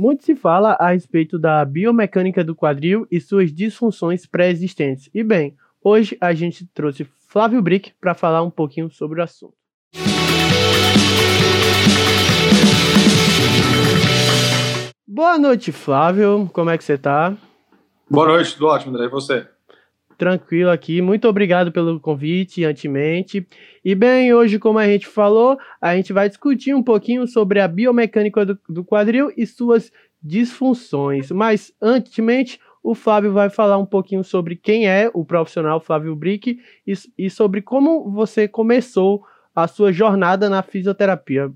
Muito 0.00 0.24
se 0.24 0.36
fala 0.36 0.76
a 0.78 0.92
respeito 0.92 1.40
da 1.40 1.64
biomecânica 1.64 2.44
do 2.44 2.54
quadril 2.54 3.04
e 3.10 3.20
suas 3.20 3.52
disfunções 3.52 4.24
pré-existentes. 4.26 5.10
E 5.12 5.24
bem, 5.24 5.56
hoje 5.82 6.16
a 6.20 6.32
gente 6.32 6.64
trouxe 6.72 7.02
Flávio 7.26 7.60
Brick 7.60 7.92
para 8.00 8.14
falar 8.14 8.44
um 8.44 8.50
pouquinho 8.50 8.88
sobre 8.92 9.18
o 9.18 9.24
assunto. 9.24 9.56
Boa 15.04 15.36
noite, 15.36 15.72
Flávio. 15.72 16.48
Como 16.52 16.70
é 16.70 16.78
que 16.78 16.84
você 16.84 16.92
está? 16.92 17.36
Boa 18.08 18.28
noite, 18.28 18.52
tudo 18.52 18.68
ótimo, 18.68 18.94
André. 18.94 19.06
E 19.06 19.10
você? 19.10 19.48
Tranquilo 20.18 20.70
aqui. 20.70 21.00
Muito 21.00 21.28
obrigado 21.28 21.70
pelo 21.70 21.98
convite, 22.00 22.64
antemente. 22.64 23.46
E 23.84 23.94
bem, 23.94 24.34
hoje, 24.34 24.58
como 24.58 24.78
a 24.78 24.86
gente 24.86 25.06
falou, 25.06 25.56
a 25.80 25.94
gente 25.94 26.12
vai 26.12 26.28
discutir 26.28 26.74
um 26.74 26.82
pouquinho 26.82 27.26
sobre 27.26 27.60
a 27.60 27.68
biomecânica 27.68 28.44
do, 28.44 28.58
do 28.68 28.84
quadril 28.84 29.32
e 29.36 29.46
suas 29.46 29.92
disfunções. 30.20 31.30
Mas, 31.30 31.72
antemente, 31.80 32.60
o 32.82 32.94
Flávio 32.94 33.32
vai 33.32 33.48
falar 33.48 33.78
um 33.78 33.86
pouquinho 33.86 34.24
sobre 34.24 34.56
quem 34.56 34.88
é 34.88 35.10
o 35.14 35.24
profissional 35.24 35.80
Flávio 35.80 36.14
Brick 36.16 36.58
e, 36.86 36.92
e 37.16 37.30
sobre 37.30 37.62
como 37.62 38.10
você 38.10 38.48
começou 38.48 39.24
a 39.54 39.68
sua 39.68 39.92
jornada 39.92 40.50
na 40.50 40.62
fisioterapia. 40.62 41.52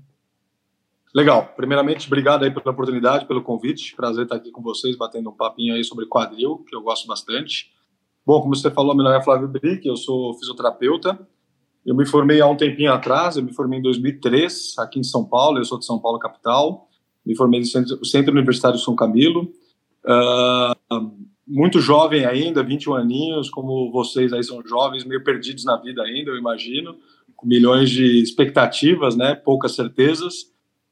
Legal. 1.13 1.53
Primeiramente, 1.55 2.07
obrigado 2.07 2.43
aí 2.43 2.51
pela 2.51 2.71
oportunidade, 2.71 3.25
pelo 3.27 3.43
convite. 3.43 3.95
Prazer 3.95 4.23
estar 4.23 4.35
aqui 4.35 4.51
com 4.51 4.61
vocês, 4.61 4.95
batendo 4.95 5.29
um 5.29 5.35
papinho 5.35 5.75
aí 5.75 5.83
sobre 5.83 6.07
quadril, 6.07 6.65
que 6.67 6.75
eu 6.75 6.81
gosto 6.81 7.07
bastante. 7.07 7.71
Bom, 8.25 8.41
como 8.41 8.55
você 8.55 8.71
falou, 8.71 8.95
meu 8.95 9.03
nome 9.03 9.17
é 9.17 9.23
Flávio 9.23 9.47
Brick, 9.47 9.85
eu 9.85 9.97
sou 9.97 10.33
fisioterapeuta. 10.35 11.19
Eu 11.85 11.93
me 11.93 12.05
formei 12.05 12.39
há 12.39 12.47
um 12.47 12.55
tempinho 12.55 12.93
atrás, 12.93 13.35
eu 13.35 13.43
me 13.43 13.53
formei 13.53 13.79
em 13.79 13.81
2003, 13.81 14.75
aqui 14.79 14.99
em 14.99 15.03
São 15.03 15.25
Paulo, 15.25 15.57
eu 15.57 15.65
sou 15.65 15.77
de 15.77 15.85
São 15.85 15.99
Paulo, 15.99 16.17
capital. 16.17 16.87
Me 17.25 17.35
formei 17.35 17.59
no 17.59 17.65
Centro, 17.65 18.05
Centro 18.05 18.31
Universitário 18.31 18.79
São 18.79 18.95
Camilo. 18.95 19.51
Uh, 20.05 21.11
muito 21.45 21.79
jovem 21.79 22.25
ainda, 22.25 22.63
21 22.63 22.95
aninhos, 22.95 23.49
como 23.49 23.91
vocês 23.91 24.31
aí 24.31 24.43
são 24.43 24.65
jovens, 24.65 25.03
meio 25.03 25.23
perdidos 25.23 25.65
na 25.65 25.75
vida 25.75 26.01
ainda, 26.01 26.31
eu 26.31 26.37
imagino, 26.37 26.95
com 27.35 27.45
milhões 27.45 27.89
de 27.89 28.21
expectativas, 28.21 29.15
né, 29.17 29.35
poucas 29.35 29.75
certezas. 29.75 30.51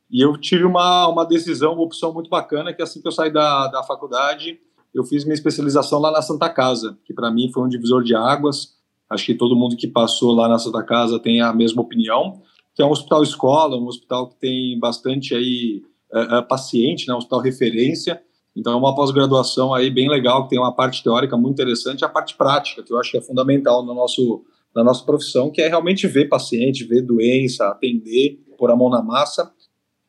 E 0.09 0.21
eu 0.21 0.37
tive 0.37 0.65
uma, 0.65 1.07
uma 1.07 1.25
decisão, 1.25 1.73
uma 1.73 1.83
opção 1.83 2.13
muito 2.13 2.29
bacana, 2.29 2.73
que 2.73 2.81
assim 2.81 3.01
que 3.01 3.07
eu 3.07 3.13
saí 3.13 3.31
da, 3.31 3.67
da 3.67 3.83
faculdade, 3.83 4.59
eu 4.93 5.03
fiz 5.03 5.23
minha 5.23 5.33
especialização 5.33 5.99
lá 5.99 6.11
na 6.11 6.21
Santa 6.21 6.49
Casa, 6.49 6.97
que 7.05 7.13
para 7.13 7.31
mim 7.31 7.51
foi 7.53 7.63
um 7.63 7.67
divisor 7.67 8.03
de 8.03 8.15
águas. 8.15 8.75
Acho 9.09 9.25
que 9.25 9.33
todo 9.33 9.55
mundo 9.55 9.75
que 9.75 9.87
passou 9.87 10.33
lá 10.33 10.47
na 10.47 10.59
Santa 10.59 10.83
Casa 10.83 11.19
tem 11.19 11.41
a 11.41 11.53
mesma 11.53 11.81
opinião, 11.81 12.41
que 12.75 12.81
é 12.81 12.85
um 12.85 12.91
hospital 12.91 13.23
escola, 13.23 13.77
um 13.77 13.87
hospital 13.87 14.29
que 14.29 14.35
tem 14.35 14.79
bastante 14.79 15.33
aí 15.33 15.81
uh, 16.13 16.39
uh, 16.39 16.47
paciente, 16.47 17.07
né, 17.07 17.13
um 17.13 17.17
hospital 17.17 17.39
referência. 17.39 18.21
Então 18.55 18.73
é 18.73 18.75
uma 18.75 18.93
pós-graduação 18.93 19.73
aí 19.73 19.89
bem 19.89 20.09
legal, 20.09 20.43
que 20.43 20.49
tem 20.49 20.59
uma 20.59 20.73
parte 20.73 21.03
teórica 21.03 21.37
muito 21.37 21.53
interessante, 21.53 22.03
a 22.03 22.09
parte 22.09 22.35
prática, 22.35 22.83
que 22.83 22.91
eu 22.91 22.97
acho 22.97 23.11
que 23.11 23.17
é 23.17 23.21
fundamental 23.21 23.85
no 23.85 23.93
nosso 23.93 24.43
na 24.73 24.85
nossa 24.85 25.03
profissão, 25.03 25.51
que 25.51 25.61
é 25.61 25.67
realmente 25.67 26.07
ver 26.07 26.29
paciente, 26.29 26.85
ver 26.85 27.01
doença, 27.01 27.67
atender, 27.67 28.39
pôr 28.57 28.71
a 28.71 28.75
mão 28.75 28.89
na 28.89 29.01
massa. 29.01 29.51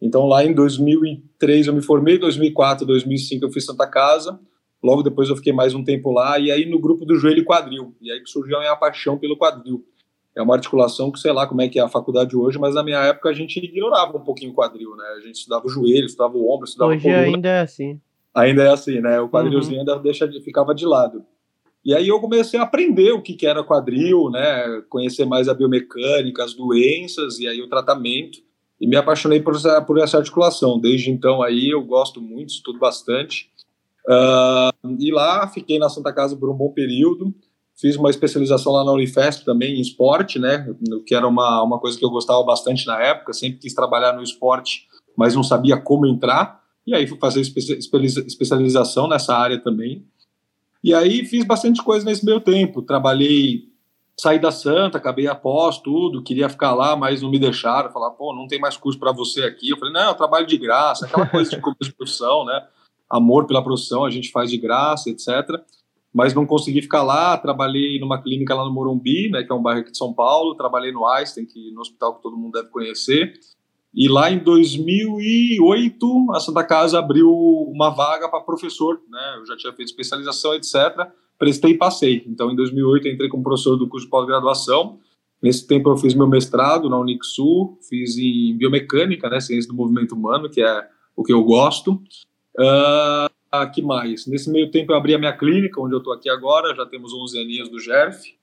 Então 0.01 0.27
lá 0.27 0.45
em 0.45 0.55
2003 0.55 1.67
eu 1.67 1.75
me 1.75 1.83
formei, 1.83 2.17
2004, 2.17 2.87
2005 2.87 3.45
eu 3.45 3.51
fiz 3.51 3.65
Santa 3.65 3.87
Casa. 3.89 4.39
Logo 4.83 5.03
depois 5.03 5.29
eu 5.29 5.37
fiquei 5.37 5.53
mais 5.53 5.75
um 5.75 5.85
tempo 5.85 6.11
lá, 6.11 6.39
e 6.39 6.51
aí 6.51 6.67
no 6.67 6.79
grupo 6.79 7.05
do 7.05 7.15
joelho 7.15 7.41
e 7.41 7.45
quadril. 7.45 7.95
E 8.01 8.11
aí 8.11 8.21
que 8.21 8.29
surgiu 8.29 8.57
a 8.57 8.61
minha 8.61 8.77
paixão 8.77 9.17
pelo 9.17 9.37
quadril. 9.37 9.85
É 10.35 10.43
uma 10.43 10.55
articulação 10.55 11.13
que 11.13 11.21
sei 11.21 11.31
lá 11.31 11.47
como 11.47 11.61
é 11.61 11.69
que 11.69 11.79
é 11.79 11.83
a 11.83 11.89
faculdade 11.89 12.35
hoje, 12.35 12.59
mas 12.59 12.75
na 12.75 12.83
minha 12.83 12.99
época 13.01 13.29
a 13.29 13.33
gente 13.33 13.59
ignorava 13.59 14.17
um 14.17 14.25
pouquinho 14.25 14.53
o 14.53 14.55
quadril, 14.55 14.97
né? 14.97 15.05
A 15.19 15.21
gente 15.21 15.37
estudava 15.37 15.67
o 15.67 15.69
joelho, 15.69 16.07
estudava 16.07 16.37
o 16.37 16.51
ombro, 16.51 16.67
estudava 16.67 16.93
hoje 16.93 17.09
a 17.09 17.19
coluna. 17.19 17.37
ainda 17.37 17.49
é 17.49 17.61
assim. 17.61 18.01
Ainda 18.35 18.63
é 18.63 18.69
assim, 18.71 19.01
né? 19.01 19.21
O 19.21 19.29
quadrilzinho 19.29 19.75
uhum. 19.75 19.81
ainda 19.81 19.97
deixa, 19.99 20.27
ficava 20.43 20.75
de 20.75 20.87
lado. 20.87 21.23
E 21.85 21.95
aí 21.95 22.09
eu 22.09 22.19
comecei 22.19 22.59
a 22.59 22.63
aprender 22.63 23.13
o 23.13 23.21
que, 23.21 23.35
que 23.35 23.47
era 23.47 23.63
quadril, 23.63 24.31
né? 24.31 24.83
Conhecer 24.89 25.27
mais 25.27 25.49
a 25.49 25.55
biomecânica, 25.55 26.45
as 26.45 26.55
doenças 26.55 27.39
e 27.39 27.47
aí 27.47 27.61
o 27.61 27.69
tratamento. 27.69 28.39
E 28.81 28.87
me 28.87 28.97
apaixonei 28.97 29.41
por 29.41 29.55
essa, 29.55 29.83
por 29.83 29.99
essa 29.99 30.17
articulação. 30.17 30.81
Desde 30.81 31.11
então 31.11 31.43
aí 31.43 31.71
eu 31.71 31.83
gosto 31.83 32.23
muito, 32.23 32.51
estudo 32.51 32.79
bastante. 32.79 33.52
Uh, 34.07 34.97
e 34.99 35.13
lá 35.13 35.47
fiquei 35.49 35.79
na 35.79 35.89
Santa 35.89 36.13
Casa 36.13 36.37
por 36.37 36.51
um 36.51 36.55
bom 36.55 36.71
período. 36.71 37.35
Fiz 37.75 37.97
uma 37.97 38.11
especialização 38.11 38.73
lá 38.73 38.85
na 38.85 38.93
Unifesp 38.93 39.45
também 39.45 39.77
em 39.77 39.81
esporte, 39.81 40.39
né? 40.39 40.73
Que 41.07 41.15
era 41.15 41.27
uma, 41.27 41.63
uma 41.63 41.79
coisa 41.79 41.99
que 41.99 42.05
eu 42.05 42.11
gostava 42.11 42.43
bastante 42.45 42.87
na 42.87 43.01
época. 43.01 43.33
Sempre 43.33 43.59
quis 43.59 43.75
trabalhar 43.75 44.13
no 44.13 44.23
esporte, 44.23 44.87
mas 45.17 45.35
não 45.35 45.43
sabia 45.43 45.77
como 45.77 46.07
entrar. 46.07 46.63
E 46.87 46.95
aí 46.95 47.07
fui 47.07 47.19
fazer 47.19 47.41
especialização 47.41 49.09
nessa 49.09 49.35
área 49.35 49.59
também. 49.59 50.05
E 50.83 50.93
aí 50.93 51.25
fiz 51.25 51.45
bastante 51.45 51.83
coisa 51.83 52.05
nesse 52.05 52.25
meio 52.25 52.41
tempo. 52.41 52.83
Trabalhei, 52.83 53.69
saí 54.17 54.39
da 54.39 54.51
Santa, 54.51 54.99
acabei 54.99 55.29
após 55.29 55.79
tudo, 55.79 56.23
queria 56.23 56.49
ficar 56.49 56.75
lá, 56.75 56.97
mas 56.97 57.23
não 57.23 57.31
me 57.31 57.39
deixaram. 57.39 57.91
Falaram, 57.91 58.15
pô, 58.15 58.35
não 58.35 58.49
tem 58.49 58.61
mais 58.61 58.77
curso 58.77 58.99
para 58.99 59.13
você 59.13 59.45
aqui. 59.45 59.71
Eu 59.71 59.79
falei, 59.79 59.95
não, 59.95 60.09
eu 60.09 60.15
trabalho 60.15 60.47
de 60.47 60.59
graça, 60.59 61.07
aquela 61.07 61.27
coisa 61.27 61.51
de 61.51 61.61
começo 61.61 61.85
de 61.85 61.95
profissão, 61.95 62.45
né? 62.45 62.67
Amor 63.13 63.47
pela 63.47 63.63
profissão, 63.63 64.05
a 64.05 64.11
gente 64.11 64.31
faz 64.31 64.51
de 64.51 64.57
graça, 64.57 65.11
etc. 65.11 65.61
Mas 66.13 66.35
não 66.35 66.47
consegui 66.47 66.81
ficar 66.81 67.03
lá, 67.03 67.37
trabalhei 67.37 68.01
numa 68.01 68.21
clínica 68.21 68.55
lá 68.55 68.65
no 68.65 68.73
Morumbi, 68.73 69.31
né, 69.31 69.43
que 69.43 69.53
é 69.53 69.55
um 69.55 69.63
bairro 69.63 69.81
aqui 69.81 69.93
de 69.93 69.99
São 69.99 70.13
Paulo, 70.13 70.55
trabalhei 70.55 70.93
no 70.93 71.07
Einstein, 71.07 71.45
que 71.45 71.71
no 71.73 71.83
hospital 71.83 72.17
que 72.17 72.23
todo 72.23 72.37
mundo 72.37 72.53
deve 72.53 72.69
conhecer. 72.69 73.35
E 73.95 74.09
lá 74.09 74.31
em 74.31 74.39
2008, 74.39 76.33
a 76.33 76.41
Santa 76.41 76.65
Casa 76.65 76.99
abriu 76.99 77.31
uma 77.31 77.91
vaga 77.91 78.27
para 78.29 78.41
professor, 78.41 79.01
né? 79.11 79.37
Eu 79.39 79.47
já 79.47 79.55
tinha 79.57 79.73
feito 79.75 79.89
especialização, 79.91 80.55
etc. 80.55 80.75
Prestei 81.39 81.73
e 81.73 81.79
passei. 81.79 82.25
Então, 82.27 82.51
em 82.51 82.57
2008, 82.57 83.09
entrei 83.09 83.29
como 83.29 83.43
professor 83.43 83.77
do 83.77 83.87
curso 83.87 84.07
de 84.07 84.11
pós-graduação. 84.11 84.99
Nesse 85.43 85.67
tempo, 85.67 85.91
eu 85.91 85.97
fiz 85.99 86.15
meu 86.15 86.27
mestrado 86.27 86.89
na 86.89 86.99
Unixul, 86.99 87.79
fiz 87.87 88.17
em 88.17 88.57
biomecânica, 88.57 89.29
né? 89.29 89.41
Ciência 89.41 89.69
do 89.69 89.77
movimento 89.77 90.15
humano, 90.15 90.49
que 90.49 90.63
é 90.63 90.89
o 91.15 91.23
que 91.23 91.33
eu 91.33 91.45
gosto. 91.45 92.01
Uh, 92.59 93.71
que 93.73 93.83
mais? 93.83 94.27
Nesse 94.27 94.51
meio 94.51 94.71
tempo 94.71 94.93
eu 94.93 94.97
abri 94.97 95.15
a 95.15 95.19
minha 95.19 95.37
clínica, 95.37 95.81
onde 95.81 95.95
eu 95.95 95.99
estou 95.99 96.13
aqui 96.13 96.29
agora, 96.29 96.75
já 96.75 96.87
temos 96.87 97.13
11 97.13 97.41
aninhos 97.41 97.69
do 97.69 97.79
GERF. 97.79 98.35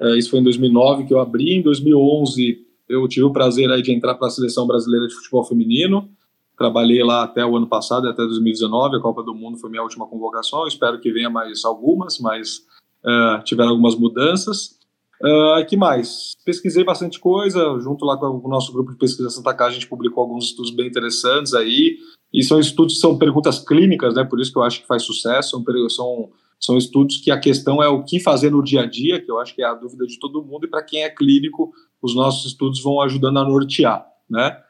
Uh, 0.00 0.16
isso 0.16 0.30
foi 0.30 0.40
em 0.40 0.44
2009 0.44 1.06
que 1.06 1.14
eu 1.14 1.20
abri. 1.20 1.54
Em 1.54 1.62
2011 1.62 2.66
eu 2.88 3.06
tive 3.08 3.24
o 3.24 3.32
prazer 3.32 3.70
aí 3.70 3.82
de 3.82 3.92
entrar 3.92 4.14
para 4.14 4.28
a 4.28 4.30
Seleção 4.30 4.66
Brasileira 4.66 5.06
de 5.06 5.14
Futebol 5.14 5.44
Feminino. 5.44 6.08
Trabalhei 6.56 7.02
lá 7.02 7.24
até 7.24 7.44
o 7.44 7.56
ano 7.56 7.66
passado, 7.66 8.08
até 8.08 8.22
2019. 8.22 8.96
A 8.96 9.00
Copa 9.00 9.22
do 9.22 9.34
Mundo 9.34 9.58
foi 9.58 9.68
minha 9.68 9.82
última 9.82 10.06
convocação. 10.06 10.66
Espero 10.66 10.98
que 10.98 11.12
venha 11.12 11.28
mais 11.28 11.64
algumas, 11.64 12.18
mas 12.18 12.58
uh, 13.04 13.42
tiveram 13.44 13.70
algumas 13.70 13.94
mudanças. 13.94 14.76
Uh, 15.22 15.64
que 15.66 15.76
mais? 15.76 16.34
Pesquisei 16.44 16.84
bastante 16.84 17.18
coisa, 17.18 17.78
junto 17.80 18.04
lá 18.04 18.16
com 18.16 18.26
o 18.26 18.48
nosso 18.48 18.72
grupo 18.72 18.92
de 18.92 18.98
pesquisa 18.98 19.30
Santa 19.30 19.54
Casa, 19.54 19.70
a 19.70 19.74
gente 19.74 19.88
publicou 19.88 20.22
alguns 20.22 20.46
estudos 20.46 20.70
bem 20.70 20.86
interessantes 20.86 21.54
aí, 21.54 21.96
e 22.32 22.42
são 22.42 22.58
estudos, 22.60 23.00
são 23.00 23.18
perguntas 23.18 23.58
clínicas, 23.58 24.14
né, 24.14 24.24
por 24.24 24.40
isso 24.40 24.52
que 24.52 24.58
eu 24.58 24.62
acho 24.62 24.80
que 24.80 24.86
faz 24.86 25.02
sucesso, 25.02 25.50
são, 25.50 25.88
são, 25.88 26.30
são 26.60 26.76
estudos 26.76 27.18
que 27.18 27.30
a 27.30 27.38
questão 27.38 27.82
é 27.82 27.88
o 27.88 28.02
que 28.02 28.20
fazer 28.20 28.50
no 28.50 28.62
dia 28.62 28.82
a 28.82 28.86
dia, 28.86 29.20
que 29.20 29.30
eu 29.30 29.38
acho 29.38 29.54
que 29.54 29.62
é 29.62 29.66
a 29.66 29.74
dúvida 29.74 30.06
de 30.06 30.18
todo 30.18 30.44
mundo, 30.44 30.66
e 30.66 30.70
para 30.70 30.82
quem 30.82 31.02
é 31.02 31.10
clínico, 31.10 31.72
os 32.02 32.14
nossos 32.14 32.46
estudos 32.46 32.82
vão 32.82 33.00
ajudando 33.00 33.38
a 33.38 33.44
nortear, 33.44 34.06
né. 34.28 34.60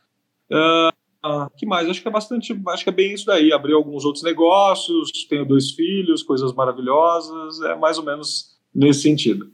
Uh, 0.51 1.51
que 1.57 1.67
mais? 1.67 1.89
Acho 1.89 2.01
que 2.01 2.09
é 2.09 2.11
bastante, 2.11 2.57
acho 2.69 2.85
que 2.85 2.91
é 2.91 2.93
bem 2.93 3.13
isso 3.13 3.27
daí, 3.27 3.53
abrir 3.53 3.73
alguns 3.73 4.05
outros 4.05 4.23
negócios, 4.23 5.11
tenho 5.29 5.45
dois 5.45 5.73
filhos, 5.73 6.23
coisas 6.23 6.53
maravilhosas, 6.53 7.61
é 7.63 7.75
mais 7.75 7.99
ou 7.99 8.05
menos 8.05 8.57
nesse 8.73 9.03
sentido. 9.03 9.51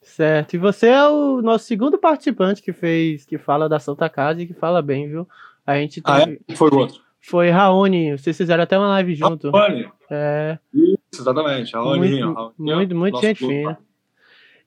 Certo. 0.00 0.54
E 0.54 0.58
você 0.58 0.88
é 0.88 1.06
o 1.06 1.40
nosso 1.42 1.64
segundo 1.64 1.98
participante 1.98 2.62
que 2.62 2.72
fez, 2.72 3.24
que 3.24 3.38
fala 3.38 3.68
da 3.68 3.78
Santa 3.78 4.08
Casa 4.08 4.42
e 4.42 4.46
que 4.46 4.54
fala 4.54 4.82
bem, 4.82 5.08
viu? 5.08 5.28
A 5.66 5.76
gente 5.76 6.00
teve... 6.00 6.18
Ah, 6.18 6.52
é? 6.52 6.56
Foi 6.56 6.70
o 6.70 6.78
outro. 6.78 7.00
Foi 7.22 7.50
Raoni. 7.50 8.18
Vocês 8.18 8.36
fizeram 8.36 8.64
até 8.64 8.76
uma 8.76 8.88
live 8.88 9.14
junto. 9.14 9.50
Raoni. 9.50 9.88
É. 10.10 10.58
Isso, 10.74 11.22
exatamente. 11.22 11.72
Raoni. 11.72 12.20
Muito, 12.20 12.54
muito, 12.58 12.96
muito 12.96 13.20
gente 13.20 13.38
fina. 13.38 13.78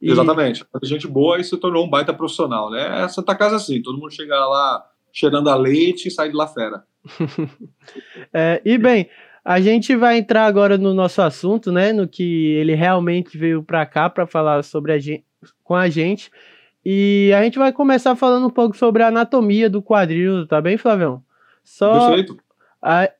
E... 0.01 0.09
Exatamente. 0.09 0.65
Gente 0.83 1.07
boa 1.07 1.39
e 1.39 1.43
se 1.43 1.57
tornou 1.57 1.85
um 1.85 1.89
baita 1.89 2.13
profissional, 2.13 2.71
né? 2.71 3.03
É 3.03 3.07
Santa 3.07 3.35
Casa 3.35 3.57
assim, 3.57 3.81
todo 3.81 3.97
mundo 3.97 4.11
chega 4.11 4.35
lá 4.45 4.85
cheirando 5.11 5.49
a 5.49 5.55
leite 5.55 6.07
e 6.07 6.11
sai 6.11 6.29
de 6.29 6.35
lá 6.35 6.47
fera. 6.47 6.83
é, 8.33 8.61
e 8.65 8.77
bem, 8.77 9.09
a 9.43 9.59
gente 9.59 9.95
vai 9.95 10.17
entrar 10.17 10.45
agora 10.45 10.77
no 10.77 10.93
nosso 10.93 11.21
assunto, 11.21 11.71
né? 11.71 11.91
No 11.91 12.07
que 12.07 12.51
ele 12.53 12.73
realmente 12.73 13.37
veio 13.37 13.63
para 13.63 13.85
cá 13.85 14.09
para 14.09 14.25
falar 14.25 14.63
sobre 14.63 14.93
a 14.93 14.99
gente, 14.99 15.25
com 15.63 15.75
a 15.75 15.89
gente. 15.89 16.31
E 16.83 17.31
a 17.35 17.43
gente 17.43 17.57
vai 17.57 17.71
começar 17.71 18.15
falando 18.15 18.47
um 18.47 18.51
pouco 18.51 18.77
sobre 18.77 19.03
a 19.03 19.07
anatomia 19.07 19.69
do 19.69 19.81
quadril, 19.81 20.47
tá 20.47 20.61
bem, 20.61 20.77
Flavião? 20.77 21.23
Só 21.63 22.09
Perfeito. 22.09 22.37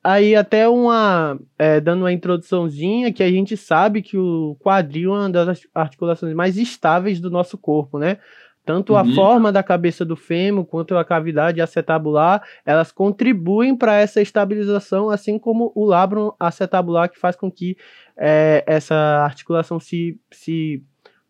Aí 0.02 0.36
até 0.36 0.68
uma 0.68 1.38
é, 1.58 1.80
dando 1.80 2.02
uma 2.02 2.12
introduçãozinha 2.12 3.12
que 3.12 3.22
a 3.22 3.30
gente 3.30 3.56
sabe 3.56 4.00
que 4.00 4.16
o 4.16 4.56
quadril 4.60 5.14
é 5.14 5.18
uma 5.18 5.30
das 5.30 5.60
articulações 5.74 6.34
mais 6.34 6.56
estáveis 6.56 7.20
do 7.20 7.30
nosso 7.30 7.58
corpo, 7.58 7.98
né? 7.98 8.18
Tanto 8.64 8.94
uhum. 8.94 8.98
a 8.98 9.04
forma 9.14 9.52
da 9.52 9.62
cabeça 9.62 10.04
do 10.04 10.16
fêmur 10.16 10.64
quanto 10.64 10.96
a 10.96 11.04
cavidade 11.04 11.60
acetabular, 11.60 12.42
elas 12.64 12.90
contribuem 12.90 13.76
para 13.76 13.96
essa 13.96 14.20
estabilização, 14.20 15.08
assim 15.08 15.38
como 15.38 15.70
o 15.74 15.84
labrum 15.84 16.32
acetabular, 16.38 17.08
que 17.08 17.18
faz 17.18 17.36
com 17.36 17.50
que 17.50 17.76
é, 18.16 18.64
essa 18.66 18.94
articulação 19.24 19.78
se, 19.78 20.18
se 20.32 20.82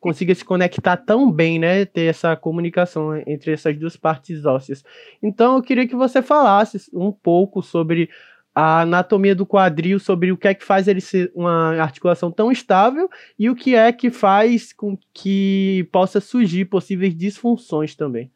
consiga 0.07 0.33
se 0.37 0.45
conectar 0.45 0.97
tão 0.99 1.29
bem, 1.29 1.59
né? 1.59 1.85
Ter 1.85 2.03
essa 2.03 2.37
comunicação 2.37 3.17
entre 3.27 3.51
essas 3.51 3.77
duas 3.77 3.97
partes 3.97 4.45
ósseas. 4.47 4.85
Então, 5.21 5.57
eu 5.57 5.63
queria 5.63 5.89
que 5.89 5.97
você 5.97 6.23
falasse 6.23 6.89
um 6.95 7.11
pouco 7.11 7.61
sobre 7.61 8.09
a 8.55 8.83
anatomia 8.83 9.35
do 9.35 9.45
quadril, 9.45 9.99
sobre 9.99 10.31
o 10.31 10.37
que 10.37 10.47
é 10.47 10.55
que 10.55 10.65
faz 10.65 10.87
ele 10.87 11.01
ser 11.01 11.33
uma 11.35 11.75
articulação 11.83 12.31
tão 12.31 12.53
estável 12.53 13.11
e 13.37 13.51
o 13.51 13.57
que 13.57 13.75
é 13.75 13.91
que 13.91 14.09
faz 14.09 14.73
com 14.73 14.97
que 15.13 15.89
possa 15.91 16.21
surgir 16.21 16.67
possíveis 16.67 17.13
disfunções 17.13 17.97
também. 17.97 18.31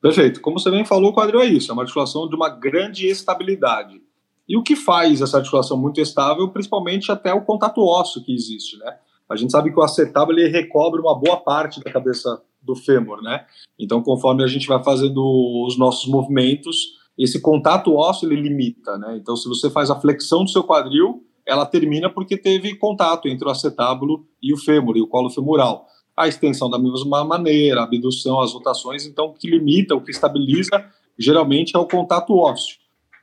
Perfeito. 0.00 0.40
Como 0.40 0.58
você 0.58 0.70
bem 0.70 0.86
falou, 0.86 1.10
o 1.10 1.14
quadril 1.14 1.42
é 1.42 1.46
isso, 1.46 1.70
é 1.70 1.74
uma 1.74 1.82
articulação 1.82 2.26
de 2.26 2.34
uma 2.34 2.48
grande 2.48 3.06
estabilidade. 3.06 4.00
E 4.48 4.56
o 4.56 4.62
que 4.62 4.74
faz 4.74 5.20
essa 5.20 5.36
articulação 5.36 5.76
muito 5.76 6.00
estável, 6.00 6.48
principalmente 6.48 7.12
até 7.12 7.34
o 7.34 7.42
contato 7.42 7.84
ósseo 7.84 8.24
que 8.24 8.34
existe, 8.34 8.78
né? 8.78 8.96
A 9.28 9.36
gente 9.36 9.52
sabe 9.52 9.70
que 9.70 9.78
o 9.78 9.82
acetábulo 9.82 10.38
ele 10.38 10.48
recobre 10.48 11.00
uma 11.00 11.18
boa 11.18 11.36
parte 11.36 11.82
da 11.82 11.92
cabeça 11.92 12.42
do 12.62 12.74
fêmur, 12.74 13.22
né? 13.22 13.44
Então, 13.78 14.02
conforme 14.02 14.42
a 14.42 14.46
gente 14.46 14.66
vai 14.66 14.82
fazendo 14.82 15.22
os 15.66 15.78
nossos 15.78 16.08
movimentos, 16.08 16.98
esse 17.16 17.40
contato 17.40 17.94
ósseo 17.94 18.30
ele 18.30 18.40
limita, 18.40 18.96
né? 18.96 19.16
Então, 19.20 19.36
se 19.36 19.48
você 19.48 19.68
faz 19.68 19.90
a 19.90 20.00
flexão 20.00 20.44
do 20.44 20.50
seu 20.50 20.64
quadril, 20.64 21.24
ela 21.46 21.66
termina 21.66 22.10
porque 22.10 22.36
teve 22.36 22.74
contato 22.76 23.28
entre 23.28 23.46
o 23.46 23.50
acetábulo 23.50 24.26
e 24.42 24.52
o 24.52 24.56
fêmur, 24.56 24.96
e 24.96 25.02
o 25.02 25.06
colo 25.06 25.30
femoral. 25.30 25.86
A 26.16 26.26
extensão 26.26 26.68
da 26.68 26.78
mesma 26.78 27.24
maneira, 27.24 27.80
a 27.80 27.84
abdução, 27.84 28.40
as 28.40 28.52
rotações, 28.52 29.06
então 29.06 29.26
o 29.26 29.34
que 29.34 29.48
limita, 29.48 29.94
o 29.94 30.00
que 30.00 30.10
estabiliza, 30.10 30.84
geralmente 31.18 31.76
é 31.76 31.78
o 31.78 31.86
contato 31.86 32.36
ósseo 32.36 32.76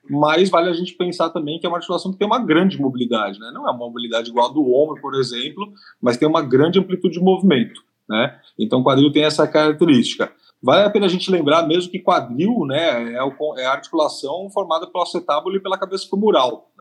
mas 0.10 0.50
vale 0.50 0.70
a 0.70 0.74
gente 0.74 0.94
pensar 0.94 1.30
também 1.30 1.60
que 1.60 1.66
é 1.66 1.70
uma 1.70 1.78
articulação 1.78 2.12
que 2.12 2.18
tem 2.18 2.28
uma 2.28 2.40
grande 2.40 2.80
mobilidade, 2.80 3.40
né? 3.40 3.52
Não 3.54 3.68
é 3.68 3.72
uma 3.72 3.78
mobilidade 3.78 4.30
igual 4.30 4.50
a 4.50 4.54
do 4.54 4.62
ombro, 4.62 5.02
por 5.02 5.16
exemplo, 5.16 5.72
mas 6.02 6.18
tem 6.18 6.28
uma 6.28 6.42
grande 6.42 6.80
amplitude 6.80 7.18
de 7.18 7.24
movimento, 7.24 7.82
né? 8.08 8.40
Então 8.58 8.80
o 8.80 8.84
quadril 8.84 9.12
tem 9.12 9.24
essa 9.24 9.48
característica. 9.48 10.32
Vale 10.62 10.84
a 10.84 10.90
pena 10.90 11.06
a 11.06 11.10
gente 11.10 11.30
lembrar 11.30 11.68
mesmo 11.68 11.92
que 11.92 12.00
quadril, 12.00 12.66
né, 12.66 13.14
é, 13.14 13.62
é 13.62 13.66
a 13.66 13.72
articulação 13.72 14.50
formada 14.50 14.88
pelo 14.88 15.04
acetábulo 15.04 15.56
e 15.56 15.60
pela 15.60 15.78
cabeça 15.78 16.08
femoral. 16.10 16.72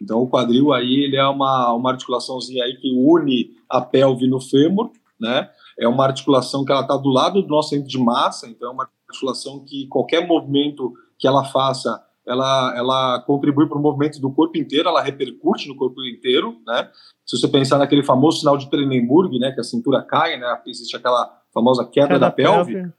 Então 0.00 0.22
o 0.22 0.28
quadril 0.28 0.72
aí 0.72 1.04
ele 1.04 1.16
é 1.16 1.26
uma, 1.26 1.72
uma 1.72 1.90
articulaçãozinha 1.90 2.64
aí 2.64 2.76
que 2.76 2.92
une 2.92 3.50
a 3.68 3.80
pelve 3.80 4.28
no 4.28 4.40
fêmur, 4.40 4.90
né? 5.18 5.50
É 5.78 5.88
uma 5.88 6.04
articulação 6.04 6.64
que 6.64 6.72
ela 6.72 6.82
está 6.82 6.96
do 6.96 7.08
lado 7.08 7.42
do 7.42 7.48
nosso 7.48 7.70
centro 7.70 7.88
de 7.88 7.98
massa, 7.98 8.48
então 8.48 8.70
é 8.70 8.72
uma 8.72 8.88
articulação 9.08 9.64
que 9.64 9.86
qualquer 9.88 10.26
movimento 10.26 10.92
que 11.18 11.26
ela 11.26 11.44
faça 11.44 12.02
ela, 12.26 12.74
ela 12.76 13.20
contribui 13.20 13.68
para 13.68 13.78
o 13.78 13.80
movimento 13.80 14.20
do 14.20 14.30
corpo 14.30 14.58
inteiro, 14.58 14.88
ela 14.88 15.02
repercute 15.02 15.68
no 15.68 15.76
corpo 15.76 16.04
inteiro, 16.04 16.56
né? 16.66 16.90
Se 17.24 17.38
você 17.38 17.48
pensar 17.48 17.78
naquele 17.78 18.02
famoso 18.02 18.40
sinal 18.40 18.56
de 18.56 18.68
Trenenburg, 18.68 19.38
né, 19.38 19.52
que 19.52 19.60
a 19.60 19.64
cintura 19.64 20.02
cai, 20.02 20.38
né, 20.38 20.60
existe 20.66 20.96
aquela 20.96 21.42
famosa 21.52 21.84
queda, 21.84 22.08
queda 22.08 22.18
da 22.20 22.30
pelve, 22.30 22.72
pelve, 22.72 22.92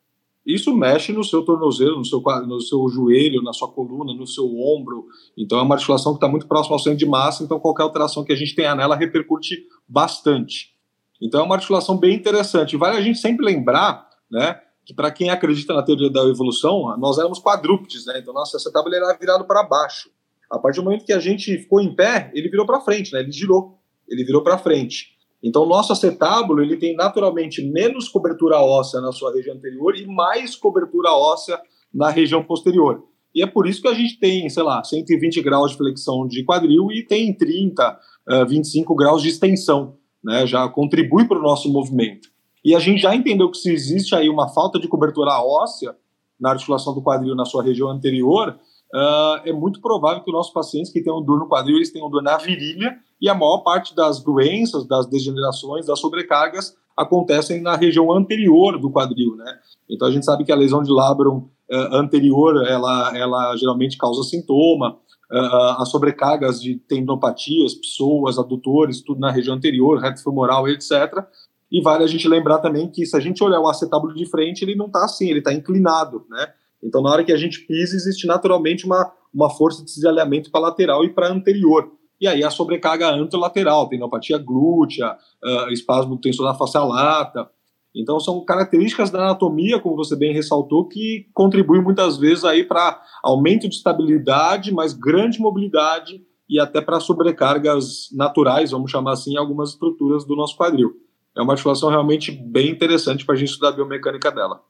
isso 0.45 0.73
mexe 0.73 1.11
no 1.11 1.25
seu 1.25 1.43
tornozelo, 1.43 1.97
no 1.97 2.05
seu, 2.05 2.21
no 2.47 2.61
seu 2.61 2.87
joelho, 2.87 3.41
na 3.41 3.51
sua 3.51 3.67
coluna, 3.67 4.13
no 4.13 4.25
seu 4.25 4.45
ombro. 4.45 5.05
Então 5.37 5.59
é 5.59 5.61
uma 5.61 5.75
articulação 5.75 6.13
que 6.13 6.17
está 6.17 6.27
muito 6.29 6.47
próxima 6.47 6.73
ao 6.73 6.79
centro 6.79 6.97
de 6.97 7.05
massa, 7.05 7.43
então 7.43 7.59
qualquer 7.59 7.83
alteração 7.83 8.23
que 8.23 8.31
a 8.31 8.35
gente 8.35 8.55
tenha 8.55 8.73
nela 8.73 8.95
repercute 8.95 9.65
bastante. 9.85 10.73
Então 11.21 11.41
é 11.41 11.43
uma 11.43 11.55
articulação 11.55 11.97
bem 11.97 12.15
interessante. 12.15 12.77
Vale 12.77 12.95
a 12.95 13.01
gente 13.01 13.19
sempre 13.19 13.45
lembrar, 13.45 14.09
né, 14.31 14.61
que 14.87 14.93
para 14.93 15.11
quem 15.11 15.29
acredita 15.29 15.73
na 15.73 15.83
teoria 15.83 16.09
da 16.09 16.23
evolução, 16.23 16.97
nós 16.97 17.17
éramos 17.17 17.39
quadrúpedes, 17.39 18.05
né? 18.05 18.19
Então 18.19 18.33
nossa 18.33 18.55
acetábulo 18.55 18.95
era 18.95 19.13
virado 19.19 19.43
para 19.43 19.61
baixo. 19.61 20.09
A 20.49 20.57
partir 20.57 20.79
do 20.79 20.85
momento 20.85 21.03
que 21.03 21.11
a 21.11 21.19
gente 21.19 21.57
ficou 21.57 21.81
em 21.81 21.93
pé, 21.93 22.31
ele 22.33 22.47
virou 22.47 22.65
para 22.65 22.79
frente, 22.79 23.11
né? 23.11 23.19
Ele 23.19 23.31
girou, 23.33 23.77
ele 24.07 24.23
virou 24.23 24.41
para 24.41 24.57
frente. 24.57 25.09
Então 25.43 25.65
nosso 25.65 25.91
acetábulo 25.91 26.63
ele 26.63 26.77
tem 26.77 26.95
naturalmente 26.95 27.61
menos 27.61 28.07
cobertura 28.07 28.61
óssea 28.61 29.01
na 29.01 29.11
sua 29.11 29.33
região 29.33 29.57
anterior 29.57 29.93
e 29.93 30.07
mais 30.07 30.55
cobertura 30.55 31.11
óssea 31.11 31.59
na 31.93 32.09
região 32.09 32.41
posterior. 32.41 33.03
E 33.35 33.43
é 33.43 33.45
por 33.45 33.67
isso 33.67 33.81
que 33.81 33.89
a 33.89 33.93
gente 33.93 34.17
tem, 34.17 34.49
sei 34.49 34.63
lá, 34.63 34.81
120 34.81 35.41
graus 35.41 35.71
de 35.71 35.77
flexão 35.77 36.25
de 36.25 36.45
quadril 36.45 36.93
e 36.93 37.05
tem 37.05 37.33
30, 37.33 37.99
25 38.47 38.95
graus 38.95 39.21
de 39.21 39.27
extensão, 39.27 39.97
né? 40.23 40.47
Já 40.47 40.65
contribui 40.69 41.27
para 41.27 41.37
o 41.37 41.43
nosso 41.43 41.69
movimento. 41.69 42.29
E 42.67 42.75
a 42.75 42.79
gente 42.79 43.01
já 43.01 43.15
entendeu 43.15 43.49
que 43.49 43.57
se 43.57 43.71
existe 43.71 44.13
aí 44.13 44.29
uma 44.29 44.49
falta 44.49 44.77
de 44.77 44.89
cobertura 44.89 45.41
óssea 45.41 45.95
na 46.37 46.49
articulação 46.49 46.93
do 46.93 47.01
quadril 47.01 47.33
na 47.33 47.45
sua 47.45 47.63
região 47.63 47.87
anterior, 47.87 48.59
uh, 48.93 49.39
é 49.45 49.53
muito 49.53 49.79
provável 49.79 50.21
que 50.21 50.29
os 50.29 50.35
nossos 50.35 50.51
pacientes 50.51 50.91
que 50.91 51.01
tenham 51.01 51.23
dor 51.23 51.39
no 51.39 51.47
quadril, 51.47 51.77
eles 51.77 51.93
tenham 51.93 52.09
dor 52.09 52.21
na 52.21 52.35
virilha, 52.35 52.93
e 53.21 53.29
a 53.29 53.33
maior 53.33 53.59
parte 53.59 53.95
das 53.95 54.21
doenças, 54.21 54.85
das 54.85 55.07
degenerações, 55.07 55.85
das 55.85 55.97
sobrecargas 55.97 56.75
acontecem 56.97 57.61
na 57.61 57.77
região 57.77 58.11
anterior 58.11 58.77
do 58.77 58.91
quadril, 58.91 59.37
né? 59.37 59.59
Então 59.89 60.05
a 60.05 60.11
gente 60.11 60.25
sabe 60.25 60.43
que 60.43 60.51
a 60.51 60.55
lesão 60.55 60.83
de 60.83 60.91
labrum 60.91 61.47
uh, 61.71 61.95
anterior, 61.95 62.67
ela, 62.67 63.17
ela 63.17 63.55
geralmente 63.55 63.97
causa 63.97 64.23
sintoma, 64.23 64.97
uh, 65.31 65.81
as 65.81 65.89
sobrecargas 65.89 66.61
de 66.61 66.75
tendinopatias, 66.75 67.75
pessoas, 67.75 68.37
adutores, 68.37 69.01
tudo 69.01 69.21
na 69.21 69.31
região 69.31 69.55
anterior, 69.55 69.99
reto 69.99 70.21
femoral, 70.21 70.67
etc. 70.67 71.25
E 71.71 71.81
vale 71.81 72.03
a 72.03 72.07
gente 72.07 72.27
lembrar 72.27 72.59
também 72.59 72.89
que 72.89 73.05
se 73.05 73.15
a 73.15 73.19
gente 73.19 73.43
olhar 73.43 73.59
o 73.59 73.67
acetábulo 73.67 74.13
de 74.13 74.25
frente, 74.25 74.63
ele 74.63 74.75
não 74.75 74.87
está 74.87 75.03
assim, 75.03 75.29
ele 75.29 75.39
está 75.39 75.53
inclinado, 75.53 76.25
né? 76.29 76.47
Então, 76.81 77.01
na 77.01 77.11
hora 77.11 77.23
que 77.23 77.33
a 77.33 77.37
gente 77.37 77.61
pisa, 77.65 77.95
existe 77.95 78.25
naturalmente 78.27 78.85
uma, 78.85 79.11
uma 79.33 79.49
força 79.49 79.83
de 79.83 79.93
desalinhamento 79.93 80.51
para 80.51 80.61
lateral 80.61 81.03
e 81.03 81.09
para 81.09 81.31
anterior. 81.31 81.91
E 82.21 82.27
aí 82.27 82.43
a 82.43 82.49
sobrecarga 82.49 83.09
anterolateral, 83.09 83.89
tendinopatia 83.89 84.37
glútea, 84.37 85.11
uh, 85.43 85.71
espasmo 85.71 86.17
tensorar 86.17 86.57
facial 86.57 86.87
lata. 86.87 87.49
Então, 87.93 88.19
são 88.19 88.45
características 88.45 89.09
da 89.09 89.23
anatomia, 89.23 89.79
como 89.79 89.95
você 89.95 90.15
bem 90.15 90.33
ressaltou, 90.33 90.87
que 90.87 91.27
contribuem 91.33 91.81
muitas 91.81 92.17
vezes 92.17 92.45
aí 92.45 92.63
para 92.63 93.01
aumento 93.23 93.67
de 93.67 93.75
estabilidade, 93.75 94.71
mais 94.71 94.93
grande 94.93 95.41
mobilidade 95.41 96.21
e 96.47 96.59
até 96.59 96.79
para 96.79 96.99
sobrecargas 96.99 98.07
naturais, 98.13 98.71
vamos 98.71 98.89
chamar 98.89 99.13
assim, 99.13 99.35
algumas 99.35 99.71
estruturas 99.71 100.25
do 100.25 100.35
nosso 100.35 100.55
quadril 100.55 101.06
é 101.37 101.41
uma 101.41 101.53
articulação 101.53 101.89
realmente 101.89 102.31
bem 102.31 102.69
interessante 102.69 103.25
para 103.25 103.35
a 103.35 103.37
gente 103.37 103.49
estudar 103.49 103.69
a 103.69 103.73
biomecânica 103.73 104.31
dela. 104.31 104.61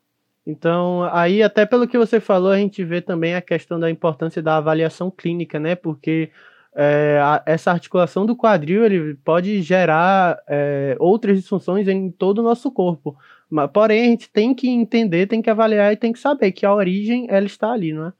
Então, 0.46 1.04
aí 1.12 1.42
até 1.42 1.66
pelo 1.66 1.88
que 1.88 1.98
você 1.98 2.20
falou, 2.20 2.52
a 2.52 2.58
gente 2.58 2.84
vê 2.84 3.02
também 3.02 3.36
a 3.36 3.42
questão 3.42 3.80
da 3.80 3.90
importância 3.90 4.42
da 4.42 4.58
avaliação 4.58 5.12
clínica, 5.12 5.60
né? 5.60 5.76
Porque 5.76 6.30
é, 6.76 7.20
a, 7.22 7.44
essa 7.46 7.72
articulação 7.72 8.26
do 8.26 8.36
quadril 8.36 8.86
ele 8.86 9.16
pode 9.16 9.62
gerar 9.62 10.38
é, 10.48 10.96
outras 11.00 11.38
disfunções 11.38 11.88
em 11.88 12.12
todo 12.12 12.40
o 12.40 12.44
nosso 12.44 12.72
corpo. 12.72 13.18
Mas, 13.50 13.70
porém, 13.72 14.02
a 14.02 14.10
gente 14.10 14.30
tem 14.30 14.54
que 14.54 14.70
entender, 14.70 15.28
tem 15.28 15.42
que 15.42 15.50
avaliar 15.50 15.92
e 15.92 15.98
tem 15.98 16.14
que 16.14 16.20
saber 16.20 16.52
que 16.52 16.66
a 16.66 16.74
origem 16.74 17.28
ela 17.30 17.46
está 17.46 17.72
ali, 17.72 17.94
não 17.94 18.08
é? 18.08 18.14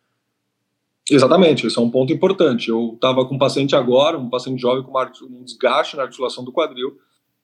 Exatamente, 1.10 1.66
esse 1.66 1.78
é 1.80 1.82
um 1.82 1.90
ponto 1.90 2.12
importante. 2.12 2.70
Eu 2.70 2.92
estava 2.96 3.26
com 3.26 3.36
um 3.36 3.40
paciente 3.40 3.76
agora, 3.76 4.18
um 4.18 4.30
paciente 4.30 4.62
jovem 4.62 4.84
com 4.84 4.92
uma, 4.92 5.10
um 5.30 5.44
desgaste 5.44 5.96
na 5.96 6.04
articulação 6.04 6.44
do 6.44 6.52
quadril, 6.52 6.98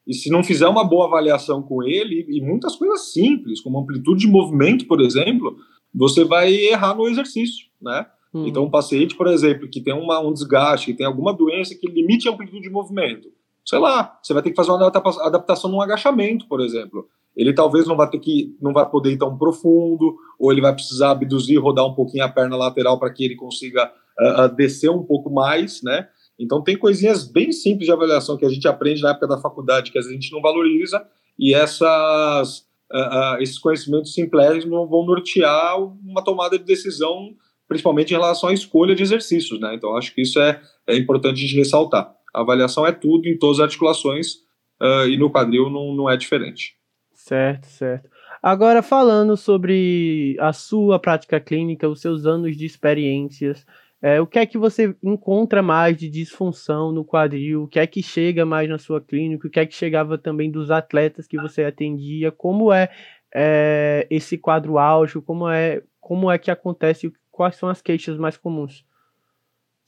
e 0.06 0.12
se 0.14 0.30
não 0.30 0.42
fizer 0.42 0.68
uma 0.68 0.84
boa 0.84 1.06
avaliação 1.06 1.62
com 1.62 1.82
ele, 1.82 2.26
e 2.28 2.40
muitas 2.40 2.76
coisas 2.76 3.12
simples, 3.12 3.60
como 3.60 3.78
amplitude 3.78 4.26
de 4.26 4.30
movimento, 4.30 4.86
por 4.86 5.00
exemplo, 5.00 5.56
você 5.94 6.24
vai 6.24 6.52
errar 6.52 6.94
no 6.94 7.08
exercício, 7.08 7.66
né? 7.80 8.06
Hum. 8.34 8.46
Então, 8.46 8.64
um 8.64 8.70
paciente, 8.70 9.14
por 9.14 9.28
exemplo, 9.28 9.68
que 9.68 9.80
tem 9.80 9.94
uma, 9.94 10.20
um 10.20 10.32
desgaste, 10.32 10.86
que 10.86 10.98
tem 10.98 11.06
alguma 11.06 11.32
doença 11.32 11.74
que 11.74 11.86
limite 11.86 12.28
a 12.28 12.32
amplitude 12.32 12.62
de 12.62 12.70
movimento, 12.70 13.28
sei 13.64 13.78
lá, 13.78 14.18
você 14.22 14.34
vai 14.34 14.42
ter 14.42 14.50
que 14.50 14.56
fazer 14.56 14.70
uma 14.70 14.86
adaptação 14.86 15.70
num 15.70 15.80
agachamento, 15.80 16.46
por 16.46 16.60
exemplo. 16.60 17.08
Ele 17.34 17.52
talvez 17.52 17.86
não 17.86 17.96
vai 17.96 18.08
ter 18.08 18.18
que, 18.18 18.56
não 18.60 18.72
vai 18.72 18.88
poder 18.88 19.12
ir 19.12 19.16
tão 19.16 19.36
profundo, 19.36 20.16
ou 20.38 20.52
ele 20.52 20.60
vai 20.60 20.74
precisar 20.74 21.12
abduzir, 21.12 21.60
rodar 21.60 21.86
um 21.86 21.94
pouquinho 21.94 22.24
a 22.24 22.28
perna 22.28 22.56
lateral 22.56 22.98
para 22.98 23.10
que 23.10 23.24
ele 23.24 23.34
consiga 23.34 23.90
uh, 24.20 24.44
uh, 24.44 24.48
descer 24.54 24.90
um 24.90 25.02
pouco 25.02 25.30
mais, 25.30 25.82
né? 25.82 26.08
Então, 26.38 26.62
tem 26.62 26.76
coisinhas 26.76 27.24
bem 27.24 27.52
simples 27.52 27.86
de 27.86 27.92
avaliação 27.92 28.36
que 28.36 28.44
a 28.44 28.48
gente 28.48 28.66
aprende 28.66 29.02
na 29.02 29.10
época 29.10 29.28
da 29.28 29.40
faculdade 29.40 29.90
que 29.90 29.98
a 29.98 30.02
gente 30.02 30.32
não 30.32 30.40
valoriza, 30.40 31.04
e 31.38 31.54
essas, 31.54 32.58
uh, 32.92 33.36
uh, 33.36 33.42
esses 33.42 33.58
conhecimentos 33.58 34.12
simples 34.12 34.64
vão 34.64 35.06
nortear 35.06 35.80
uma 35.80 36.22
tomada 36.22 36.58
de 36.58 36.64
decisão, 36.64 37.34
principalmente 37.68 38.10
em 38.10 38.16
relação 38.16 38.48
à 38.48 38.52
escolha 38.52 38.94
de 38.94 39.02
exercícios. 39.02 39.60
Né? 39.60 39.74
Então, 39.74 39.96
acho 39.96 40.14
que 40.14 40.22
isso 40.22 40.40
é, 40.40 40.60
é 40.86 40.96
importante 40.96 41.38
a 41.38 41.40
gente 41.40 41.56
ressaltar. 41.56 42.12
A 42.34 42.40
avaliação 42.40 42.86
é 42.86 42.92
tudo 42.92 43.28
em 43.28 43.38
todas 43.38 43.60
as 43.60 43.64
articulações, 43.64 44.34
uh, 44.80 45.08
e 45.08 45.16
no 45.16 45.30
quadril 45.30 45.70
não, 45.70 45.94
não 45.94 46.10
é 46.10 46.16
diferente. 46.16 46.76
Certo, 47.12 47.66
certo. 47.66 48.10
Agora, 48.42 48.82
falando 48.82 49.36
sobre 49.38 50.36
a 50.38 50.52
sua 50.52 50.98
prática 50.98 51.40
clínica, 51.40 51.88
os 51.88 52.02
seus 52.02 52.26
anos 52.26 52.56
de 52.56 52.66
experiências, 52.66 53.64
é, 54.06 54.20
o 54.20 54.26
que 54.26 54.38
é 54.38 54.44
que 54.44 54.58
você 54.58 54.94
encontra 55.02 55.62
mais 55.62 55.96
de 55.96 56.10
disfunção 56.10 56.92
no 56.92 57.06
quadril? 57.06 57.62
O 57.62 57.68
que 57.68 57.78
é 57.78 57.86
que 57.86 58.02
chega 58.02 58.44
mais 58.44 58.68
na 58.68 58.76
sua 58.76 59.00
clínica? 59.00 59.48
O 59.48 59.50
que 59.50 59.58
é 59.58 59.64
que 59.64 59.74
chegava 59.74 60.18
também 60.18 60.50
dos 60.50 60.70
atletas 60.70 61.26
que 61.26 61.40
você 61.40 61.64
atendia? 61.64 62.30
Como 62.30 62.70
é 62.70 62.90
é, 63.34 64.06
esse 64.10 64.36
quadro 64.36 64.76
álgico, 64.76 65.22
como 65.22 65.48
é, 65.48 65.82
como 66.02 66.30
é 66.30 66.36
que 66.36 66.50
acontece, 66.50 67.10
quais 67.32 67.56
são 67.56 67.66
as 67.66 67.80
queixas 67.80 68.18
mais 68.18 68.36
comuns? 68.36 68.84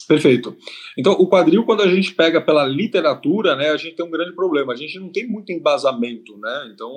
Perfeito. 0.09 0.57
Então, 0.97 1.13
o 1.15 1.29
quadril, 1.29 1.65
quando 1.65 1.83
a 1.83 1.89
gente 1.89 2.15
pega 2.15 2.41
pela 2.41 2.65
literatura, 2.65 3.55
né, 3.55 3.71
a 3.71 3.77
gente 3.77 3.97
tem 3.97 4.07
um 4.07 4.11
grande 4.11 4.35
problema. 4.35 4.73
A 4.73 4.77
gente 4.77 4.99
não 4.99 5.11
tem 5.11 5.27
muito 5.27 5.51
embasamento, 5.53 6.39
né? 6.39 6.71
Então, 6.73 6.91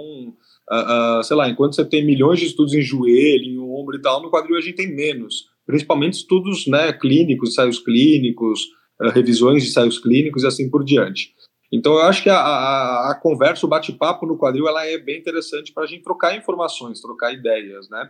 uh, 0.71 1.19
uh, 1.19 1.23
sei 1.23 1.35
lá, 1.35 1.49
enquanto 1.49 1.75
você 1.75 1.83
tem 1.83 2.05
milhões 2.05 2.39
de 2.39 2.45
estudos 2.45 2.73
em 2.73 2.81
joelho, 2.81 3.45
em 3.45 3.57
ombro 3.57 3.97
e 3.97 4.01
tal, 4.01 4.21
no 4.21 4.29
quadril 4.29 4.57
a 4.57 4.61
gente 4.61 4.75
tem 4.75 4.95
menos. 4.95 5.49
Principalmente 5.69 6.13
estudos 6.13 6.65
né, 6.65 6.91
clínicos, 6.91 7.51
ensaios 7.51 7.77
clínicos, 7.77 8.61
uh, 8.99 9.09
revisões 9.09 9.61
de 9.61 9.69
ensaios 9.69 9.99
clínicos 9.99 10.41
e 10.41 10.47
assim 10.47 10.67
por 10.67 10.83
diante. 10.83 11.35
Então, 11.71 11.93
eu 11.93 12.01
acho 12.01 12.23
que 12.23 12.29
a, 12.31 12.39
a, 12.39 13.11
a 13.11 13.15
conversa, 13.21 13.67
o 13.67 13.69
bate-papo 13.69 14.25
no 14.25 14.35
quadril, 14.35 14.67
ela 14.67 14.83
é 14.83 14.97
bem 14.97 15.19
interessante 15.19 15.71
para 15.71 15.83
a 15.83 15.85
gente 15.85 16.01
trocar 16.01 16.35
informações, 16.35 16.99
trocar 16.99 17.31
ideias, 17.31 17.87
né? 17.87 18.09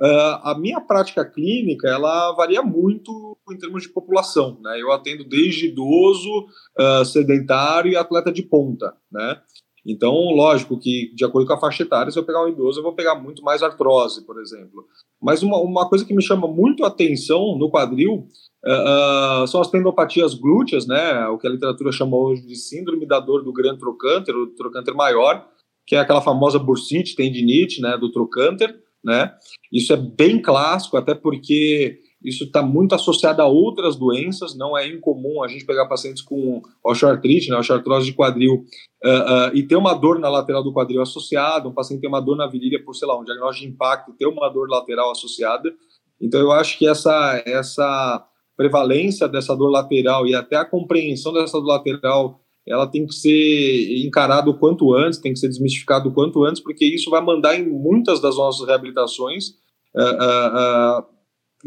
Uh, 0.00 0.42
a 0.42 0.58
minha 0.58 0.80
prática 0.80 1.24
clínica 1.24 1.88
ela 1.88 2.32
varia 2.32 2.60
muito 2.60 3.38
em 3.50 3.56
termos 3.56 3.84
de 3.84 3.88
população, 3.90 4.58
né? 4.60 4.82
Eu 4.82 4.90
atendo 4.90 5.22
desde 5.22 5.68
idoso, 5.68 6.48
uh, 6.76 7.04
sedentário 7.04 7.92
e 7.92 7.96
atleta 7.96 8.32
de 8.32 8.42
ponta, 8.42 8.96
né? 9.12 9.40
Então, 9.86 10.12
lógico 10.34 10.78
que 10.78 11.12
de 11.14 11.24
acordo 11.24 11.46
com 11.46 11.52
a 11.52 11.60
faixa 11.60 11.84
etária, 11.84 12.10
se 12.10 12.18
eu 12.18 12.24
pegar 12.24 12.44
um 12.44 12.48
idoso, 12.48 12.80
eu 12.80 12.82
vou 12.82 12.92
pegar 12.92 13.14
muito 13.14 13.42
mais 13.42 13.62
artrose, 13.62 14.26
por 14.26 14.40
exemplo. 14.40 14.84
Mas 15.22 15.42
uma, 15.42 15.58
uma 15.58 15.88
coisa 15.88 16.04
que 16.04 16.14
me 16.14 16.22
chama 16.22 16.48
muito 16.48 16.84
a 16.84 16.88
atenção 16.88 17.56
no 17.56 17.70
quadril 17.70 18.26
uh, 18.64 19.46
são 19.46 19.60
as 19.60 19.70
tendopatias 19.70 20.34
glúteas, 20.34 20.86
né? 20.86 21.26
O 21.28 21.38
que 21.38 21.46
a 21.46 21.50
literatura 21.50 21.92
chama 21.92 22.16
hoje 22.16 22.42
de 22.44 22.56
síndrome 22.56 23.06
da 23.06 23.20
dor 23.20 23.44
do 23.44 23.52
grande 23.52 23.78
trocânter, 23.78 24.34
o 24.34 24.48
trocânter 24.48 24.94
maior, 24.94 25.46
que 25.86 25.94
é 25.94 26.00
aquela 26.00 26.20
famosa 26.20 26.58
bursite, 26.58 27.14
tendinite, 27.14 27.80
né? 27.80 27.96
Do 27.96 28.10
trocânter 28.10 28.76
né? 29.06 29.32
Isso 29.72 29.92
é 29.92 29.96
bem 29.96 30.42
clássico, 30.42 30.96
até 30.96 31.14
porque 31.14 32.00
isso 32.22 32.44
está 32.44 32.62
muito 32.62 32.94
associado 32.94 33.42
a 33.42 33.46
outras 33.46 33.96
doenças, 33.96 34.56
não 34.56 34.76
é 34.76 34.88
incomum 34.88 35.42
a 35.42 35.48
gente 35.48 35.64
pegar 35.64 35.86
pacientes 35.86 36.22
com 36.22 36.62
osteoartrite, 36.84 37.50
né, 37.50 37.58
osteoartrose 37.58 38.06
de 38.06 38.14
quadril, 38.14 38.64
uh, 39.04 39.08
uh, 39.08 39.56
e 39.56 39.62
ter 39.62 39.76
uma 39.76 39.94
dor 39.94 40.18
na 40.18 40.28
lateral 40.28 40.62
do 40.62 40.72
quadril 40.72 41.02
associada, 41.02 41.68
um 41.68 41.74
paciente 41.74 42.00
ter 42.00 42.08
uma 42.08 42.20
dor 42.20 42.36
na 42.36 42.46
virilha 42.46 42.82
por, 42.84 42.94
sei 42.94 43.06
lá, 43.06 43.18
um 43.18 43.24
diagnóstico 43.24 43.66
de 43.66 43.72
impacto, 43.72 44.14
ter 44.18 44.26
uma 44.26 44.48
dor 44.48 44.68
lateral 44.68 45.10
associada. 45.10 45.72
Então, 46.20 46.40
eu 46.40 46.50
acho 46.52 46.78
que 46.78 46.88
essa, 46.88 47.42
essa 47.46 48.26
prevalência 48.56 49.28
dessa 49.28 49.54
dor 49.54 49.68
lateral 49.70 50.26
e 50.26 50.34
até 50.34 50.56
a 50.56 50.64
compreensão 50.64 51.32
dessa 51.32 51.58
dor 51.58 51.66
lateral 51.66 52.40
ela 52.66 52.86
tem 52.86 53.06
que 53.06 53.14
ser 53.14 54.04
encarada 54.04 54.50
o 54.50 54.58
quanto 54.58 54.92
antes, 54.92 55.20
tem 55.20 55.32
que 55.32 55.38
ser 55.38 55.48
desmistificado 55.48 56.08
o 56.08 56.12
quanto 56.12 56.44
antes, 56.44 56.60
porque 56.60 56.84
isso 56.84 57.08
vai 57.10 57.20
mandar 57.20 57.54
em 57.54 57.64
muitas 57.64 58.20
das 58.20 58.36
nossas 58.36 58.66
reabilitações, 58.66 59.50
uh, 59.94 61.15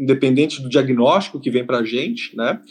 independente 0.00 0.62
do 0.62 0.68
diagnóstico 0.68 1.38
que 1.38 1.50
vem 1.50 1.66
para 1.66 1.78
a 1.78 1.84
gente, 1.84 2.34
né? 2.34 2.62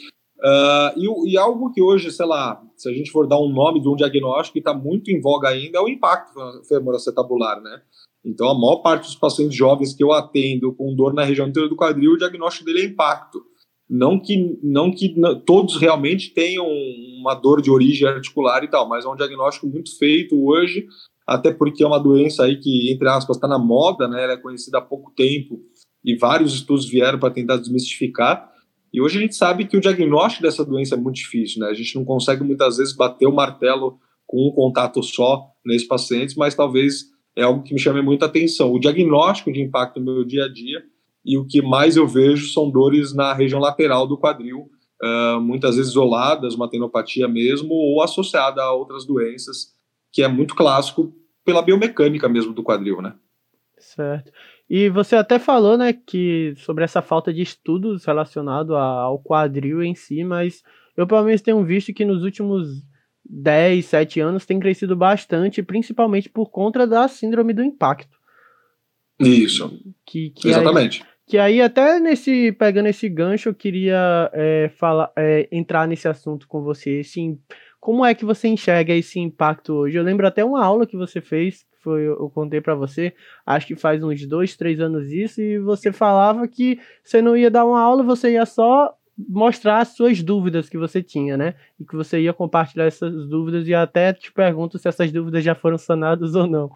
E, 0.96 1.32
e, 1.32 1.38
algo 1.38 1.70
que 1.72 1.80
hoje, 1.80 2.10
sei 2.10 2.26
lá, 2.26 2.60
se 2.76 2.88
a 2.90 2.92
gente 2.92 3.10
for 3.10 3.28
dar 3.28 3.38
um 3.38 3.52
nome 3.52 3.80
de 3.80 3.88
um 3.88 3.94
diagnóstico 3.94 4.54
que 4.54 4.58
está 4.58 4.74
muito 4.74 5.10
em 5.10 5.20
voga 5.20 5.48
ainda, 5.48 5.78
é 5.78 5.80
o 5.80 5.88
impacto 5.88 6.32
femoroacetabular, 6.66 7.60
né? 7.60 7.82
Então, 8.24 8.48
a 8.48 8.54
maior 8.54 8.76
parte 8.76 9.04
dos 9.04 9.14
pacientes 9.14 9.54
jovens 9.56 9.94
que 9.94 10.02
eu 10.02 10.12
atendo 10.12 10.74
com 10.74 10.94
dor 10.94 11.14
na 11.14 11.24
região 11.24 11.46
inteira 11.46 11.68
do 11.68 11.76
quadril, 11.76 12.12
o 12.12 12.18
diagnóstico 12.18 12.66
dele 12.66 12.80
é 12.80 12.84
impacto. 12.86 13.42
Não 13.88 14.20
que, 14.20 14.58
não 14.62 14.90
que 14.90 15.14
todos 15.44 15.76
realmente 15.76 16.32
tenham 16.32 16.66
uma 17.20 17.34
dor 17.34 17.60
de 17.60 17.70
origem 17.70 18.08
articular 18.08 18.62
e 18.62 18.68
tal, 18.68 18.88
mas 18.88 19.04
é 19.04 19.08
um 19.08 19.16
diagnóstico 19.16 19.66
muito 19.66 19.96
feito 19.98 20.42
hoje, 20.46 20.86
até 21.26 21.52
porque 21.52 21.82
é 21.82 21.86
uma 21.86 21.98
doença 21.98 22.44
aí 22.44 22.56
que, 22.56 22.92
entre 22.92 23.08
aspas, 23.08 23.36
está 23.36 23.48
na 23.48 23.58
moda, 23.58 24.06
né? 24.06 24.22
Ela 24.22 24.34
é 24.34 24.36
conhecida 24.36 24.78
há 24.78 24.82
pouco 24.82 25.10
tempo 25.10 25.60
e 26.04 26.16
vários 26.16 26.54
estudos 26.54 26.88
vieram 26.88 27.18
para 27.18 27.32
tentar 27.32 27.56
desmistificar. 27.56 28.50
E 28.92 29.00
hoje 29.00 29.18
a 29.18 29.20
gente 29.20 29.36
sabe 29.36 29.66
que 29.66 29.76
o 29.76 29.80
diagnóstico 29.80 30.42
dessa 30.42 30.64
doença 30.64 30.94
é 30.94 30.98
muito 30.98 31.16
difícil, 31.16 31.60
né? 31.60 31.68
A 31.68 31.74
gente 31.74 31.94
não 31.94 32.04
consegue 32.04 32.42
muitas 32.42 32.78
vezes 32.78 32.94
bater 32.94 33.26
o 33.26 33.34
martelo 33.34 33.98
com 34.26 34.48
um 34.48 34.52
contato 34.52 35.02
só 35.02 35.48
nesses 35.64 35.86
pacientes, 35.86 36.34
mas 36.34 36.54
talvez 36.54 37.06
é 37.36 37.42
algo 37.42 37.62
que 37.62 37.74
me 37.74 37.80
chame 37.80 38.02
muita 38.02 38.26
atenção. 38.26 38.72
O 38.72 38.80
diagnóstico 38.80 39.52
de 39.52 39.60
impacto 39.60 40.00
no 40.00 40.14
meu 40.14 40.24
dia 40.24 40.44
a 40.44 40.48
dia 40.48 40.82
e 41.24 41.36
o 41.36 41.46
que 41.46 41.60
mais 41.60 41.96
eu 41.96 42.06
vejo 42.06 42.48
são 42.52 42.70
dores 42.70 43.14
na 43.14 43.32
região 43.32 43.60
lateral 43.60 44.06
do 44.06 44.18
quadril, 44.18 44.70
uh, 45.02 45.40
muitas 45.40 45.76
vezes 45.76 45.90
isoladas, 45.90 46.54
uma 46.54 46.68
tenopatia 46.68 47.28
mesmo, 47.28 47.72
ou 47.72 48.02
associada 48.02 48.62
a 48.62 48.72
outras 48.72 49.04
doenças, 49.04 49.74
que 50.12 50.22
é 50.22 50.28
muito 50.28 50.54
clássico 50.54 51.14
pela 51.44 51.62
biomecânica 51.62 52.28
mesmo 52.28 52.52
do 52.52 52.62
quadril, 52.62 53.02
né? 53.02 53.14
Certo. 53.78 54.32
E 54.70 54.88
você 54.88 55.16
até 55.16 55.40
falou, 55.40 55.76
né, 55.76 55.92
que 55.92 56.54
sobre 56.58 56.84
essa 56.84 57.02
falta 57.02 57.32
de 57.34 57.42
estudos 57.42 58.04
relacionado 58.04 58.76
ao 58.76 59.18
quadril 59.18 59.82
em 59.82 59.96
si, 59.96 60.22
mas 60.22 60.62
eu 60.96 61.08
pelo 61.08 61.24
menos 61.24 61.40
tenho 61.40 61.64
visto 61.64 61.92
que 61.92 62.04
nos 62.04 62.22
últimos 62.22 62.68
10, 63.28 63.84
7 63.84 64.20
anos 64.20 64.46
tem 64.46 64.60
crescido 64.60 64.94
bastante, 64.94 65.60
principalmente 65.60 66.28
por 66.28 66.50
conta 66.50 66.86
da 66.86 67.08
síndrome 67.08 67.52
do 67.52 67.64
impacto. 67.64 68.16
Isso. 69.18 69.76
Que, 70.06 70.30
que 70.30 70.48
Exatamente. 70.48 71.02
Aí, 71.02 71.08
que 71.26 71.38
aí, 71.38 71.60
até 71.60 71.98
nesse, 71.98 72.52
pegando 72.52 72.86
esse 72.88 73.08
gancho, 73.08 73.48
eu 73.48 73.54
queria 73.54 74.30
é, 74.32 74.70
falar, 74.76 75.12
é, 75.16 75.48
entrar 75.50 75.88
nesse 75.88 76.06
assunto 76.06 76.46
com 76.46 76.62
você. 76.62 77.00
Assim, 77.00 77.40
como 77.80 78.04
é 78.04 78.14
que 78.14 78.24
você 78.24 78.46
enxerga 78.46 78.94
esse 78.94 79.18
impacto 79.18 79.72
hoje? 79.72 79.96
Eu 79.96 80.04
lembro 80.04 80.26
até 80.26 80.44
uma 80.44 80.64
aula 80.64 80.86
que 80.86 80.96
você 80.96 81.20
fez, 81.20 81.64
foi, 81.80 82.06
eu 82.06 82.30
contei 82.30 82.60
para 82.60 82.74
você, 82.74 83.12
acho 83.44 83.66
que 83.66 83.76
faz 83.76 84.02
uns 84.02 84.26
dois, 84.26 84.56
três 84.56 84.80
anos 84.80 85.10
isso, 85.10 85.40
e 85.40 85.58
você 85.58 85.92
falava 85.92 86.46
que 86.46 86.78
você 87.02 87.20
não 87.22 87.36
ia 87.36 87.50
dar 87.50 87.64
uma 87.64 87.80
aula, 87.80 88.02
você 88.02 88.32
ia 88.32 88.46
só 88.46 88.94
mostrar 89.28 89.78
as 89.78 89.88
suas 89.88 90.22
dúvidas 90.22 90.68
que 90.68 90.78
você 90.78 91.02
tinha, 91.02 91.36
né? 91.36 91.54
E 91.78 91.84
que 91.84 91.94
você 91.94 92.20
ia 92.20 92.32
compartilhar 92.32 92.86
essas 92.86 93.28
dúvidas 93.28 93.66
e 93.66 93.74
até 93.74 94.12
te 94.12 94.32
pergunto 94.32 94.78
se 94.78 94.88
essas 94.88 95.12
dúvidas 95.12 95.44
já 95.44 95.54
foram 95.54 95.76
sanadas 95.76 96.34
ou 96.34 96.46
não. 96.46 96.70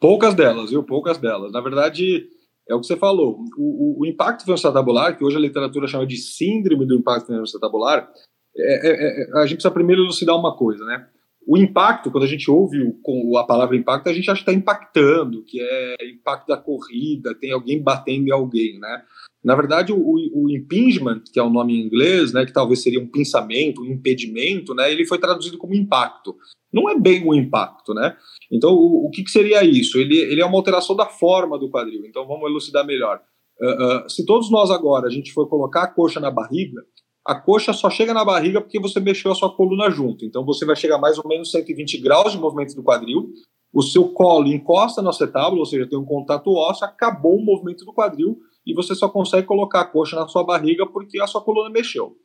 Poucas 0.00 0.34
delas, 0.34 0.70
viu? 0.70 0.82
Poucas 0.82 1.18
delas. 1.18 1.52
Na 1.52 1.60
verdade, 1.60 2.28
é 2.68 2.74
o 2.74 2.80
que 2.80 2.86
você 2.86 2.96
falou. 2.96 3.44
O, 3.56 3.98
o, 3.98 4.00
o 4.02 4.06
impacto 4.06 4.44
tabular, 4.72 5.16
que 5.16 5.24
hoje 5.24 5.36
a 5.36 5.40
literatura 5.40 5.88
chama 5.88 6.06
de 6.06 6.16
síndrome 6.16 6.86
do 6.86 6.94
impacto 6.94 7.32
tabular, 7.60 8.08
é, 8.56 8.88
é, 8.88 9.22
é, 9.22 9.38
a 9.38 9.46
gente 9.46 9.56
precisa 9.56 9.70
primeiro 9.70 10.02
elucidar 10.02 10.36
uma 10.36 10.56
coisa, 10.56 10.84
né? 10.84 11.08
O 11.48 11.56
impacto, 11.56 12.10
quando 12.10 12.24
a 12.24 12.28
gente 12.28 12.50
ouve 12.50 12.76
o, 13.02 13.38
a 13.38 13.46
palavra 13.46 13.74
impacto, 13.74 14.06
a 14.06 14.12
gente 14.12 14.30
acha 14.30 14.44
que 14.44 14.50
está 14.50 14.52
impactando, 14.52 15.42
que 15.44 15.58
é 15.58 15.96
impacto 16.10 16.46
da 16.46 16.58
corrida, 16.58 17.34
tem 17.34 17.52
alguém 17.52 17.82
batendo 17.82 18.28
em 18.28 18.30
alguém, 18.30 18.78
né? 18.78 19.02
Na 19.42 19.56
verdade, 19.56 19.90
o, 19.90 19.98
o, 19.98 20.50
impingement, 20.50 21.22
que 21.32 21.40
é 21.40 21.42
o 21.42 21.48
nome 21.48 21.74
em 21.74 21.86
inglês, 21.86 22.34
né, 22.34 22.44
que 22.44 22.52
talvez 22.52 22.82
seria 22.82 23.00
um 23.00 23.06
pensamento, 23.06 23.80
um 23.80 23.86
impedimento, 23.86 24.74
né, 24.74 24.92
ele 24.92 25.06
foi 25.06 25.18
traduzido 25.18 25.56
como 25.56 25.74
impacto. 25.74 26.36
Não 26.70 26.90
é 26.90 26.98
bem 26.98 27.26
um 27.26 27.32
impacto, 27.32 27.94
né? 27.94 28.14
Então, 28.52 28.74
o, 28.74 29.06
o 29.06 29.10
que, 29.10 29.24
que, 29.24 29.30
seria 29.30 29.64
isso? 29.64 29.96
Ele, 29.96 30.18
ele 30.18 30.42
é 30.42 30.44
uma 30.44 30.58
alteração 30.58 30.94
da 30.94 31.06
forma 31.06 31.58
do 31.58 31.70
quadril. 31.70 32.04
Então, 32.04 32.26
vamos 32.26 32.50
elucidar 32.50 32.84
melhor. 32.84 33.22
Uh, 33.58 34.04
uh, 34.04 34.10
se 34.10 34.26
todos 34.26 34.50
nós 34.50 34.70
agora 34.70 35.06
a 35.06 35.10
gente 35.10 35.32
for 35.32 35.48
colocar 35.48 35.84
a 35.84 35.88
coxa 35.88 36.20
na 36.20 36.30
barriga, 36.30 36.82
a 37.28 37.34
coxa 37.34 37.74
só 37.74 37.90
chega 37.90 38.14
na 38.14 38.24
barriga 38.24 38.58
porque 38.58 38.80
você 38.80 38.98
mexeu 38.98 39.30
a 39.30 39.34
sua 39.34 39.54
coluna 39.54 39.90
junto. 39.90 40.24
Então, 40.24 40.46
você 40.46 40.64
vai 40.64 40.74
chegar 40.74 40.96
mais 40.96 41.18
ou 41.18 41.28
menos 41.28 41.50
120 41.50 41.98
graus 41.98 42.32
de 42.32 42.38
movimento 42.38 42.74
do 42.74 42.82
quadril, 42.82 43.30
o 43.70 43.82
seu 43.82 44.08
colo 44.08 44.46
encosta 44.46 45.02
no 45.02 45.10
acetábulo, 45.10 45.58
ou 45.60 45.66
seja, 45.66 45.86
tem 45.86 45.98
um 45.98 46.06
contato 46.06 46.50
ósseo, 46.50 46.86
acabou 46.86 47.36
o 47.36 47.44
movimento 47.44 47.84
do 47.84 47.92
quadril 47.92 48.38
e 48.66 48.72
você 48.72 48.94
só 48.94 49.10
consegue 49.10 49.46
colocar 49.46 49.82
a 49.82 49.84
coxa 49.84 50.16
na 50.16 50.26
sua 50.26 50.42
barriga 50.42 50.86
porque 50.86 51.20
a 51.20 51.26
sua 51.26 51.42
coluna 51.42 51.68
mexeu. 51.68 52.16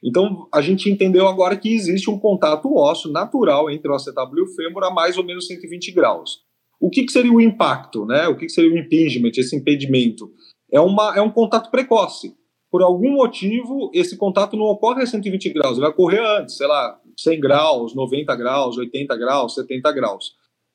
Então, 0.00 0.46
a 0.54 0.60
gente 0.60 0.88
entendeu 0.88 1.26
agora 1.26 1.56
que 1.56 1.74
existe 1.74 2.08
um 2.08 2.16
contato 2.16 2.72
ósseo 2.76 3.10
natural 3.10 3.68
entre 3.68 3.90
o 3.90 3.94
acetábulo 3.94 4.38
e 4.38 4.42
o 4.42 4.54
fêmur 4.54 4.84
a 4.84 4.90
mais 4.90 5.18
ou 5.18 5.24
menos 5.24 5.48
120 5.48 5.90
graus. 5.90 6.44
O 6.80 6.88
que, 6.90 7.02
que 7.02 7.10
seria 7.10 7.32
o 7.32 7.40
impacto, 7.40 8.06
né? 8.06 8.28
O 8.28 8.36
que, 8.36 8.46
que 8.46 8.52
seria 8.52 8.72
o 8.72 8.78
impingement, 8.78 9.32
esse 9.36 9.56
impedimento? 9.56 10.30
É, 10.70 10.80
uma, 10.80 11.16
é 11.16 11.20
um 11.20 11.30
contato 11.30 11.72
precoce. 11.72 12.36
Por 12.74 12.82
algum 12.82 13.12
motivo, 13.12 13.88
esse 13.94 14.16
contato 14.16 14.56
não 14.56 14.64
ocorre 14.64 15.04
a 15.04 15.06
120 15.06 15.52
graus, 15.52 15.78
vai 15.78 15.90
ocorrer 15.90 16.20
antes, 16.20 16.56
sei 16.56 16.66
lá, 16.66 16.98
100 17.16 17.38
graus, 17.38 17.94
90 17.94 18.34
graus, 18.34 18.76
80 18.76 19.16
graus, 19.16 19.54
70 19.54 19.92
graus. 19.92 20.32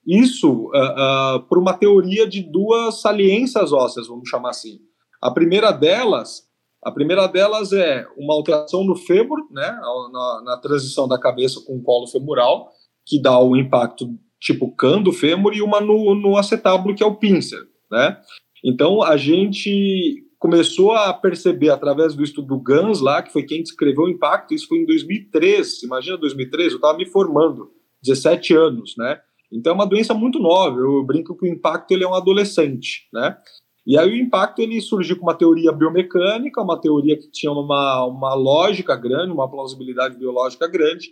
Isso 0.07 0.49
uh, 0.49 1.35
uh, 1.35 1.41
por 1.49 1.57
uma 1.57 1.73
teoria 1.73 2.25
de 2.25 2.41
duas 2.41 3.01
saliências 3.01 3.73
ósseas, 3.73 4.07
vamos 4.07 4.29
chamar 4.29 4.51
assim. 4.51 4.79
A 5.21 5.29
primeira 5.29 5.73
delas 5.73 6.47
a 6.81 6.89
primeira 6.89 7.27
delas 7.27 7.73
é 7.73 8.07
uma 8.17 8.33
alteração 8.33 8.85
no 8.85 8.95
fêmur, 8.95 9.39
né, 9.51 9.69
na, 10.13 10.41
na 10.45 10.57
transição 10.61 11.05
da 11.05 11.19
cabeça 11.19 11.59
com 11.67 11.75
o 11.75 11.83
colo 11.83 12.07
femoral, 12.07 12.69
que 13.05 13.21
dá 13.21 13.37
o 13.37 13.57
impacto 13.57 14.07
tipo 14.39 14.73
can 14.73 15.01
do 15.01 15.11
fêmur, 15.11 15.53
e 15.53 15.61
uma 15.61 15.81
no, 15.81 16.15
no 16.15 16.37
acetábulo, 16.37 16.95
que 16.95 17.03
é 17.03 17.05
o 17.05 17.17
pincer. 17.17 17.59
Né? 17.91 18.17
Então, 18.63 19.03
a 19.03 19.17
gente 19.17 20.28
começou 20.39 20.93
a 20.93 21.13
perceber 21.13 21.69
através 21.69 22.15
do 22.15 22.23
estudo 22.23 22.47
do 22.47 22.59
Gans 22.59 23.01
lá, 23.01 23.21
que 23.21 23.31
foi 23.31 23.43
quem 23.43 23.61
descreveu 23.61 24.05
o 24.05 24.09
impacto, 24.09 24.53
isso 24.53 24.67
foi 24.67 24.79
em 24.79 24.85
2003, 24.85 25.83
imagina 25.83 26.17
2003, 26.17 26.71
eu 26.71 26.75
estava 26.77 26.97
me 26.97 27.05
formando, 27.05 27.71
17 28.01 28.55
anos, 28.55 28.95
né? 28.97 29.19
Então 29.51 29.71
é 29.71 29.75
uma 29.75 29.85
doença 29.85 30.13
muito 30.13 30.39
nova. 30.39 30.79
Eu 30.79 31.03
brinco 31.03 31.35
que 31.35 31.45
o 31.45 31.51
impacto 31.51 31.91
ele 31.91 32.03
é 32.03 32.07
um 32.07 32.13
adolescente, 32.13 33.07
né? 33.11 33.37
E 33.85 33.97
aí 33.97 34.09
o 34.09 34.15
impacto 34.15 34.59
ele 34.59 34.79
surgiu 34.79 35.17
com 35.17 35.23
uma 35.23 35.33
teoria 35.33 35.71
biomecânica, 35.71 36.61
uma 36.61 36.79
teoria 36.79 37.17
que 37.17 37.29
tinha 37.31 37.51
uma, 37.51 38.05
uma 38.05 38.35
lógica 38.35 38.95
grande, 38.95 39.33
uma 39.33 39.49
plausibilidade 39.49 40.17
biológica 40.17 40.67
grande, 40.67 41.09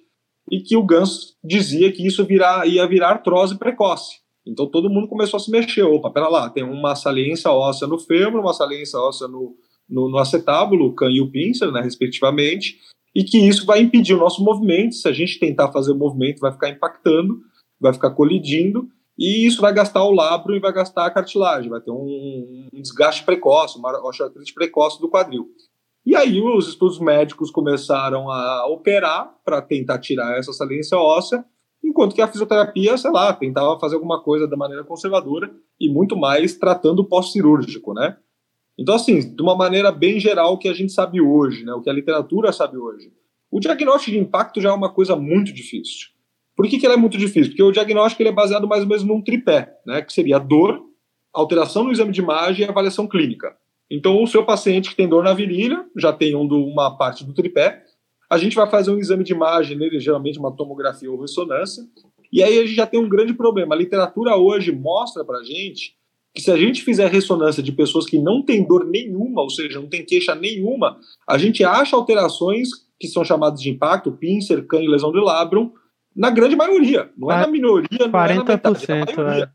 e 0.52 0.62
que 0.62 0.78
o 0.78 0.86
Gans 0.86 1.36
dizia 1.44 1.92
que 1.92 2.06
isso 2.06 2.24
virar, 2.26 2.68
ia 2.68 2.88
virar 2.88 3.10
artrose 3.10 3.58
precoce. 3.58 4.20
Então 4.48 4.68
todo 4.68 4.90
mundo 4.90 5.08
começou 5.08 5.38
a 5.38 5.40
se 5.42 5.52
mexer. 5.52 5.84
Opa, 5.84 6.10
pera 6.10 6.28
lá, 6.28 6.50
tem 6.50 6.64
uma 6.64 6.96
saliência 6.96 7.52
óssea 7.52 7.88
no 7.88 8.00
fêmur, 8.00 8.40
uma 8.40 8.54
saliência 8.54 9.00
óssea 9.00 9.28
no, 9.28 9.56
no, 9.90 10.10
no 10.10 10.18
acetábulo, 10.18 10.88
o 10.88 10.94
can 10.94 11.12
e 11.12 11.22
o 11.22 11.30
pincer, 11.30 11.72
né, 11.72 11.82
respectivamente, 11.82 12.80
e 13.14 13.24
que 13.24 13.38
isso 13.38 13.66
vai 13.66 13.82
impedir 13.82 14.14
o 14.14 14.20
nosso 14.20 14.44
movimento. 14.44 14.96
Se 14.96 15.08
a 15.08 15.12
gente 15.12 15.40
tentar 15.40 15.72
fazer 15.72 15.92
o 15.92 15.98
movimento, 15.98 16.40
vai 16.40 16.52
ficar 16.52 16.70
impactando, 16.70 17.42
vai 17.80 17.94
ficar 17.94 18.12
colidindo, 18.12 18.90
e 19.18 19.48
isso 19.48 19.62
vai 19.62 19.74
gastar 19.74 20.04
o 20.04 20.12
labro 20.12 20.56
e 20.56 20.60
vai 20.60 20.72
gastar 20.72 21.08
a 21.08 21.12
cartilagem, 21.12 21.70
vai 21.70 21.82
ter 21.82 21.92
um, 21.92 22.68
um 22.72 22.82
desgaste 22.82 23.24
precoce, 23.24 23.78
uma 23.78 23.92
osteoartrite 24.08 24.54
precoce 24.54 25.02
do 25.02 25.10
quadril. 25.10 25.48
E 26.06 26.16
aí 26.16 26.40
os 26.40 26.70
estudos 26.70 27.00
médicos 27.00 27.52
começaram 27.52 28.32
a 28.32 28.68
operar 28.68 29.36
para 29.44 29.62
tentar 29.62 30.00
tirar 30.00 30.38
essa 30.38 30.54
saliência 30.54 30.98
óssea, 30.98 31.44
enquanto 31.88 32.14
que 32.14 32.22
a 32.22 32.28
fisioterapia, 32.28 32.98
sei 32.98 33.12
lá, 33.12 33.32
tentava 33.34 33.80
fazer 33.80 33.96
alguma 33.96 34.22
coisa 34.22 34.48
da 34.48 34.58
maneira 34.58 34.84
conservadora 34.84 35.50
e 35.80 35.90
muito 35.90 36.18
mais 36.18 36.56
tratando 36.58 37.04
pós-cirúrgico, 37.04 37.94
né? 37.94 38.18
Então, 38.78 38.94
assim, 38.94 39.34
de 39.34 39.42
uma 39.42 39.56
maneira 39.56 39.92
bem 39.92 40.20
geral, 40.20 40.54
o 40.54 40.58
que 40.58 40.68
a 40.68 40.74
gente 40.74 40.92
sabe 40.92 41.20
hoje, 41.20 41.64
né, 41.64 41.74
o 41.74 41.82
que 41.82 41.90
a 41.90 41.94
literatura 41.94 42.52
sabe 42.52 42.78
hoje, 42.78 43.12
o 43.50 43.60
diagnóstico 43.60 44.12
de 44.12 44.20
impacto 44.20 44.62
já 44.62 44.70
é 44.70 44.74
uma 44.74 44.94
coisa 44.94 45.16
muito 45.16 45.52
difícil. 45.52 46.10
Por 46.56 46.68
que, 46.68 46.78
que 46.78 46.86
ele 46.86 46.94
é 46.94 46.98
muito 46.98 47.18
difícil? 47.18 47.52
Porque 47.52 47.64
o 47.64 47.72
diagnóstico 47.72 48.22
ele 48.22 48.30
é 48.30 48.34
baseado 48.34 48.68
mais 48.68 48.84
ou 48.84 48.88
menos 48.88 49.04
num 49.04 49.22
tripé, 49.22 49.80
né, 49.86 50.02
que 50.02 50.14
seria 50.14 50.38
dor, 50.38 50.84
alteração 51.34 51.86
no 51.86 51.92
exame 51.92 52.12
de 52.12 52.22
imagem 52.22 52.66
e 52.66 52.70
avaliação 52.70 53.08
clínica. 53.08 53.56
Então, 53.90 54.22
o 54.22 54.28
seu 54.28 54.46
paciente 54.46 54.90
que 54.90 54.96
tem 54.96 55.08
dor 55.08 55.24
na 55.24 55.34
virilha, 55.34 55.86
já 55.96 56.12
tem 56.12 56.36
um 56.36 56.46
do, 56.46 56.58
uma 56.58 56.98
parte 56.98 57.24
do 57.24 57.34
tripé, 57.34 57.84
a 58.30 58.38
gente 58.38 58.56
vai 58.56 58.70
fazer 58.70 58.92
um 58.92 58.98
exame 58.98 59.24
de 59.24 59.34
imagem 59.34 59.78
nele, 59.78 60.00
geralmente 60.00 60.40
uma 60.40 60.56
tomografia 60.56 61.12
ou 61.12 61.20
ressonância, 61.20 61.84
e 62.32 62.44
aí 62.44 62.60
a 62.60 62.66
gente 62.66 62.76
já 62.76 62.86
tem 62.86 63.00
um 63.00 63.08
grande 63.08 63.34
problema. 63.34 63.74
A 63.74 63.78
literatura 63.78 64.36
hoje 64.36 64.72
mostra 64.72 65.24
para 65.24 65.44
gente 65.44 65.96
que 66.36 66.42
se 66.42 66.52
a 66.52 66.58
gente 66.58 66.84
fizer 66.84 67.10
ressonância 67.10 67.64
de 67.64 67.72
pessoas 67.72 68.06
que 68.06 68.20
não 68.20 68.44
têm 68.44 68.68
dor 68.68 68.86
nenhuma, 68.86 69.42
ou 69.42 69.50
seja, 69.50 69.80
não 69.80 69.90
tem 69.90 70.06
queixa 70.06 70.36
nenhuma, 70.36 71.00
a 71.28 71.38
gente 71.38 71.64
acha 71.64 71.96
alterações 71.96 72.70
que 73.00 73.08
são 73.08 73.24
chamadas 73.24 73.62
de 73.62 73.70
impacto, 73.70 74.12
pincer, 74.12 74.66
e 74.72 74.88
lesão 74.88 75.12
de 75.12 75.20
labrum, 75.20 75.72
na 76.16 76.30
grande 76.30 76.56
maioria. 76.56 77.10
Não 77.18 77.32
é 77.32 77.42
na 77.42 77.48
minoria, 77.48 77.88
não 78.00 78.10
40%, 78.10 78.30
é 78.30 78.36
na 78.36 78.44
metade, 78.44 78.86
é 78.88 79.16
na 79.16 79.24
maioria. 79.24 79.54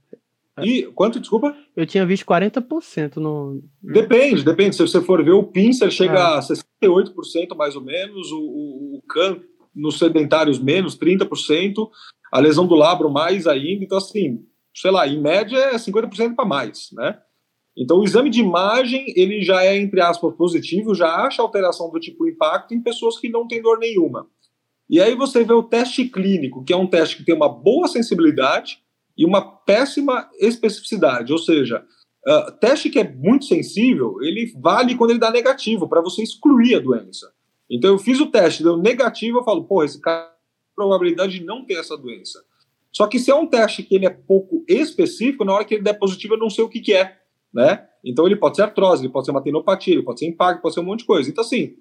E 0.61 0.83
quanto, 0.95 1.19
desculpa? 1.19 1.57
Eu 1.75 1.87
tinha 1.87 2.05
visto 2.05 2.27
40% 2.27 3.17
no. 3.17 3.63
Depende, 3.83 4.45
depende. 4.45 4.77
Se 4.77 4.83
você 4.83 5.01
for 5.01 5.25
ver, 5.25 5.33
o 5.33 5.45
pincer 5.45 5.91
chega 5.91 6.19
é. 6.19 6.39
a 6.39 6.41
68% 6.41 7.57
mais 7.57 7.75
ou 7.75 7.83
menos, 7.83 8.31
o, 8.31 8.39
o, 8.39 8.97
o 8.99 9.03
can 9.09 9.41
nos 9.75 9.99
sedentários 9.99 10.59
menos, 10.59 10.99
30%, 10.99 11.89
a 12.31 12.39
lesão 12.39 12.67
do 12.67 12.75
labro 12.75 13.11
mais 13.11 13.47
ainda. 13.47 13.83
Então, 13.83 13.97
assim, 13.97 14.45
sei 14.75 14.91
lá, 14.91 15.09
em 15.09 15.21
média 15.21 15.57
é 15.57 15.77
50% 15.77 16.35
para 16.35 16.45
mais, 16.45 16.91
né? 16.93 17.19
Então, 17.75 18.01
o 18.01 18.05
exame 18.05 18.29
de 18.29 18.41
imagem, 18.41 19.07
ele 19.17 19.43
já 19.43 19.65
é, 19.65 19.79
entre 19.79 20.03
aspas, 20.03 20.35
positivo, 20.35 20.95
já 20.95 21.09
acha 21.25 21.41
alteração 21.41 21.91
do 21.91 21.99
tipo 21.99 22.29
impacto 22.29 22.75
em 22.75 22.83
pessoas 22.83 23.19
que 23.19 23.31
não 23.31 23.49
têm 23.49 23.63
dor 23.63 23.79
nenhuma. 23.79 24.27
E 24.91 25.01
aí 25.01 25.15
você 25.15 25.43
vê 25.43 25.55
o 25.55 25.63
teste 25.63 26.05
clínico, 26.05 26.63
que 26.63 26.73
é 26.75 26.77
um 26.77 26.87
teste 26.87 27.17
que 27.17 27.25
tem 27.25 27.35
uma 27.35 27.49
boa 27.49 27.89
sensibilidade 27.89 28.82
e 29.23 29.25
uma 29.25 29.41
péssima 29.41 30.29
especificidade, 30.41 31.33
ou 31.33 31.39
seja, 31.39 31.85
uh, 32.27 32.51
teste 32.59 32.91
que 32.91 32.99
é 32.99 33.09
muito 33.09 33.45
sensível, 33.45 34.17
ele 34.21 34.53
vale 34.61 34.97
quando 34.97 35.11
ele 35.11 35.21
dá 35.21 35.31
negativo, 35.31 35.89
para 35.89 36.03
você 36.03 36.25
excluir 36.25 36.75
a 36.75 36.81
doença. 36.81 37.33
Então, 37.71 37.91
eu 37.93 37.99
fiz 37.99 38.19
o 38.19 38.27
teste, 38.27 38.65
deu 38.65 38.77
negativo, 38.77 39.39
eu 39.39 39.45
falo, 39.45 39.63
pô, 39.63 39.85
esse 39.85 40.01
cara 40.01 40.33
probabilidade 40.75 41.39
de 41.39 41.45
não 41.45 41.65
ter 41.65 41.75
essa 41.75 41.97
doença. 41.97 42.43
Só 42.91 43.07
que 43.07 43.21
se 43.21 43.31
é 43.31 43.35
um 43.35 43.47
teste 43.47 43.85
que 43.85 43.95
ele 43.95 44.07
é 44.07 44.11
pouco 44.11 44.65
específico, 44.67 45.45
na 45.45 45.55
hora 45.55 45.65
que 45.65 45.75
ele 45.75 45.85
der 45.85 45.95
positivo, 45.95 46.35
eu 46.35 46.39
não 46.39 46.51
sei 46.51 46.65
o 46.65 46.69
que, 46.69 46.81
que 46.81 46.95
é, 46.95 47.17
né? 47.55 47.87
Então 48.05 48.27
ele 48.27 48.35
pode 48.35 48.57
ser 48.57 48.63
artrose, 48.63 49.05
ele 49.05 49.13
pode 49.13 49.27
ser 49.27 49.31
uma 49.31 49.43
tenopatia, 49.43 49.95
ele 49.95 50.03
pode 50.03 50.19
ser 50.19 50.27
impacto, 50.27 50.63
pode 50.63 50.75
ser 50.75 50.81
um 50.81 50.85
monte 50.85 51.01
de 51.01 51.07
coisa. 51.07 51.31
Então, 51.31 51.45
assim, 51.45 51.77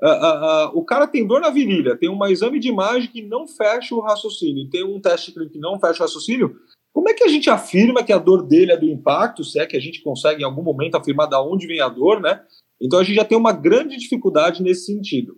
uh, 0.00 0.06
uh, 0.06 0.68
uh, 0.68 0.78
o 0.78 0.84
cara 0.84 1.08
tem 1.08 1.26
dor 1.26 1.40
na 1.40 1.50
virilha, 1.50 1.96
tem 1.96 2.08
um 2.08 2.24
exame 2.26 2.60
de 2.60 2.68
imagem 2.68 3.10
que 3.10 3.20
não 3.20 3.48
fecha 3.48 3.94
o 3.94 4.00
raciocínio, 4.00 4.70
tem 4.70 4.84
um 4.84 5.00
teste 5.00 5.32
que 5.32 5.58
não 5.58 5.80
fecha 5.80 6.02
o 6.02 6.06
raciocínio, 6.06 6.56
como 6.94 7.10
é 7.10 7.12
que 7.12 7.24
a 7.24 7.28
gente 7.28 7.50
afirma 7.50 8.04
que 8.04 8.12
a 8.12 8.18
dor 8.18 8.46
dele 8.46 8.70
é 8.72 8.76
do 8.76 8.86
impacto, 8.86 9.42
se 9.42 9.58
é 9.58 9.66
que 9.66 9.76
a 9.76 9.80
gente 9.80 10.00
consegue 10.00 10.42
em 10.42 10.44
algum 10.44 10.62
momento 10.62 10.96
afirmar 10.96 11.28
de 11.28 11.36
onde 11.36 11.66
vem 11.66 11.80
a 11.80 11.88
dor, 11.88 12.20
né? 12.20 12.40
Então 12.80 13.00
a 13.00 13.02
gente 13.02 13.16
já 13.16 13.24
tem 13.24 13.36
uma 13.36 13.52
grande 13.52 13.96
dificuldade 13.96 14.62
nesse 14.62 14.86
sentido. 14.86 15.34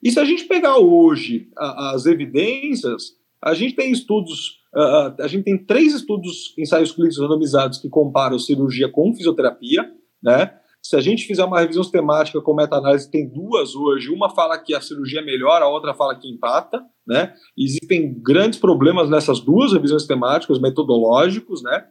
E 0.00 0.12
se 0.12 0.20
a 0.20 0.24
gente 0.24 0.44
pegar 0.44 0.78
hoje 0.78 1.48
as 1.56 2.06
evidências, 2.06 3.16
a 3.42 3.52
gente 3.52 3.74
tem 3.74 3.90
estudos 3.90 4.62
Uh, 4.74 5.12
a 5.20 5.28
gente 5.28 5.44
tem 5.44 5.58
três 5.58 5.92
estudos, 5.94 6.54
ensaios 6.58 6.92
clínicos 6.92 7.18
randomizados 7.18 7.78
que 7.78 7.90
comparam 7.90 8.38
cirurgia 8.38 8.88
com 8.88 9.14
fisioterapia, 9.14 9.92
né? 10.22 10.54
Se 10.82 10.96
a 10.96 11.00
gente 11.00 11.26
fizer 11.26 11.44
uma 11.44 11.60
revisão 11.60 11.82
sistemática 11.82 12.40
com 12.40 12.54
meta-análise, 12.54 13.10
tem 13.10 13.28
duas 13.28 13.74
hoje. 13.74 14.10
Uma 14.10 14.30
fala 14.34 14.58
que 14.58 14.74
a 14.74 14.80
cirurgia 14.80 15.20
é 15.20 15.24
melhor, 15.24 15.62
a 15.62 15.68
outra 15.68 15.94
fala 15.94 16.18
que 16.18 16.28
empata, 16.28 16.82
né? 17.06 17.32
Existem 17.56 18.20
grandes 18.20 18.58
problemas 18.58 19.08
nessas 19.08 19.38
duas 19.38 19.72
revisões 19.72 20.02
sistemáticas, 20.02 20.60
metodológicos, 20.60 21.62
né? 21.62 21.86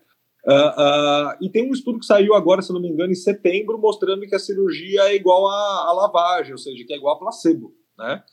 Uh, 0.46 0.52
uh, 0.52 1.38
e 1.40 1.50
tem 1.50 1.70
um 1.70 1.72
estudo 1.72 2.00
que 2.00 2.06
saiu 2.06 2.34
agora, 2.34 2.62
se 2.62 2.74
não 2.74 2.82
me 2.82 2.90
engano, 2.90 3.12
em 3.12 3.16
setembro, 3.16 3.80
mostrando 3.80 4.22
que 4.28 4.36
a 4.36 4.40
cirurgia 4.40 5.04
é 5.04 5.16
igual 5.16 5.48
à, 5.48 5.94
lavagem, 5.94 6.52
ou 6.52 6.58
seja, 6.58 6.84
que 6.86 6.94
é 6.94 6.98
igual 6.98 7.16
a 7.16 7.20
placebo, 7.20 7.74
né? 7.98 8.24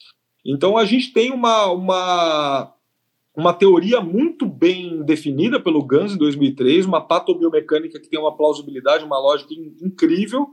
Então 0.45 0.77
a 0.77 0.85
gente 0.85 1.13
tem 1.13 1.31
uma, 1.31 1.67
uma 1.67 2.75
uma 3.39 3.55
teoria 3.55 4.01
muito 4.01 4.45
bem 4.45 5.01
definida 5.05 5.61
pelo 5.61 5.85
Gans 5.85 6.13
em 6.13 6.19
2003, 6.19 6.85
uma 6.87 7.01
patobiomecânica 7.01 8.01
que 8.01 8.09
tem 8.09 8.19
uma 8.19 8.37
plausibilidade, 8.37 9.05
uma 9.05 9.21
lógica 9.21 9.55
incrível, 9.81 10.49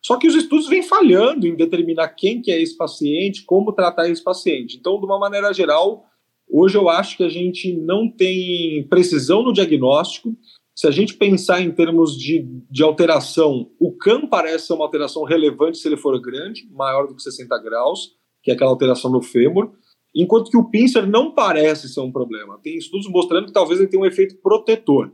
só 0.00 0.16
que 0.16 0.28
os 0.28 0.36
estudos 0.36 0.68
vêm 0.68 0.80
falhando 0.80 1.44
em 1.44 1.56
determinar 1.56 2.08
quem 2.10 2.40
que 2.40 2.52
é 2.52 2.62
esse 2.62 2.76
paciente, 2.76 3.44
como 3.44 3.72
tratar 3.72 4.08
esse 4.08 4.22
paciente. 4.22 4.76
Então, 4.78 5.00
de 5.00 5.06
uma 5.06 5.18
maneira 5.18 5.52
geral, 5.52 6.04
hoje 6.48 6.78
eu 6.78 6.88
acho 6.88 7.16
que 7.16 7.24
a 7.24 7.28
gente 7.28 7.76
não 7.76 8.08
tem 8.08 8.86
precisão 8.88 9.42
no 9.42 9.52
diagnóstico. 9.52 10.32
Se 10.72 10.86
a 10.86 10.92
gente 10.92 11.14
pensar 11.14 11.60
em 11.60 11.72
termos 11.72 12.16
de, 12.16 12.46
de 12.70 12.82
alteração, 12.84 13.72
o 13.78 13.92
CAM 13.96 14.28
parece 14.28 14.68
ser 14.68 14.74
uma 14.74 14.84
alteração 14.84 15.24
relevante 15.24 15.78
se 15.78 15.88
ele 15.88 15.96
for 15.96 16.18
grande, 16.20 16.68
maior 16.70 17.08
do 17.08 17.14
que 17.16 17.22
60 17.22 17.58
graus, 17.58 18.12
que 18.40 18.52
é 18.52 18.54
aquela 18.54 18.70
alteração 18.70 19.10
no 19.10 19.20
fêmur 19.20 19.72
enquanto 20.14 20.50
que 20.50 20.56
o 20.56 20.68
pincer 20.70 21.06
não 21.06 21.32
parece 21.32 21.88
ser 21.88 22.00
um 22.00 22.12
problema. 22.12 22.58
Tem 22.62 22.76
estudos 22.76 23.08
mostrando 23.08 23.46
que 23.46 23.52
talvez 23.52 23.80
ele 23.80 23.88
tenha 23.88 24.02
um 24.02 24.06
efeito 24.06 24.36
protetor. 24.42 25.12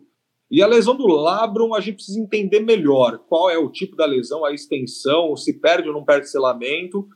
E 0.51 0.63
a 0.63 0.67
lesão 0.67 0.97
do 0.97 1.07
labrum, 1.07 1.75
a 1.75 1.81
gente 1.81 1.97
precisa 1.97 2.21
entender 2.21 2.61
melhor 2.61 3.19
qual 3.29 3.51
é 3.51 3.59
o 3.59 3.71
tipo 3.71 3.97
da 3.97 4.07
lesão, 4.07 4.45
a 4.45 4.53
extensão, 4.53 5.37
se 5.37 5.61
perde 5.61 5.89
ou 5.89 5.95
não 5.95 6.05
perde 6.05 6.31
selamento, 6.31 7.07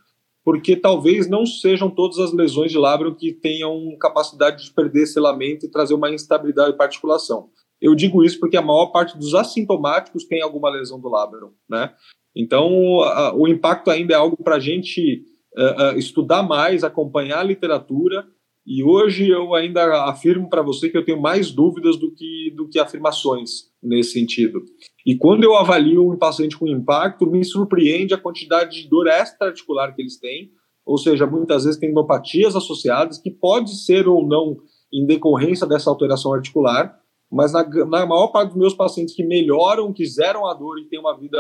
porque 0.45 0.75
talvez 0.75 1.29
não 1.29 1.47
sejam 1.47 1.89
todas 1.89 2.19
as 2.19 2.33
lesões 2.33 2.73
de 2.73 2.79
labrum 2.79 3.15
que 3.15 3.33
tenham 3.33 3.97
capacidade 4.01 4.65
de 4.65 4.73
perder 4.73 5.07
selamento 5.07 5.65
e 5.65 5.71
trazer 5.71 5.95
uma 5.95 6.11
instabilidade 6.11 6.77
para 6.77 6.87
articulação. 6.87 7.51
Eu 7.81 7.95
digo 7.95 8.25
isso 8.25 8.39
porque 8.41 8.57
a 8.57 8.63
maior 8.63 8.87
parte 8.87 9.17
dos 9.17 9.35
assintomáticos 9.35 10.25
tem 10.25 10.43
alguma 10.43 10.69
lesão 10.69 11.01
do 11.01 11.09
labrum, 11.09 11.53
né? 11.69 11.95
Então, 12.35 13.01
a, 13.01 13.35
o 13.35 13.49
impacto 13.49 13.91
ainda 13.91 14.15
é 14.15 14.17
algo 14.17 14.37
para 14.37 14.57
a 14.57 14.61
gente 14.61 15.25
uh, 15.57 15.99
estudar 15.99 16.43
mais, 16.43 16.85
acompanhar 16.85 17.41
a 17.41 17.45
literatura. 17.45 18.27
E 18.67 18.85
hoje 18.85 19.29
eu 19.29 19.55
ainda 19.55 20.05
afirmo 20.05 20.49
para 20.49 20.63
você 20.63 20.89
que 20.89 20.97
eu 20.97 21.05
tenho 21.05 21.21
mais 21.21 21.51
dúvidas 21.51 21.97
do 21.97 22.13
que, 22.13 22.53
do 22.57 22.69
que 22.69 22.79
afirmações 22.79 23.71
nesse 23.83 24.13
sentido. 24.13 24.61
E 25.05 25.17
quando 25.17 25.45
eu 25.45 25.57
avalio 25.57 26.11
um 26.11 26.17
paciente 26.17 26.59
com 26.59 26.69
impacto, 26.69 27.27
me 27.27 27.45
surpreende 27.45 28.13
a 28.13 28.19
quantidade 28.19 28.83
de 28.83 28.89
dor 28.89 29.09
extra-articular 29.09 29.95
que 29.95 30.03
eles 30.03 30.19
têm, 30.19 30.51
ou 30.85 30.99
seja, 30.99 31.27
muitas 31.27 31.65
vezes 31.65 31.81
tem 31.81 31.91
endopatias 31.91 32.55
associadas, 32.55 33.19
que 33.19 33.31
pode 33.31 33.75
ser 33.85 34.07
ou 34.09 34.27
não 34.27 34.59
em 34.93 35.07
decorrência 35.07 35.67
dessa 35.67 35.89
alteração 35.89 36.35
articular, 36.35 36.99
mas 37.31 37.53
na, 37.53 37.65
na 37.87 38.07
maior 38.07 38.29
parte 38.29 38.49
dos 38.49 38.59
meus 38.59 38.75
pacientes 38.75 39.15
que 39.15 39.25
melhoram, 39.25 39.93
que 39.93 40.05
zeram 40.05 40.47
a 40.47 40.55
dor 40.55 40.79
e 40.79 40.89
têm 40.89 40.99
uma 40.99 41.17
vida 41.17 41.39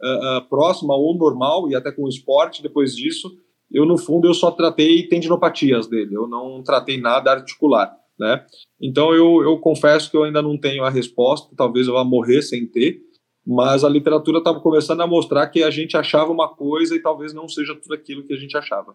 uh, 0.00 0.38
uh, 0.38 0.48
próxima 0.48 0.94
ou 0.94 1.16
normal, 1.16 1.68
e 1.68 1.74
até 1.74 1.90
com 1.90 2.08
esporte 2.08 2.62
depois 2.62 2.94
disso, 2.94 3.28
eu 3.72 3.86
no 3.86 3.98
fundo 3.98 4.28
eu 4.28 4.34
só 4.34 4.50
tratei 4.50 5.08
tendinopatias 5.08 5.86
dele, 5.86 6.14
eu 6.14 6.26
não 6.26 6.62
tratei 6.62 7.00
nada 7.00 7.32
articular, 7.32 7.92
né? 8.18 8.44
Então 8.80 9.14
eu, 9.14 9.42
eu 9.42 9.58
confesso 9.58 10.10
que 10.10 10.16
eu 10.16 10.24
ainda 10.24 10.42
não 10.42 10.58
tenho 10.58 10.84
a 10.84 10.90
resposta, 10.90 11.54
talvez 11.56 11.86
eu 11.86 11.94
vá 11.94 12.04
morrer 12.04 12.42
sem 12.42 12.66
ter, 12.66 13.00
mas 13.46 13.84
a 13.84 13.88
literatura 13.88 14.38
estava 14.38 14.60
começando 14.60 15.00
a 15.00 15.06
mostrar 15.06 15.48
que 15.48 15.62
a 15.62 15.70
gente 15.70 15.96
achava 15.96 16.30
uma 16.30 16.48
coisa 16.48 16.94
e 16.94 17.00
talvez 17.00 17.32
não 17.32 17.48
seja 17.48 17.74
tudo 17.74 17.94
aquilo 17.94 18.24
que 18.24 18.32
a 18.32 18.36
gente 18.36 18.56
achava. 18.56 18.94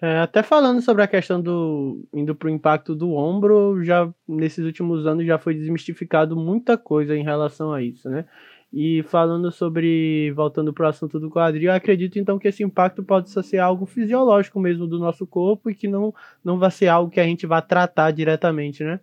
É, 0.00 0.18
até 0.18 0.42
falando 0.42 0.82
sobre 0.82 1.04
a 1.04 1.06
questão 1.06 1.40
do 1.40 2.04
indo 2.12 2.34
para 2.34 2.48
o 2.48 2.50
impacto 2.50 2.92
do 2.92 3.12
ombro, 3.12 3.84
já 3.84 4.12
nesses 4.26 4.64
últimos 4.64 5.06
anos 5.06 5.24
já 5.24 5.38
foi 5.38 5.54
desmistificado 5.54 6.36
muita 6.36 6.76
coisa 6.76 7.16
em 7.16 7.22
relação 7.22 7.72
a 7.72 7.80
isso, 7.80 8.10
né? 8.10 8.24
E 8.72 9.02
falando 9.02 9.52
sobre, 9.52 10.32
voltando 10.32 10.72
para 10.72 10.86
o 10.86 10.88
assunto 10.88 11.20
do 11.20 11.28
quadril, 11.28 11.70
acredito 11.70 12.18
então 12.18 12.38
que 12.38 12.48
esse 12.48 12.62
impacto 12.62 13.02
pode 13.02 13.28
ser 13.28 13.58
algo 13.58 13.84
fisiológico 13.84 14.58
mesmo 14.58 14.86
do 14.86 14.98
nosso 14.98 15.26
corpo 15.26 15.68
e 15.68 15.74
que 15.74 15.86
não, 15.86 16.14
não 16.42 16.58
vai 16.58 16.70
ser 16.70 16.88
algo 16.88 17.10
que 17.10 17.20
a 17.20 17.24
gente 17.24 17.46
vai 17.46 17.60
tratar 17.60 18.10
diretamente, 18.12 18.82
né? 18.82 18.98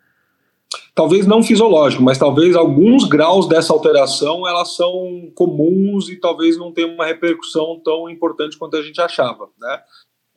Talvez 0.96 1.26
não 1.26 1.44
fisiológico, 1.44 2.02
mas 2.02 2.18
talvez 2.18 2.56
alguns 2.56 3.08
graus 3.08 3.48
dessa 3.48 3.72
alteração 3.72 4.48
elas 4.48 4.76
são 4.76 5.32
comuns 5.36 6.10
e 6.10 6.20
talvez 6.20 6.58
não 6.58 6.72
tenham 6.72 6.94
uma 6.94 7.06
repercussão 7.06 7.80
tão 7.84 8.10
importante 8.10 8.58
quanto 8.58 8.76
a 8.76 8.82
gente 8.82 9.00
achava, 9.00 9.50
né? 9.60 9.82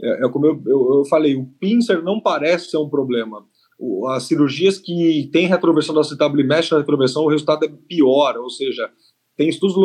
É, 0.01 0.27
é 0.27 0.29
como 0.29 0.47
eu, 0.47 0.63
eu, 0.67 0.99
eu, 0.99 1.05
falei, 1.07 1.37
o 1.37 1.47
pincer 1.59 2.03
não 2.03 2.21
parece 2.21 2.71
ser 2.71 2.77
um 2.77 2.89
problema. 2.89 3.45
As 4.11 4.25
cirurgias 4.25 4.79
que 4.79 5.29
têm 5.33 5.47
retroversão 5.47 5.95
da 5.95 6.27
e 6.27 6.45
mexe 6.45 6.71
na 6.73 6.79
retroversão, 6.79 7.25
o 7.25 7.29
resultado 7.29 7.65
é 7.65 7.69
pior, 7.89 8.37
ou 8.37 8.49
seja, 8.49 8.91
tem 9.37 9.49
estudos 9.49 9.77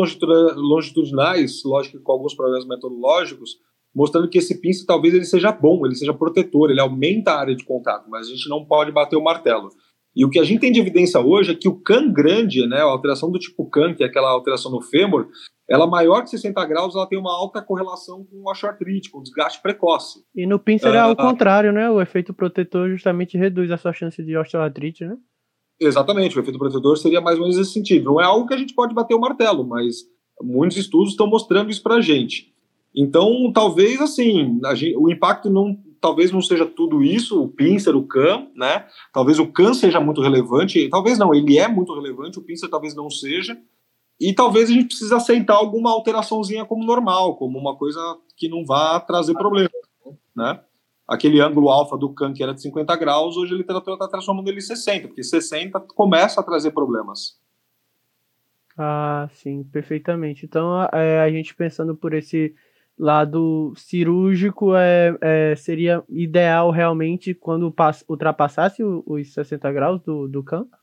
longitudinais, 0.55 1.62
lógico 1.65 1.99
com 2.01 2.12
alguns 2.12 2.36
problemas 2.36 2.67
metodológicos, 2.67 3.57
mostrando 3.95 4.29
que 4.29 4.38
esse 4.38 4.60
pincer 4.62 4.86
talvez 4.86 5.13
ele 5.13 5.25
seja 5.25 5.51
bom, 5.51 5.86
ele 5.86 5.95
seja 5.95 6.13
protetor, 6.13 6.69
ele 6.69 6.81
aumenta 6.81 7.31
a 7.31 7.39
área 7.39 7.55
de 7.55 7.65
contato, 7.65 8.10
mas 8.10 8.27
a 8.27 8.29
gente 8.29 8.49
não 8.49 8.65
pode 8.65 8.91
bater 8.91 9.15
o 9.15 9.23
martelo. 9.23 9.69
E 10.15 10.25
o 10.25 10.29
que 10.29 10.39
a 10.39 10.43
gente 10.43 10.62
tem 10.62 10.71
de 10.71 10.79
evidência 10.79 11.19
hoje 11.19 11.51
é 11.51 11.55
que 11.55 11.69
o 11.69 11.79
CAN 11.79 12.12
grande, 12.12 12.65
né, 12.67 12.79
a 12.79 12.86
alteração 12.86 13.31
do 13.31 13.38
tipo 13.38 13.69
CAN, 13.69 13.93
que 13.93 14.03
é 14.03 14.07
aquela 14.07 14.31
alteração 14.31 14.71
no 14.71 14.81
fêmur, 14.81 15.27
ela 15.69 15.86
maior 15.86 16.23
que 16.23 16.29
60 16.29 16.65
graus, 16.65 16.95
ela 16.95 17.07
tem 17.07 17.19
uma 17.19 17.31
alta 17.31 17.62
correlação 17.62 18.25
com 18.25 18.38
o 18.38 18.49
osteoartrite, 18.49 19.12
com 19.12 19.19
o 19.19 19.23
desgaste 19.23 19.62
precoce. 19.62 20.19
E 20.33 20.47
no 20.47 20.57
pincer 20.57 20.93
é 20.95 20.97
ao 20.97 21.12
ah, 21.12 21.15
contrário, 21.15 21.71
né? 21.71 21.89
O 21.89 22.01
efeito 22.01 22.33
protetor 22.33 22.89
justamente 22.89 23.38
reduz 23.38 23.69
a 23.69 23.77
sua 23.77 23.93
chance 23.93 24.23
de 24.23 24.36
osteoartrite, 24.36 25.05
né? 25.05 25.17
Exatamente, 25.79 26.37
o 26.37 26.41
efeito 26.41 26.57
protetor 26.57 26.97
seria 26.97 27.21
mais 27.21 27.37
ou 27.37 27.43
menos 27.43 27.57
esse 27.57 27.71
sentido. 27.71 28.05
Não 28.05 28.21
é 28.21 28.25
algo 28.25 28.47
que 28.47 28.53
a 28.53 28.57
gente 28.57 28.73
pode 28.73 28.93
bater 28.93 29.13
o 29.13 29.19
martelo, 29.19 29.63
mas 29.65 29.97
muitos 30.41 30.77
estudos 30.77 31.11
estão 31.11 31.27
mostrando 31.27 31.69
isso 31.69 31.83
pra 31.83 32.01
gente. 32.01 32.53
Então, 32.95 33.51
talvez 33.53 34.01
assim, 34.01 34.59
gente, 34.75 34.97
o 34.97 35.09
impacto 35.09 35.49
não 35.49 35.77
talvez 35.99 36.31
não 36.31 36.41
seja 36.41 36.65
tudo 36.65 37.03
isso, 37.03 37.41
o 37.41 37.47
pincer, 37.47 37.95
o 37.95 38.03
CAM, 38.03 38.47
né? 38.55 38.85
Talvez 39.13 39.39
o 39.39 39.47
CAM 39.47 39.73
seja 39.73 39.99
muito 39.99 40.21
relevante, 40.21 40.87
talvez 40.89 41.17
não, 41.17 41.33
ele 41.33 41.57
é 41.57 41.67
muito 41.67 41.93
relevante, 41.93 42.39
o 42.39 42.43
pincer 42.43 42.69
talvez 42.69 42.95
não 42.95 43.09
seja, 43.09 43.57
e 44.19 44.33
talvez 44.33 44.69
a 44.69 44.73
gente 44.73 44.87
precise 44.87 45.13
aceitar 45.13 45.55
alguma 45.55 45.91
alteraçãozinha 45.91 46.65
como 46.65 46.85
normal, 46.85 47.35
como 47.35 47.57
uma 47.57 47.75
coisa 47.75 47.99
que 48.35 48.47
não 48.47 48.65
vá 48.65 48.99
trazer 48.99 49.33
problema, 49.33 49.69
né? 50.35 50.59
Aquele 51.08 51.39
ângulo 51.39 51.70
alfa 51.70 51.98
do 51.98 52.13
CAM 52.13 52.34
que 52.34 52.43
era 52.43 52.54
de 52.54 52.62
50 52.62 52.96
graus, 52.98 53.38
hoje 53.38 53.54
a 53.54 53.58
literatura 53.58 53.96
está 53.96 54.08
transformando 54.08 54.50
ele 54.50 54.58
em 54.58 54.62
60, 54.62 55.08
porque 55.08 55.24
60 55.24 55.80
começa 55.96 56.41
a 56.41 56.43
trazer 56.43 56.72
problemas. 56.72 57.39
Ah, 58.78 59.30
sim, 59.34 59.63
perfeitamente. 59.63 60.46
Então, 60.46 60.84
é, 60.91 61.22
a 61.22 61.32
gente 61.32 61.56
pensando 61.56 61.96
por 61.96 62.13
esse 62.13 62.54
lado 62.98 63.74
cirúrgico 63.76 64.76
é, 64.76 65.17
é, 65.22 65.56
seria 65.56 66.04
ideal 66.10 66.72
realmente 66.72 67.34
quando 67.34 67.74
ultrapassasse 68.08 68.84
os 68.84 69.34
60 69.34 69.72
graus 69.72 70.02
do, 70.02 70.28
do 70.28 70.43
campo? 70.43 70.76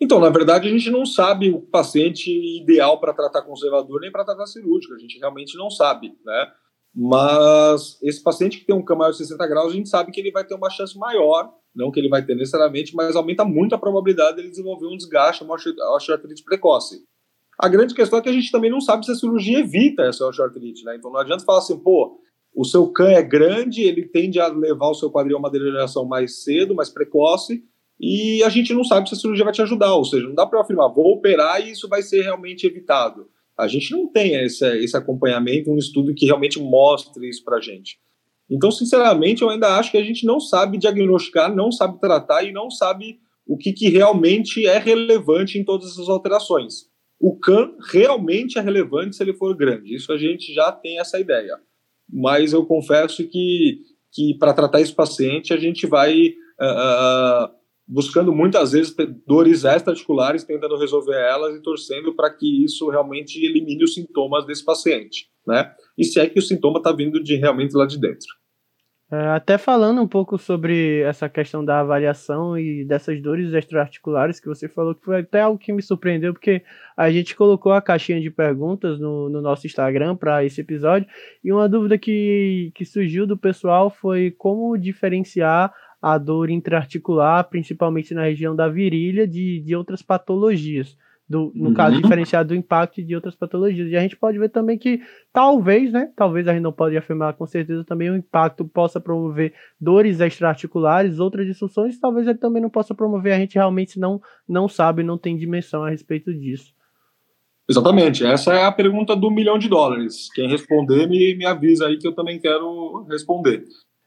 Então, 0.00 0.18
na 0.18 0.30
verdade, 0.30 0.66
a 0.66 0.70
gente 0.70 0.90
não 0.90 1.04
sabe 1.04 1.50
o 1.50 1.60
paciente 1.60 2.30
ideal 2.58 2.98
para 2.98 3.12
tratar 3.12 3.42
conservador 3.42 4.00
nem 4.00 4.10
para 4.10 4.24
tratar 4.24 4.46
cirúrgico, 4.46 4.94
a 4.94 4.98
gente 4.98 5.18
realmente 5.18 5.56
não 5.58 5.70
sabe, 5.70 6.16
né? 6.24 6.52
Mas 6.94 7.98
esse 8.02 8.22
paciente 8.22 8.58
que 8.58 8.66
tem 8.66 8.74
um 8.74 8.84
cama 8.84 9.00
maior 9.00 9.12
de 9.12 9.18
60 9.18 9.46
graus, 9.46 9.72
a 9.72 9.76
gente 9.76 9.88
sabe 9.88 10.10
que 10.10 10.20
ele 10.20 10.32
vai 10.32 10.44
ter 10.44 10.54
uma 10.54 10.70
chance 10.70 10.98
maior, 10.98 11.52
não 11.74 11.90
que 11.90 12.00
ele 12.00 12.08
vai 12.08 12.24
ter 12.24 12.34
necessariamente, 12.34 12.94
mas 12.94 13.14
aumenta 13.14 13.44
muito 13.44 13.74
a 13.74 13.78
probabilidade 13.78 14.36
dele 14.36 14.50
desenvolver 14.50 14.86
um 14.86 14.96
desgaste, 14.96 15.44
uma 15.44 15.54
osteoartrite 15.54 16.44
precoce. 16.44 17.04
A 17.58 17.68
grande 17.68 17.94
questão 17.94 18.18
é 18.18 18.22
que 18.22 18.28
a 18.28 18.32
gente 18.32 18.50
também 18.50 18.70
não 18.70 18.80
sabe 18.80 19.04
se 19.04 19.12
a 19.12 19.14
cirurgia 19.14 19.60
evita 19.60 20.02
essa 20.02 20.26
osteoartrite, 20.26 20.84
né? 20.84 20.96
Então 20.96 21.12
não 21.12 21.20
adianta 21.20 21.44
falar 21.44 21.58
assim, 21.58 21.78
pô, 21.78 22.18
o 22.54 22.64
seu 22.64 22.88
CAN 22.88 23.10
é 23.10 23.22
grande, 23.22 23.82
ele 23.82 24.08
tende 24.08 24.40
a 24.40 24.48
levar 24.48 24.88
o 24.88 24.94
seu 24.94 25.10
quadril 25.10 25.36
a 25.36 25.38
uma 25.38 25.50
degeneração 25.50 26.04
mais 26.04 26.42
cedo, 26.42 26.74
mais 26.74 26.88
precoce, 26.88 27.62
e 28.00 28.42
a 28.42 28.48
gente 28.48 28.72
não 28.74 28.82
sabe 28.82 29.08
se 29.08 29.14
a 29.14 29.18
cirurgia 29.18 29.44
vai 29.44 29.52
te 29.52 29.62
ajudar, 29.62 29.94
ou 29.94 30.04
seja, 30.04 30.26
não 30.26 30.34
dá 30.34 30.46
para 30.46 30.60
afirmar, 30.60 30.88
vou 30.88 31.12
operar 31.12 31.60
e 31.60 31.70
isso 31.70 31.88
vai 31.88 32.02
ser 32.02 32.22
realmente 32.22 32.66
evitado. 32.66 33.29
A 33.60 33.68
gente 33.68 33.90
não 33.92 34.06
tem 34.06 34.34
esse, 34.44 34.66
esse 34.78 34.96
acompanhamento, 34.96 35.70
um 35.70 35.78
estudo 35.78 36.14
que 36.14 36.26
realmente 36.26 36.58
mostre 36.60 37.28
isso 37.28 37.44
para 37.44 37.58
a 37.58 37.60
gente. 37.60 37.98
Então, 38.48 38.70
sinceramente, 38.70 39.42
eu 39.42 39.50
ainda 39.50 39.76
acho 39.76 39.90
que 39.90 39.98
a 39.98 40.02
gente 40.02 40.26
não 40.26 40.40
sabe 40.40 40.78
diagnosticar, 40.78 41.54
não 41.54 41.70
sabe 41.70 42.00
tratar 42.00 42.42
e 42.42 42.52
não 42.52 42.70
sabe 42.70 43.20
o 43.46 43.56
que, 43.56 43.72
que 43.72 43.88
realmente 43.88 44.66
é 44.66 44.78
relevante 44.78 45.58
em 45.58 45.64
todas 45.64 45.92
essas 45.92 46.08
alterações 46.08 46.90
o 47.20 47.36
CAN 47.36 47.74
realmente 47.92 48.58
é 48.58 48.62
relevante 48.62 49.14
se 49.14 49.22
ele 49.22 49.34
for 49.34 49.54
grande. 49.54 49.94
Isso 49.94 50.10
a 50.10 50.16
gente 50.16 50.54
já 50.54 50.72
tem 50.72 50.98
essa 50.98 51.20
ideia. 51.20 51.54
Mas 52.10 52.54
eu 52.54 52.64
confesso 52.64 53.28
que, 53.28 53.82
que 54.10 54.34
para 54.38 54.54
tratar 54.54 54.80
esse 54.80 54.94
paciente, 54.94 55.52
a 55.52 55.58
gente 55.58 55.86
vai 55.86 56.28
uh, 56.58 57.54
buscando 57.90 58.32
muitas 58.32 58.70
vezes 58.70 58.94
dores 59.26 59.64
extra-articulares, 59.64 60.44
tentando 60.44 60.78
resolver 60.78 61.16
elas 61.16 61.56
e 61.56 61.62
torcendo 61.62 62.14
para 62.14 62.30
que 62.30 62.64
isso 62.64 62.88
realmente 62.88 63.44
elimine 63.44 63.82
os 63.82 63.94
sintomas 63.94 64.46
desse 64.46 64.64
paciente. 64.64 65.28
Né? 65.46 65.70
E 65.98 66.04
se 66.04 66.20
é 66.20 66.28
que 66.28 66.38
o 66.38 66.42
sintoma 66.42 66.78
está 66.78 66.92
vindo 66.92 67.20
de 67.22 67.34
realmente 67.34 67.76
lá 67.76 67.86
de 67.86 67.98
dentro. 67.98 68.28
É, 69.12 69.26
até 69.30 69.58
falando 69.58 70.00
um 70.00 70.06
pouco 70.06 70.38
sobre 70.38 71.00
essa 71.00 71.28
questão 71.28 71.64
da 71.64 71.80
avaliação 71.80 72.56
e 72.56 72.84
dessas 72.84 73.20
dores 73.20 73.52
extraarticulares 73.52 74.38
que 74.38 74.46
você 74.46 74.68
falou, 74.68 74.94
que 74.94 75.04
foi 75.04 75.18
até 75.18 75.40
algo 75.40 75.58
que 75.58 75.72
me 75.72 75.82
surpreendeu, 75.82 76.32
porque 76.32 76.62
a 76.96 77.10
gente 77.10 77.34
colocou 77.34 77.72
a 77.72 77.82
caixinha 77.82 78.20
de 78.20 78.30
perguntas 78.30 79.00
no, 79.00 79.28
no 79.28 79.42
nosso 79.42 79.66
Instagram 79.66 80.14
para 80.14 80.44
esse 80.44 80.60
episódio, 80.60 81.08
e 81.42 81.52
uma 81.52 81.68
dúvida 81.68 81.98
que, 81.98 82.70
que 82.72 82.84
surgiu 82.84 83.26
do 83.26 83.36
pessoal 83.36 83.90
foi 83.90 84.30
como 84.30 84.78
diferenciar 84.78 85.74
a 86.00 86.16
dor 86.18 86.50
intraarticular, 86.50 87.48
principalmente 87.48 88.14
na 88.14 88.22
região 88.22 88.54
da 88.56 88.68
virilha, 88.68 89.26
de, 89.26 89.60
de 89.60 89.76
outras 89.76 90.02
patologias 90.02 90.96
do, 91.30 91.52
no 91.54 91.68
uhum. 91.68 91.74
caso 91.74 92.02
diferenciado 92.02 92.48
do 92.48 92.56
impacto 92.56 93.00
de 93.00 93.14
outras 93.14 93.36
patologias. 93.36 93.88
E 93.88 93.96
a 93.96 94.00
gente 94.00 94.16
pode 94.16 94.36
ver 94.36 94.48
também 94.48 94.76
que 94.76 95.00
talvez, 95.32 95.92
né, 95.92 96.10
talvez 96.16 96.48
a 96.48 96.52
gente 96.52 96.62
não 96.62 96.72
pode 96.72 96.96
afirmar 96.96 97.34
com 97.34 97.46
certeza 97.46 97.84
também 97.84 98.10
o 98.10 98.16
impacto 98.16 98.64
possa 98.64 99.00
promover 99.00 99.54
dores 99.80 100.18
extraarticulares, 100.18 101.20
outras 101.20 101.46
disfunções, 101.46 102.00
talvez 102.00 102.26
ele 102.26 102.38
também 102.38 102.60
não 102.60 102.68
possa 102.68 102.92
promover, 102.92 103.32
a 103.32 103.38
gente 103.38 103.54
realmente 103.54 103.96
não, 104.00 104.20
não 104.48 104.68
sabe, 104.68 105.04
não 105.04 105.16
tem 105.16 105.36
dimensão 105.36 105.84
a 105.84 105.90
respeito 105.90 106.34
disso. 106.34 106.74
Exatamente, 107.68 108.26
essa 108.26 108.52
é 108.52 108.64
a 108.64 108.72
pergunta 108.72 109.14
do 109.14 109.30
milhão 109.30 109.56
de 109.56 109.68
dólares. 109.68 110.28
Quem 110.34 110.48
responder, 110.48 111.06
me, 111.08 111.36
me 111.36 111.46
avisa 111.46 111.86
aí 111.86 111.96
que 111.96 112.08
eu 112.08 112.12
também 112.12 112.40
quero 112.40 113.06
responder. 113.08 113.62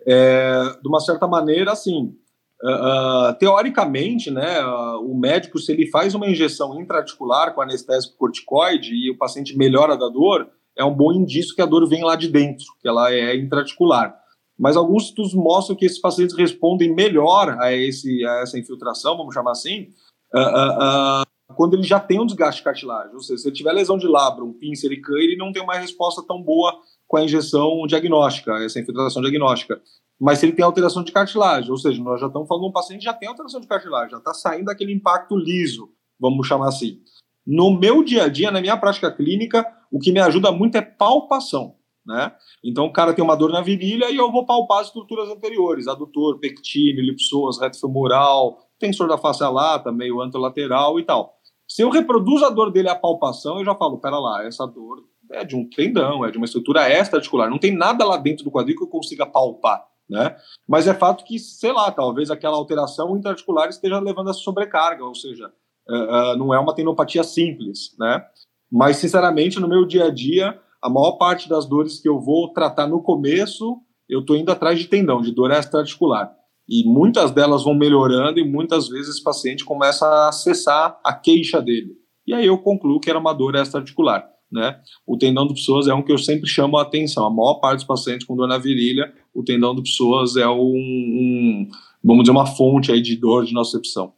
É, 0.08 0.78
de 0.82 0.88
uma 0.88 1.00
certa 1.00 1.28
maneira, 1.28 1.72
assim, 1.72 2.16
Uh, 2.64 3.38
teoricamente, 3.40 4.32
né, 4.32 4.66
uh, 4.66 4.98
o 5.02 5.20
médico, 5.20 5.60
se 5.60 5.70
ele 5.74 5.86
faz 5.88 6.16
uma 6.16 6.30
injeção 6.30 6.80
intraarticular 6.80 7.54
com 7.54 7.62
anestésico 7.62 8.16
corticoide 8.18 8.94
e 8.94 9.12
o 9.12 9.18
paciente 9.18 9.58
melhora 9.58 9.98
da 9.98 10.08
dor, 10.08 10.50
é 10.78 10.82
um 10.82 10.96
bom 10.96 11.12
indício 11.12 11.54
que 11.54 11.62
a 11.62 11.66
dor 11.66 11.86
vem 11.90 12.06
lá 12.06 12.16
de 12.16 12.30
dentro, 12.30 12.66
que 12.82 12.88
ela 12.88 13.12
é 13.12 13.36
intraarticular. 13.36 14.18
Mas 14.58 14.78
alguns 14.78 15.06
estudos 15.06 15.34
mostram 15.34 15.76
que 15.76 15.86
esses 15.86 16.00
pacientes 16.00 16.38
respondem 16.38 16.96
melhor 16.96 17.58
a, 17.60 17.74
esse, 17.74 18.26
a 18.26 18.42
essa 18.44 18.58
infiltração, 18.58 19.18
vamos 19.18 19.34
chamar 19.34 19.52
assim, 19.52 19.90
uh, 20.34 21.26
quando 21.56 21.74
ele 21.74 21.84
já 21.84 22.00
tem 22.00 22.18
um 22.20 22.26
desgaste 22.26 22.62
de 22.62 22.64
cartilagem. 22.64 23.14
Ou 23.14 23.20
seja, 23.20 23.42
se 23.42 23.48
ele 23.50 23.56
tiver 23.56 23.74
lesão 23.74 23.98
de 23.98 24.08
labro, 24.08 24.46
um 24.46 24.54
pincer 24.54 24.90
e 24.90 25.02
cã, 25.02 25.16
ele 25.16 25.36
não 25.36 25.52
tem 25.52 25.62
uma 25.62 25.76
resposta 25.76 26.24
tão 26.26 26.42
boa 26.42 26.74
com 27.14 27.18
a 27.18 27.24
injeção 27.24 27.86
diagnóstica, 27.86 28.52
essa 28.64 28.80
infiltração 28.80 29.22
diagnóstica 29.22 29.80
mas 30.20 30.40
se 30.40 30.46
ele 30.46 30.54
tem 30.54 30.64
alteração 30.64 31.04
de 31.04 31.12
cartilagem, 31.12 31.70
ou 31.70 31.78
seja, 31.78 32.02
nós 32.02 32.22
já 32.22 32.28
estamos 32.28 32.48
falando 32.48 32.68
um 32.68 32.72
paciente 32.72 33.04
já 33.04 33.14
tem 33.14 33.28
alteração 33.28 33.60
de 33.60 33.68
cartilagem, 33.68 34.12
já 34.12 34.18
está 34.20 34.34
saindo 34.34 34.66
daquele 34.66 34.94
impacto 34.94 35.36
liso, 35.36 35.90
vamos 36.18 36.48
chamar 36.48 36.70
assim. 36.70 37.02
No 37.46 37.78
meu 37.78 38.02
dia 38.04 38.24
a 38.24 38.28
dia, 38.30 38.50
na 38.50 38.62
minha 38.62 38.78
prática 38.78 39.12
clínica, 39.12 39.66
o 39.92 40.00
que 40.00 40.14
me 40.14 40.22
ajuda 40.22 40.50
muito 40.50 40.78
é 40.78 40.82
palpação. 40.82 41.76
Né? 42.06 42.32
Então, 42.64 42.86
o 42.86 42.94
cara 42.94 43.14
tem 43.14 43.24
uma 43.24 43.36
dor 43.36 43.52
na 43.52 43.60
virilha 43.60 44.10
e 44.10 44.16
eu 44.16 44.32
vou 44.32 44.46
palpar 44.46 44.80
as 44.80 44.88
estruturas 44.88 45.28
anteriores, 45.30 45.90
adutor, 45.90 46.40
pectíneo, 46.40 47.04
elipsoas, 47.04 47.60
reto 47.60 47.78
femoral, 47.78 48.60
tensor 48.80 49.10
da 49.10 49.18
face 49.18 49.44
lata, 49.44 49.92
meio 49.92 50.22
anterolateral 50.22 51.00
e 51.02 51.04
tal. 51.04 51.34
Se 51.68 51.82
eu 51.82 51.90
reproduzo 51.90 52.46
a 52.46 52.50
dor 52.50 52.72
dele 52.72 52.88
a 52.88 52.96
palpação, 52.96 53.60
eu 53.60 53.66
já 53.66 53.76
falo, 53.76 54.00
pera 54.00 54.20
lá, 54.20 54.46
essa 54.46 54.66
dor 54.66 55.04
é 55.34 55.44
de 55.44 55.56
um 55.56 55.68
tendão, 55.70 56.26
é 56.26 56.32
de 56.32 56.38
uma 56.38 56.46
estrutura 56.46 56.90
extra-articular, 56.90 57.50
não 57.50 57.60
tem 57.60 57.76
nada 57.76 58.06
lá 58.06 58.18
dentro 58.18 58.44
do 58.44 58.52
quadril 58.52 58.78
que 58.78 58.84
eu 58.84 58.88
consiga 58.88 59.26
palpar 59.26 59.86
né? 60.10 60.36
Mas 60.68 60.88
é 60.88 60.94
fato 60.94 61.24
que, 61.24 61.40
sei 61.40 61.72
lá, 61.72 61.92
talvez 61.92 62.30
aquela 62.30 62.56
alteração 62.56 63.16
intraarticular 63.16 63.70
esteja 63.70 64.00
levando 64.00 64.30
a 64.30 64.34
sobrecarga, 64.34 65.04
ou 65.04 65.16
seja, 65.16 65.52
uh, 65.90 66.34
uh, 66.34 66.38
não 66.38 66.54
é 66.54 66.60
uma 66.60 66.76
tenopatia 66.76 67.24
simples, 67.24 67.96
né? 68.00 68.24
Mas, 68.72 68.98
sinceramente, 68.98 69.60
no 69.60 69.68
meu 69.68 69.86
dia 69.86 70.06
a 70.06 70.10
dia, 70.10 70.60
a 70.82 70.90
maior 70.90 71.14
parte 71.14 71.48
das 71.48 71.66
dores 71.66 72.00
que 72.00 72.10
eu 72.10 72.20
vou 72.20 72.52
tratar 72.52 72.88
no 72.88 73.02
começo, 73.02 73.78
eu 74.10 74.22
estou 74.22 74.36
indo 74.36 74.52
atrás 74.52 74.80
de 74.80 74.88
tendão, 74.88 75.22
de 75.22 75.32
dor 75.32 75.52
extra-articular. 75.52 76.34
E 76.68 76.84
muitas 76.86 77.32
delas 77.32 77.64
vão 77.64 77.74
melhorando 77.74 78.40
e 78.40 78.44
muitas 78.44 78.88
vezes 78.88 79.20
o 79.20 79.24
paciente 79.24 79.66
começa 79.66 80.08
a 80.08 80.30
acessar 80.30 81.00
a 81.04 81.14
queixa 81.14 81.62
dele. 81.62 81.94
E 82.26 82.34
aí 82.34 82.46
eu 82.46 82.58
concluo 82.58 83.00
que 83.00 83.10
era 83.10 83.20
uma 83.20 83.34
dor 83.34 83.56
extra-articular. 83.56 84.33
Né? 84.54 84.80
O 85.06 85.18
tendão 85.18 85.48
do 85.48 85.56
psoas 85.56 85.88
é 85.88 85.94
um 85.94 86.04
que 86.04 86.12
eu 86.12 86.18
sempre 86.18 86.48
chamo 86.48 86.78
a 86.78 86.84
atenção. 86.84 87.26
A 87.26 87.30
maior 87.30 87.56
parte 87.56 87.78
dos 87.78 87.88
pacientes 87.88 88.28
com 88.28 88.36
dor 88.36 88.48
na 88.48 88.60
virilha, 88.60 89.12
o 89.34 89.44
tendão 89.44 89.74
do 89.74 89.82
psoas 89.82 90.36
é 90.36 90.48
um, 90.48 90.76
um 90.76 91.70
vamos 92.04 92.24
dizer, 92.24 92.32
uma 92.32 92.46
fonte 92.46 92.92
aí 92.92 93.02
de 93.02 93.16
dor 93.16 93.46
de 93.46 93.54
nocicepção. 93.54 94.14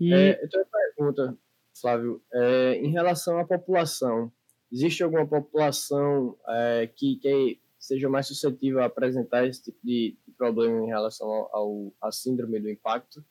E... 0.00 0.12
É, 0.12 0.42
eu 0.42 0.48
tenho 0.48 0.64
uma 0.64 0.94
pergunta, 0.96 1.38
Flávio. 1.78 2.22
É, 2.32 2.80
em 2.82 2.90
relação 2.90 3.38
à 3.38 3.44
população, 3.44 4.32
existe 4.72 5.02
alguma 5.02 5.26
população 5.26 6.36
é, 6.48 6.86
que, 6.86 7.16
que 7.16 7.60
seja 7.78 8.08
mais 8.08 8.26
suscetível 8.26 8.80
a 8.80 8.86
apresentar 8.86 9.46
esse 9.46 9.64
tipo 9.64 9.78
de, 9.84 10.16
problema 10.38 10.82
em 10.82 10.88
relação 10.88 11.28
ao, 11.52 11.92
à 12.00 12.10
síndrome 12.10 12.58
do 12.58 12.70
impacto? 12.70 13.22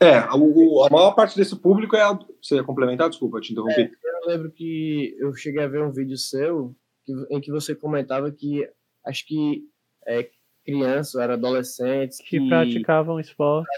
É, 0.00 0.14
a, 0.14 0.32
a 0.32 0.90
maior 0.90 1.12
parte 1.14 1.36
desse 1.36 1.56
público 1.56 1.96
é. 1.96 2.02
A, 2.02 2.18
você 2.42 2.56
ia 2.56 2.64
complementar? 2.64 3.08
Desculpa, 3.08 3.40
te 3.40 3.52
interrompi. 3.52 3.80
É, 3.80 3.90
eu 4.22 4.28
lembro 4.28 4.50
que 4.50 5.16
eu 5.18 5.34
cheguei 5.34 5.62
a 5.62 5.68
ver 5.68 5.82
um 5.82 5.92
vídeo 5.92 6.16
seu 6.16 6.74
que, 7.04 7.12
em 7.30 7.40
que 7.40 7.50
você 7.50 7.74
comentava 7.74 8.30
que 8.30 8.68
acho 9.06 9.26
que 9.26 9.62
é, 10.06 10.28
crianças, 10.64 11.20
eram 11.20 11.34
adolescentes 11.34 12.18
que, 12.18 12.40
que 12.40 12.48
praticavam 12.48 13.20
esporte 13.20 13.68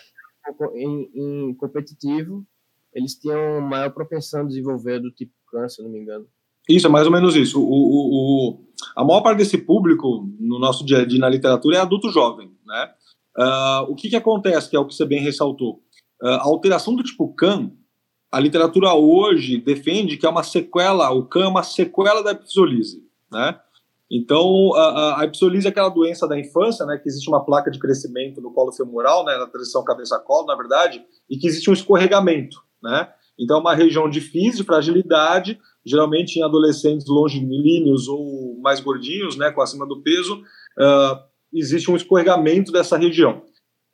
em, 0.74 1.10
em, 1.14 1.54
competitivo, 1.54 2.46
eles 2.92 3.14
tinham 3.14 3.60
maior 3.60 3.90
propensão 3.90 4.40
a 4.40 4.44
desenvolver 4.44 5.00
do 5.00 5.10
tipo 5.10 5.32
câncer, 5.50 5.76
se 5.76 5.82
não 5.82 5.90
me 5.90 6.00
engano. 6.00 6.26
Isso, 6.68 6.86
é 6.86 6.90
mais 6.90 7.06
ou 7.06 7.12
menos 7.12 7.36
isso. 7.36 7.60
O, 7.60 7.64
o, 7.64 8.50
o, 8.50 8.64
a 8.96 9.04
maior 9.04 9.20
parte 9.22 9.38
desse 9.38 9.58
público, 9.58 10.28
no 10.38 10.58
nosso 10.58 10.84
dia 10.84 10.98
a 10.98 11.04
dia 11.04 11.18
na 11.18 11.28
literatura, 11.28 11.76
é 11.76 11.80
adulto 11.80 12.10
jovem. 12.10 12.50
Né? 12.66 12.92
Uh, 13.38 13.90
o 13.90 13.94
que, 13.94 14.08
que 14.08 14.16
acontece, 14.16 14.68
que 14.68 14.76
é 14.76 14.80
o 14.80 14.86
que 14.86 14.94
você 14.94 15.04
bem 15.04 15.20
ressaltou? 15.20 15.82
Uh, 16.26 16.40
a 16.40 16.42
alteração 16.42 16.96
do 16.96 17.04
tipo 17.04 17.32
CAM, 17.34 17.70
a 18.32 18.40
literatura 18.40 18.92
hoje 18.94 19.58
defende 19.58 20.16
que 20.16 20.26
é 20.26 20.28
uma 20.28 20.42
sequela, 20.42 21.10
o 21.12 21.24
CAM 21.24 21.44
é 21.44 21.48
uma 21.48 21.62
sequela 21.62 22.22
da 22.22 22.32
epifisolise. 22.32 23.04
Né? 23.30 23.56
Então, 24.10 24.74
a, 24.74 25.20
epipsolise 25.24 25.66
é 25.66 25.70
aquela 25.70 25.88
doença 25.88 26.28
da 26.28 26.38
infância, 26.38 26.86
né, 26.86 26.96
que 26.96 27.08
existe 27.08 27.28
uma 27.28 27.44
placa 27.44 27.70
de 27.70 27.78
crescimento 27.78 28.40
no 28.40 28.52
colo 28.52 28.72
femoral, 28.72 29.24
né, 29.24 29.36
na 29.36 29.46
transição 29.46 29.84
cabeça-colo, 29.84 30.46
na 30.46 30.54
verdade, 30.54 31.04
e 31.28 31.36
que 31.36 31.46
existe 31.46 31.68
um 31.68 31.72
escorregamento, 31.72 32.62
né? 32.82 33.08
Então, 33.38 33.58
é 33.58 33.60
uma 33.60 33.74
região 33.74 34.08
difícil, 34.08 34.60
de 34.60 34.64
fragilidade, 34.64 35.58
geralmente 35.84 36.38
em 36.38 36.42
adolescentes 36.42 37.06
longilíneos 37.06 38.08
ou 38.08 38.58
mais 38.60 38.80
gordinhos, 38.80 39.36
né, 39.36 39.50
com 39.50 39.60
acima 39.60 39.86
do 39.86 40.02
peso, 40.02 40.36
uh, 40.36 41.18
existe 41.52 41.90
um 41.90 41.96
escorregamento 41.96 42.72
dessa 42.72 42.96
região. 42.96 43.42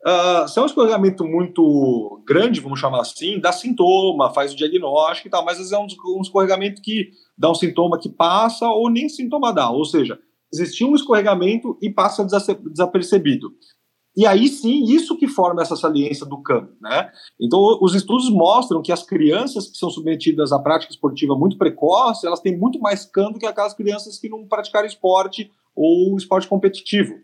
Uh, 0.05 0.49
se 0.49 0.59
é 0.59 0.63
um 0.63 0.67
escorregamento 0.67 1.25
muito 1.25 2.21
grande, 2.27 2.61
vamos 2.61 2.81
chamar 2.81 3.03
assim, 3.03 3.39
dá 3.39 3.53
sintoma, 3.53 4.35
faz 4.35 4.53
o 4.53 4.57
diagnóstico 4.57 5.29
e 5.29 5.31
tal, 5.31 5.45
mas 5.45 5.53
às 5.55 5.59
vezes 5.59 5.73
é 5.73 5.79
um, 5.79 5.87
um 6.19 6.21
escorregamento 6.21 6.83
que 6.83 7.11
dá 7.39 7.49
um 7.49 7.55
sintoma 7.55 8.01
que 8.01 8.09
passa 8.09 8.69
ou 8.69 8.91
nem 8.91 9.09
sintoma 9.09 9.53
dá, 9.53 9.71
ou 9.71 9.85
seja, 9.85 10.19
existiu 10.53 10.89
um 10.89 10.97
escorregamento 10.97 11.79
e 11.81 11.89
passa 11.89 12.27
desapercebido. 12.27 13.53
E 14.15 14.27
aí 14.27 14.49
sim, 14.49 14.85
isso 14.93 15.17
que 15.17 15.27
forma 15.27 15.63
essa 15.63 15.77
saliência 15.77 16.27
do 16.27 16.43
CAM, 16.43 16.69
né? 16.81 17.11
Então, 17.41 17.59
os 17.81 17.95
estudos 17.95 18.29
mostram 18.29 18.83
que 18.83 18.93
as 18.93 19.03
crianças 19.03 19.71
que 19.71 19.79
são 19.79 19.89
submetidas 19.89 20.53
à 20.53 20.59
prática 20.59 20.93
esportiva 20.93 21.35
muito 21.35 21.57
precoce, 21.57 22.27
elas 22.27 22.41
têm 22.41 22.59
muito 22.59 22.79
mais 22.79 23.07
CAM 23.07 23.33
do 23.33 23.39
que 23.39 23.47
aquelas 23.47 23.73
crianças 23.73 24.19
que 24.19 24.29
não 24.29 24.47
praticaram 24.47 24.87
esporte 24.87 25.51
ou 25.75 26.15
esporte 26.19 26.47
competitivo. 26.47 27.15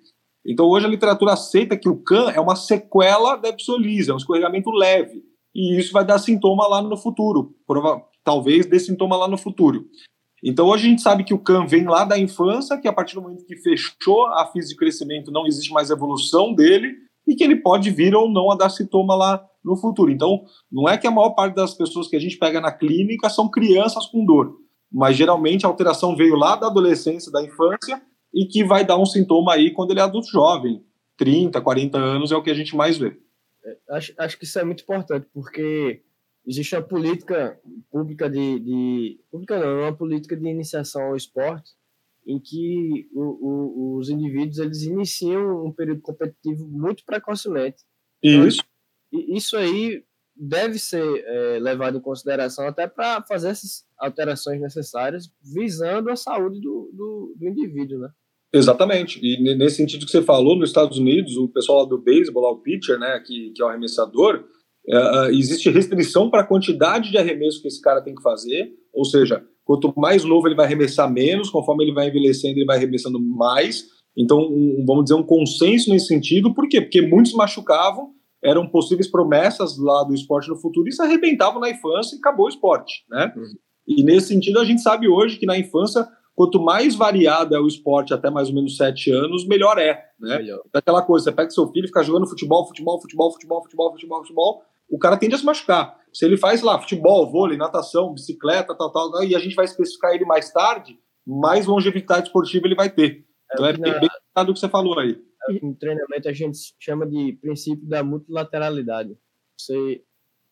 Então, 0.46 0.66
hoje 0.66 0.87
a 0.87 0.88
literatura 0.88 1.33
aceita 1.33 1.77
que 1.77 1.88
o 1.88 2.03
CAN 2.03 2.31
é 2.31 2.40
uma 2.40 2.57
sequela 2.57 3.37
da 3.37 3.48
epsolise, 3.48 4.11
é 4.11 4.14
um 4.14 4.18
escorregamento 4.18 4.70
leve. 4.70 5.22
E 5.55 5.79
isso 5.79 5.92
vai 5.92 6.05
dar 6.05 6.18
sintoma 6.18 6.66
lá 6.66 6.81
no 6.81 6.96
futuro, 6.96 7.55
prova 7.66 8.03
talvez 8.24 8.66
dê 8.66 8.79
sintoma 8.79 9.16
lá 9.16 9.27
no 9.27 9.38
futuro. 9.38 9.87
Então, 10.44 10.66
hoje 10.66 10.87
a 10.87 10.90
gente 10.90 11.03
sabe 11.03 11.24
que 11.24 11.35
o 11.35 11.38
CAN 11.38 11.66
vem 11.66 11.85
lá 11.85 12.05
da 12.05 12.18
infância, 12.18 12.79
que 12.79 12.87
a 12.87 12.92
partir 12.92 13.14
do 13.14 13.22
momento 13.22 13.44
que 13.44 13.57
fechou 13.57 14.27
a 14.27 14.46
fase 14.46 14.68
de 14.68 14.77
crescimento 14.77 15.33
não 15.33 15.46
existe 15.46 15.72
mais 15.72 15.90
evolução 15.90 16.55
dele, 16.55 16.94
e 17.27 17.35
que 17.35 17.44
ele 17.44 17.57
pode 17.57 17.90
vir 17.90 18.14
ou 18.14 18.31
não 18.31 18.51
a 18.51 18.57
dar 18.57 18.70
sintoma 18.70 19.14
lá 19.14 19.44
no 19.62 19.77
futuro. 19.77 20.11
Então, 20.11 20.44
não 20.70 20.88
é 20.88 20.96
que 20.96 21.07
a 21.07 21.11
maior 21.11 21.31
parte 21.31 21.55
das 21.55 21.74
pessoas 21.74 22.09
que 22.09 22.16
a 22.16 22.20
gente 22.20 22.38
pega 22.38 22.61
na 22.61 22.72
clínica 22.72 23.29
são 23.29 23.51
crianças 23.51 24.07
com 24.07 24.24
dor, 24.24 24.57
mas 24.90 25.16
geralmente 25.16 25.66
a 25.66 25.68
alteração 25.68 26.16
veio 26.16 26.37
lá 26.37 26.57
da 26.57 26.68
adolescência, 26.68 27.31
da 27.31 27.42
infância, 27.42 28.01
e 28.33 28.47
que 28.47 28.64
vai 28.64 28.85
dar 28.85 28.99
um 28.99 29.07
sintoma 29.07 29.55
aí 29.55 29.73
quando 29.73 29.91
ele 29.91 30.01
é 30.01 30.03
adulto 30.03 30.29
jovem, 30.29 30.85
30, 31.17 31.61
40 31.61 31.99
anos 31.99 32.33
é 32.33 32.37
o 32.37 32.43
que 32.43 32.51
a 32.51 32.55
gente 32.55 32.77
mais 32.77 32.99
vê. 32.99 33.19
É, 33.64 33.77
acho, 33.91 34.14
acho 34.19 34.38
que 34.38 34.45
isso 34.45 34.59
é 34.59 34.64
muito 34.64 34.83
importante, 34.83 35.27
porque 35.33 36.03
existe 36.47 36.75
uma 36.75 36.83
política 36.83 37.59
pública 37.91 38.31
de, 38.31 38.59
de 38.61 39.21
pública 39.31 39.59
não, 39.59 39.81
uma 39.83 39.95
política 39.95 40.37
de 40.37 40.49
iniciação 40.49 41.03
ao 41.03 41.17
esporte 41.17 41.73
em 42.27 42.38
que 42.38 43.09
o, 43.12 43.23
o, 43.23 43.97
os 43.97 44.11
indivíduos 44.11 44.59
eles 44.59 44.83
iniciam 44.83 45.64
um 45.64 45.73
período 45.73 46.03
competitivo 46.03 46.69
muito 46.69 47.03
precocemente. 47.05 47.83
Isso. 48.23 48.62
Então, 49.12 49.37
isso 49.37 49.57
aí 49.57 50.05
deve 50.38 50.79
ser 50.79 51.03
é, 51.03 51.59
levado 51.59 51.98
em 51.98 52.01
consideração 52.01 52.66
até 52.66 52.87
para 52.87 53.22
fazer 53.22 53.48
essas 53.48 53.85
alterações 53.98 54.61
necessárias 54.61 55.29
visando 55.42 56.11
a 56.11 56.16
saúde 56.16 56.61
do, 56.61 56.90
do, 56.94 57.35
do, 57.37 57.48
indivíduo, 57.48 57.98
né? 57.98 58.09
Exatamente. 58.53 59.18
E 59.22 59.57
nesse 59.57 59.77
sentido 59.77 60.07
que 60.07 60.12
você 60.12 60.22
falou, 60.22 60.57
nos 60.57 60.70
Estados 60.70 60.98
Unidos, 60.98 61.37
o 61.37 61.48
pessoal 61.48 61.87
do 61.87 62.01
beisebol, 62.01 62.51
o 62.51 62.62
pitcher, 62.62 62.98
né, 62.98 63.20
que, 63.27 63.51
que 63.55 63.61
é 63.61 63.64
o 63.64 63.68
arremessador, 63.68 64.44
é, 64.88 65.31
existe 65.33 65.68
restrição 65.68 66.31
para 66.31 66.40
a 66.42 66.46
quantidade 66.46 67.11
de 67.11 67.18
arremesso 67.18 67.61
que 67.61 67.68
esse 67.68 67.81
cara 67.81 68.01
tem 68.01 68.14
que 68.14 68.22
fazer, 68.22 68.70
ou 68.92 69.05
seja, 69.05 69.44
quanto 69.64 69.92
mais 69.98 70.24
novo 70.24 70.48
ele 70.48 70.55
vai 70.55 70.64
arremessar 70.64 71.12
menos, 71.12 71.51
conforme 71.51 71.85
ele 71.85 71.92
vai 71.92 72.09
envelhecendo, 72.09 72.59
ele 72.59 72.64
vai 72.64 72.79
arremessando 72.79 73.20
mais. 73.20 73.85
Então, 74.16 74.38
um, 74.40 74.83
vamos 74.87 75.05
dizer, 75.05 75.14
um 75.14 75.22
consenso 75.22 75.90
nesse 75.90 76.07
sentido. 76.07 76.55
Por 76.55 76.68
quê? 76.68 76.81
Porque 76.81 77.03
muitos 77.03 77.35
machucavam 77.35 78.14
eram 78.42 78.68
possíveis 78.68 79.11
promessas 79.11 79.79
lá 79.79 80.05
do 80.05 80.14
esporte 80.14 80.48
no 80.48 80.57
futuro 80.57 80.88
e 80.88 80.92
se 80.92 81.03
arrebentavam 81.03 81.61
na 81.61 81.70
infância 81.70 82.14
e 82.14 82.18
acabou 82.18 82.46
o 82.46 82.48
esporte, 82.48 83.05
né? 83.09 83.33
Uhum. 83.37 83.44
E 83.87 84.03
nesse 84.03 84.29
sentido 84.29 84.61
a 84.61 84.64
gente 84.64 84.83
sabe 84.83 85.09
hoje 85.09 85.38
que 85.38 85.46
na 85.46 85.59
infância 85.59 86.07
quanto 86.35 86.62
mais 86.62 86.94
variado 86.94 87.57
é 87.57 87.59
o 87.59 87.66
esporte 87.66 88.14
até 88.14 88.31
mais 88.31 88.48
ou 88.48 88.55
menos 88.55 88.77
sete 88.77 89.11
anos, 89.11 89.44
melhor 89.48 89.77
é, 89.77 90.05
né? 90.20 90.38
Melhor. 90.38 90.61
É 90.72 90.79
aquela 90.79 91.03
coisa, 91.03 91.24
você 91.24 91.33
pega 91.33 91.51
seu 91.51 91.66
filho 91.72 91.85
e 91.85 91.88
fica 91.88 92.05
jogando 92.05 92.29
futebol, 92.29 92.64
futebol, 92.68 93.01
futebol, 93.01 93.33
futebol, 93.33 93.62
futebol, 93.62 93.92
futebol, 93.92 94.20
futebol, 94.20 94.62
o 94.88 94.98
cara 94.98 95.16
tende 95.16 95.35
a 95.35 95.38
se 95.38 95.44
machucar. 95.44 95.96
Se 96.12 96.24
ele 96.24 96.37
faz 96.37 96.62
lá 96.62 96.79
futebol, 96.79 97.29
vôlei, 97.31 97.59
natação, 97.59 98.12
bicicleta, 98.14 98.74
tal, 98.74 98.92
tal, 98.92 99.11
tal 99.11 99.24
e 99.24 99.35
a 99.35 99.38
gente 99.40 99.57
vai 99.57 99.64
especificar 99.64 100.14
ele 100.14 100.24
mais 100.24 100.53
tarde, 100.53 100.98
mais 101.27 101.66
longevidade 101.66 102.29
esportiva 102.29 102.66
ele 102.66 102.77
vai 102.77 102.88
ter. 102.88 103.24
É 103.51 103.55
então 103.55 103.66
é, 103.66 103.72
bem, 103.72 104.01
bem 104.01 104.09
do 104.46 104.55
que 104.55 104.61
você 104.61 104.68
falou 104.68 104.96
aí. 104.98 105.18
Em 105.51 105.75
treinamento 105.75 106.29
a 106.29 106.33
gente 106.33 106.59
chama 106.79 107.07
de 107.07 107.39
princípio 107.41 107.87
da 107.87 108.03
multilateralidade. 108.03 109.17
Você, 109.59 110.03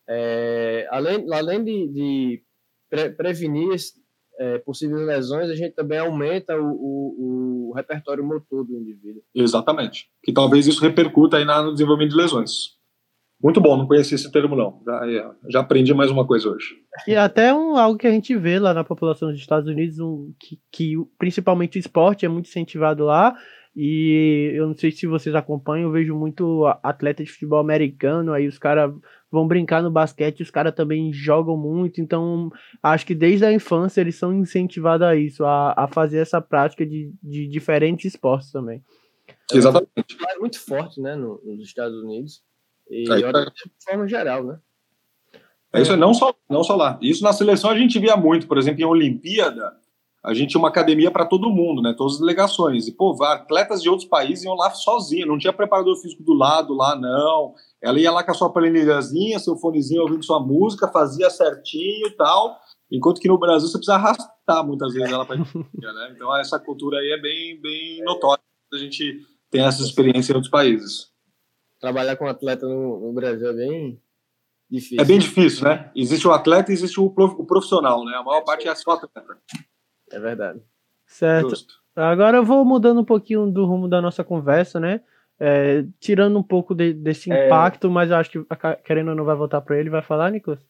é, 0.09 0.87
além, 0.91 1.27
além 1.33 1.65
de, 1.65 1.89
de 1.89 2.43
pre 2.89 3.11
prevenir 3.11 3.77
é, 4.39 4.59
possíveis 4.59 5.07
lesões, 5.07 5.51
a 5.51 5.55
gente 5.55 5.75
também 5.75 5.99
aumenta 5.99 6.57
o, 6.57 6.67
o, 6.67 7.71
o, 7.71 7.73
repertório 7.75 8.25
motor 8.25 8.65
do 8.65 8.77
indivíduo. 8.77 9.23
Exatamente. 9.35 10.09
Que 10.23 10.33
talvez 10.33 10.67
isso 10.67 10.83
repercuta 10.83 11.37
aí 11.37 11.45
no 11.45 11.73
desenvolvimento 11.73 12.11
de 12.13 12.17
lesões. 12.17 12.77
Muito 13.43 13.61
bom, 13.61 13.77
não 13.77 13.87
conhecia 13.87 14.15
esse 14.15 14.31
termo 14.33 14.57
não. 14.57 14.83
Já, 14.85 15.11
é, 15.11 15.31
já 15.51 15.61
aprendi 15.61 15.93
mais 15.93 16.11
uma 16.11 16.27
coisa 16.27 16.49
hoje. 16.49 16.75
E 17.07 17.15
até 17.15 17.53
um, 17.53 17.77
algo 17.77 17.99
que 17.99 18.07
a 18.07 18.11
gente 18.11 18.35
vê 18.35 18.59
lá 18.59 18.73
na 18.73 18.83
população 18.83 19.31
dos 19.31 19.39
Estados 19.39 19.69
Unidos, 19.69 19.99
um, 19.99 20.33
que, 20.39 20.59
que 20.73 20.95
principalmente 21.19 21.79
o 21.79 21.81
esporte 21.81 22.25
é 22.25 22.29
muito 22.29 22.49
incentivado 22.49 23.05
lá, 23.05 23.37
e 23.77 24.53
eu 24.55 24.67
não 24.69 24.75
sei 24.75 24.91
se 24.91 25.07
vocês 25.07 25.35
acompanham, 25.35 25.89
eu 25.89 25.93
vejo 25.93 26.17
muito 26.17 26.65
atleta 26.83 27.23
de 27.23 27.31
futebol 27.31 27.59
americano, 27.59 28.33
aí 28.33 28.47
os 28.47 28.59
caras 28.59 28.91
vão 29.31 29.47
brincar 29.47 29.83
no 29.83 29.91
basquete, 29.91 30.43
os 30.43 30.51
caras 30.51 30.75
também 30.75 31.12
jogam 31.12 31.59
muito, 31.59 32.01
então 32.01 32.51
acho 32.83 33.05
que 33.05 33.15
desde 33.15 33.45
a 33.45 33.53
infância 33.53 34.01
eles 34.01 34.17
são 34.17 34.33
incentivados 34.33 35.07
a 35.07 35.15
isso, 35.15 35.45
a, 35.45 35.75
a 35.77 35.87
fazer 35.87 36.19
essa 36.19 36.41
prática 36.41 36.87
de, 36.87 37.12
de 37.23 37.47
diferentes 37.47 38.07
esportes 38.07 38.51
também. 38.51 38.83
Exatamente. 39.53 40.17
É 40.27 40.39
muito 40.39 40.59
forte, 40.59 40.99
né, 40.99 41.15
no, 41.15 41.39
nos 41.45 41.67
Estados 41.67 42.03
Unidos, 42.03 42.43
e 42.89 43.05
é, 43.12 43.17
de 43.17 43.73
forma 43.85 44.09
geral, 44.09 44.43
né? 44.43 44.59
É 45.71 45.83
isso, 45.83 45.95
não 45.99 46.15
só, 46.15 46.35
não 46.49 46.65
só 46.65 46.75
lá. 46.77 46.99
Isso 47.03 47.23
na 47.23 47.35
seleção 47.35 47.69
a 47.69 47.77
gente 47.77 47.99
via 47.99 48.17
muito, 48.17 48.49
por 48.49 48.57
exemplo, 48.57 48.81
em 48.81 48.87
Olimpíada, 48.87 49.77
a 50.27 50.35
gente 50.35 50.51
tinha 50.51 50.59
uma 50.59 50.69
academia 50.69 51.09
para 51.09 51.25
todo 51.25 51.49
mundo, 51.49 51.81
né? 51.81 51.95
Todas 51.97 52.15
as 52.15 52.19
delegações. 52.19 52.89
E, 52.89 52.93
pô, 52.93 53.17
atletas 53.23 53.81
de 53.81 53.89
outros 53.89 54.09
países 54.09 54.45
iam 54.45 54.57
lá 54.57 54.71
sozinhos, 54.73 55.29
não 55.29 55.39
tinha 55.39 55.53
preparador 55.53 55.97
físico 56.01 56.25
do 56.25 56.35
lado 56.35 56.75
lá, 56.75 56.97
não. 56.97 57.55
Ela 57.81 58.01
ia 58.01 58.11
lá 58.11 58.25
com 58.25 58.33
a 58.33 58.35
sua 58.35 58.53
planilhazinha, 58.53 59.39
seu 59.39 59.57
fonezinho 59.57 60.03
ouvindo 60.03 60.25
sua 60.25 60.41
música, 60.41 60.89
fazia 60.89 61.31
certinho 61.31 62.09
e 62.09 62.11
tal. 62.17 62.59
Enquanto 62.91 63.21
que 63.21 63.29
no 63.29 63.39
Brasil 63.39 63.69
você 63.69 63.79
precisa 63.79 63.95
arrastar 63.95 64.67
muitas 64.67 64.93
vezes 64.93 65.12
ela 65.12 65.25
para 65.25 65.37
né? 65.37 66.12
Então 66.17 66.37
essa 66.37 66.59
cultura 66.59 66.99
aí 66.99 67.12
é 67.12 67.21
bem, 67.21 67.61
bem 67.61 68.03
notória 68.03 68.43
a 68.73 68.79
gente 68.79 69.25
tem 69.49 69.65
essa 69.65 69.81
experiência 69.81 70.33
em 70.33 70.35
outros 70.35 70.51
países. 70.51 71.09
Trabalhar 71.81 72.17
com 72.17 72.27
atleta 72.27 72.67
no, 72.67 72.99
no 72.99 73.12
Brasil 73.12 73.49
é 73.49 73.53
bem 73.53 74.03
difícil. 74.69 75.01
É 75.01 75.05
bem 75.05 75.19
difícil, 75.21 75.65
né? 75.65 75.93
Existe 75.95 76.27
o 76.27 76.33
atleta 76.33 76.73
e 76.73 76.75
existe 76.75 76.99
o 76.99 77.11
profissional, 77.11 78.05
né? 78.05 78.17
A 78.17 78.25
maior 78.25 78.43
parte 78.43 78.67
é 78.67 78.75
só 78.75 78.93
atleta. 78.93 79.39
É 80.11 80.19
verdade. 80.19 80.61
Certo. 81.07 81.51
Justo. 81.51 81.75
Agora 81.95 82.37
eu 82.37 82.45
vou 82.45 82.64
mudando 82.64 83.01
um 83.01 83.05
pouquinho 83.05 83.47
do 83.47 83.64
rumo 83.64 83.88
da 83.88 84.03
nossa 84.03 84.23
conversa, 84.23 84.79
né? 84.79 85.01
É, 85.38 85.85
tirando 85.99 86.38
um 86.38 86.42
pouco 86.42 86.75
de, 86.75 86.92
desse 86.92 87.33
é. 87.33 87.47
impacto, 87.47 87.87
é... 87.87 87.90
mas 87.90 88.11
eu 88.11 88.16
acho 88.16 88.31
que 88.31 88.47
querendo 88.85 89.09
ou 89.09 89.14
não 89.14 89.25
vai 89.25 89.37
voltar 89.37 89.61
para 89.61 89.79
ele, 89.79 89.90
vai 89.90 90.03
falar, 90.03 90.31
Nicolas? 90.31 90.61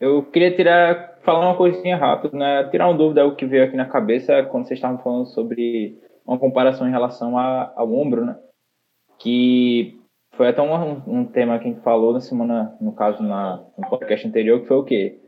Eu 0.00 0.22
queria 0.22 0.54
tirar, 0.54 1.18
falar 1.22 1.46
uma 1.46 1.56
coisinha 1.56 1.96
rápida, 1.96 2.36
né? 2.36 2.68
Tirar 2.70 2.88
uma 2.88 2.96
dúvida, 2.96 3.26
o 3.26 3.36
que 3.36 3.46
veio 3.46 3.64
aqui 3.64 3.76
na 3.76 3.86
cabeça 3.86 4.42
quando 4.44 4.66
vocês 4.66 4.78
estavam 4.78 4.98
falando 4.98 5.26
sobre 5.26 5.98
uma 6.26 6.38
comparação 6.38 6.88
em 6.88 6.90
relação 6.90 7.38
a, 7.38 7.72
ao 7.76 7.92
ombro, 7.92 8.24
né? 8.24 8.36
Que 9.18 10.00
foi 10.34 10.48
até 10.48 10.62
um, 10.62 11.02
um 11.06 11.24
tema 11.24 11.58
que 11.58 11.68
a 11.68 11.70
gente 11.70 11.82
falou 11.82 12.12
na 12.12 12.20
semana, 12.20 12.76
no 12.80 12.92
caso, 12.92 13.22
na, 13.22 13.64
no 13.78 13.88
podcast 13.88 14.26
anterior, 14.26 14.60
que 14.60 14.66
foi 14.66 14.76
o 14.76 14.84
quê? 14.84 15.21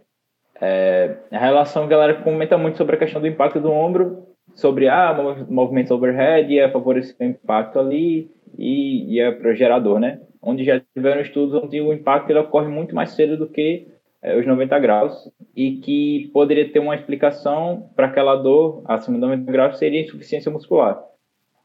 É, 0.61 1.17
a 1.31 1.39
relação, 1.39 1.85
a 1.85 1.87
galera 1.87 2.15
comenta 2.23 2.57
muito 2.57 2.79
sobre 2.79 2.97
a 2.97 2.99
questão 2.99 3.21
do 3.21 3.27
impacto 3.27 3.61
do 3.61 3.71
ombro, 3.71 4.27
sobre 4.55 4.89
ah, 4.89 5.17
movimentos 5.49 5.91
overhead, 5.91 6.53
ia 6.53 6.71
favorecer 6.71 7.17
o 7.21 7.25
impacto 7.25 7.79
ali 7.79 8.31
e 8.57 9.15
ia 9.15 9.33
para 9.33 9.51
o 9.51 9.55
gerador, 9.55 9.99
né? 9.99 10.21
Onde 10.41 10.65
já 10.65 10.81
tiveram 10.95 11.21
estudos 11.21 11.61
onde 11.63 11.81
o 11.81 11.93
impacto 11.93 12.31
ele 12.31 12.39
ocorre 12.39 12.69
muito 12.69 12.95
mais 12.95 13.11
cedo 13.11 13.37
do 13.37 13.49
que 13.49 13.89
é, 14.23 14.39
os 14.39 14.47
90 14.47 14.79
graus 14.79 15.31
e 15.57 15.79
que 15.79 16.31
poderia 16.33 16.71
ter 16.71 16.79
uma 16.79 16.95
explicação 16.95 17.91
para 17.97 18.07
aquela 18.07 18.37
dor 18.37 18.83
acima 18.87 19.17
de 19.17 19.21
90 19.21 19.51
graus 19.51 19.79
seria 19.79 20.01
insuficiência 20.01 20.53
muscular. 20.53 21.03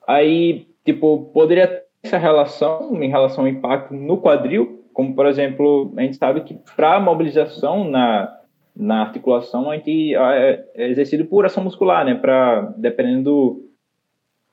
Aí, 0.08 0.68
tipo, 0.84 1.30
poderia 1.34 1.68
ter 1.68 1.84
essa 2.04 2.18
relação 2.18 3.02
em 3.04 3.10
relação 3.10 3.44
ao 3.44 3.50
impacto 3.50 3.94
no 3.94 4.20
quadril, 4.20 4.84
como 4.94 5.14
por 5.14 5.28
exemplo, 5.28 5.94
a 5.96 6.02
gente 6.02 6.18
sabe 6.18 6.42
que 6.42 6.58
para 6.76 7.00
mobilização 7.00 7.84
na, 7.84 8.39
na 8.80 9.02
articulação 9.02 9.70
a 9.70 9.76
gente 9.76 10.16
é, 10.16 10.66
é 10.74 10.90
exercido 10.90 11.26
por 11.26 11.46
ação 11.46 11.64
muscular, 11.64 12.06
né? 12.06 12.16
Para 12.16 12.62
dependendo 12.78 13.24
do, 13.24 13.70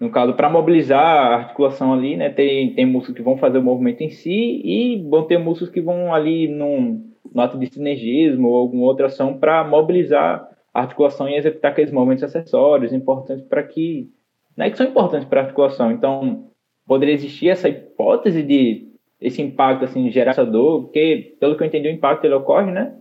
no 0.01 0.11
caso, 0.11 0.35
para 0.35 0.51
mobilizar 0.51 1.01
a 1.01 1.35
articulação 1.37 1.95
ali, 1.95 2.17
né? 2.17 2.29
Tem, 2.29 2.75
tem 2.75 2.85
músculos 2.85 3.17
que 3.17 3.23
vão 3.23 3.37
fazer 3.37 3.59
o 3.59 3.63
movimento 3.63 4.03
em 4.03 4.11
si 4.11 4.61
e 4.65 5.07
vão 5.09 5.23
ter 5.23 5.39
músculos 5.39 5.73
que 5.73 5.81
vão 5.81 6.13
ali 6.13 6.49
num 6.49 7.07
no 7.33 7.43
ato 7.43 7.59
de 7.59 7.67
sinergismo 7.67 8.49
ou 8.49 8.57
alguma 8.57 8.85
outra 8.85 9.07
ação 9.07 9.39
para 9.39 9.63
mobilizar 9.65 10.49
a 10.73 10.81
articulação 10.81 11.29
e 11.29 11.37
executar 11.37 11.73
aqueles 11.73 11.93
movimentos 11.93 12.25
acessórios 12.25 12.93
importantes 12.93 13.45
para 13.45 13.63
que, 13.63 14.11
né, 14.57 14.71
que 14.71 14.77
são 14.77 14.87
importantes 14.87 15.29
para 15.29 15.41
a 15.41 15.45
articulação. 15.45 15.91
Então, 15.91 16.51
poderia 16.87 17.15
existir 17.15 17.49
essa 17.49 17.69
hipótese 17.69 18.43
de 18.43 18.89
esse 19.21 19.41
impacto 19.43 19.85
assim 19.85 20.11
gerar 20.11 20.33
essa 20.33 20.45
dor, 20.45 20.85
porque 20.85 21.37
pelo 21.41 21.57
que 21.57 21.63
eu 21.63 21.67
entendi 21.67 21.89
o 21.89 21.93
impacto 21.93 22.25
ele 22.25 22.35
ocorre, 22.35 22.71
né? 22.71 22.95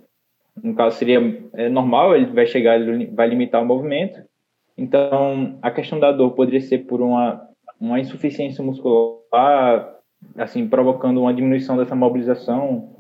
No 0.61 0.73
caso 0.73 0.97
seria 0.97 1.19
é, 1.53 1.69
normal, 1.69 2.15
ele 2.15 2.27
vai 2.27 2.45
chegar, 2.45 2.79
ele 2.79 3.07
vai 3.07 3.27
limitar 3.27 3.61
o 3.61 3.65
movimento. 3.65 4.21
Então, 4.77 5.57
a 5.61 5.71
questão 5.71 5.99
da 5.99 6.11
dor 6.11 6.31
poderia 6.31 6.61
ser 6.61 6.79
por 6.79 7.01
uma 7.01 7.45
uma 7.79 7.99
insuficiência 7.99 8.63
muscular, 8.63 9.95
assim, 10.37 10.67
provocando 10.67 11.21
uma 11.21 11.33
diminuição 11.33 11.77
dessa 11.77 11.95
mobilização 11.95 12.95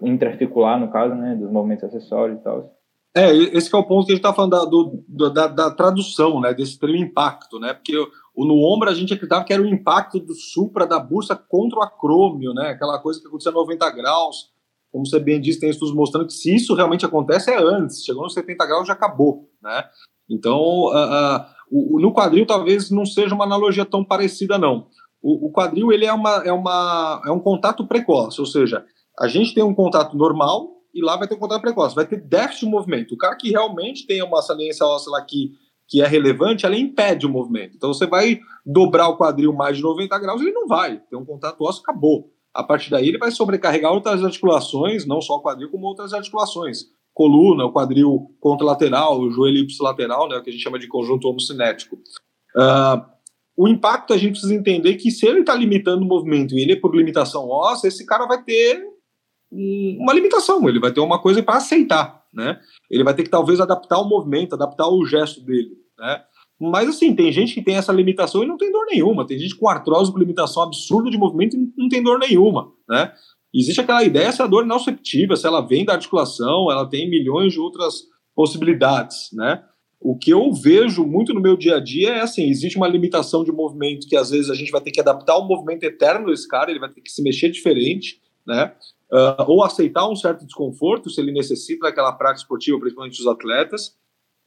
intraarticular, 0.00 0.78
no 0.78 0.90
caso, 0.90 1.14
né, 1.14 1.34
dos 1.34 1.50
movimentos 1.50 1.84
acessórios 1.84 2.38
e 2.38 2.42
tal. 2.42 2.72
É, 3.14 3.34
esse 3.34 3.74
é 3.74 3.78
o 3.78 3.82
ponto 3.82 4.06
que 4.06 4.12
a 4.12 4.14
gente 4.14 4.24
está 4.24 4.32
falando 4.32 4.50
da, 4.50 4.64
do, 4.64 5.30
da, 5.30 5.46
da, 5.48 5.70
tradução, 5.70 6.40
né, 6.40 6.54
desse 6.54 6.78
termo 6.78 6.96
impacto, 6.96 7.58
né, 7.58 7.72
porque 7.74 7.96
o, 8.34 8.44
no 8.44 8.62
ombro 8.62 8.88
a 8.88 8.94
gente 8.94 9.12
acreditava 9.12 9.44
que 9.44 9.52
era 9.52 9.62
o 9.62 9.66
impacto 9.66 10.20
do 10.20 10.34
supra, 10.34 10.86
da 10.86 11.00
bursa 11.00 11.34
contra 11.34 11.78
o 11.78 11.82
acrômio, 11.82 12.52
né, 12.54 12.68
aquela 12.68 12.98
coisa 13.00 13.20
que 13.20 13.26
aconteceu 13.26 13.50
a 13.50 13.54
90 13.54 13.90
graus, 13.90 14.52
como 14.90 15.06
você 15.06 15.18
bem 15.18 15.40
disse, 15.40 15.60
tem 15.60 15.70
estudos 15.70 15.94
mostrando 15.94 16.26
que 16.26 16.32
se 16.32 16.54
isso 16.54 16.74
realmente 16.74 17.04
acontece 17.04 17.50
é 17.50 17.58
antes, 17.58 18.04
chegou 18.04 18.22
nos 18.22 18.34
70 18.34 18.66
graus 18.66 18.86
já 18.86 18.92
acabou, 18.92 19.48
né, 19.62 19.84
então 20.30 20.58
uh, 20.58 21.38
uh, 21.38 21.44
o, 21.70 22.00
no 22.00 22.12
quadril 22.12 22.46
talvez 22.46 22.90
não 22.90 23.04
seja 23.04 23.34
uma 23.34 23.44
analogia 23.44 23.84
tão 23.84 24.04
parecida 24.04 24.58
não, 24.58 24.88
o, 25.22 25.48
o 25.48 25.52
quadril 25.52 25.92
ele 25.92 26.06
é, 26.06 26.12
uma, 26.12 26.42
é, 26.44 26.52
uma, 26.52 27.22
é 27.26 27.30
um 27.30 27.40
contato 27.40 27.86
precoce, 27.86 28.40
ou 28.40 28.46
seja, 28.46 28.84
a 29.18 29.26
gente 29.28 29.54
tem 29.54 29.64
um 29.64 29.74
contato 29.74 30.16
normal 30.16 30.76
e 30.94 31.02
lá 31.02 31.16
vai 31.16 31.26
ter 31.28 31.34
um 31.34 31.38
contato 31.38 31.60
precoce, 31.60 31.94
vai 31.94 32.06
ter 32.06 32.20
déficit 32.20 32.64
de 32.64 32.70
movimento. 32.70 33.14
O 33.14 33.18
cara 33.18 33.36
que 33.36 33.50
realmente 33.50 34.06
tem 34.06 34.22
uma 34.22 34.40
saliência 34.40 34.86
óssea 34.86 35.10
lá 35.10 35.22
que, 35.22 35.52
que 35.88 36.00
é 36.00 36.06
relevante, 36.06 36.64
ela 36.64 36.76
impede 36.76 37.26
o 37.26 37.30
movimento. 37.30 37.76
Então 37.76 37.92
você 37.92 38.06
vai 38.06 38.40
dobrar 38.64 39.08
o 39.08 39.16
quadril 39.16 39.52
mais 39.52 39.76
de 39.76 39.82
90 39.82 40.18
graus, 40.18 40.40
ele 40.40 40.52
não 40.52 40.66
vai. 40.66 41.00
Tem 41.10 41.18
um 41.18 41.24
contato 41.24 41.62
ósseo, 41.62 41.82
acabou. 41.82 42.32
A 42.56 42.62
partir 42.62 42.90
daí 42.90 43.08
ele 43.08 43.18
vai 43.18 43.30
sobrecarregar 43.30 43.92
outras 43.92 44.24
articulações, 44.24 45.04
não 45.04 45.20
só 45.20 45.34
o 45.34 45.42
quadril, 45.42 45.70
como 45.70 45.86
outras 45.86 46.14
articulações. 46.14 46.86
Coluna, 47.12 47.66
o 47.66 47.72
quadril 47.72 48.34
contralateral, 48.40 49.20
o 49.20 49.30
joelho 49.30 49.58
ipsilateral, 49.58 50.28
né, 50.28 50.36
o 50.36 50.42
que 50.42 50.48
a 50.48 50.52
gente 50.52 50.62
chama 50.62 50.78
de 50.78 50.88
conjunto 50.88 51.28
homocinético. 51.28 51.96
Uh, 52.56 53.04
o 53.56 53.68
impacto 53.68 54.14
a 54.14 54.16
gente 54.16 54.32
precisa 54.32 54.54
entender 54.54 54.96
que 54.96 55.10
se 55.10 55.26
ele 55.26 55.40
está 55.40 55.54
limitando 55.54 56.02
o 56.02 56.08
movimento 56.08 56.54
e 56.54 56.62
ele 56.62 56.72
é 56.72 56.80
por 56.80 56.94
limitação 56.96 57.48
óssea, 57.48 57.88
esse 57.88 58.06
cara 58.06 58.26
vai 58.26 58.42
ter 58.42 58.82
uma 59.50 60.12
limitação, 60.12 60.66
ele 60.68 60.80
vai 60.80 60.92
ter 60.92 61.00
uma 61.00 61.20
coisa 61.20 61.42
para 61.42 61.56
aceitar, 61.56 62.24
né? 62.32 62.58
Ele 62.90 63.04
vai 63.04 63.14
ter 63.14 63.22
que 63.22 63.30
talvez 63.30 63.60
adaptar 63.60 63.98
o 63.98 64.08
movimento, 64.08 64.54
adaptar 64.54 64.88
o 64.88 65.04
gesto 65.06 65.40
dele, 65.40 65.76
né? 65.98 66.22
Mas 66.58 66.88
assim, 66.88 67.14
tem 67.14 67.30
gente 67.30 67.54
que 67.54 67.62
tem 67.62 67.76
essa 67.76 67.92
limitação 67.92 68.42
e 68.42 68.46
não 68.46 68.56
tem 68.56 68.72
dor 68.72 68.86
nenhuma. 68.86 69.26
Tem 69.26 69.38
gente 69.38 69.56
com 69.56 69.68
artrose 69.68 70.10
com 70.10 70.18
limitação 70.18 70.62
absurda 70.62 71.10
de 71.10 71.18
movimento 71.18 71.56
e 71.56 71.72
não 71.76 71.88
tem 71.88 72.02
dor 72.02 72.18
nenhuma, 72.18 72.72
né? 72.88 73.12
Existe 73.54 73.80
aquela 73.80 74.02
ideia 74.02 74.30
se 74.32 74.42
a 74.42 74.46
dor 74.46 74.66
não 74.66 74.76
nociceptiva, 74.76 75.36
se 75.36 75.46
ela 75.46 75.60
vem 75.60 75.84
da 75.84 75.94
articulação, 75.94 76.70
ela 76.70 76.86
tem 76.86 77.08
milhões 77.08 77.52
de 77.52 77.60
outras 77.60 78.02
possibilidades, 78.34 79.30
né? 79.32 79.62
O 79.98 80.16
que 80.16 80.30
eu 80.30 80.52
vejo 80.52 81.06
muito 81.06 81.32
no 81.32 81.40
meu 81.40 81.56
dia 81.56 81.76
a 81.76 81.80
dia 81.80 82.10
é 82.10 82.20
assim, 82.20 82.48
existe 82.48 82.76
uma 82.76 82.86
limitação 82.86 83.42
de 83.44 83.50
movimento 83.50 84.06
que 84.06 84.16
às 84.16 84.30
vezes 84.30 84.50
a 84.50 84.54
gente 84.54 84.70
vai 84.70 84.80
ter 84.80 84.90
que 84.90 85.00
adaptar 85.00 85.38
o 85.38 85.46
movimento 85.46 85.84
eterno 85.84 86.26
desse 86.26 86.46
cara, 86.46 86.70
ele 86.70 86.80
vai 86.80 86.90
ter 86.90 87.00
que 87.00 87.10
se 87.10 87.22
mexer 87.22 87.48
diferente, 87.48 88.20
né? 88.46 88.72
uh, 89.10 89.44
ou 89.46 89.64
aceitar 89.64 90.08
um 90.08 90.16
certo 90.16 90.44
desconforto 90.44 91.10
se 91.10 91.20
ele 91.20 91.32
necessita 91.32 91.86
daquela 91.86 92.12
prática 92.12 92.42
esportiva, 92.42 92.78
principalmente 92.78 93.20
os 93.20 93.26
atletas. 93.26 93.96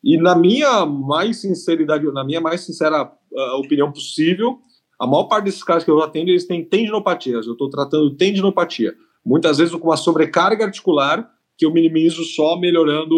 E 0.04 0.18
na 0.18 0.36
minha 0.36 0.86
mais 0.86 1.42
sinceridade, 1.42 2.06
na 2.12 2.24
minha 2.24 2.40
mais 2.40 2.62
sincera 2.62 3.04
uh, 3.04 3.60
opinião 3.60 3.92
possível, 3.92 4.60
a 5.00 5.08
maior 5.08 5.26
parte 5.26 5.46
desses 5.46 5.64
caras 5.64 5.84
que 5.84 5.92
eu 5.92 6.02
atendo, 6.02 6.30
eles 6.30 6.46
têm 6.46 6.64
tendinopatias. 6.64 7.46
Eu 7.46 7.54
estou 7.54 7.70
tratando 7.70 8.16
tendinopatia. 8.16 8.94
Muitas 9.26 9.58
vezes 9.58 9.74
com 9.76 9.88
uma 9.88 9.98
sobrecarga 9.98 10.66
articular 10.66 11.30
que 11.58 11.66
eu 11.66 11.74
minimizo 11.74 12.24
só 12.24 12.58
melhorando 12.58 13.16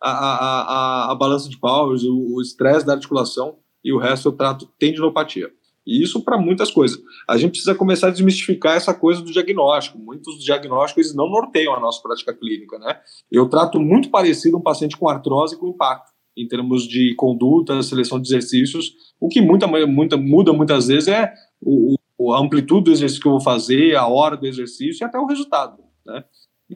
a, 0.00 0.10
a, 0.10 1.08
a, 1.08 1.12
a 1.12 1.14
balança 1.14 1.48
de 1.48 1.58
powers, 1.58 2.02
o 2.04 2.40
estresse 2.40 2.84
da 2.84 2.94
articulação 2.94 3.56
e 3.84 3.92
o 3.92 3.98
resto 3.98 4.28
eu 4.28 4.32
trato 4.32 4.66
tendinopatia. 4.78 5.50
E 5.86 6.02
isso 6.02 6.20
para 6.24 6.36
muitas 6.36 6.70
coisas. 6.72 7.00
A 7.28 7.36
gente 7.36 7.50
precisa 7.50 7.74
começar 7.74 8.08
a 8.08 8.10
desmistificar 8.10 8.74
essa 8.74 8.92
coisa 8.92 9.22
do 9.22 9.30
diagnóstico. 9.30 9.98
Muitos 9.98 10.42
diagnósticos 10.42 11.14
não 11.14 11.28
norteiam 11.28 11.74
a 11.74 11.80
nossa 11.80 12.02
prática 12.02 12.34
clínica, 12.34 12.76
né? 12.80 12.98
Eu 13.30 13.48
trato 13.48 13.78
muito 13.78 14.10
parecido 14.10 14.58
um 14.58 14.62
paciente 14.62 14.96
com 14.96 15.08
artrose 15.08 15.56
com 15.56 15.68
impacto, 15.68 16.10
em 16.36 16.46
termos 16.46 16.86
de 16.86 17.14
conduta, 17.16 17.82
seleção 17.82 18.20
de 18.20 18.28
exercícios. 18.28 18.92
O 19.20 19.28
que 19.28 19.40
muita, 19.40 19.66
muita, 19.66 20.16
muda 20.16 20.52
muitas 20.52 20.88
vezes 20.88 21.08
é 21.08 21.32
o, 21.60 21.96
o, 22.18 22.32
a 22.32 22.40
amplitude 22.40 22.84
do 22.84 22.92
exercício 22.92 23.22
que 23.22 23.28
eu 23.28 23.32
vou 23.32 23.40
fazer, 23.40 23.96
a 23.96 24.06
hora 24.06 24.36
do 24.36 24.46
exercício 24.46 25.02
e 25.02 25.06
até 25.06 25.18
o 25.18 25.26
resultado, 25.26 25.82
né? 26.04 26.24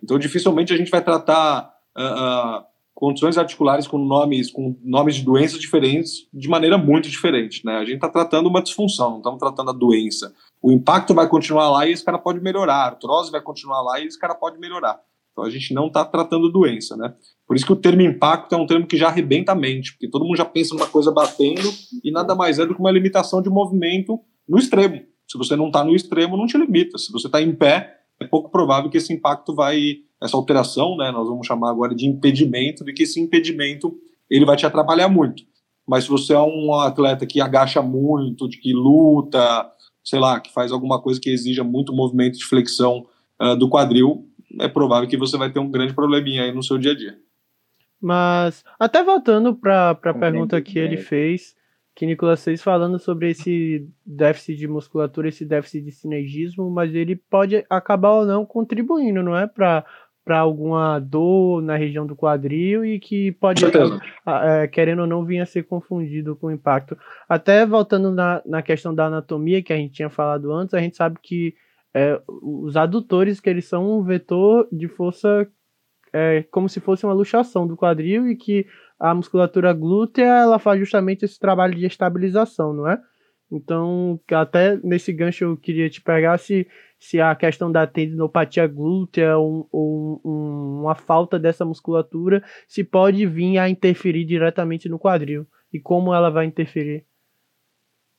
Então, 0.03 0.19
dificilmente 0.19 0.73
a 0.73 0.77
gente 0.77 0.91
vai 0.91 1.03
tratar 1.03 1.69
uh, 1.99 2.61
uh, 2.61 2.65
condições 2.95 3.37
articulares 3.37 3.89
com 3.89 3.99
nomes, 3.99 4.51
com 4.51 4.77
nomes 4.85 5.17
de 5.17 5.25
doenças 5.25 5.59
diferentes 5.59 6.29
de 6.33 6.49
maneira 6.49 6.79
muito 6.79 7.09
diferente, 7.09 7.65
né? 7.65 7.77
A 7.77 7.85
gente 7.85 7.97
está 7.97 8.09
tratando 8.09 8.49
uma 8.49 8.63
disfunção, 8.63 9.11
não 9.11 9.19
estamos 9.19 9.39
tratando 9.39 9.71
a 9.71 9.75
doença. 9.75 10.33
O 10.63 10.71
impacto 10.71 11.15
vai 11.15 11.29
continuar 11.29 11.71
lá 11.71 11.87
e 11.87 11.93
esse 11.93 12.05
cara 12.05 12.19
pode 12.19 12.41
melhorar, 12.41 12.75
a 12.75 12.87
artrose 12.87 13.33
vai 13.33 13.41
continuar 13.41 13.83
lá 13.83 13.99
e 13.99 14.07
esse 14.07 14.19
cara 14.19 14.35
pode 14.35 14.59
melhorar. 14.59 15.01
Então 15.33 15.45
a 15.45 15.51
gente 15.51 15.73
não 15.73 15.87
está 15.87 16.05
tratando 16.05 16.51
doença, 16.51 16.97
né? 16.97 17.15
Por 17.47 17.57
isso 17.57 17.67
que 17.67 17.73
o 17.73 17.77
termo 17.77 18.03
impacto 18.03 18.55
é 18.55 18.59
um 18.59 18.67
termo 18.67 18.87
que 18.87 18.97
já 18.97 19.09
arrebenta 19.09 19.53
a 19.53 19.55
mente, 19.55 19.93
porque 19.93 20.09
todo 20.09 20.25
mundo 20.25 20.37
já 20.37 20.45
pensa 20.45 20.75
numa 20.75 20.87
coisa 20.87 21.11
batendo 21.11 21.69
e 22.05 22.11
nada 22.11 22.35
mais 22.35 22.59
é 22.59 22.67
do 22.67 22.75
que 22.75 22.81
uma 22.81 22.91
limitação 22.91 23.43
de 23.43 23.51
movimento 23.51 24.21
no 24.49 24.59
extremo. 24.59 25.03
Se 25.27 25.39
você 25.39 25.57
não 25.57 25.67
está 25.67 25.85
no 25.85 25.95
extremo, 25.95 26.37
não 26.37 26.47
te 26.47 26.59
limita. 26.59 26.99
Se 26.99 27.13
você 27.13 27.27
está 27.27 27.41
em 27.41 27.55
pé, 27.55 28.01
é 28.21 28.27
pouco 28.27 28.51
provável 28.51 28.91
que 28.91 28.99
esse 28.99 29.13
impacto 29.13 29.55
vai 29.55 29.99
essa 30.23 30.37
alteração, 30.37 30.97
né, 30.97 31.11
nós 31.11 31.27
vamos 31.27 31.47
chamar 31.47 31.71
agora 31.71 31.95
de 31.95 32.07
impedimento, 32.07 32.85
de 32.85 32.93
que 32.93 33.05
esse 33.05 33.19
impedimento 33.19 33.97
ele 34.29 34.45
vai 34.45 34.57
te 34.57 34.67
atrapalhar 34.67 35.09
muito. 35.09 35.43
Mas 35.89 36.05
se 36.05 36.11
você 36.11 36.35
é 36.35 36.39
um 36.39 36.75
atleta 36.75 37.27
que 37.27 37.41
agacha 37.41 37.81
muito, 37.81 38.49
de 38.49 38.59
que 38.59 38.73
luta, 38.73 39.67
sei 40.05 40.19
lá, 40.19 40.39
que 40.39 40.53
faz 40.53 40.71
alguma 40.71 41.01
coisa 41.01 41.21
que 41.21 41.31
exija 41.31 41.65
muito 41.65 41.93
movimento 41.93 42.39
de 42.39 42.45
flexão 42.45 43.07
uh, 43.41 43.57
do 43.57 43.69
quadril, 43.69 44.29
é 44.59 44.69
provável 44.69 45.09
que 45.09 45.17
você 45.17 45.37
vai 45.37 45.51
ter 45.51 45.59
um 45.59 45.71
grande 45.71 45.95
probleminha 45.95 46.45
aí 46.45 46.53
no 46.53 46.63
seu 46.63 46.79
dia 46.79 46.93
a 46.93 46.97
dia. 46.97 47.19
Mas, 48.01 48.65
até 48.79 49.03
voltando 49.05 49.55
para 49.55 49.91
a 49.91 50.15
pergunta 50.15 50.61
que 50.63 50.79
ele 50.79 50.97
fez, 50.97 51.55
que 51.95 52.07
Nicolas 52.07 52.43
fez 52.43 52.63
falando 52.63 52.99
sobre 52.99 53.31
esse 53.31 53.87
déficit 54.07 54.57
de 54.57 54.67
musculatura, 54.67 55.29
esse 55.29 55.45
déficit 55.45 55.85
de 55.85 55.93
sinergismo, 55.93 56.71
mas 56.71 56.95
ele 56.95 57.15
pode 57.15 57.65
acabar 57.69 58.13
ou 58.13 58.25
não 58.25 58.47
contribuindo, 58.47 59.23
não 59.23 59.37
é? 59.37 59.47
Para 59.47 59.85
para 60.25 60.39
alguma 60.39 61.01
dor 61.01 61.63
na 61.63 61.77
região 61.77 62.07
do 62.07 62.15
quadril 62.15 62.85
e 62.85 63.01
que 63.01 63.33
pode, 63.33 63.65
é, 63.65 64.69
querendo 64.69 65.01
ou 65.01 65.07
não, 65.07 65.25
vir 65.25 65.41
a 65.41 65.47
ser 65.47 65.65
confundido 65.65 66.37
com 66.37 66.49
o 66.49 66.51
impacto. 66.53 66.97
Até 67.29 67.67
voltando 67.67 68.13
na, 68.13 68.41
na 68.45 68.63
questão 68.63 68.95
da 68.95 69.07
anatomia 69.07 69.63
que 69.63 69.73
a 69.73 69.77
gente 69.77 69.95
tinha 69.95 70.11
falado 70.11 70.53
antes, 70.53 70.75
a 70.75 70.79
gente 70.79 70.95
sabe 70.97 71.19
que 71.21 71.55
é, 71.95 72.21
os 72.27 72.77
adutores, 72.77 73.41
que 73.41 73.51
eles 73.51 73.67
são 73.67 73.99
um 73.99 74.03
vetor 74.03 74.69
de 74.71 74.89
força 74.89 75.47
é, 76.13 76.43
como 76.51 76.69
se 76.69 76.81
fosse 76.81 77.05
uma 77.05 77.13
luxação 77.13 77.67
do 77.67 77.77
quadril 77.77 78.29
e 78.29 78.37
que 78.37 78.67
a 78.99 79.15
musculatura 79.15 79.73
glútea 79.73 80.25
ela 80.25 80.59
faz 80.59 80.79
justamente 80.79 81.25
esse 81.25 81.39
trabalho 81.39 81.75
de 81.75 81.87
estabilização, 81.87 82.73
não 82.73 82.89
é? 82.89 83.01
Então, 83.53 84.21
até 84.31 84.77
nesse 84.77 85.13
gancho 85.13 85.45
eu 85.45 85.57
queria 85.57 85.91
te 85.91 86.01
pegar 86.01 86.39
se, 86.39 86.69
se 86.99 87.21
a 87.21 87.35
questão 87.35 87.71
da 87.71 87.85
tendinopatia 87.85 88.67
glútea 88.67 89.37
ou, 89.37 89.69
ou 89.73 90.21
um, 90.25 90.83
uma 90.83 90.95
falta 90.95 91.39
dessa 91.39 91.65
musculatura 91.65 92.45
se 92.69 92.85
pode 92.85 93.27
vir 93.27 93.59
a 93.59 93.69
interferir 93.69 94.25
diretamente 94.25 94.89
no 94.89 95.01
quadril 95.01 95.47
e 95.73 95.81
como 95.81 96.15
ela 96.15 96.31
vai 96.31 96.47
interferir. 96.47 97.05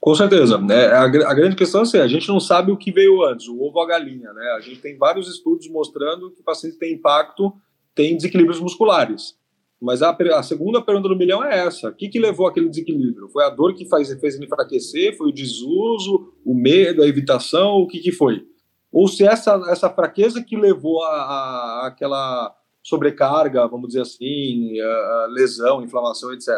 Com 0.01 0.15
certeza. 0.15 0.57
Né? 0.57 0.87
A, 0.87 1.03
a, 1.03 1.07
grande 1.07 1.55
questão 1.55 1.81
é 1.81 1.83
assim, 1.83 1.99
a 1.99 2.07
gente 2.07 2.27
não 2.27 2.39
sabe 2.39 2.71
o 2.71 2.77
que 2.77 2.91
veio 2.91 3.23
antes, 3.23 3.47
o 3.47 3.61
ovo 3.61 3.77
ou 3.77 3.83
a 3.83 3.87
galinha. 3.87 4.33
Né? 4.33 4.53
A 4.57 4.59
gente 4.59 4.81
tem 4.81 4.97
vários 4.97 5.29
estudos 5.29 5.69
mostrando 5.69 6.31
que 6.31 6.41
o 6.41 6.43
paciente 6.43 6.79
tem 6.79 6.95
impacto, 6.95 7.53
tem 7.93 8.15
desequilíbrios 8.15 8.59
musculares. 8.59 9.39
Mas 9.79 10.01
a, 10.01 10.09
a, 10.09 10.43
segunda 10.43 10.81
pergunta 10.81 11.07
do 11.07 11.15
milhão 11.15 11.43
é 11.43 11.65
essa: 11.67 11.89
o 11.89 11.93
que, 11.93 12.09
que 12.09 12.19
levou 12.19 12.47
aquele 12.47 12.67
desequilíbrio? 12.67 13.29
Foi 13.29 13.43
a 13.43 13.49
dor 13.49 13.75
que 13.75 13.87
faz, 13.87 14.11
fez 14.19 14.35
ele 14.35 14.45
enfraquecer? 14.45 15.15
Foi 15.15 15.29
o 15.29 15.33
desuso, 15.33 16.33
o 16.43 16.55
medo, 16.55 17.03
a 17.03 17.07
evitação? 17.07 17.77
O 17.77 17.87
que, 17.87 17.99
que 17.99 18.11
foi? 18.11 18.43
Ou 18.91 19.07
se 19.07 19.23
essa, 19.23 19.53
essa 19.69 19.89
fraqueza 19.89 20.43
que 20.43 20.57
levou 20.57 21.03
a, 21.03 21.09
a 21.09 21.87
aquela 21.87 22.55
sobrecarga, 22.83 23.67
vamos 23.67 23.89
dizer 23.89 24.01
assim, 24.01 24.73
lesão, 25.29 25.83
inflamação, 25.83 26.33
etc. 26.33 26.49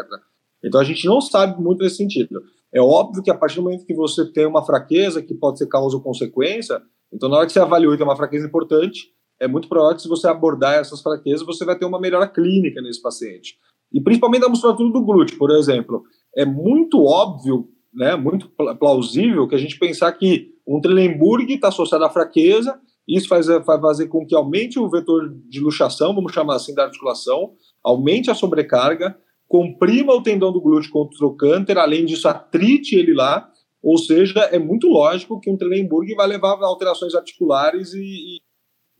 Então 0.62 0.80
a 0.80 0.84
gente 0.84 1.06
não 1.06 1.20
sabe 1.20 1.62
muito 1.62 1.82
nesse 1.82 1.96
sentido. 1.96 2.42
É 2.74 2.80
óbvio 2.80 3.22
que 3.22 3.30
a 3.30 3.34
partir 3.34 3.56
do 3.56 3.62
momento 3.62 3.86
que 3.86 3.94
você 3.94 4.24
tem 4.32 4.46
uma 4.46 4.66
fraqueza 4.66 5.22
que 5.22 5.32
pode 5.32 5.58
ser 5.58 5.68
causa 5.68 5.96
ou 5.96 6.02
consequência, 6.02 6.82
então 7.12 7.28
na 7.28 7.36
hora 7.36 7.46
que 7.46 7.52
você 7.52 7.60
avaliou 7.60 7.96
que 7.96 8.02
é 8.02 8.04
uma 8.04 8.16
fraqueza 8.16 8.46
importante, 8.46 9.14
é 9.40 9.46
muito 9.46 9.68
provável 9.68 9.96
que 9.96 10.02
se 10.02 10.08
você 10.08 10.26
abordar 10.26 10.74
essas 10.74 11.00
fraquezas, 11.00 11.46
você 11.46 11.64
vai 11.64 11.78
ter 11.78 11.84
uma 11.84 12.00
melhora 12.00 12.26
clínica 12.26 12.82
nesse 12.82 13.00
paciente. 13.00 13.56
E 13.92 14.00
principalmente 14.00 14.42
da 14.42 14.48
musculatura 14.48 14.90
do 14.90 15.04
glúteo, 15.04 15.38
por 15.38 15.50
exemplo. 15.52 16.02
É 16.36 16.44
muito 16.44 17.04
óbvio, 17.04 17.68
né, 17.92 18.16
muito 18.16 18.50
plausível 18.78 19.46
que 19.46 19.54
a 19.54 19.58
gente 19.58 19.78
pensar 19.78 20.10
que 20.12 20.48
um 20.66 20.80
Trendelenburg 20.80 21.52
está 21.52 21.68
associado 21.68 22.04
à 22.04 22.10
fraqueza, 22.10 22.80
isso 23.06 23.28
faz, 23.28 23.46
vai 23.46 23.80
fazer 23.80 24.08
com 24.08 24.26
que 24.26 24.34
aumente 24.34 24.78
o 24.78 24.88
vetor 24.88 25.32
de 25.48 25.60
luxação, 25.60 26.14
vamos 26.14 26.32
chamar 26.32 26.56
assim, 26.56 26.74
da 26.74 26.84
articulação, 26.84 27.52
aumente 27.84 28.30
a 28.30 28.34
sobrecarga, 28.34 29.16
comprima 29.48 30.12
o 30.12 30.22
tendão 30.22 30.52
do 30.52 30.60
glúteo 30.60 30.90
contra 30.90 31.14
o 31.14 31.18
trocânter, 31.18 31.78
além 31.78 32.04
disso, 32.04 32.28
atrite 32.28 32.96
ele 32.96 33.14
lá, 33.14 33.50
ou 33.82 33.98
seja, 33.98 34.40
é 34.50 34.58
muito 34.58 34.88
lógico 34.88 35.38
que 35.38 35.50
um 35.50 35.56
Trendelenburg 35.56 36.14
vai 36.14 36.26
levar 36.26 36.54
a 36.54 36.66
alterações 36.66 37.14
articulares 37.14 37.92
e, 37.92 38.40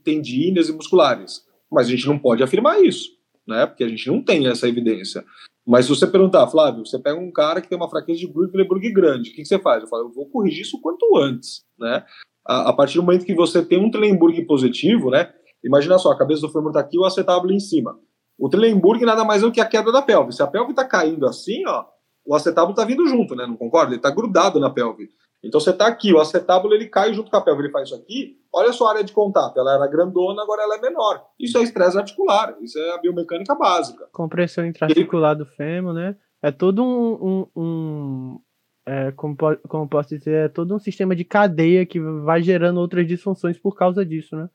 tendíneas 0.05 0.69
e 0.69 0.73
musculares. 0.73 1.43
Mas 1.73 1.87
a 1.87 1.91
gente 1.91 2.07
não 2.07 2.19
pode 2.19 2.43
afirmar 2.43 2.83
isso, 2.83 3.09
né? 3.47 3.67
Porque 3.67 3.83
a 3.83 3.89
gente 3.89 4.07
não 4.07 4.23
tem 4.23 4.47
essa 4.47 4.69
evidência. 4.69 5.25
Mas 5.67 5.87
se 5.87 5.91
você 5.91 6.07
perguntar, 6.07 6.47
Flávio, 6.49 6.85
você 6.85 6.99
pega 6.99 7.19
um 7.19 7.33
cara 7.33 7.63
que 7.63 7.69
tem 7.69 7.79
uma 7.79 7.89
fraqueza 7.89 8.21
de 8.21 8.27
Glückenburg 8.27 8.93
grande, 8.93 9.31
o 9.31 9.33
que, 9.33 9.41
que, 9.41 9.49
você 9.49 9.59
faz? 9.59 9.83
Eu 9.83 9.89
falo, 9.89 10.05
eu 10.05 10.13
vou 10.13 10.29
corrigir 10.29 10.61
isso 10.61 10.79
quanto 10.81 11.17
antes, 11.17 11.65
né? 11.79 12.05
A, 12.47 12.69
a 12.69 12.73
partir 12.75 12.97
do 12.97 13.03
momento 13.03 13.25
que 13.25 13.35
você 13.35 13.65
tem 13.65 13.79
um 13.79 13.91
Trendelenburg 13.91 14.45
positivo, 14.45 15.11
né? 15.11 15.33
Imagina 15.65 15.99
só, 15.99 16.11
a 16.11 16.19
cabeça 16.19 16.43
do 16.43 16.51
fêmur 16.51 16.69
está 16.69 16.81
aqui, 16.81 16.99
o 16.99 17.05
acetábulo 17.05 17.55
em 17.55 17.61
cima. 17.61 17.99
O 18.39 18.49
Trendelenburg 18.49 19.05
nada 19.05 19.25
mais 19.25 19.43
é 19.43 19.47
do 19.47 19.53
que 19.53 19.61
a 19.61 19.67
queda 19.67 19.93
da 19.93 20.03
pelve. 20.03 20.33
Se 20.33 20.43
a 20.43 20.47
pelve 20.47 20.71
está 20.71 20.85
caindo 20.85 21.27
assim, 21.27 21.67
ó, 21.67 21.85
o 22.27 22.35
acetábulo 22.35 22.73
está 22.73 22.85
vindo 22.85 23.07
junto, 23.07 23.35
né? 23.37 23.47
Não 23.47 23.57
concorda? 23.57 23.91
Ele 23.91 23.97
está 23.97 24.11
grudado 24.11 24.59
na 24.59 24.71
pelve. 24.71 25.09
Então 25.43 25.61
você 25.61 25.71
está 25.71 25.87
aqui, 25.87 26.13
o 26.13 26.19
acetábulo 26.19 26.73
ele 26.73 26.87
cai 26.87 27.13
junto 27.13 27.31
com 27.31 27.37
a 27.37 27.41
pelve, 27.41 27.65
ele 27.65 27.71
faz 27.71 27.89
isso 27.89 27.97
aqui. 27.97 28.39
Olha 28.53 28.73
só 28.73 28.87
a 28.87 28.91
área 28.93 29.05
de 29.05 29.13
contato, 29.13 29.59
ela 29.59 29.75
era 29.75 29.87
grandona, 29.87 30.43
agora 30.43 30.63
ela 30.63 30.77
é 30.77 30.81
menor. 30.81 31.23
Isso 31.39 31.59
é 31.59 31.63
estresse 31.63 31.99
articular, 31.99 32.57
isso 32.63 32.79
é 32.79 32.95
a 32.95 32.99
biomecânica 32.99 33.55
básica. 33.55 34.09
Compressão 34.11 34.65
intraarticular 34.65 35.37
do 35.37 35.45
fêmur, 35.45 35.93
né? 35.93 36.17
É 36.43 36.51
todo 36.51 36.83
um, 36.83 37.47
um, 37.55 37.63
um 37.63 38.41
é, 38.87 39.13
como, 39.13 39.37
como 39.69 39.89
posso 39.89 40.17
dizer, 40.17 40.47
é 40.47 40.49
todo 40.49 40.75
um 40.75 40.79
sistema 40.79 41.15
de 41.15 41.25
cadeia 41.25 41.85
que 41.85 42.01
vai 42.01 42.43
gerando 42.43 42.81
outras 42.81 43.07
disfunções 43.07 43.59
por 43.59 43.77
causa 43.77 44.05
disso, 44.05 44.35
né? 44.37 44.49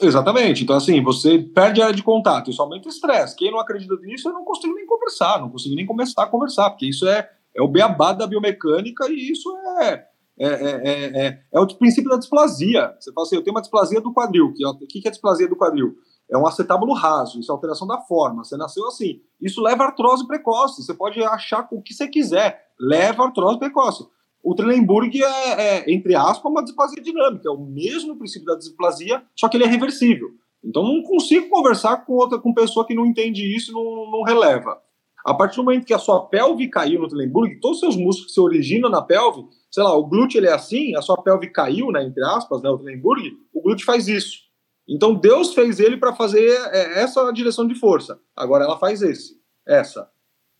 Exatamente. 0.00 0.62
Então, 0.62 0.76
assim, 0.76 1.02
você 1.02 1.38
perde 1.38 1.80
a 1.80 1.86
área 1.86 1.96
de 1.96 2.02
contato, 2.02 2.50
isso 2.50 2.60
aumenta 2.60 2.88
o 2.88 2.90
estresse. 2.90 3.34
Quem 3.34 3.50
não 3.50 3.58
acredita 3.58 3.96
nisso, 3.96 4.28
eu 4.28 4.32
não 4.32 4.44
consigo 4.44 4.74
nem 4.74 4.86
conversar, 4.86 5.40
não 5.40 5.48
consigo 5.48 5.74
nem 5.74 5.86
começar 5.86 6.24
a 6.24 6.26
conversar, 6.26 6.70
porque 6.70 6.86
isso 6.86 7.06
é, 7.08 7.28
é 7.54 7.62
o 7.62 7.68
beabá 7.68 8.12
da 8.12 8.26
biomecânica 8.26 9.08
e 9.08 9.30
isso 9.30 9.56
é, 9.80 10.06
é, 10.38 10.48
é, 10.48 11.26
é, 11.26 11.42
é, 11.52 11.60
o 11.60 11.66
princípio 11.66 12.10
da 12.10 12.18
displasia. 12.18 12.94
Você 13.00 13.10
fala 13.12 13.26
assim, 13.26 13.36
eu 13.36 13.42
tenho 13.42 13.54
uma 13.54 13.62
displasia 13.62 14.00
do 14.00 14.12
quadril. 14.12 14.52
Que, 14.52 14.66
o 14.66 14.76
que 14.86 15.08
é 15.08 15.10
displasia 15.10 15.48
do 15.48 15.56
quadril? 15.56 15.96
É 16.30 16.36
um 16.36 16.46
acetábulo 16.46 16.92
raso, 16.92 17.38
isso 17.38 17.50
é 17.50 17.54
alteração 17.54 17.86
da 17.86 18.00
forma. 18.00 18.44
Você 18.44 18.56
nasceu 18.56 18.86
assim. 18.86 19.20
Isso 19.40 19.62
leva 19.62 19.84
a 19.84 19.86
artrose 19.86 20.26
precoce. 20.26 20.82
Você 20.82 20.92
pode 20.92 21.22
achar 21.22 21.66
o 21.70 21.80
que 21.80 21.94
você 21.94 22.08
quiser. 22.08 22.66
Leva 22.78 23.22
a 23.22 23.26
artrose 23.26 23.58
precoce. 23.58 24.04
O 24.42 24.54
Trendelenburg 24.54 25.22
é, 25.22 25.78
é, 25.78 25.92
entre 25.92 26.14
aspas, 26.14 26.50
uma 26.50 26.62
displasia 26.62 27.02
dinâmica. 27.02 27.48
É 27.48 27.50
o 27.50 27.58
mesmo 27.58 28.16
princípio 28.16 28.46
da 28.46 28.56
displasia, 28.56 29.22
só 29.34 29.48
que 29.48 29.56
ele 29.56 29.64
é 29.64 29.68
reversível. 29.68 30.28
Então 30.64 30.82
não 30.82 31.02
consigo 31.02 31.48
conversar 31.48 32.04
com 32.04 32.14
outra 32.14 32.38
com 32.38 32.52
pessoa 32.52 32.86
que 32.86 32.94
não 32.94 33.06
entende 33.06 33.42
isso 33.54 33.72
não, 33.72 34.10
não 34.10 34.22
releva. 34.22 34.80
A 35.24 35.34
partir 35.34 35.56
do 35.56 35.64
momento 35.64 35.84
que 35.84 35.94
a 35.94 35.98
sua 35.98 36.26
pelve 36.26 36.68
caiu 36.68 37.00
no 37.00 37.08
Trendelenburg, 37.08 37.58
todos 37.60 37.78
os 37.78 37.80
seus 37.80 37.96
músculos 37.96 38.26
que 38.26 38.32
se 38.32 38.40
originam 38.40 38.88
na 38.88 39.02
pelve, 39.02 39.44
sei 39.70 39.82
lá, 39.82 39.92
o 39.92 40.06
glúteo 40.06 40.38
ele 40.38 40.46
é 40.46 40.52
assim, 40.52 40.94
a 40.94 41.02
sua 41.02 41.20
pelve 41.20 41.48
caiu, 41.50 41.90
né, 41.90 42.04
entre 42.04 42.24
aspas, 42.24 42.62
né, 42.62 42.70
o 42.70 42.78
Trendelenburg, 42.78 43.36
o 43.52 43.60
glúteo 43.60 43.84
faz 43.84 44.06
isso. 44.06 44.46
Então 44.88 45.14
Deus 45.14 45.52
fez 45.52 45.80
ele 45.80 45.96
para 45.96 46.14
fazer 46.14 46.48
é, 46.72 47.02
essa 47.02 47.28
direção 47.32 47.66
de 47.66 47.74
força. 47.74 48.20
Agora 48.36 48.64
ela 48.64 48.78
faz 48.78 49.02
esse, 49.02 49.36
essa. 49.66 50.08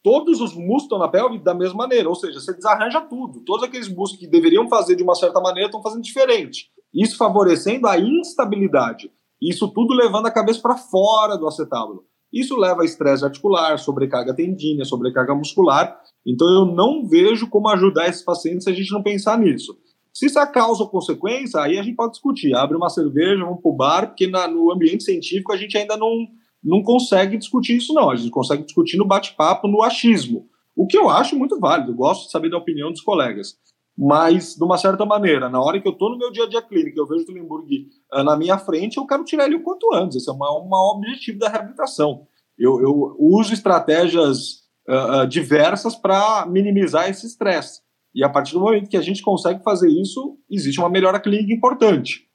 Todos 0.07 0.41
os 0.41 0.55
músculos 0.55 0.85
estão 0.85 1.01
na 1.01 1.09
pelve 1.09 1.41
da 1.41 1.53
mesma 1.53 1.79
maneira, 1.79 2.09
ou 2.09 2.15
seja, 2.15 2.39
você 2.39 2.55
desarranja 2.55 3.01
tudo. 3.01 3.41
Todos 3.41 3.65
aqueles 3.65 3.89
músculos 3.89 4.21
que 4.21 4.29
deveriam 4.29 4.69
fazer 4.69 4.95
de 4.95 5.03
uma 5.03 5.17
certa 5.17 5.41
maneira 5.41 5.67
estão 5.67 5.83
fazendo 5.83 6.05
diferente. 6.05 6.71
Isso 6.95 7.17
favorecendo 7.17 7.89
a 7.89 7.99
instabilidade. 7.99 9.11
Isso 9.43 9.67
tudo 9.67 9.93
levando 9.93 10.27
a 10.27 10.31
cabeça 10.31 10.61
para 10.61 10.77
fora 10.77 11.37
do 11.37 11.49
acetábulo. 11.49 12.05
Isso 12.33 12.57
leva 12.57 12.83
a 12.83 12.85
estresse 12.85 13.25
articular, 13.25 13.77
sobrecarga 13.81 14.33
tendínea, 14.33 14.85
sobrecarga 14.85 15.35
muscular. 15.35 16.01
Então 16.25 16.49
eu 16.55 16.65
não 16.65 17.05
vejo 17.05 17.49
como 17.49 17.69
ajudar 17.71 18.09
esses 18.09 18.23
pacientes 18.23 18.63
se 18.63 18.71
a 18.71 18.73
gente 18.73 18.93
não 18.93 19.03
pensar 19.03 19.37
nisso. 19.37 19.77
Se 20.15 20.27
isso 20.27 20.39
é 20.39 20.47
causa 20.47 20.85
ou 20.85 20.89
consequência, 20.89 21.61
aí 21.61 21.81
a 21.81 21.83
gente 21.83 21.97
pode 21.97 22.13
discutir. 22.13 22.55
Abre 22.55 22.77
uma 22.77 22.91
cerveja, 22.91 23.45
vamos 23.45 23.61
para 23.61 23.71
o 23.73 23.77
bar, 23.77 24.07
porque 24.07 24.29
na, 24.29 24.47
no 24.47 24.71
ambiente 24.71 25.03
científico 25.03 25.53
a 25.53 25.57
gente 25.57 25.77
ainda 25.77 25.97
não, 25.97 26.29
não 26.67 26.83
consegue 26.83 27.39
discutir 27.39 27.77
isso, 27.77 27.95
não. 27.95 28.11
A 28.11 28.17
gente 28.17 28.31
consegue 28.31 28.65
discutir 28.65 28.97
no 28.97 29.07
bate-papo, 29.07 29.69
no 29.69 29.83
achismo. 29.83 30.49
O 30.75 30.87
que 30.87 30.99
eu 30.99 31.09
acho 31.09 31.37
muito 31.37 31.59
válido, 31.61 31.95
gosto 31.95 32.27
de 32.27 32.33
saber 32.33 32.51
da 32.51 32.59
opinião 32.59 32.91
dos 32.91 33.01
colegas. 33.01 33.57
Mas, 33.97 34.55
de 34.55 34.63
uma 34.63 34.77
certa 34.77 35.07
maneira, 35.07 35.49
na 35.49 35.59
hora 35.59 35.81
que 35.81 35.89
eu 35.89 35.93
estou 35.93 36.11
no 36.11 36.19
meu 36.19 36.31
dia 36.31 36.45
a 36.45 36.49
dia 36.49 36.61
clínico, 36.61 36.99
eu 36.99 37.07
vejo 37.07 37.25
o 37.29 37.33
Limburg 37.33 37.87
uh, 38.13 38.23
na 38.23 38.37
minha 38.37 38.59
frente, 38.59 38.99
eu 38.99 39.07
quero 39.07 39.25
tirar 39.25 39.47
ele 39.47 39.57
o 39.57 39.63
quanto 39.63 39.95
antes. 39.95 40.19
Esse 40.19 40.29
é 40.29 40.33
o 40.33 40.37
maior, 40.37 40.97
objetivo 40.97 41.39
da 41.39 41.49
reabilitação. 41.49 42.27
Eu, 42.59 42.81
eu 42.83 43.17
uso 43.19 43.55
estratégias 43.55 44.65
uh, 44.89 45.27
diversas 45.27 45.95
para 45.95 46.45
minimizar 46.47 47.09
esse 47.09 47.27
estresse. 47.27 47.81
E 48.15 48.23
a 48.25 48.29
partir 48.29 48.53
do 48.53 48.61
momento 48.61 48.91
que 48.91 48.97
a 48.97 49.03
gente 49.03 49.23
consegue 49.23 49.63
fazer 49.63 49.89
isso, 49.89 50.37
existe 50.51 50.81
uma 50.81 50.91
melhora 50.91 51.21
clínica 51.21 51.55
importante. 51.55 52.26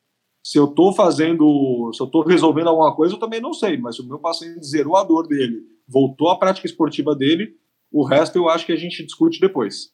Se 0.44 0.58
eu 0.58 0.66
estou 0.66 0.94
fazendo, 0.94 1.92
se 1.94 2.02
eu 2.02 2.06
estou 2.06 2.24
resolvendo 2.24 2.68
alguma 2.68 2.96
coisa, 2.96 3.14
eu 3.14 3.20
também 3.20 3.40
não 3.40 3.54
sei, 3.54 3.78
mas 3.78 4.00
o 4.00 4.08
meu 4.08 4.20
paciente 4.20 4.66
zerou 4.66 4.96
a 4.96 5.04
dor 5.04 5.28
dele, 5.28 5.62
voltou 5.88 6.30
à 6.30 6.38
prática 6.38 6.66
esportiva 6.66 7.16
dele, 7.16 7.56
o 7.92 8.04
resto 8.04 8.38
eu 8.38 8.50
acho 8.50 8.66
que 8.66 8.72
a 8.72 8.78
gente 8.78 9.06
discute 9.06 9.40
depois. 9.40 9.92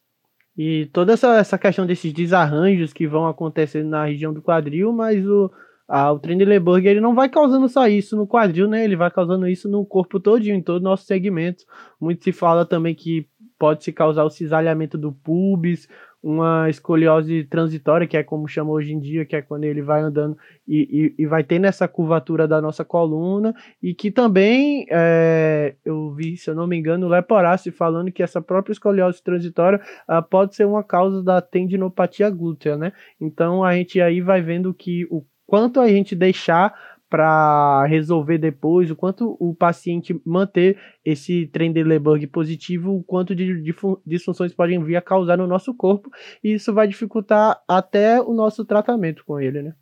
E 0.56 0.86
toda 0.92 1.12
essa, 1.12 1.36
essa 1.36 1.58
questão 1.58 1.86
desses 1.86 2.12
desarranjos 2.12 2.92
que 2.92 3.06
vão 3.06 3.26
acontecer 3.26 3.84
na 3.84 4.06
região 4.06 4.32
do 4.32 4.42
quadril, 4.42 4.92
mas 4.92 5.24
o, 5.24 5.50
a, 5.86 6.10
o 6.10 6.18
Trendelenburg 6.18 6.86
ele 6.86 7.00
não 7.00 7.14
vai 7.14 7.28
causando 7.28 7.68
só 7.68 7.86
isso 7.86 8.16
no 8.16 8.26
quadril, 8.26 8.66
né? 8.66 8.84
Ele 8.84 8.96
vai 8.96 9.10
causando 9.10 9.46
isso 9.46 9.68
no 9.68 9.86
corpo 9.86 10.18
todo, 10.18 10.44
em 10.44 10.60
todo 10.60 10.80
o 10.80 10.84
nosso 10.84 11.04
segmento. 11.04 11.64
Muito 12.00 12.24
se 12.24 12.32
fala 12.32 12.66
também 12.66 12.94
que 12.94 13.28
pode 13.58 13.84
se 13.84 13.92
causar 13.92 14.24
o 14.24 14.30
cisalhamento 14.30 14.98
do 14.98 15.12
pubis, 15.12 15.88
uma 16.22 16.68
escoliose 16.68 17.44
transitória, 17.44 18.06
que 18.06 18.16
é 18.16 18.22
como 18.22 18.48
chama 18.48 18.70
hoje 18.70 18.92
em 18.92 18.98
dia, 18.98 19.24
que 19.24 19.36
é 19.36 19.42
quando 19.42 19.64
ele 19.64 19.82
vai 19.82 20.00
andando 20.00 20.36
e, 20.66 21.14
e, 21.16 21.22
e 21.22 21.26
vai 21.26 21.44
tendo 21.44 21.66
essa 21.66 21.86
curvatura 21.86 22.48
da 22.48 22.60
nossa 22.60 22.84
coluna, 22.84 23.54
e 23.82 23.94
que 23.94 24.10
também 24.10 24.86
é, 24.90 25.76
eu 25.84 26.12
vi, 26.12 26.36
se 26.36 26.50
eu 26.50 26.54
não 26.54 26.66
me 26.66 26.76
engano, 26.76 27.06
o 27.06 27.08
Leporassi 27.08 27.70
falando 27.70 28.10
que 28.10 28.22
essa 28.22 28.42
própria 28.42 28.72
escoliose 28.72 29.22
transitória 29.22 29.80
uh, 30.08 30.22
pode 30.22 30.56
ser 30.56 30.66
uma 30.66 30.82
causa 30.82 31.22
da 31.22 31.40
tendinopatia 31.40 32.28
glútea, 32.30 32.76
né? 32.76 32.92
Então 33.20 33.62
a 33.62 33.74
gente 33.74 34.00
aí 34.00 34.20
vai 34.20 34.42
vendo 34.42 34.74
que 34.74 35.06
o 35.10 35.24
quanto 35.46 35.80
a 35.80 35.88
gente 35.88 36.14
deixar 36.14 36.74
para 37.08 37.86
resolver 37.86 38.38
depois, 38.38 38.90
o 38.90 38.96
quanto 38.96 39.36
o 39.40 39.54
paciente 39.54 40.20
manter 40.24 40.78
esse 41.04 41.46
Trendelenburg 41.46 42.26
positivo, 42.26 42.96
o 42.96 43.02
quanto 43.02 43.34
de 43.34 43.62
disfunções 44.06 44.52
podem 44.52 44.82
vir 44.84 44.96
a 44.96 45.02
causar 45.02 45.38
no 45.38 45.46
nosso 45.46 45.74
corpo, 45.74 46.10
e 46.44 46.54
isso 46.54 46.72
vai 46.72 46.86
dificultar 46.86 47.62
até 47.66 48.20
o 48.20 48.34
nosso 48.34 48.64
tratamento 48.64 49.24
com 49.24 49.40
ele, 49.40 49.62
né? 49.62 49.74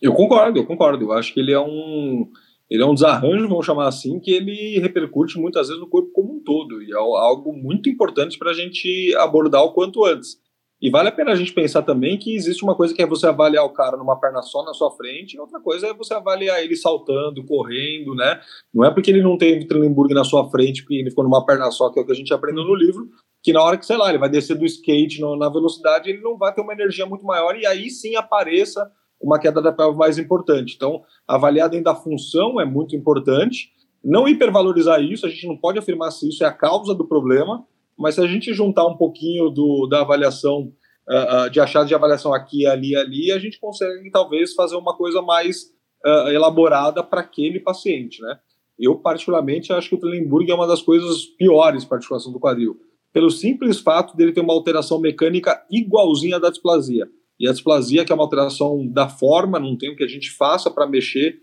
Eu 0.00 0.14
concordo, 0.14 0.58
eu 0.58 0.66
concordo. 0.66 1.04
Eu 1.04 1.12
acho 1.12 1.32
que 1.32 1.40
ele 1.40 1.52
é 1.52 1.60
um 1.60 2.30
ele 2.70 2.84
é 2.84 2.86
um 2.86 2.94
desarranjo, 2.94 3.48
vamos 3.48 3.66
chamar 3.66 3.88
assim, 3.88 4.20
que 4.20 4.30
ele 4.30 4.78
repercute 4.78 5.36
muitas 5.40 5.66
vezes 5.66 5.80
no 5.80 5.88
corpo 5.88 6.12
como 6.12 6.36
um 6.36 6.40
todo, 6.40 6.80
e 6.80 6.92
é 6.92 6.96
algo 6.96 7.52
muito 7.52 7.88
importante 7.88 8.38
para 8.38 8.52
a 8.52 8.54
gente 8.54 9.12
abordar 9.16 9.64
o 9.64 9.72
quanto 9.72 10.04
antes. 10.04 10.38
E 10.80 10.88
vale 10.90 11.10
a 11.10 11.12
pena 11.12 11.32
a 11.32 11.36
gente 11.36 11.52
pensar 11.52 11.82
também 11.82 12.18
que 12.18 12.34
existe 12.34 12.64
uma 12.64 12.74
coisa 12.74 12.94
que 12.94 13.02
é 13.02 13.06
você 13.06 13.26
avaliar 13.26 13.64
o 13.64 13.70
cara 13.70 13.98
numa 13.98 14.18
perna 14.18 14.40
só 14.40 14.64
na 14.64 14.72
sua 14.72 14.90
frente, 14.92 15.34
e 15.34 15.40
outra 15.40 15.60
coisa 15.60 15.88
é 15.88 15.94
você 15.94 16.14
avaliar 16.14 16.62
ele 16.62 16.74
saltando, 16.74 17.44
correndo, 17.44 18.14
né? 18.14 18.40
Não 18.72 18.84
é 18.84 18.90
porque 18.90 19.10
ele 19.10 19.22
não 19.22 19.36
tem 19.36 19.66
Trelleborg 19.66 20.14
na 20.14 20.24
sua 20.24 20.48
frente, 20.50 20.82
porque 20.82 20.94
ele 20.94 21.10
ficou 21.10 21.22
numa 21.22 21.44
perna 21.44 21.70
só, 21.70 21.90
que 21.90 21.98
é 21.98 22.02
o 22.02 22.06
que 22.06 22.12
a 22.12 22.14
gente 22.14 22.32
aprendeu 22.32 22.64
no 22.64 22.74
livro, 22.74 23.08
que 23.42 23.52
na 23.52 23.62
hora 23.62 23.76
que, 23.76 23.84
sei 23.84 23.98
lá, 23.98 24.08
ele 24.08 24.18
vai 24.18 24.30
descer 24.30 24.56
do 24.56 24.64
skate 24.64 25.20
na 25.20 25.50
velocidade, 25.50 26.08
ele 26.08 26.22
não 26.22 26.38
vai 26.38 26.54
ter 26.54 26.62
uma 26.62 26.72
energia 26.72 27.04
muito 27.04 27.24
maior, 27.26 27.58
e 27.58 27.66
aí 27.66 27.90
sim 27.90 28.16
apareça 28.16 28.90
uma 29.20 29.38
queda 29.38 29.60
da 29.60 29.70
pelve 29.70 29.98
mais 29.98 30.16
importante. 30.16 30.74
Então, 30.76 31.02
avaliar 31.28 31.68
dentro 31.68 31.84
da 31.84 31.94
função 31.94 32.58
é 32.58 32.64
muito 32.64 32.96
importante. 32.96 33.70
Não 34.02 34.26
hipervalorizar 34.26 35.02
isso, 35.02 35.26
a 35.26 35.28
gente 35.28 35.46
não 35.46 35.58
pode 35.58 35.78
afirmar 35.78 36.10
se 36.10 36.26
isso 36.26 36.42
é 36.42 36.46
a 36.46 36.52
causa 36.52 36.94
do 36.94 37.06
problema, 37.06 37.66
mas 38.00 38.14
se 38.14 38.20
a 38.22 38.26
gente 38.26 38.54
juntar 38.54 38.86
um 38.86 38.96
pouquinho 38.96 39.50
do, 39.50 39.86
da 39.86 40.00
avaliação, 40.00 40.72
uh, 41.06 41.46
uh, 41.46 41.50
de 41.50 41.60
achados 41.60 41.86
de 41.86 41.94
avaliação 41.94 42.32
aqui, 42.32 42.66
ali, 42.66 42.96
ali, 42.96 43.30
a 43.30 43.38
gente 43.38 43.60
consegue 43.60 44.10
talvez 44.10 44.54
fazer 44.54 44.76
uma 44.76 44.96
coisa 44.96 45.20
mais 45.20 45.64
uh, 46.04 46.28
elaborada 46.30 47.04
para 47.04 47.20
aquele 47.20 47.60
paciente, 47.60 48.22
né? 48.22 48.38
Eu, 48.78 48.96
particularmente, 48.96 49.70
acho 49.74 49.90
que 49.90 49.94
o 49.94 49.98
Trendelenburg 49.98 50.50
é 50.50 50.54
uma 50.54 50.66
das 50.66 50.80
coisas 50.80 51.26
piores 51.26 51.84
para 51.84 51.96
a 51.96 51.98
articulação 51.98 52.32
do 52.32 52.40
quadril, 52.40 52.78
pelo 53.12 53.30
simples 53.30 53.78
fato 53.78 54.16
dele 54.16 54.32
ter 54.32 54.40
uma 54.40 54.54
alteração 54.54 54.98
mecânica 54.98 55.62
igualzinha 55.70 56.36
à 56.36 56.38
da 56.38 56.48
displasia. 56.48 57.06
E 57.38 57.46
a 57.46 57.52
displasia, 57.52 58.02
que 58.02 58.12
é 58.12 58.14
uma 58.14 58.24
alteração 58.24 58.86
da 58.90 59.10
forma, 59.10 59.58
não 59.58 59.76
tem 59.76 59.90
o 59.90 59.96
que 59.96 60.04
a 60.04 60.08
gente 60.08 60.30
faça 60.30 60.70
para 60.70 60.86
mexer 60.86 61.38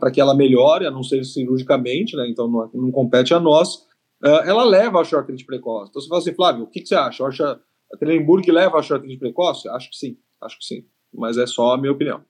para 0.00 0.10
que 0.10 0.20
ela 0.20 0.34
melhore, 0.34 0.86
a 0.86 0.90
não 0.90 1.04
ser 1.04 1.24
cirurgicamente, 1.24 2.16
né? 2.16 2.28
Então 2.28 2.48
não, 2.48 2.70
não 2.74 2.90
compete 2.90 3.32
a 3.32 3.38
nós 3.38 3.76
uh, 3.76 3.87
ela 4.22 4.64
leva 4.64 4.98
ao 4.98 5.04
shortridge 5.04 5.44
precoce. 5.44 5.90
Então 5.90 6.02
você 6.02 6.08
fala 6.08 6.20
assim, 6.20 6.34
Flávio, 6.34 6.64
o 6.64 6.66
que, 6.66 6.80
que 6.80 6.88
você 6.88 6.94
acha? 6.94 7.24
A 7.24 7.96
Trenenburg 7.96 8.50
leva 8.50 8.76
ao 8.76 8.82
shortridge 8.82 9.18
precoce? 9.18 9.68
Acho 9.68 9.90
que 9.90 9.96
sim, 9.96 10.18
acho 10.40 10.58
que 10.58 10.64
sim. 10.64 10.84
Mas 11.12 11.38
é 11.38 11.46
só 11.46 11.74
a 11.74 11.78
minha 11.78 11.92
opinião. 11.92 12.22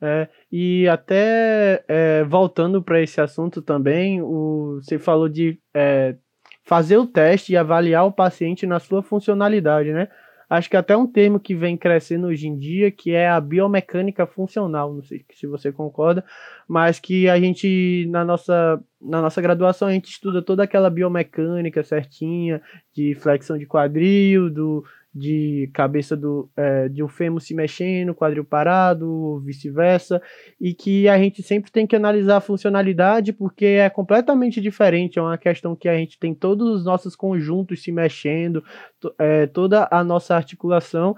É, 0.00 0.28
e 0.52 0.86
até 0.88 1.84
é, 1.88 2.24
voltando 2.24 2.82
para 2.82 3.00
esse 3.00 3.20
assunto 3.20 3.62
também, 3.62 4.20
o, 4.20 4.80
você 4.82 4.98
falou 4.98 5.28
de 5.28 5.58
é, 5.72 6.16
fazer 6.62 6.98
o 6.98 7.06
teste 7.06 7.52
e 7.52 7.56
avaliar 7.56 8.04
o 8.04 8.12
paciente 8.12 8.66
na 8.66 8.78
sua 8.78 9.02
funcionalidade, 9.02 9.92
né? 9.92 10.08
Acho 10.54 10.70
que 10.70 10.76
até 10.76 10.96
um 10.96 11.06
termo 11.06 11.38
que 11.38 11.54
vem 11.54 11.76
crescendo 11.76 12.28
hoje 12.28 12.46
em 12.46 12.56
dia, 12.56 12.90
que 12.90 13.12
é 13.12 13.28
a 13.28 13.40
biomecânica 13.40 14.26
funcional, 14.26 14.92
não 14.92 15.02
sei 15.02 15.24
se 15.32 15.46
você 15.46 15.70
concorda, 15.70 16.24
mas 16.68 16.98
que 16.98 17.28
a 17.28 17.38
gente, 17.38 18.06
na 18.10 18.24
nossa, 18.24 18.82
na 19.00 19.20
nossa 19.20 19.40
graduação, 19.42 19.88
a 19.88 19.92
gente 19.92 20.10
estuda 20.10 20.40
toda 20.40 20.62
aquela 20.62 20.90
biomecânica 20.90 21.82
certinha, 21.82 22.62
de 22.92 23.14
flexão 23.14 23.58
de 23.58 23.66
quadril, 23.66 24.50
do, 24.50 24.84
de 25.14 25.70
cabeça 25.72 26.16
do, 26.16 26.50
é, 26.56 26.88
de 26.88 27.02
um 27.02 27.08
fêmur 27.08 27.40
se 27.40 27.54
mexendo, 27.54 28.14
quadril 28.14 28.44
parado, 28.44 29.40
vice-versa, 29.40 30.20
e 30.60 30.74
que 30.74 31.08
a 31.08 31.16
gente 31.16 31.42
sempre 31.42 31.70
tem 31.70 31.86
que 31.86 31.94
analisar 31.94 32.38
a 32.38 32.40
funcionalidade 32.40 33.32
porque 33.32 33.66
é 33.66 33.88
completamente 33.88 34.60
diferente, 34.60 35.18
é 35.18 35.22
uma 35.22 35.38
questão 35.38 35.76
que 35.76 35.88
a 35.88 35.96
gente 35.96 36.18
tem 36.18 36.34
todos 36.34 36.68
os 36.68 36.84
nossos 36.84 37.14
conjuntos 37.14 37.82
se 37.82 37.92
mexendo, 37.92 38.64
é, 39.18 39.46
toda 39.46 39.86
a 39.90 40.02
nossa 40.02 40.34
articulação, 40.34 41.16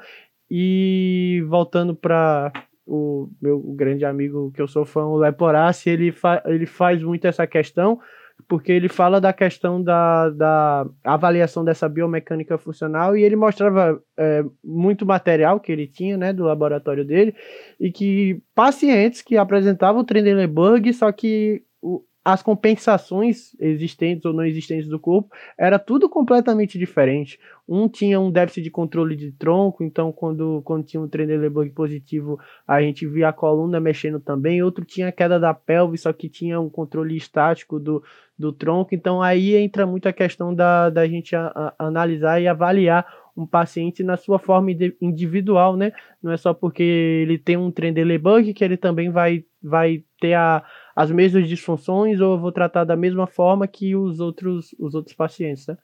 e 0.51 1.43
voltando 1.49 1.95
para 1.95 2.53
o 2.87 3.29
meu 3.43 3.59
grande 3.75 4.05
amigo 4.05 4.53
que 4.53 4.63
eu 4.63 4.69
sou 4.69 4.85
fã, 4.85 5.05
o 5.07 5.17
Leporassi, 5.17 5.91
ele, 5.91 6.13
fa 6.13 6.43
ele 6.47 6.67
faz 6.67 7.03
muito 7.03 7.27
essa 7.27 7.47
questão, 7.47 7.99
porque 8.49 8.71
ele 8.71 8.89
fala 8.89 9.21
da 9.21 9.33
questão 9.33 9.83
da, 9.83 10.31
da 10.31 10.87
avaliação 11.05 11.65
dessa 11.65 11.89
biomecânica 11.89 12.57
funcional 12.57 13.17
e 13.17 13.23
ele 13.23 13.37
mostrava 13.37 14.01
é, 14.17 14.45
muito 14.63 15.05
material 15.05 15.59
que 15.59 15.73
ele 15.73 15.87
tinha, 15.87 16.17
né, 16.17 16.33
do 16.33 16.45
laboratório 16.45 17.05
dele, 17.05 17.35
e 17.81 17.91
que 17.91 18.41
pacientes 18.55 19.23
que 19.23 19.37
apresentavam 19.37 20.05
Trendelenburg, 20.05 20.93
só 20.93 21.11
que 21.11 21.63
as 22.27 22.43
compensações 22.43 23.55
existentes 23.61 24.25
ou 24.25 24.33
não 24.33 24.45
existentes 24.45 24.89
do 24.89 24.99
corpo 24.99 25.31
era 25.57 25.79
tudo 25.79 26.09
completamente 26.09 26.77
diferente. 26.77 27.39
Um 27.69 27.89
tinha 27.89 28.19
um 28.19 28.33
déficit 28.33 28.65
de 28.65 28.71
controle 28.71 29.15
de 29.15 29.31
tronco, 29.31 29.85
então 29.85 30.11
quando, 30.11 30.61
quando 30.65 30.85
tinha 30.85 31.01
um 31.01 31.07
Trendelenburg 31.07 31.71
positivo, 31.71 32.37
a 32.67 32.83
gente 32.83 33.07
via 33.07 33.29
a 33.29 33.33
coluna 33.33 33.79
mexendo 33.79 34.19
também. 34.19 34.61
Outro 34.61 34.85
tinha 34.85 35.13
queda 35.13 35.39
da 35.39 35.55
pelve, 35.55 35.97
só 35.97 36.13
que 36.13 36.29
tinha 36.29 36.61
um 36.61 36.69
controle 36.69 37.17
estático 37.17 37.79
do, 37.79 38.03
do 38.37 38.53
tronco. 38.53 38.93
Então 38.93 39.23
aí 39.23 39.55
entra 39.55 39.87
muito 39.87 40.09
a 40.09 40.13
questão 40.13 40.53
da, 40.53 40.91
da 40.91 41.07
gente 41.07 41.37
a, 41.37 41.47
a, 41.55 41.87
analisar 41.87 42.43
e 42.43 42.49
avaliar 42.49 43.07
um 43.37 43.47
paciente 43.47 44.03
na 44.03 44.17
sua 44.17 44.41
forma 44.41 44.73
individual, 45.01 45.77
né? 45.77 45.93
Não 46.21 46.33
é 46.33 46.37
só 46.37 46.53
porque 46.53 46.83
ele 46.83 47.39
tem 47.39 47.57
um 47.57 47.71
Trendelenburg 47.71 48.53
que 48.53 48.65
ele 48.65 48.77
também 48.77 49.11
vai, 49.11 49.45
vai 49.63 50.03
ter 50.21 50.35
a 50.35 50.65
as 50.97 51.11
mesmas 51.11 51.47
disfunções 51.47 52.23
ou 52.23 52.33
eu 52.33 52.41
vou 52.41 52.51
tratar 52.51 52.85
da 52.85 52.97
mesma 52.97 53.27
forma 53.27 53.69
que 53.69 53.95
os 53.95 54.19
outros, 54.19 54.75
os 54.79 54.95
outros 54.95 55.15
pacientes, 55.15 55.67
né? 55.67 55.77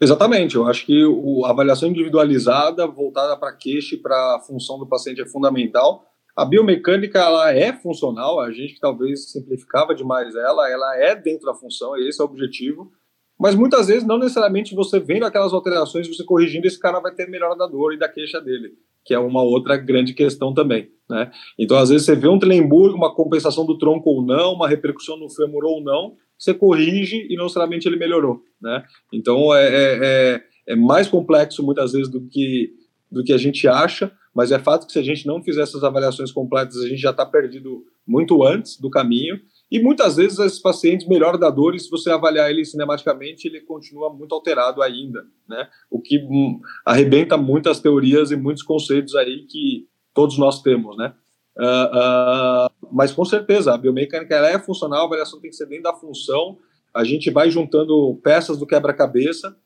Exatamente, 0.00 0.56
eu 0.56 0.66
acho 0.66 0.86
que 0.86 1.04
a 1.44 1.50
avaliação 1.50 1.88
individualizada, 1.88 2.86
voltada 2.86 3.36
para 3.36 3.52
queixa 3.52 3.94
e 3.94 3.98
para 3.98 4.36
a 4.36 4.40
função 4.40 4.78
do 4.78 4.88
paciente 4.88 5.20
é 5.20 5.26
fundamental. 5.26 6.06
A 6.34 6.44
biomecânica 6.44 7.20
ela 7.20 7.52
é 7.52 7.72
funcional, 7.74 8.40
a 8.40 8.50
gente 8.50 8.80
talvez 8.80 9.30
simplificava 9.30 9.94
demais 9.94 10.34
ela, 10.34 10.68
ela 10.68 10.96
é 10.96 11.14
dentro 11.14 11.46
da 11.46 11.54
função, 11.54 11.96
esse 11.96 12.20
é 12.20 12.24
o 12.24 12.26
objetivo. 12.26 12.90
Mas 13.38 13.54
muitas 13.54 13.88
vezes, 13.88 14.06
não 14.06 14.18
necessariamente 14.18 14.74
você 14.74 15.00
vendo 15.00 15.24
aquelas 15.24 15.52
alterações, 15.52 16.08
você 16.08 16.24
corrigindo, 16.24 16.66
esse 16.66 16.78
cara 16.78 17.00
vai 17.00 17.12
ter 17.12 17.28
melhora 17.28 17.56
da 17.56 17.66
dor 17.66 17.92
e 17.92 17.98
da 17.98 18.08
queixa 18.08 18.40
dele, 18.40 18.74
que 19.04 19.12
é 19.12 19.18
uma 19.18 19.42
outra 19.42 19.76
grande 19.76 20.14
questão 20.14 20.54
também. 20.54 20.90
Né? 21.08 21.30
Então, 21.58 21.76
às 21.76 21.90
vezes, 21.90 22.06
você 22.06 22.14
vê 22.14 22.28
um 22.28 22.38
Trendelenburg, 22.38 22.94
uma 22.94 23.14
compensação 23.14 23.66
do 23.66 23.76
tronco 23.76 24.08
ou 24.08 24.24
não, 24.24 24.54
uma 24.54 24.68
repercussão 24.68 25.18
no 25.18 25.28
fêmur 25.28 25.64
ou 25.64 25.82
não, 25.82 26.16
você 26.38 26.54
corrige 26.54 27.26
e 27.28 27.36
não 27.36 27.44
necessariamente 27.44 27.88
ele 27.88 27.96
melhorou. 27.96 28.42
Né? 28.60 28.84
Então, 29.12 29.54
é, 29.54 29.66
é, 29.66 29.98
é, 30.02 30.42
é 30.68 30.76
mais 30.76 31.08
complexo 31.08 31.62
muitas 31.62 31.92
vezes 31.92 32.10
do 32.10 32.20
que, 32.28 32.72
do 33.10 33.24
que 33.24 33.32
a 33.32 33.38
gente 33.38 33.66
acha, 33.66 34.12
mas 34.34 34.50
é 34.50 34.58
fato 34.58 34.86
que 34.86 34.92
se 34.92 34.98
a 34.98 35.02
gente 35.02 35.26
não 35.26 35.42
fizer 35.42 35.62
essas 35.62 35.84
avaliações 35.84 36.32
completas, 36.32 36.76
a 36.78 36.88
gente 36.88 37.00
já 37.00 37.10
está 37.10 37.24
perdido 37.24 37.84
muito 38.06 38.42
antes 38.42 38.80
do 38.80 38.90
caminho. 38.90 39.40
E 39.70 39.80
muitas 39.80 40.16
vezes 40.16 40.38
esses 40.38 40.60
pacientes 40.60 41.08
melhoram 41.08 41.38
da 41.38 41.50
dor 41.50 41.74
e 41.74 41.80
se 41.80 41.90
você 41.90 42.10
avaliar 42.10 42.50
ele 42.50 42.64
cinematicamente, 42.64 43.48
ele 43.48 43.60
continua 43.60 44.12
muito 44.12 44.34
alterado 44.34 44.82
ainda, 44.82 45.24
né? 45.48 45.68
O 45.90 46.00
que 46.00 46.18
hum, 46.18 46.60
arrebenta 46.84 47.36
muitas 47.36 47.80
teorias 47.80 48.30
e 48.30 48.36
muitos 48.36 48.62
conceitos 48.62 49.16
aí 49.16 49.46
que 49.48 49.88
todos 50.12 50.38
nós 50.38 50.62
temos, 50.62 50.96
né? 50.96 51.14
Uh, 51.56 52.66
uh, 52.66 52.88
mas 52.92 53.12
com 53.12 53.24
certeza, 53.24 53.72
a 53.72 53.78
biomecânica 53.78 54.34
é 54.34 54.58
funcional, 54.58 55.02
a 55.02 55.04
avaliação 55.04 55.40
tem 55.40 55.50
que 55.50 55.56
ser 55.56 55.66
dentro 55.66 55.84
da 55.84 55.94
função, 55.94 56.58
a 56.92 57.04
gente 57.04 57.30
vai 57.30 57.50
juntando 57.50 58.20
peças 58.22 58.58
do 58.58 58.66
quebra-cabeça 58.66 59.56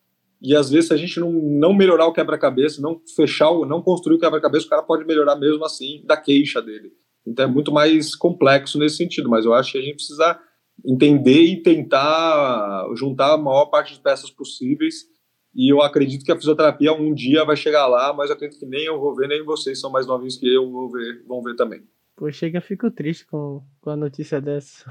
e 0.41 0.55
às 0.55 0.71
vezes 0.71 0.89
se 0.89 0.95
a 0.95 0.97
gente 0.97 1.19
não, 1.19 1.33
não 1.33 1.75
melhorar 1.75 2.07
o 2.07 2.13
quebra-cabeça, 2.13 2.81
não 2.81 3.01
fechar, 3.17 3.53
não 3.67 3.83
construir 3.83 4.17
o 4.17 4.21
quebra-cabeça, 4.21 4.67
o 4.67 4.71
cara 4.71 4.83
pode 4.83 5.05
melhorar 5.05 5.37
mesmo 5.37 5.65
assim 5.65 6.03
da 6.05 6.17
queixa 6.17 6.63
dele. 6.63 6.93
Então 7.29 7.45
é 7.45 7.49
muito 7.49 7.73
mais 7.73 8.15
complexo 8.15 8.79
nesse 8.79 8.97
sentido, 8.97 9.29
mas 9.29 9.45
eu 9.45 9.55
acho 9.55 9.73
que 9.73 9.79
a 9.79 9.83
gente 9.83 9.97
precisa 9.97 10.39
entender 10.85 11.43
e 11.43 11.63
tentar 11.63 12.87
juntar 12.95 13.35
a 13.35 13.39
maior 13.39 13.67
parte 13.67 13.95
de 13.95 14.01
peças 14.01 14.31
possíveis. 14.31 15.07
E 15.55 15.73
eu 15.73 15.83
acredito 15.83 16.25
que 16.25 16.31
a 16.31 16.37
fisioterapia 16.37 16.93
um 16.93 17.13
dia 17.13 17.45
vai 17.45 17.57
chegar 17.57 17.87
lá, 17.87 18.13
mas 18.13 18.31
eu 18.31 18.37
acredito 18.37 18.61
que 18.61 18.67
nem 18.67 18.85
eu 18.85 19.01
vou 19.01 19.15
ver, 19.15 19.29
nem 19.29 19.45
vocês 19.45 19.81
são 19.81 19.91
mais 19.91 20.07
novinhos 20.07 20.37
que 20.37 20.47
eu 20.47 20.71
vou 20.71 20.91
ver, 20.91 21.25
vão 21.27 21.43
ver 21.43 21.57
também. 21.57 21.83
Pô, 22.15 22.31
chega, 22.33 22.61
fico 22.61 22.91
triste 22.91 23.27
com, 23.27 23.63
com 23.81 23.91
a 23.91 23.97
notícia 23.97 24.41
dessa. 24.41 24.91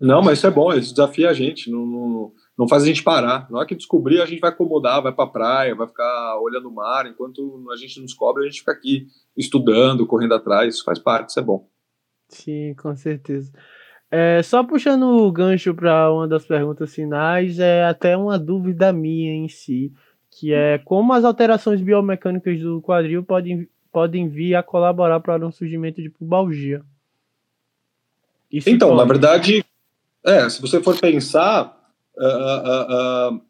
Não, 0.00 0.22
mas 0.22 0.38
isso 0.38 0.46
é 0.46 0.50
bom, 0.50 0.72
isso 0.72 0.92
desafia 0.92 1.30
a 1.30 1.32
gente. 1.32 1.70
Não, 1.70 1.84
não, 1.84 2.32
não 2.58 2.66
faz 2.66 2.82
a 2.82 2.86
gente 2.86 3.02
parar. 3.02 3.50
Na 3.50 3.58
hora 3.58 3.66
que 3.66 3.74
descobrir, 3.74 4.20
a 4.20 4.26
gente 4.26 4.40
vai 4.40 4.50
acomodar, 4.50 5.02
vai 5.02 5.12
para 5.12 5.26
praia, 5.26 5.74
vai 5.74 5.86
ficar 5.86 6.38
olhando 6.40 6.68
o 6.68 6.74
mar, 6.74 7.06
enquanto 7.06 7.66
a 7.72 7.76
gente 7.76 7.98
não 7.98 8.06
descobre, 8.06 8.42
a 8.42 8.46
gente 8.46 8.60
fica 8.60 8.72
aqui 8.72 9.06
estudando, 9.36 10.06
correndo 10.06 10.34
atrás, 10.34 10.80
faz 10.80 10.98
parte, 10.98 11.30
isso 11.30 11.40
é 11.40 11.42
bom. 11.42 11.68
Sim, 12.28 12.74
com 12.74 12.96
certeza. 12.96 13.52
É, 14.10 14.42
só 14.42 14.62
puxando 14.62 15.02
o 15.02 15.32
gancho 15.32 15.74
para 15.74 16.10
uma 16.12 16.26
das 16.26 16.46
perguntas 16.46 16.94
finais, 16.94 17.58
é 17.58 17.84
até 17.84 18.16
uma 18.16 18.38
dúvida 18.38 18.92
minha 18.92 19.34
em 19.34 19.48
si, 19.48 19.92
que 20.30 20.52
é 20.52 20.78
como 20.78 21.12
as 21.12 21.24
alterações 21.24 21.80
biomecânicas 21.80 22.58
do 22.60 22.80
quadril 22.80 23.22
podem, 23.24 23.68
podem 23.92 24.28
vir 24.28 24.54
a 24.54 24.62
colaborar 24.62 25.20
para 25.20 25.46
o 25.46 25.52
surgimento 25.52 26.00
de 26.00 26.08
pubalgia. 26.08 26.82
Isso 28.50 28.70
então, 28.70 28.88
pode. 28.88 29.00
na 29.00 29.04
verdade, 29.04 29.64
é, 30.24 30.48
se 30.48 30.60
você 30.60 30.80
for 30.80 30.98
pensar, 30.98 31.75
uh, 32.18 33.34
uh, 33.34 33.40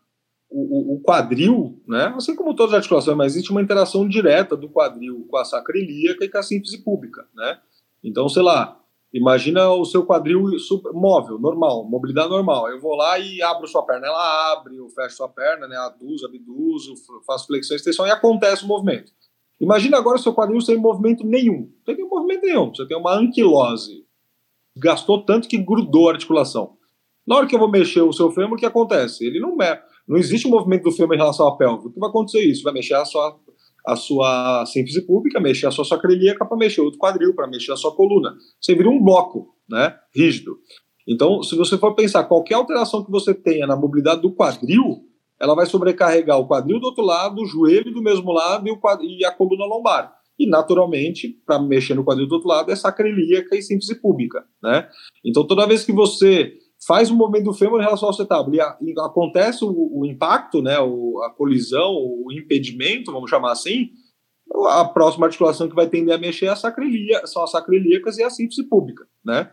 o, 0.50 0.94
o, 0.94 1.00
quadril, 1.00 1.82
né, 1.86 2.14
assim 2.16 2.34
como 2.34 2.54
todas 2.54 2.72
as 2.72 2.78
articulações, 2.78 3.16
mas 3.16 3.32
existe 3.32 3.50
uma 3.50 3.62
interação 3.62 4.08
direta 4.08 4.56
do 4.56 4.68
quadril 4.68 5.26
com 5.28 5.36
a 5.36 5.44
sacra 5.44 5.78
ilíaca 5.78 6.24
e 6.24 6.28
com 6.28 6.38
a 6.38 6.42
síntese 6.42 6.78
pública, 6.78 7.26
né? 7.34 7.58
Então, 8.02 8.28
sei 8.28 8.42
lá, 8.42 8.80
imagina 9.12 9.68
o 9.70 9.84
seu 9.84 10.06
quadril 10.06 10.44
móvel, 10.92 11.38
normal, 11.38 11.84
mobilidade 11.84 12.28
normal. 12.28 12.68
Eu 12.68 12.80
vou 12.80 12.94
lá 12.94 13.18
e 13.18 13.42
abro 13.42 13.66
sua 13.66 13.82
perna, 13.84 14.06
ela 14.06 14.52
abre, 14.52 14.76
eu 14.76 14.88
fecho 14.90 15.16
sua 15.16 15.28
perna, 15.28 15.66
né, 15.66 15.76
aduzo, 15.76 16.26
abduzo, 16.26 16.94
faço 17.26 17.46
flexão, 17.46 17.76
extensão 17.76 18.06
e 18.06 18.10
acontece 18.10 18.64
o 18.64 18.68
movimento. 18.68 19.12
Imagina 19.60 19.96
agora 19.96 20.16
o 20.16 20.22
seu 20.22 20.34
quadril 20.34 20.60
sem 20.60 20.76
movimento 20.76 21.26
nenhum. 21.26 21.72
Não 21.86 21.94
tem 21.94 22.08
movimento 22.08 22.42
nenhum, 22.42 22.68
você 22.72 22.86
tem 22.86 22.96
uma 22.96 23.14
anquilose. 23.14 24.06
Gastou 24.76 25.24
tanto 25.24 25.48
que 25.48 25.56
grudou 25.56 26.08
a 26.08 26.12
articulação. 26.12 26.76
Na 27.26 27.36
hora 27.36 27.46
que 27.46 27.54
eu 27.54 27.58
vou 27.58 27.70
mexer 27.70 28.02
o 28.02 28.12
seu 28.12 28.30
fêmur, 28.30 28.54
o 28.54 28.56
que 28.56 28.66
acontece? 28.66 29.26
Ele 29.26 29.40
não 29.40 29.56
mexe. 29.56 29.82
Não 30.06 30.16
existe 30.16 30.46
um 30.46 30.50
movimento 30.50 30.84
do 30.84 30.92
fêmur 30.92 31.14
em 31.14 31.18
relação 31.18 31.48
à 31.48 31.56
pelve. 31.56 31.88
O 31.88 31.92
que 31.92 31.98
vai 31.98 32.08
acontecer 32.08 32.40
isso? 32.40 32.62
Vai 32.62 32.72
mexer 32.72 32.94
a 32.94 33.04
sua, 33.04 33.36
a 33.84 33.96
sua 33.96 34.64
síntese 34.66 35.04
pública, 35.04 35.40
mexer 35.40 35.66
a 35.66 35.70
sua 35.70 35.84
sacroiliaca 35.84 36.46
para 36.46 36.56
mexer 36.56 36.80
outro 36.80 36.98
quadril, 36.98 37.34
para 37.34 37.48
mexer 37.48 37.72
a 37.72 37.76
sua 37.76 37.94
coluna. 37.94 38.34
Você 38.60 38.74
vira 38.74 38.88
um 38.88 39.02
bloco, 39.02 39.54
né? 39.68 39.96
Rígido. 40.14 40.56
Então, 41.08 41.42
se 41.42 41.56
você 41.56 41.76
for 41.76 41.94
pensar 41.94 42.24
qualquer 42.24 42.54
alteração 42.54 43.04
que 43.04 43.10
você 43.10 43.34
tenha 43.34 43.66
na 43.66 43.76
mobilidade 43.76 44.22
do 44.22 44.32
quadril, 44.32 45.04
ela 45.40 45.54
vai 45.54 45.66
sobrecarregar 45.66 46.38
o 46.38 46.46
quadril 46.46 46.80
do 46.80 46.86
outro 46.86 47.04
lado, 47.04 47.42
o 47.42 47.46
joelho 47.46 47.92
do 47.92 48.02
mesmo 48.02 48.32
lado 48.32 48.68
e, 48.68 48.76
quadril, 48.76 49.10
e 49.10 49.24
a 49.24 49.30
coluna 49.30 49.64
lombar. 49.66 50.12
E, 50.38 50.48
naturalmente, 50.48 51.28
para 51.46 51.58
mexer 51.58 51.94
no 51.94 52.04
quadril 52.04 52.26
do 52.26 52.34
outro 52.34 52.48
lado, 52.48 52.70
é 52.70 52.76
sacroiliaca 52.76 53.56
e 53.56 53.62
síntese 53.62 54.00
pública, 54.00 54.44
né? 54.62 54.88
Então, 55.24 55.46
toda 55.46 55.66
vez 55.66 55.84
que 55.84 55.92
você 55.92 56.54
faz 56.86 57.10
o 57.10 57.16
movimento 57.16 57.44
do 57.44 57.54
fêmur 57.54 57.80
em 57.80 57.84
relação 57.84 58.08
ao 58.08 58.14
acetábulo 58.14 58.54
e, 58.54 58.60
a, 58.60 58.76
e 58.80 58.94
acontece 59.00 59.64
o, 59.64 59.70
o, 59.70 60.06
impacto, 60.06 60.62
né, 60.62 60.78
o, 60.78 61.20
a 61.24 61.30
colisão, 61.30 61.92
o 61.92 62.30
impedimento, 62.32 63.12
vamos 63.12 63.28
chamar 63.28 63.52
assim, 63.52 63.90
a 64.68 64.84
próxima 64.84 65.26
articulação 65.26 65.68
que 65.68 65.74
vai 65.74 65.88
tender 65.88 66.14
a 66.14 66.18
mexer 66.18 66.46
é 66.46 66.50
a 66.50 66.56
sacroiliaca, 66.56 67.26
são 67.26 67.42
as 67.42 67.50
sacroiliacas 67.50 68.18
e 68.18 68.22
a 68.22 68.30
síntese 68.30 68.62
pública, 68.62 69.04
né? 69.24 69.50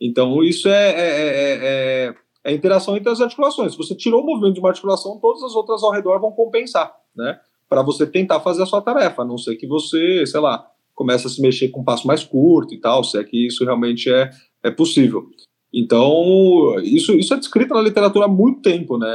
Então 0.00 0.42
isso 0.44 0.68
é, 0.68 0.90
é, 0.90 1.08
é, 1.08 1.58
é, 1.62 2.14
é 2.44 2.54
interação 2.54 2.96
entre 2.96 3.10
as 3.10 3.20
articulações. 3.20 3.72
Se 3.72 3.78
você 3.78 3.94
tirou 3.94 4.22
o 4.22 4.26
movimento 4.26 4.54
de 4.54 4.60
uma 4.60 4.68
articulação, 4.68 5.18
todas 5.18 5.42
as 5.42 5.54
outras 5.54 5.82
ao 5.82 5.90
redor 5.90 6.20
vão 6.20 6.30
compensar, 6.30 6.94
né? 7.14 7.40
Para 7.68 7.82
você 7.82 8.06
tentar 8.06 8.38
fazer 8.40 8.62
a 8.62 8.66
sua 8.66 8.80
tarefa, 8.80 9.22
a 9.22 9.24
não 9.24 9.36
ser 9.36 9.56
que 9.56 9.66
você, 9.66 10.24
sei 10.24 10.38
lá, 10.38 10.64
comece 10.94 11.26
a 11.26 11.30
se 11.30 11.42
mexer 11.42 11.68
com 11.68 11.80
um 11.80 11.84
passo 11.84 12.06
mais 12.06 12.22
curto 12.22 12.72
e 12.72 12.80
tal, 12.80 13.02
se 13.02 13.18
é 13.18 13.24
que 13.24 13.46
isso 13.46 13.64
realmente 13.64 14.08
é, 14.08 14.30
é 14.62 14.70
possível. 14.70 15.26
Então, 15.78 16.80
isso, 16.82 17.12
isso 17.12 17.34
é 17.34 17.36
descrito 17.36 17.74
na 17.74 17.82
literatura 17.82 18.24
há 18.24 18.28
muito 18.28 18.62
tempo, 18.62 18.96
né? 18.96 19.06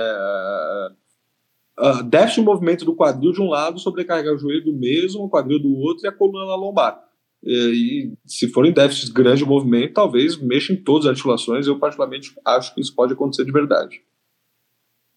Uh, 1.80 2.04
déficit 2.04 2.42
de 2.42 2.46
movimento 2.46 2.86
do 2.86 2.96
quadril 2.96 3.32
de 3.32 3.42
um 3.42 3.50
lado, 3.50 3.80
sobrecarregar 3.80 4.36
o 4.36 4.38
joelho 4.38 4.66
do 4.66 4.74
mesmo, 4.74 5.24
o 5.24 5.30
quadril 5.30 5.60
do 5.60 5.76
outro 5.76 6.06
e 6.06 6.08
a 6.08 6.12
coluna 6.12 6.46
na 6.46 6.56
lombar. 6.56 7.04
E, 7.44 8.14
e 8.14 8.18
se 8.28 8.48
forem 8.48 8.72
déficits 8.72 9.10
grandes 9.10 9.40
de 9.40 9.46
movimento, 9.46 9.96
talvez 9.96 10.38
mexa 10.38 10.72
em 10.72 10.76
todas 10.76 11.08
as 11.08 11.14
articulações. 11.14 11.66
Eu, 11.66 11.80
particularmente, 11.80 12.32
acho 12.46 12.76
que 12.76 12.82
isso 12.82 12.94
pode 12.94 13.14
acontecer 13.14 13.44
de 13.44 13.52
verdade. 13.52 14.00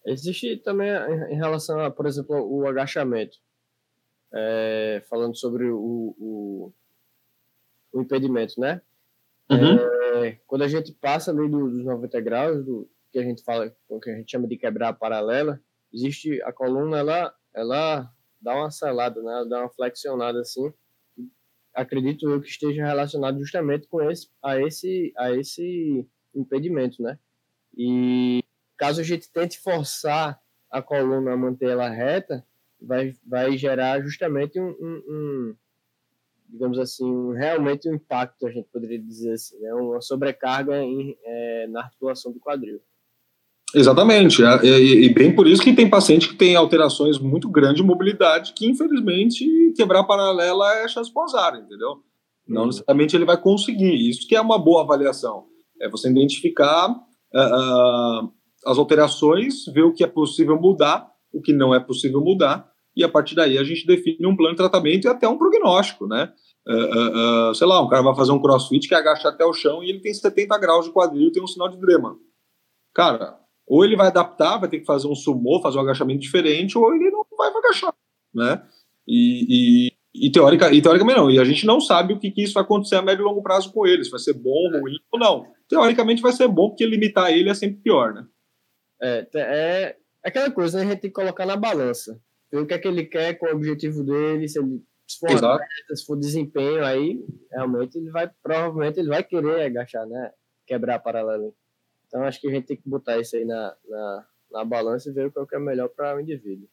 Existe 0.03 0.57
também 0.57 0.89
em 1.29 1.35
relação 1.35 1.79
a, 1.79 1.91
por 1.91 2.07
exemplo, 2.07 2.35
o 2.37 2.67
agachamento. 2.67 3.37
É, 4.33 5.03
falando 5.07 5.37
sobre 5.37 5.69
o, 5.69 6.15
o, 6.17 6.73
o 7.93 8.01
impedimento, 8.01 8.59
né? 8.59 8.81
Uhum. 9.49 9.77
É, 10.23 10.39
quando 10.47 10.63
a 10.63 10.67
gente 10.67 10.91
passa 10.93 11.31
ali 11.31 11.47
dos 11.49 11.83
90 11.83 12.21
graus, 12.21 12.65
do 12.65 12.89
que 13.11 13.19
a 13.19 13.23
gente 13.23 13.43
fala, 13.43 13.73
o 13.87 13.99
que 13.99 14.09
a 14.09 14.15
gente 14.15 14.31
chama 14.31 14.47
de 14.47 14.57
quebrar 14.57 14.89
a 14.89 14.93
paralela, 14.93 15.61
existe 15.93 16.41
a 16.43 16.51
coluna, 16.51 16.97
ela, 16.97 17.33
ela 17.53 18.11
dá 18.41 18.55
uma 18.55 18.71
selada, 18.71 19.21
né? 19.21 19.31
Ela 19.31 19.49
dá 19.49 19.59
uma 19.61 19.69
flexionada 19.69 20.39
assim. 20.41 20.73
Acredito 21.73 22.29
eu 22.29 22.41
que 22.41 22.49
esteja 22.49 22.85
relacionado 22.85 23.39
justamente 23.39 23.87
com 23.87 24.01
esse, 24.01 24.29
a 24.41 24.59
esse, 24.59 25.13
a 25.17 25.31
esse 25.31 26.07
impedimento, 26.33 27.01
né? 27.01 27.17
E 27.77 28.43
caso 28.77 29.01
a 29.01 29.03
gente 29.03 29.31
tente 29.31 29.59
forçar 29.59 30.39
a 30.69 30.81
coluna 30.81 31.33
a 31.33 31.37
manter 31.37 31.69
ela 31.69 31.89
reta, 31.89 32.45
vai, 32.81 33.15
vai 33.25 33.57
gerar 33.57 34.01
justamente 34.01 34.59
um, 34.59 34.69
um, 34.79 35.55
digamos 36.49 36.79
assim, 36.79 37.33
realmente 37.33 37.89
um 37.89 37.95
impacto, 37.95 38.47
a 38.47 38.51
gente 38.51 38.67
poderia 38.71 38.99
dizer 38.99 39.33
assim, 39.33 39.59
né? 39.59 39.73
uma 39.73 40.01
sobrecarga 40.01 40.77
em, 40.77 41.17
é, 41.23 41.67
na 41.67 41.81
articulação 41.81 42.31
do 42.31 42.39
quadril. 42.39 42.79
Exatamente, 43.73 44.41
é, 44.41 44.65
e, 44.65 45.05
e, 45.05 45.13
bem 45.13 45.35
por 45.35 45.47
isso 45.47 45.61
que 45.61 45.73
tem 45.73 45.89
paciente 45.89 46.29
que 46.29 46.35
tem 46.35 46.55
alterações 46.55 47.19
muito 47.19 47.49
grandes 47.49 47.77
de 47.77 47.83
mobilidade, 47.83 48.53
que 48.53 48.65
infelizmente 48.65 49.73
quebrar 49.75 50.05
paralela 50.05 50.71
é 50.75 50.87
chance 50.87 51.11
posar, 51.11 51.55
entendeu? 51.55 51.97
Não 52.47 52.61
uhum. 52.61 52.67
necessariamente 52.67 53.15
ele 53.15 53.25
vai 53.25 53.41
conseguir, 53.41 54.09
isso 54.09 54.27
que 54.27 54.35
é 54.35 54.39
uma 54.39 54.57
boa 54.57 54.83
avaliação, 54.83 55.45
é 55.81 55.89
você 55.89 56.09
identificar 56.09 56.89
uh, 56.89 58.23
uh, 58.23 58.33
as 58.65 58.77
alterações, 58.77 59.65
ver 59.65 59.83
o 59.83 59.93
que 59.93 60.03
é 60.03 60.07
possível 60.07 60.59
mudar, 60.59 61.11
o 61.33 61.41
que 61.41 61.51
não 61.51 61.75
é 61.75 61.79
possível 61.79 62.21
mudar, 62.21 62.71
e 62.95 63.03
a 63.03 63.09
partir 63.09 63.35
daí 63.35 63.57
a 63.57 63.63
gente 63.63 63.85
define 63.85 64.25
um 64.25 64.35
plano 64.35 64.53
de 64.53 64.57
tratamento 64.57 65.05
e 65.05 65.07
até 65.07 65.27
um 65.27 65.37
prognóstico, 65.37 66.07
né? 66.07 66.31
Uh, 66.67 66.73
uh, 66.73 67.51
uh, 67.51 67.55
sei 67.55 67.67
lá, 67.67 67.81
um 67.81 67.87
cara 67.87 68.01
vai 68.01 68.15
fazer 68.15 68.31
um 68.31 68.41
crossfit 68.41 68.87
que 68.87 68.95
agacha 68.95 69.29
até 69.29 69.45
o 69.45 69.53
chão 69.53 69.83
e 69.83 69.89
ele 69.89 69.99
tem 69.99 70.13
70 70.13 70.57
graus 70.57 70.85
de 70.85 70.91
quadril 70.91 71.27
e 71.27 71.31
tem 71.31 71.43
um 71.43 71.47
sinal 71.47 71.69
de 71.69 71.77
drema. 71.79 72.17
Cara, 72.93 73.37
ou 73.67 73.83
ele 73.83 73.95
vai 73.95 74.07
adaptar, 74.07 74.57
vai 74.57 74.69
ter 74.69 74.79
que 74.79 74.85
fazer 74.85 75.07
um 75.07 75.15
sumô, 75.15 75.61
fazer 75.61 75.77
um 75.77 75.81
agachamento 75.81 76.21
diferente, 76.21 76.77
ou 76.77 76.93
ele 76.93 77.11
não 77.11 77.25
vai 77.37 77.49
agachar, 77.49 77.93
né? 78.33 78.63
E, 79.07 79.91
e, 80.15 80.27
e, 80.27 80.31
teórica, 80.31 80.73
e 80.73 80.81
teoricamente 80.81 81.19
não. 81.19 81.29
E 81.29 81.39
a 81.39 81.43
gente 81.43 81.65
não 81.65 81.81
sabe 81.81 82.13
o 82.13 82.19
que, 82.19 82.31
que 82.31 82.43
isso 82.43 82.53
vai 82.53 82.63
acontecer 82.63 82.95
a 82.95 83.01
médio 83.01 83.23
e 83.23 83.25
longo 83.25 83.43
prazo 83.43 83.71
com 83.71 83.85
ele, 83.85 84.03
se 84.03 84.09
vai 84.09 84.19
ser 84.19 84.33
bom, 84.33 84.79
ruim 84.79 84.97
ou 85.11 85.19
não. 85.19 85.45
Teoricamente 85.67 86.21
vai 86.21 86.31
ser 86.31 86.47
bom, 86.47 86.69
porque 86.69 86.85
limitar 86.85 87.31
ele 87.31 87.49
é 87.49 87.53
sempre 87.53 87.81
pior, 87.81 88.13
né? 88.13 88.25
É, 89.01 89.27
é 89.35 89.95
aquela 90.23 90.49
coisa, 90.49 90.77
né? 90.77 90.85
a 90.85 90.87
gente 90.89 91.01
tem 91.01 91.09
que 91.11 91.15
colocar 91.15 91.45
na 91.45 91.55
balança 91.55 92.19
ver 92.51 92.59
o 92.59 92.65
que 92.65 92.73
é 92.73 92.79
que 92.79 92.87
ele 92.87 93.05
quer, 93.05 93.35
qual 93.35 93.51
é 93.51 93.53
o 93.53 93.57
objetivo 93.57 94.03
dele, 94.03 94.47
se 94.47 94.59
ele 94.59 94.81
se 95.07 95.19
for, 95.19 95.31
atleta, 95.31 95.95
se 95.95 96.05
for 96.05 96.17
desempenho, 96.17 96.83
aí 96.83 97.23
realmente 97.51 97.97
ele 97.97 98.09
vai, 98.09 98.29
provavelmente 98.41 98.99
ele 98.99 99.09
vai 99.09 99.23
querer 99.23 99.61
agachar, 99.61 100.05
né? 100.07 100.31
Quebrar 100.65 100.99
paralelo. 100.99 101.53
Então 102.07 102.23
acho 102.23 102.41
que 102.41 102.47
a 102.47 102.51
gente 102.51 102.65
tem 102.65 102.77
que 102.77 102.89
botar 102.89 103.19
isso 103.19 103.35
aí 103.35 103.45
na, 103.45 103.75
na, 103.87 104.25
na 104.51 104.65
balança 104.65 105.09
e 105.09 105.13
ver 105.13 105.31
o 105.35 105.45
que 105.45 105.55
é 105.55 105.59
melhor 105.59 105.89
para 105.89 106.15
o 106.15 106.19
indivíduo. 106.19 106.67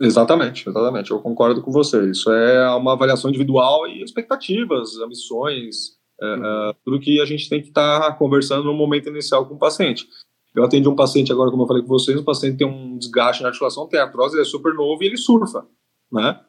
Exatamente, 0.00 0.68
exatamente. 0.68 1.12
Eu 1.12 1.20
concordo 1.20 1.62
com 1.62 1.70
você. 1.70 2.10
Isso 2.10 2.32
é 2.32 2.68
uma 2.74 2.94
avaliação 2.94 3.30
individual 3.30 3.86
e 3.86 4.02
expectativas, 4.02 4.98
ambições, 4.98 5.96
é, 6.20 6.26
uhum. 6.26 6.70
é, 6.70 6.74
tudo 6.84 7.00
que 7.00 7.20
a 7.20 7.24
gente 7.24 7.48
tem 7.48 7.62
que 7.62 7.68
estar 7.68 8.00
tá 8.00 8.12
conversando 8.12 8.64
no 8.64 8.74
momento 8.74 9.08
inicial 9.08 9.46
com 9.46 9.54
o 9.54 9.58
paciente. 9.58 10.08
Eu 10.54 10.64
atendi 10.64 10.88
um 10.88 10.94
paciente 10.94 11.32
agora, 11.32 11.50
como 11.50 11.62
eu 11.62 11.66
falei 11.66 11.82
com 11.82 11.88
vocês, 11.88 12.18
um 12.18 12.24
paciente 12.24 12.58
tem 12.58 12.66
um 12.66 12.98
desgaste 12.98 13.42
na 13.42 13.48
articulação, 13.48 13.88
tem 13.88 13.98
artrose, 13.98 14.34
ele 14.34 14.42
é 14.42 14.44
super 14.44 14.74
novo 14.74 15.02
e 15.02 15.06
ele 15.06 15.16
surfa, 15.16 15.66
né? 16.10 16.40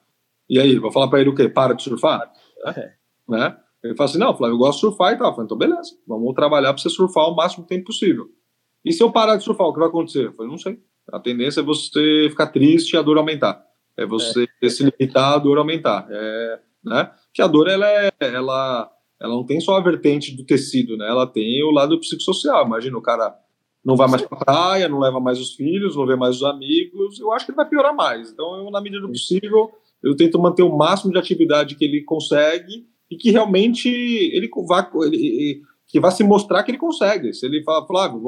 E 0.50 0.60
aí, 0.60 0.78
vou 0.78 0.92
falar 0.92 1.08
para 1.08 1.22
ele 1.22 1.30
o 1.30 1.36
quê? 1.36 1.48
Para 1.48 1.74
de 1.74 1.84
surfar? 1.84 2.30
É. 2.66 2.94
Né? 3.28 3.58
Ele 3.84 3.96
fala 3.96 4.10
assim, 4.10 4.20
não, 4.20 4.36
Flávio, 4.36 4.56
eu 4.56 4.58
gosto 4.60 4.76
de 4.76 4.82
surfar 4.82 5.14
e 5.14 5.18
tal. 5.18 5.28
Eu 5.28 5.34
falei, 5.34 5.46
então 5.46 5.58
beleza, 5.58 5.92
vamos 6.08 6.34
trabalhar 6.34 6.74
para 6.74 6.82
você 6.82 6.90
surfar 6.90 7.30
o 7.30 7.36
máximo 7.36 7.66
tempo 7.66 7.86
possível. 7.86 8.28
E 8.84 8.92
se 8.92 9.02
eu 9.02 9.12
parar 9.12 9.38
de 9.38 9.44
surfar, 9.44 9.68
o 9.68 9.74
que 9.74 9.80
vai 9.80 9.88
acontecer? 9.88 10.28
Eu 10.28 10.34
falei, 10.34 10.52
não 10.52 10.58
sei. 10.58 10.80
A 11.12 11.20
tendência 11.20 11.62
é 11.62 11.64
você 11.64 12.28
ficar 12.30 12.48
triste 12.48 12.94
e 12.94 12.98
a 12.98 13.02
dor 13.02 13.18
aumentar. 13.18 13.64
É 13.98 14.06
você 14.06 14.48
é. 14.62 14.70
se 14.70 14.84
limitar 14.84 15.34
a 15.34 15.38
dor 15.38 15.58
aumentar. 15.58 16.08
É, 16.10 16.60
né? 16.84 17.12
Que 17.34 17.42
a 17.42 17.48
dor, 17.48 17.68
ela, 17.68 17.88
é, 17.88 18.12
ela, 18.20 18.92
ela 19.22 19.34
não 19.34 19.46
tem 19.46 19.60
só 19.60 19.76
a 19.76 19.82
vertente 19.82 20.36
do 20.36 20.46
tecido, 20.46 20.98
né? 20.98 21.08
Ela 21.08 21.28
tem 21.28 21.64
o 21.64 21.72
lado 21.72 22.00
psicossocial. 22.00 22.66
Imagina 22.66 22.98
o 22.98 23.02
cara 23.02 23.34
não 23.84 23.96
vai 23.96 24.08
mais 24.08 24.22
para 24.22 24.38
praia, 24.38 24.88
não 24.88 25.00
leva 25.00 25.20
mais 25.20 25.40
os 25.40 25.56
filhos, 25.56 25.96
não 25.96 26.06
vê 26.06 26.16
mais 26.16 26.38
os 26.38 26.44
amigos, 26.44 27.20
eu 27.20 27.32
acho 27.32 27.46
que 27.46 27.52
ele 27.52 27.58
vai 27.58 27.68
piorar 27.68 27.96
mais. 27.96 28.32
Então, 28.32 28.56
eu, 28.56 28.72
na 28.72 28.82
medida 28.82 29.02
do 29.02 29.10
possível, 29.10 29.72
eu 30.02 30.16
tento 30.16 30.40
manter 30.40 30.64
o 30.64 30.76
máximo 30.76 31.12
de 31.12 31.20
atividade 31.20 31.76
que 31.76 31.84
ele 31.84 32.04
consegue 32.04 32.86
e 33.12 33.18
que 33.18 33.32
realmente 33.32 33.90
ele 33.90 34.50
vá, 34.68 34.90
ele, 35.04 35.62
que 35.88 36.00
vá 36.00 36.12
se 36.12 36.24
mostrar 36.24 36.64
que 36.64 36.72
ele 36.72 36.78
consegue. 36.78 37.34
Se 37.34 37.46
ele 37.46 37.64
fala, 37.64 37.86
Flávio, 37.86 38.22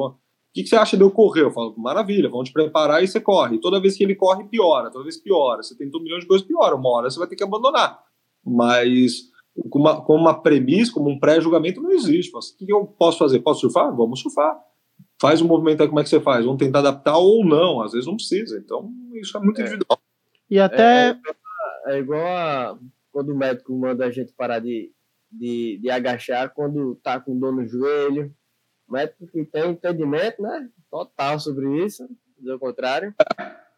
que, 0.56 0.64
que 0.64 0.70
você 0.70 0.78
acha 0.78 0.96
de 0.96 1.04
eu 1.04 1.12
correr? 1.12 1.42
Eu 1.42 1.52
falo, 1.52 1.76
maravilha, 1.78 2.30
vamos 2.30 2.48
te 2.48 2.54
preparar 2.54 3.04
e 3.04 3.08
você 3.08 3.20
corre. 3.20 3.60
Toda 3.60 3.82
vez 3.82 3.98
que 3.98 4.06
ele 4.06 4.16
corre, 4.16 4.46
piora, 4.46 4.90
toda 4.90 5.04
vez 5.04 5.18
piora. 5.18 5.62
Você 5.62 5.76
tentou 5.76 6.00
um 6.00 6.04
milhão 6.06 6.18
de 6.18 6.26
coisas, 6.26 6.48
piora. 6.48 6.78
Uma 6.78 6.90
hora 6.92 7.10
você 7.10 7.20
vai 7.20 7.28
ter 7.28 7.36
que 7.36 7.44
abandonar. 7.44 8.02
Mas 8.42 9.24
com 9.70 9.80
uma, 9.80 10.02
com 10.02 10.16
uma 10.16 10.34
premissa, 10.34 10.94
como 10.94 11.10
um 11.10 11.20
pré-julgamento, 11.20 11.82
não 11.82 11.92
existe. 11.92 12.32
Mas, 12.34 12.52
o 12.52 12.58
que, 12.58 12.66
que 12.66 12.72
eu 12.72 12.86
posso 12.86 13.18
fazer? 13.18 13.42
Posso 13.42 13.60
surfar? 13.60 13.94
Vamos 13.94 14.22
surfar. 14.22 14.58
Faz 15.22 15.42
um 15.42 15.48
movimento 15.48 15.82
aí, 15.82 15.88
como 15.88 16.00
é 16.00 16.04
que 16.04 16.10
você 16.10 16.20
faz? 16.20 16.44
Vamos 16.46 16.60
tentar 16.60 16.80
adaptar 16.80 17.18
ou 17.18 17.46
não. 17.46 17.82
Às 17.82 17.94
vezes 17.94 18.08
não 18.08 18.16
precisa. 18.16 18.58
Então, 18.58 18.92
isso 19.14 19.38
é 19.38 19.40
muito 19.40 19.60
é. 19.60 19.62
individual. 19.62 20.00
E 20.50 20.60
até. 20.60 21.10
É, 21.86 21.96
é 21.96 22.00
igual 22.00 22.26
a 22.26 22.78
quando 23.16 23.30
o 23.30 23.38
médico 23.38 23.74
manda 23.74 24.06
a 24.06 24.12
gente 24.12 24.34
parar 24.34 24.60
de, 24.60 24.92
de, 25.32 25.80
de 25.82 25.90
agachar 25.90 26.54
quando 26.54 26.96
tá 26.96 27.18
com 27.18 27.40
dor 27.40 27.56
no 27.56 27.66
joelho. 27.66 28.36
O 28.86 28.92
médico 28.92 29.26
que 29.26 29.46
tem 29.46 29.72
entendimento, 29.72 30.42
né? 30.42 30.70
Total 30.92 31.40
sobre 31.40 31.86
isso, 31.86 32.06
do 32.38 32.60
contrário. 32.60 33.16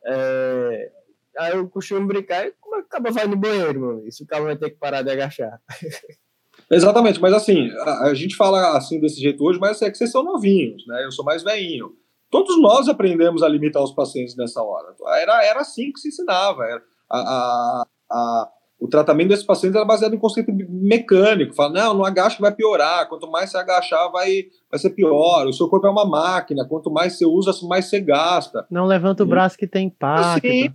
É, 0.04 0.92
aí 1.38 1.54
eu 1.54 1.70
costumo 1.70 2.08
brincar, 2.08 2.52
como 2.60 2.78
é 2.78 2.80
que 2.80 2.88
o 2.88 2.90
cara 2.90 3.12
vai 3.12 3.28
no 3.28 3.38
banheiro, 3.38 3.80
mano? 3.80 4.08
Isso 4.08 4.24
o 4.24 4.28
cara 4.28 4.44
vai 4.44 4.58
ter 4.58 4.72
que 4.72 4.78
parar 4.78 5.04
de 5.04 5.12
agachar. 5.12 5.62
Exatamente, 6.70 7.22
mas 7.22 7.34
assim, 7.34 7.70
a, 7.80 8.08
a, 8.08 8.14
gente 8.14 8.36
fala 8.36 8.78
assim 8.78 9.00
desse 9.00 9.22
jeito 9.22 9.44
hoje, 9.44 9.60
mas 9.60 9.82
é 9.82 9.90
que 9.90 9.98
vocês 9.98 10.12
são 10.12 10.24
novinhos, 10.24 10.86
né? 10.86 11.06
Eu 11.06 11.12
sou 11.12 11.24
mais 11.24 11.42
velhinho. 11.44 11.94
Todos 12.30 12.60
nós 12.62 12.90
aprendemos 12.90 13.42
a 13.42 13.48
limitar 13.48 13.82
os 13.82 13.94
pacientes 13.94 14.36
nessa 14.36 14.62
hora. 14.62 14.94
Era, 15.22 15.46
era 15.46 15.62
assim 15.62 15.94
que 15.94 16.00
se 16.00 16.10
ensinava. 16.10 16.66
Era, 16.66 16.82
a, 17.10 17.20
a, 17.20 17.86
a, 18.12 18.50
o 18.78 18.88
tratamento 18.90 19.30
desses 19.30 19.46
pacientes 19.46 19.78
era 19.78 19.86
baseado 19.86 20.14
em 20.14 20.20
conceito 20.20 20.52
mecânico. 20.52 21.56
Fala, 21.56 21.72
não, 21.72 21.94
não 21.94 22.06
agacha 22.06 22.36
que 22.36 22.42
vai 22.42 22.54
piorar. 22.54 23.08
Quanto 23.08 23.32
mais 23.32 23.50
você 23.50 23.58
agachar, 23.58 24.12
vai, 24.12 24.44
vai 24.70 24.78
ser 24.78 24.90
pior. 24.90 25.48
O 25.48 25.54
seu 25.54 25.70
corpo 25.70 25.88
é 25.88 25.90
uma 25.90 26.06
máquina. 26.06 26.68
Quanto 26.68 26.92
mais 26.92 27.18
você 27.18 27.26
usa, 27.26 27.54
mais 27.66 27.86
você 27.86 28.02
gasta. 28.02 28.68
Não 28.70 28.86
levanta 28.86 29.24
o 29.24 29.28
braço 29.28 29.58
que 29.58 29.66
tem 29.66 29.88
impacto. 29.88 30.46
Assim, 30.46 30.74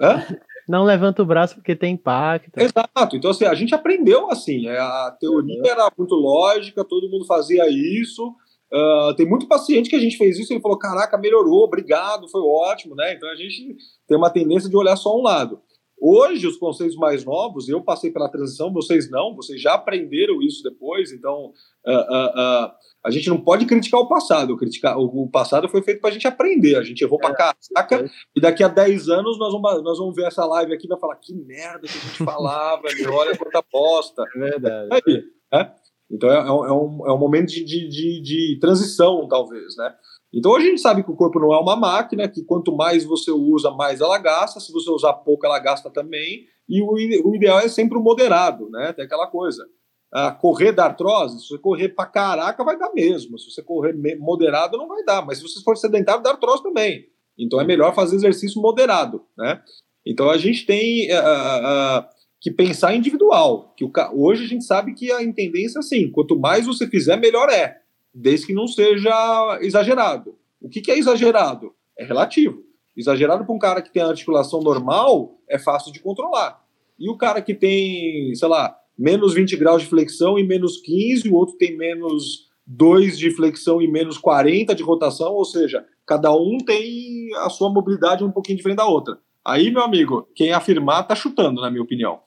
Hã? 0.00 0.24
Não 0.68 0.84
levanta 0.84 1.22
o 1.22 1.26
braço 1.26 1.54
porque 1.54 1.74
tem 1.74 1.94
impacto. 1.94 2.58
Exato. 2.58 3.16
Então, 3.16 3.30
assim, 3.30 3.46
a 3.46 3.54
gente 3.54 3.74
aprendeu 3.74 4.30
assim. 4.30 4.68
É, 4.68 4.78
a 4.78 5.16
teoria 5.18 5.62
era 5.64 5.90
muito 5.96 6.14
lógica, 6.14 6.84
todo 6.84 7.08
mundo 7.08 7.24
fazia 7.24 7.68
isso. 7.68 8.34
Uh, 8.70 9.14
tem 9.16 9.26
muito 9.26 9.48
paciente 9.48 9.88
que 9.88 9.96
a 9.96 10.00
gente 10.00 10.18
fez 10.18 10.38
isso 10.38 10.52
e 10.52 10.54
ele 10.54 10.62
falou: 10.62 10.78
caraca, 10.78 11.16
melhorou, 11.16 11.64
obrigado, 11.64 12.28
foi 12.28 12.42
ótimo, 12.42 12.94
né? 12.94 13.14
Então 13.14 13.30
a 13.30 13.34
gente 13.34 13.76
tem 14.06 14.16
uma 14.16 14.28
tendência 14.28 14.68
de 14.68 14.76
olhar 14.76 14.94
só 14.96 15.16
um 15.18 15.22
lado. 15.22 15.62
Hoje, 16.00 16.46
os 16.46 16.56
conceitos 16.56 16.96
mais 16.96 17.24
novos, 17.24 17.68
eu 17.68 17.82
passei 17.82 18.10
pela 18.10 18.28
transição, 18.28 18.72
vocês 18.72 19.10
não, 19.10 19.34
vocês 19.34 19.60
já 19.60 19.74
aprenderam 19.74 20.40
isso 20.40 20.62
depois, 20.62 21.12
então 21.12 21.52
uh, 21.86 21.90
uh, 21.90 22.66
uh, 22.66 22.72
a 23.04 23.10
gente 23.10 23.28
não 23.28 23.40
pode 23.40 23.66
criticar 23.66 24.00
o 24.00 24.08
passado. 24.08 24.56
Criticar, 24.56 24.98
o, 24.98 25.28
passado 25.28 25.68
foi 25.68 25.82
feito 25.82 26.00
para 26.00 26.10
a 26.10 26.12
gente 26.12 26.26
aprender, 26.26 26.76
a 26.76 26.82
gente 26.82 27.02
errou 27.02 27.18
é, 27.22 27.26
pra 27.26 27.34
caraca, 27.34 28.04
é. 28.04 28.10
e 28.36 28.40
daqui 28.40 28.62
a 28.62 28.68
10 28.68 29.08
anos 29.08 29.38
nós 29.38 29.52
vamos, 29.52 29.82
nós 29.82 29.98
vamos 29.98 30.14
ver 30.14 30.26
essa 30.26 30.44
live 30.44 30.72
aqui 30.72 30.86
e 30.86 30.88
vai 30.88 30.98
falar: 30.98 31.16
que 31.16 31.34
merda 31.34 31.80
que 31.80 31.98
a 31.98 32.00
gente 32.00 32.24
falava, 32.24 32.82
olha 33.10 33.36
quanta 33.36 33.64
bosta. 33.72 34.24
É 34.36 34.38
verdade. 34.38 34.88
Aí, 34.92 35.24
né? 35.52 35.74
Então 36.10 36.30
é, 36.30 36.36
é, 36.36 36.52
um, 36.72 37.06
é 37.06 37.12
um 37.12 37.18
momento 37.18 37.48
de, 37.48 37.64
de, 37.64 37.88
de, 37.88 38.22
de 38.22 38.58
transição, 38.60 39.26
talvez, 39.28 39.76
né? 39.76 39.94
Então 40.32 40.54
a 40.54 40.60
gente 40.60 40.80
sabe 40.80 41.02
que 41.02 41.10
o 41.10 41.16
corpo 41.16 41.40
não 41.40 41.52
é 41.54 41.58
uma 41.58 41.76
máquina, 41.76 42.28
que 42.28 42.44
quanto 42.44 42.74
mais 42.74 43.04
você 43.04 43.30
usa, 43.30 43.70
mais 43.70 44.00
ela 44.00 44.18
gasta. 44.18 44.60
Se 44.60 44.72
você 44.72 44.90
usar 44.90 45.14
pouco, 45.14 45.46
ela 45.46 45.58
gasta 45.58 45.90
também. 45.90 46.46
E 46.68 46.82
o, 46.82 47.34
ideal 47.34 47.58
é 47.60 47.68
sempre 47.68 47.96
o 47.96 48.02
moderado, 48.02 48.68
né? 48.70 48.92
Tem 48.92 49.06
aquela 49.06 49.26
coisa. 49.26 49.66
Ah, 50.12 50.30
correr 50.30 50.72
da 50.72 50.84
artrose, 50.84 51.40
se 51.40 51.48
você 51.48 51.58
correr 51.58 51.90
pra 51.90 52.06
caraca, 52.06 52.64
vai 52.64 52.78
dar 52.78 52.92
mesmo. 52.92 53.38
Se 53.38 53.50
você 53.50 53.62
correr 53.62 53.94
moderado, 54.18 54.76
não 54.76 54.88
vai 54.88 55.02
dar. 55.04 55.24
Mas 55.24 55.38
se 55.38 55.44
você 55.44 55.62
for 55.62 55.76
sedentário, 55.76 56.22
dá 56.22 56.30
artrose 56.30 56.62
também. 56.62 57.06
Então 57.38 57.60
é 57.60 57.64
melhor 57.64 57.94
fazer 57.94 58.16
exercício 58.16 58.60
moderado, 58.60 59.24
né? 59.36 59.62
Então 60.04 60.28
a 60.28 60.36
gente 60.36 60.66
tem 60.66 61.10
uh, 61.12 62.00
uh, 62.00 62.04
que 62.40 62.50
pensar 62.50 62.94
individual. 62.94 63.74
Que 63.76 63.84
o, 63.84 63.92
hoje 64.14 64.44
a 64.44 64.48
gente 64.48 64.64
sabe 64.64 64.94
que 64.94 65.10
a 65.10 65.18
tendência 65.32 65.78
é 65.78 65.80
assim: 65.80 66.10
quanto 66.10 66.38
mais 66.38 66.66
você 66.66 66.86
fizer, 66.86 67.16
melhor 67.16 67.48
é 67.48 67.80
desde 68.14 68.46
que 68.46 68.54
não 68.54 68.66
seja 68.66 69.58
exagerado. 69.60 70.36
O 70.60 70.68
que, 70.68 70.80
que 70.80 70.90
é 70.90 70.98
exagerado? 70.98 71.74
É 71.98 72.04
relativo. 72.04 72.64
Exagerado 72.96 73.44
para 73.44 73.54
um 73.54 73.58
cara 73.58 73.80
que 73.80 73.92
tem 73.92 74.02
articulação 74.02 74.60
normal 74.60 75.38
é 75.48 75.58
fácil 75.58 75.92
de 75.92 76.00
controlar. 76.00 76.60
E 76.98 77.08
o 77.08 77.16
cara 77.16 77.40
que 77.40 77.54
tem, 77.54 78.34
sei 78.34 78.48
lá, 78.48 78.76
menos 78.98 79.34
20 79.34 79.56
graus 79.56 79.82
de 79.82 79.88
flexão 79.88 80.38
e 80.38 80.44
menos 80.44 80.78
15, 80.80 81.28
o 81.28 81.34
outro 81.34 81.56
tem 81.56 81.76
menos 81.76 82.48
2 82.66 83.16
de 83.18 83.30
flexão 83.30 83.80
e 83.80 83.86
menos 83.86 84.18
40 84.18 84.74
de 84.74 84.82
rotação, 84.82 85.32
ou 85.32 85.44
seja, 85.44 85.86
cada 86.04 86.32
um 86.34 86.58
tem 86.58 87.28
a 87.36 87.48
sua 87.48 87.70
mobilidade 87.70 88.24
um 88.24 88.32
pouquinho 88.32 88.56
diferente 88.56 88.78
da 88.78 88.86
outra. 88.86 89.18
Aí, 89.44 89.70
meu 89.70 89.82
amigo, 89.82 90.28
quem 90.34 90.52
afirmar 90.52 91.02
está 91.02 91.14
chutando, 91.14 91.60
na 91.60 91.70
minha 91.70 91.82
opinião. 91.82 92.20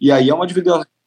E 0.00 0.12
aí 0.12 0.28
é 0.28 0.34
uma, 0.34 0.46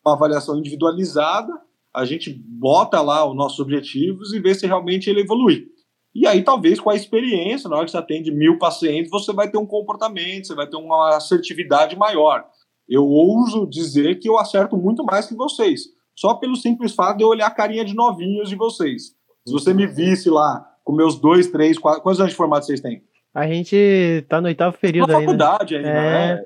uma 0.04 0.14
avaliação 0.14 0.58
individualizada 0.58 1.54
a 1.96 2.06
gente 2.06 2.32
bota 2.32 3.02
lá 3.02 3.28
os 3.28 3.36
nossos 3.36 3.60
objetivos 3.60 4.34
e 4.34 4.40
vê 4.40 4.54
se 4.54 4.66
realmente 4.66 5.10
ele 5.10 5.22
evolui. 5.22 5.68
E 6.14 6.28
aí, 6.28 6.44
talvez, 6.44 6.80
com 6.80 6.90
a 6.90 6.96
experiência, 6.96 7.70
na 7.70 7.78
hora 7.78 7.86
que 7.86 7.92
você 7.92 7.98
atende 7.98 8.32
mil 8.32 8.58
pacientes, 8.58 9.10
você 9.10 9.32
vai 9.32 9.50
ter 9.50 9.58
um 9.58 9.66
comportamento, 9.66 10.48
você 10.48 10.56
vai 10.56 10.68
ter 10.68 10.76
uma 10.76 11.16
assertividade 11.16 11.96
maior. 11.96 12.44
Eu 12.88 13.06
ouso 13.08 13.66
dizer 13.66 14.20
que 14.20 14.28
eu 14.28 14.38
acerto 14.38 14.76
muito 14.78 15.06
mais 15.06 15.26
que 15.26 15.36
vocês, 15.36 15.84
só 16.16 16.34
pelo 16.34 16.58
simples 16.58 16.94
fato 16.94 17.18
de 17.18 17.24
eu 17.24 17.30
olhar 17.30 17.48
a 17.48 17.52
carinha 17.52 17.86
de 17.86 17.96
novinhos 17.96 18.50
de 18.50 18.56
vocês. 18.56 19.14
Se 19.48 19.54
você 19.54 19.74
me 19.74 19.88
visse 19.88 20.30
lá 20.30 20.66
com 20.84 20.94
meus 20.94 21.20
dois, 21.20 21.48
três, 21.48 21.78
quatro. 21.78 22.02
Quantos 22.02 22.20
anos 22.20 22.32
de 22.32 22.38
formato 22.38 22.66
vocês 22.66 22.82
têm? 22.82 23.02
A 23.34 23.48
gente 23.48 24.26
tá 24.28 24.42
no 24.42 24.48
oitavo 24.48 24.78
período 24.78 25.12
Na 25.12 25.20
faculdade 25.20 25.76
ainda, 25.76 25.90
ainda 25.90 26.02
é... 26.02 26.46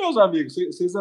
meus 0.00 0.16
amigos, 0.16 0.54
vocês, 0.54 0.92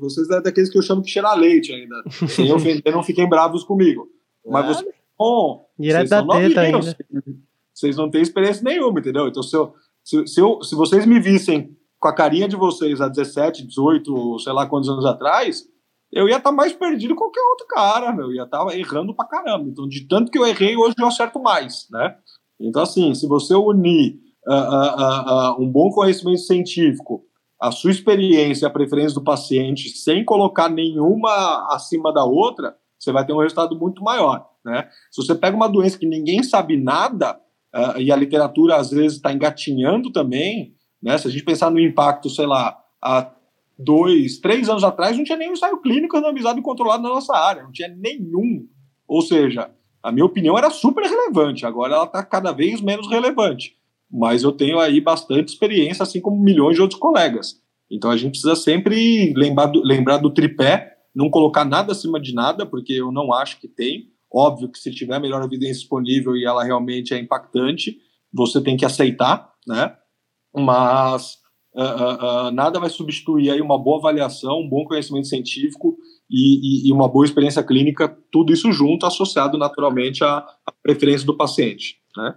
vocês 0.00 0.30
é 0.30 0.40
daqueles 0.40 0.70
que 0.70 0.78
eu 0.78 0.82
chamo 0.82 1.02
que 1.02 1.10
cheira 1.10 1.34
leite 1.34 1.72
ainda. 1.72 2.02
Sem 2.28 2.52
ofender, 2.52 2.92
não 2.92 3.02
fiquem 3.02 3.28
bravos 3.28 3.62
comigo. 3.62 4.08
Mas 4.44 4.66
vocês 4.66 4.96
bom. 5.18 5.68
Direto 5.78 6.08
da 6.08 6.26
teta 6.26 6.60
ainda. 6.60 6.96
Vocês 7.72 7.96
não 7.96 8.10
têm 8.10 8.22
experiência 8.22 8.62
nenhuma, 8.62 9.00
entendeu? 9.00 9.28
Então, 9.28 9.42
se, 9.42 9.54
eu, 9.54 9.74
se, 10.02 10.26
se, 10.26 10.40
eu, 10.40 10.62
se 10.62 10.74
vocês 10.74 11.04
me 11.04 11.20
vissem 11.20 11.76
com 11.98 12.08
a 12.08 12.14
carinha 12.14 12.48
de 12.48 12.56
vocês 12.56 13.00
há 13.00 13.08
17, 13.08 13.66
18, 13.66 14.38
sei 14.38 14.52
lá 14.52 14.66
quantos 14.66 14.88
anos 14.88 15.04
atrás, 15.04 15.66
eu 16.10 16.28
ia 16.28 16.36
estar 16.36 16.50
tá 16.50 16.56
mais 16.56 16.72
perdido 16.72 17.14
que 17.14 17.18
qualquer 17.18 17.42
outro 17.42 17.66
cara, 17.66 18.12
meu. 18.12 18.26
Eu 18.26 18.34
ia 18.34 18.44
estar 18.44 18.64
tá 18.64 18.76
errando 18.76 19.14
pra 19.14 19.26
caramba. 19.26 19.68
Então, 19.68 19.86
de 19.86 20.06
tanto 20.06 20.30
que 20.30 20.38
eu 20.38 20.46
errei, 20.46 20.76
hoje 20.76 20.94
eu 20.98 21.06
acerto 21.06 21.38
mais, 21.40 21.86
né? 21.90 22.16
Então, 22.58 22.82
assim, 22.82 23.14
se 23.14 23.26
você 23.26 23.54
unir 23.54 24.18
uh, 24.48 24.52
uh, 24.52 25.56
uh, 25.58 25.62
um 25.62 25.70
bom 25.70 25.90
conhecimento 25.90 26.40
científico 26.40 27.25
a 27.60 27.70
sua 27.70 27.90
experiência, 27.90 28.68
a 28.68 28.70
preferência 28.70 29.14
do 29.14 29.24
paciente, 29.24 29.88
sem 29.90 30.24
colocar 30.24 30.68
nenhuma 30.68 31.66
acima 31.70 32.12
da 32.12 32.24
outra, 32.24 32.76
você 32.98 33.12
vai 33.12 33.24
ter 33.24 33.32
um 33.32 33.40
resultado 33.40 33.78
muito 33.78 34.02
maior. 34.02 34.46
Né? 34.64 34.88
Se 35.10 35.22
você 35.24 35.34
pega 35.34 35.56
uma 35.56 35.68
doença 35.68 35.98
que 35.98 36.06
ninguém 36.06 36.42
sabe 36.42 36.76
nada, 36.76 37.40
uh, 37.74 37.98
e 37.98 38.12
a 38.12 38.16
literatura 38.16 38.76
às 38.76 38.90
vezes 38.90 39.16
está 39.16 39.32
engatinhando 39.32 40.12
também, 40.12 40.74
né? 41.02 41.16
se 41.16 41.28
a 41.28 41.30
gente 41.30 41.44
pensar 41.44 41.70
no 41.70 41.80
impacto, 41.80 42.28
sei 42.28 42.46
lá, 42.46 42.78
há 43.02 43.30
dois, 43.78 44.38
três 44.38 44.68
anos 44.68 44.84
atrás, 44.84 45.16
não 45.16 45.24
tinha 45.24 45.38
nenhum 45.38 45.52
ensaio 45.52 45.80
clínico 45.80 46.16
randomizado 46.16 46.58
e 46.58 46.62
controlado 46.62 47.02
na 47.02 47.08
nossa 47.08 47.34
área, 47.34 47.62
não 47.62 47.72
tinha 47.72 47.88
nenhum. 47.88 48.66
Ou 49.08 49.22
seja, 49.22 49.70
a 50.02 50.12
minha 50.12 50.24
opinião 50.24 50.58
era 50.58 50.70
super 50.70 51.04
relevante, 51.04 51.64
agora 51.64 51.94
ela 51.94 52.04
está 52.04 52.22
cada 52.22 52.52
vez 52.52 52.80
menos 52.80 53.08
relevante 53.08 53.75
mas 54.10 54.42
eu 54.42 54.52
tenho 54.52 54.78
aí 54.78 55.00
bastante 55.00 55.48
experiência, 55.48 56.02
assim 56.02 56.20
como 56.20 56.42
milhões 56.42 56.76
de 56.76 56.82
outros 56.82 57.00
colegas. 57.00 57.60
Então 57.90 58.10
a 58.10 58.16
gente 58.16 58.32
precisa 58.32 58.56
sempre 58.56 59.32
lembrar 59.34 59.66
do, 59.66 59.82
lembrar 59.82 60.18
do 60.18 60.30
tripé, 60.30 60.94
não 61.14 61.30
colocar 61.30 61.64
nada 61.64 61.92
acima 61.92 62.20
de 62.20 62.34
nada, 62.34 62.66
porque 62.66 62.92
eu 62.92 63.10
não 63.10 63.32
acho 63.32 63.60
que 63.60 63.68
tem. 63.68 64.10
Óbvio 64.32 64.70
que 64.70 64.78
se 64.78 64.90
tiver 64.90 65.20
melhor 65.20 65.42
evidência 65.44 65.80
disponível 65.80 66.36
e 66.36 66.44
ela 66.44 66.64
realmente 66.64 67.14
é 67.14 67.18
impactante, 67.18 67.96
você 68.32 68.60
tem 68.60 68.76
que 68.76 68.84
aceitar, 68.84 69.50
né? 69.66 69.94
Mas 70.54 71.36
uh, 71.74 71.80
uh, 71.82 72.48
uh, 72.48 72.50
nada 72.50 72.80
vai 72.80 72.90
substituir 72.90 73.50
aí 73.50 73.60
uma 73.60 73.78
boa 73.78 73.98
avaliação, 73.98 74.60
um 74.60 74.68
bom 74.68 74.84
conhecimento 74.84 75.28
científico 75.28 75.96
e, 76.30 76.86
e, 76.86 76.88
e 76.88 76.92
uma 76.92 77.08
boa 77.08 77.24
experiência 77.24 77.62
clínica, 77.62 78.14
tudo 78.32 78.52
isso 78.52 78.70
junto, 78.72 79.06
associado 79.06 79.56
naturalmente 79.56 80.24
à, 80.24 80.38
à 80.66 80.72
preferência 80.82 81.26
do 81.26 81.36
paciente, 81.36 81.96
né? 82.16 82.34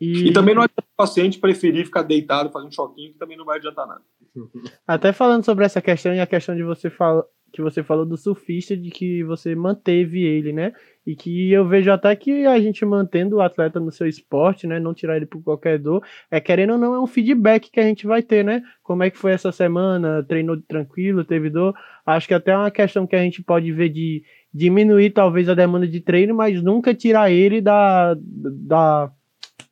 E... 0.00 0.28
e, 0.28 0.32
também 0.32 0.54
não 0.54 0.62
adianta 0.62 0.87
paciente 0.98 1.38
preferir 1.38 1.84
ficar 1.84 2.02
deitado, 2.02 2.50
fazer 2.50 2.66
um 2.66 2.72
choquinho, 2.72 3.12
que 3.12 3.18
também 3.18 3.36
não 3.36 3.44
vai 3.44 3.58
adiantar 3.58 3.86
nada. 3.86 4.02
Até 4.84 5.12
falando 5.12 5.44
sobre 5.44 5.64
essa 5.64 5.80
questão 5.80 6.12
e 6.12 6.18
a 6.18 6.26
questão 6.26 6.56
de 6.56 6.64
você 6.64 6.90
fala, 6.90 7.24
que 7.52 7.62
você 7.62 7.84
falou 7.84 8.04
do 8.04 8.16
surfista, 8.16 8.76
de 8.76 8.90
que 8.90 9.22
você 9.22 9.54
manteve 9.54 10.20
ele, 10.20 10.52
né? 10.52 10.72
E 11.06 11.14
que 11.14 11.52
eu 11.52 11.66
vejo 11.66 11.90
até 11.90 12.14
que 12.14 12.44
a 12.44 12.60
gente 12.60 12.84
mantendo 12.84 13.36
o 13.36 13.40
atleta 13.40 13.80
no 13.80 13.90
seu 13.90 14.06
esporte, 14.06 14.66
né? 14.66 14.78
Não 14.78 14.92
tirar 14.92 15.16
ele 15.16 15.24
por 15.24 15.42
qualquer 15.42 15.78
dor, 15.78 16.04
é 16.30 16.40
querendo 16.40 16.72
ou 16.72 16.78
não, 16.78 16.94
é 16.94 17.00
um 17.00 17.06
feedback 17.06 17.70
que 17.70 17.80
a 17.80 17.84
gente 17.84 18.06
vai 18.06 18.20
ter, 18.20 18.44
né? 18.44 18.60
Como 18.82 19.02
é 19.02 19.08
que 19.08 19.16
foi 19.16 19.32
essa 19.32 19.52
semana? 19.52 20.22
Treinou 20.24 20.60
tranquilo, 20.60 21.24
teve 21.24 21.48
dor? 21.48 21.74
Acho 22.04 22.26
que 22.26 22.34
até 22.34 22.50
é 22.50 22.56
uma 22.56 22.70
questão 22.70 23.06
que 23.06 23.16
a 23.16 23.22
gente 23.22 23.42
pode 23.42 23.72
ver 23.72 23.88
de 23.88 24.22
diminuir 24.52 25.10
talvez 25.10 25.48
a 25.48 25.54
demanda 25.54 25.86
de 25.86 26.00
treino, 26.00 26.34
mas 26.34 26.62
nunca 26.62 26.92
tirar 26.92 27.30
ele 27.30 27.60
da, 27.60 28.14
da 28.20 29.10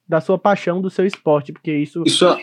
da 0.09 0.21
sua 0.21 0.39
paixão 0.39 0.81
do 0.81 0.89
seu 0.91 1.05
esporte, 1.07 1.53
porque 1.53 1.73
isso 1.73 2.03
Isso 2.07 2.27
é, 2.27 2.37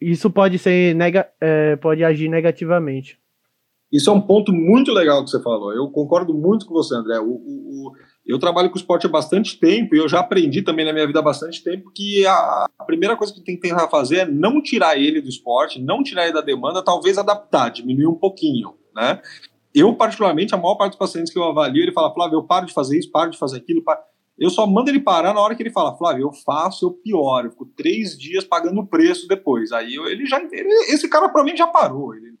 isso 0.00 0.30
pode 0.30 0.58
ser 0.58 0.94
nega, 0.94 1.28
é, 1.40 1.76
pode 1.76 2.04
agir 2.04 2.28
negativamente. 2.28 3.18
isso 3.90 4.10
é 4.10 4.12
um 4.12 4.20
ponto 4.20 4.52
muito 4.52 4.92
legal 4.92 5.22
que 5.24 5.30
você 5.30 5.40
falou. 5.42 5.72
Eu 5.72 5.88
concordo 5.90 6.34
muito 6.34 6.66
com 6.66 6.74
você, 6.74 6.94
André. 6.96 7.18
O, 7.20 7.24
o- 7.30 7.86
o- 7.88 7.92
eu 8.26 8.38
trabalho 8.38 8.68
com 8.70 8.76
esporte 8.76 9.06
há 9.06 9.08
bastante 9.10 9.58
tempo 9.58 9.94
e 9.94 9.98
eu 9.98 10.08
já 10.08 10.20
aprendi 10.20 10.62
também 10.62 10.84
na 10.84 10.92
minha 10.92 11.06
vida 11.06 11.18
há 11.20 11.22
bastante 11.22 11.62
tempo 11.62 11.90
que 11.94 12.26
a, 12.26 12.66
a 12.78 12.84
primeira 12.84 13.16
coisa 13.16 13.32
que 13.32 13.42
tem 13.42 13.54
que 13.54 13.60
tentar 13.68 13.88
fazer 13.88 14.16
é 14.18 14.24
não 14.26 14.60
tirar 14.62 14.98
ele 14.98 15.20
do 15.20 15.28
esporte, 15.28 15.80
não 15.80 16.02
tirar 16.02 16.24
ele 16.24 16.32
da 16.32 16.40
demanda, 16.40 16.82
talvez 16.82 17.16
adaptar, 17.18 17.68
diminuir 17.70 18.06
um 18.06 18.14
pouquinho, 18.18 18.74
né? 18.94 19.20
Eu, 19.74 19.94
particularmente, 19.94 20.54
a 20.54 20.58
maior 20.58 20.76
parte 20.76 20.92
dos 20.92 20.98
pacientes 20.98 21.32
que 21.32 21.38
eu 21.38 21.44
avalio, 21.44 21.82
ele 21.82 21.92
fala, 21.92 22.12
Flávio, 22.14 22.36
eu 22.38 22.44
paro 22.44 22.64
de 22.66 22.72
fazer 22.72 22.98
isso, 22.98 23.10
paro 23.10 23.30
de 23.30 23.38
fazer 23.38 23.58
aquilo, 23.58 23.82
paro. 23.82 24.00
Eu 24.38 24.50
só 24.50 24.66
mando 24.66 24.90
ele 24.90 25.00
parar 25.00 25.32
na 25.34 25.40
hora 25.40 25.54
que 25.54 25.62
ele 25.62 25.70
fala, 25.70 25.96
Flávio, 25.96 26.22
eu 26.26 26.32
faço, 26.32 26.86
eu 26.86 26.90
pioro, 26.92 27.46
eu 27.46 27.50
fico 27.52 27.66
três 27.66 28.18
dias 28.18 28.44
pagando 28.44 28.80
o 28.80 28.86
preço 28.86 29.28
depois. 29.28 29.70
Aí 29.72 29.94
eu- 29.94 30.06
ele 30.06 30.26
já, 30.26 30.38
ele- 30.40 30.68
esse 30.92 31.08
cara 31.08 31.28
pra 31.28 31.44
mim 31.44 31.56
já 31.56 31.66
parou, 31.66 32.14
ele, 32.14 32.34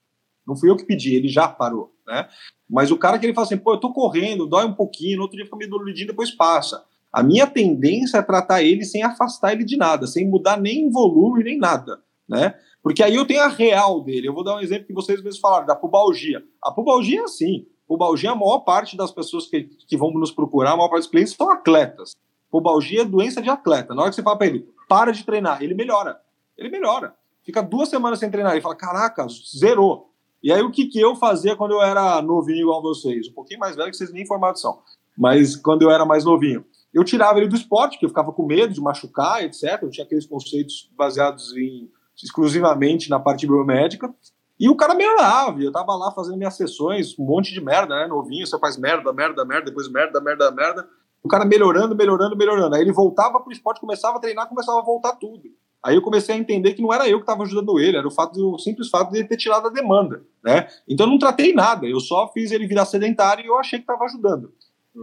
não 0.46 0.56
fui 0.56 0.68
eu 0.70 0.76
que 0.76 0.84
pedi, 0.84 1.14
ele 1.14 1.28
já 1.28 1.46
parou, 1.48 1.94
né? 2.06 2.28
Mas 2.68 2.90
o 2.90 2.98
cara 2.98 3.18
que 3.18 3.26
ele 3.26 3.34
fala 3.34 3.46
assim, 3.46 3.56
pô, 3.58 3.74
eu 3.74 3.80
tô 3.80 3.92
correndo, 3.92 4.46
dói 4.46 4.64
um 4.66 4.74
pouquinho, 4.74 5.16
no 5.18 5.22
outro 5.22 5.36
dia 5.36 5.44
fica 5.44 5.56
meio 5.56 5.70
doloridinho, 5.70 6.08
depois 6.08 6.30
passa. 6.30 6.84
A 7.12 7.22
minha 7.22 7.46
tendência 7.46 8.18
é 8.18 8.22
tratar 8.22 8.62
ele 8.62 8.84
sem 8.84 9.02
afastar 9.04 9.52
ele 9.52 9.64
de 9.64 9.76
nada, 9.76 10.06
sem 10.06 10.28
mudar 10.28 10.60
nem 10.60 10.90
volume, 10.90 11.44
nem 11.44 11.56
nada, 11.58 12.02
né? 12.28 12.54
Porque 12.82 13.02
aí 13.02 13.14
eu 13.14 13.24
tenho 13.24 13.40
a 13.42 13.48
real 13.48 14.02
dele. 14.02 14.26
Eu 14.28 14.34
vou 14.34 14.42
dar 14.44 14.56
um 14.56 14.60
exemplo 14.60 14.86
que 14.86 14.92
vocês 14.92 15.22
mesmos 15.22 15.38
falaram, 15.40 15.64
da 15.66 15.76
pubalgia. 15.76 16.42
A 16.62 16.70
pubalgia 16.72 17.20
é 17.20 17.24
assim. 17.24 17.66
Pubalgia, 17.94 18.32
a 18.32 18.34
maior 18.34 18.58
parte 18.60 18.96
das 18.96 19.12
pessoas 19.12 19.46
que, 19.46 19.62
que 19.62 19.96
vão 19.96 20.10
nos 20.10 20.32
procurar, 20.32 20.72
a 20.72 20.76
maior 20.76 20.88
parte 20.88 21.02
dos 21.02 21.10
clientes 21.10 21.32
são 21.32 21.48
atletas. 21.48 22.16
Pubalgia 22.50 23.02
é 23.02 23.04
doença 23.04 23.40
de 23.40 23.48
atleta. 23.48 23.94
Na 23.94 24.02
hora 24.02 24.10
que 24.10 24.16
você 24.16 24.22
fala 24.22 24.36
pra 24.36 24.48
ele, 24.48 24.68
para 24.88 25.12
de 25.12 25.24
treinar, 25.24 25.62
ele 25.62 25.74
melhora. 25.74 26.20
Ele 26.58 26.70
melhora. 26.70 27.14
Fica 27.44 27.62
duas 27.62 27.88
semanas 27.88 28.18
sem 28.18 28.28
treinar. 28.28 28.52
Ele 28.52 28.60
fala, 28.60 28.74
caraca, 28.74 29.26
zerou. 29.56 30.10
E 30.42 30.52
aí 30.52 30.60
o 30.60 30.72
que, 30.72 30.86
que 30.86 31.00
eu 31.00 31.14
fazia 31.14 31.54
quando 31.54 31.70
eu 31.70 31.82
era 31.82 32.20
novinho 32.20 32.62
igual 32.62 32.82
vocês? 32.82 33.28
Um 33.28 33.32
pouquinho 33.32 33.60
mais 33.60 33.76
velho 33.76 33.90
que 33.92 33.96
vocês 33.96 34.12
nem 34.12 34.24
informados 34.24 34.60
são. 34.60 34.80
Mas 35.16 35.54
quando 35.54 35.82
eu 35.82 35.90
era 35.90 36.04
mais 36.04 36.24
novinho. 36.24 36.64
Eu 36.92 37.04
tirava 37.04 37.38
ele 37.38 37.48
do 37.48 37.56
esporte, 37.56 37.92
porque 37.92 38.06
eu 38.06 38.10
ficava 38.10 38.32
com 38.32 38.44
medo 38.44 38.74
de 38.74 38.80
machucar, 38.80 39.44
etc. 39.44 39.78
Eu 39.82 39.90
tinha 39.90 40.04
aqueles 40.04 40.26
conceitos 40.26 40.90
baseados 40.96 41.56
em 41.56 41.88
exclusivamente 42.16 43.08
na 43.08 43.20
parte 43.20 43.46
biomédica. 43.46 44.12
E 44.58 44.68
o 44.68 44.76
cara 44.76 44.94
melhorava, 44.94 45.60
eu 45.60 45.72
tava 45.72 45.96
lá 45.96 46.12
fazendo 46.12 46.36
minhas 46.36 46.56
sessões, 46.56 47.18
um 47.18 47.24
monte 47.24 47.52
de 47.52 47.60
merda, 47.60 47.94
né? 47.96 48.06
Novinho, 48.06 48.46
você 48.46 48.58
faz 48.58 48.76
merda, 48.76 49.12
merda, 49.12 49.44
merda, 49.44 49.66
depois 49.66 49.90
merda, 49.90 50.20
merda, 50.20 50.50
merda. 50.50 50.88
O 51.22 51.28
cara 51.28 51.44
melhorando, 51.44 51.96
melhorando, 51.96 52.36
melhorando. 52.36 52.74
Aí 52.74 52.82
ele 52.82 52.92
voltava 52.92 53.40
pro 53.40 53.52
esporte, 53.52 53.80
começava 53.80 54.18
a 54.18 54.20
treinar, 54.20 54.48
começava 54.48 54.78
a 54.78 54.84
voltar 54.84 55.16
tudo. 55.16 55.42
Aí 55.84 55.96
eu 55.96 56.02
comecei 56.02 56.34
a 56.34 56.38
entender 56.38 56.74
que 56.74 56.80
não 56.80 56.92
era 56.92 57.08
eu 57.08 57.18
que 57.18 57.24
estava 57.24 57.42
ajudando 57.42 57.78
ele, 57.78 57.96
era 57.96 58.06
o 58.06 58.10
fato 58.10 58.32
do 58.32 58.54
o 58.54 58.58
simples 58.58 58.88
fato 58.88 59.10
de 59.10 59.18
ele 59.18 59.28
ter 59.28 59.36
tirado 59.36 59.66
a 59.66 59.70
demanda, 59.70 60.22
né? 60.42 60.68
Então 60.88 61.06
eu 61.06 61.10
não 61.10 61.18
tratei 61.18 61.52
nada, 61.52 61.86
eu 61.86 62.00
só 62.00 62.30
fiz 62.32 62.50
ele 62.52 62.66
virar 62.66 62.86
sedentário 62.86 63.44
e 63.44 63.48
eu 63.48 63.58
achei 63.58 63.78
que 63.78 63.82
estava 63.82 64.04
ajudando. 64.04 64.52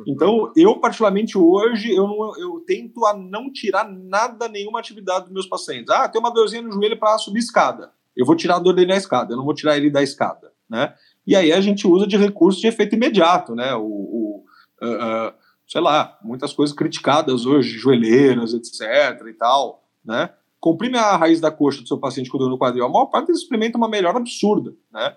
Então, 0.07 0.51
eu, 0.55 0.79
particularmente 0.79 1.37
hoje, 1.37 1.93
eu, 1.93 2.07
não, 2.07 2.39
eu 2.39 2.63
tento 2.65 3.05
a 3.05 3.13
não 3.13 3.51
tirar 3.51 3.83
nada, 3.91 4.47
nenhuma 4.47 4.79
atividade 4.79 5.25
dos 5.25 5.33
meus 5.33 5.47
pacientes. 5.47 5.89
Ah, 5.89 6.07
tem 6.07 6.19
uma 6.19 6.33
dorzinha 6.33 6.61
no 6.61 6.71
joelho 6.71 6.97
para 6.97 7.17
subir 7.17 7.39
escada. 7.39 7.91
Eu 8.15 8.25
vou 8.25 8.35
tirar 8.35 8.57
a 8.57 8.59
dor 8.59 8.73
dele 8.73 8.91
na 8.91 8.97
escada, 8.97 9.33
eu 9.33 9.37
não 9.37 9.45
vou 9.45 9.53
tirar 9.53 9.77
ele 9.77 9.89
da 9.89 10.03
escada, 10.03 10.51
né? 10.69 10.93
E 11.25 11.35
aí 11.35 11.51
a 11.51 11.61
gente 11.61 11.87
usa 11.87 12.07
de 12.07 12.17
recursos 12.17 12.61
de 12.61 12.67
efeito 12.67 12.95
imediato, 12.95 13.55
né? 13.55 13.73
O, 13.75 13.83
o 13.83 14.45
uh, 14.81 15.29
uh, 15.29 15.33
sei 15.67 15.79
lá, 15.79 16.17
muitas 16.21 16.51
coisas 16.51 16.75
criticadas 16.75 17.45
hoje, 17.45 17.77
joelheiras, 17.77 18.53
etc 18.53 19.25
e 19.27 19.33
tal, 19.33 19.87
né? 20.03 20.29
Comprime 20.59 20.97
a 20.97 21.15
raiz 21.15 21.39
da 21.39 21.49
coxa 21.49 21.81
do 21.81 21.87
seu 21.87 21.97
paciente 21.97 22.29
com 22.29 22.37
dor 22.37 22.49
no 22.49 22.57
quadril. 22.57 22.85
A 22.85 22.89
maior 22.89 23.05
parte 23.05 23.27
deles 23.27 23.41
experimenta 23.41 23.77
uma 23.77 23.87
melhora 23.87 24.17
absurda, 24.17 24.75
né? 24.91 25.15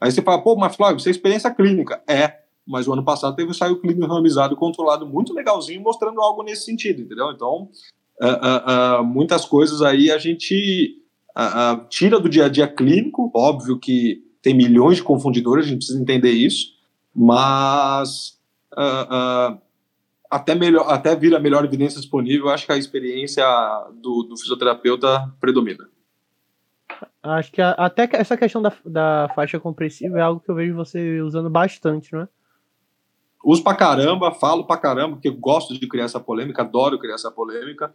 Aí 0.00 0.12
você 0.12 0.22
fala, 0.22 0.42
pô, 0.42 0.56
mas 0.56 0.76
Flávio, 0.76 1.00
você 1.00 1.08
é 1.08 1.12
experiência 1.12 1.50
clínica. 1.50 2.02
É, 2.08 2.40
mas 2.66 2.86
o 2.86 2.92
ano 2.92 3.04
passado 3.04 3.34
teve 3.34 3.48
um 3.48 3.50
ensaio 3.50 3.80
clínico 3.80 4.06
randomizado 4.06 4.56
controlado 4.56 5.06
muito 5.06 5.32
legalzinho, 5.32 5.82
mostrando 5.82 6.20
algo 6.20 6.42
nesse 6.42 6.64
sentido, 6.64 7.02
entendeu? 7.02 7.30
Então, 7.32 7.68
uh, 8.22 8.26
uh, 8.26 9.00
uh, 9.00 9.04
muitas 9.04 9.44
coisas 9.44 9.82
aí 9.82 10.10
a 10.10 10.18
gente 10.18 11.02
tira 11.88 12.18
do 12.18 12.28
dia 12.28 12.46
a 12.46 12.48
dia 12.48 12.68
clínico, 12.68 13.30
óbvio 13.34 13.78
que 13.78 14.24
tem 14.42 14.54
milhões 14.54 14.96
de 14.96 15.02
confundidores, 15.02 15.66
a 15.66 15.68
gente 15.68 15.78
precisa 15.78 16.00
entender 16.00 16.30
isso, 16.30 16.74
mas 17.14 18.38
até, 20.30 20.54
melhor, 20.54 20.86
até 20.88 21.14
vir 21.14 21.34
a 21.34 21.40
melhor 21.40 21.64
evidência 21.64 22.00
disponível, 22.00 22.48
acho 22.48 22.66
que 22.66 22.72
a 22.72 22.76
experiência 22.76 23.44
do, 23.94 24.22
do 24.22 24.36
fisioterapeuta 24.36 25.32
predomina. 25.40 25.88
Acho 27.22 27.50
que 27.50 27.60
a, 27.60 27.72
até 27.72 28.08
essa 28.12 28.36
questão 28.36 28.62
da, 28.62 28.72
da 28.84 29.30
faixa 29.34 29.58
compressiva 29.58 30.18
é 30.18 30.22
algo 30.22 30.40
que 30.40 30.50
eu 30.50 30.54
vejo 30.54 30.74
você 30.74 31.20
usando 31.20 31.50
bastante, 31.50 32.12
não 32.12 32.22
é? 32.22 32.28
Uso 33.44 33.62
pra 33.62 33.74
caramba, 33.74 34.32
falo 34.32 34.64
pra 34.64 34.76
caramba, 34.76 35.16
porque 35.16 35.28
eu 35.28 35.36
gosto 35.36 35.78
de 35.78 35.86
criar 35.86 36.04
essa 36.04 36.18
polêmica, 36.18 36.62
adoro 36.62 36.98
criar 36.98 37.14
essa 37.14 37.30
polêmica, 37.30 37.94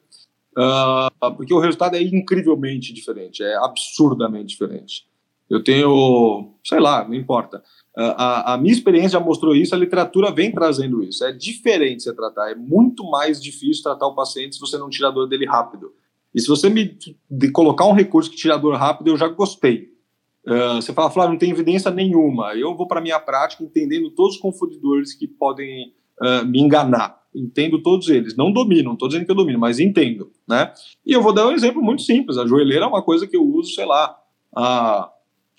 uh, 0.57 1.35
porque 1.35 1.53
o 1.53 1.59
resultado 1.59 1.95
é 1.95 2.01
incrivelmente 2.01 2.93
diferente, 2.93 3.43
é 3.43 3.55
absurdamente 3.57 4.47
diferente. 4.47 5.05
Eu 5.49 5.61
tenho, 5.61 6.53
sei 6.63 6.79
lá, 6.79 7.05
não 7.05 7.13
importa. 7.13 7.57
Uh, 7.97 8.15
a, 8.15 8.53
a, 8.53 8.57
minha 8.57 8.73
experiência 8.73 9.09
já 9.09 9.19
mostrou 9.19 9.53
isso, 9.53 9.75
a 9.75 9.77
literatura 9.77 10.31
vem 10.31 10.51
trazendo 10.51 11.03
isso. 11.03 11.25
É 11.25 11.31
diferente 11.33 12.03
você 12.03 12.15
tratar, 12.15 12.51
é 12.51 12.55
muito 12.55 13.03
mais 13.09 13.41
difícil 13.41 13.83
tratar 13.83 14.07
o 14.07 14.15
paciente 14.15 14.55
se 14.55 14.61
você 14.61 14.77
não 14.77 14.89
tira 14.89 15.09
a 15.09 15.11
dor 15.11 15.27
dele 15.27 15.45
rápido. 15.45 15.93
E 16.33 16.39
se 16.39 16.47
você 16.47 16.69
me 16.69 16.97
colocar 17.51 17.85
um 17.85 17.91
recurso 17.91 18.31
que 18.31 18.37
tira 18.37 18.53
a 18.53 18.57
dor 18.57 18.77
rápido, 18.77 19.09
eu 19.09 19.17
já 19.17 19.27
gostei. 19.27 19.91
Uh, 20.47 20.75
você 20.75 20.93
fala, 20.93 21.11
Flávio, 21.11 21.33
não 21.33 21.39
tem 21.39 21.51
evidência 21.51 21.91
nenhuma. 21.91 22.55
Eu 22.55 22.73
vou 22.73 22.87
para 22.87 23.01
minha 23.01 23.19
prática 23.19 23.61
entendendo 23.61 24.09
todos 24.11 24.35
os 24.35 24.41
confundidores 24.41 25.13
que 25.13 25.27
podem 25.27 25.93
me 26.45 26.61
enganar. 26.61 27.20
Entendo 27.33 27.81
todos 27.81 28.09
eles. 28.09 28.35
Não 28.35 28.51
domino, 28.51 28.85
não 28.85 28.93
estou 28.93 29.07
dizendo 29.07 29.25
que 29.25 29.31
eu 29.31 29.35
domino, 29.35 29.59
mas 29.59 29.79
entendo. 29.79 30.31
Né? 30.47 30.71
E 31.05 31.13
eu 31.13 31.21
vou 31.21 31.33
dar 31.33 31.47
um 31.47 31.51
exemplo 31.51 31.81
muito 31.81 32.01
simples. 32.01 32.37
A 32.37 32.45
joelheira 32.45 32.85
é 32.85 32.87
uma 32.87 33.01
coisa 33.01 33.27
que 33.27 33.37
eu 33.37 33.43
uso, 33.43 33.73
sei 33.73 33.85
lá, 33.85 34.17
há, 34.55 35.09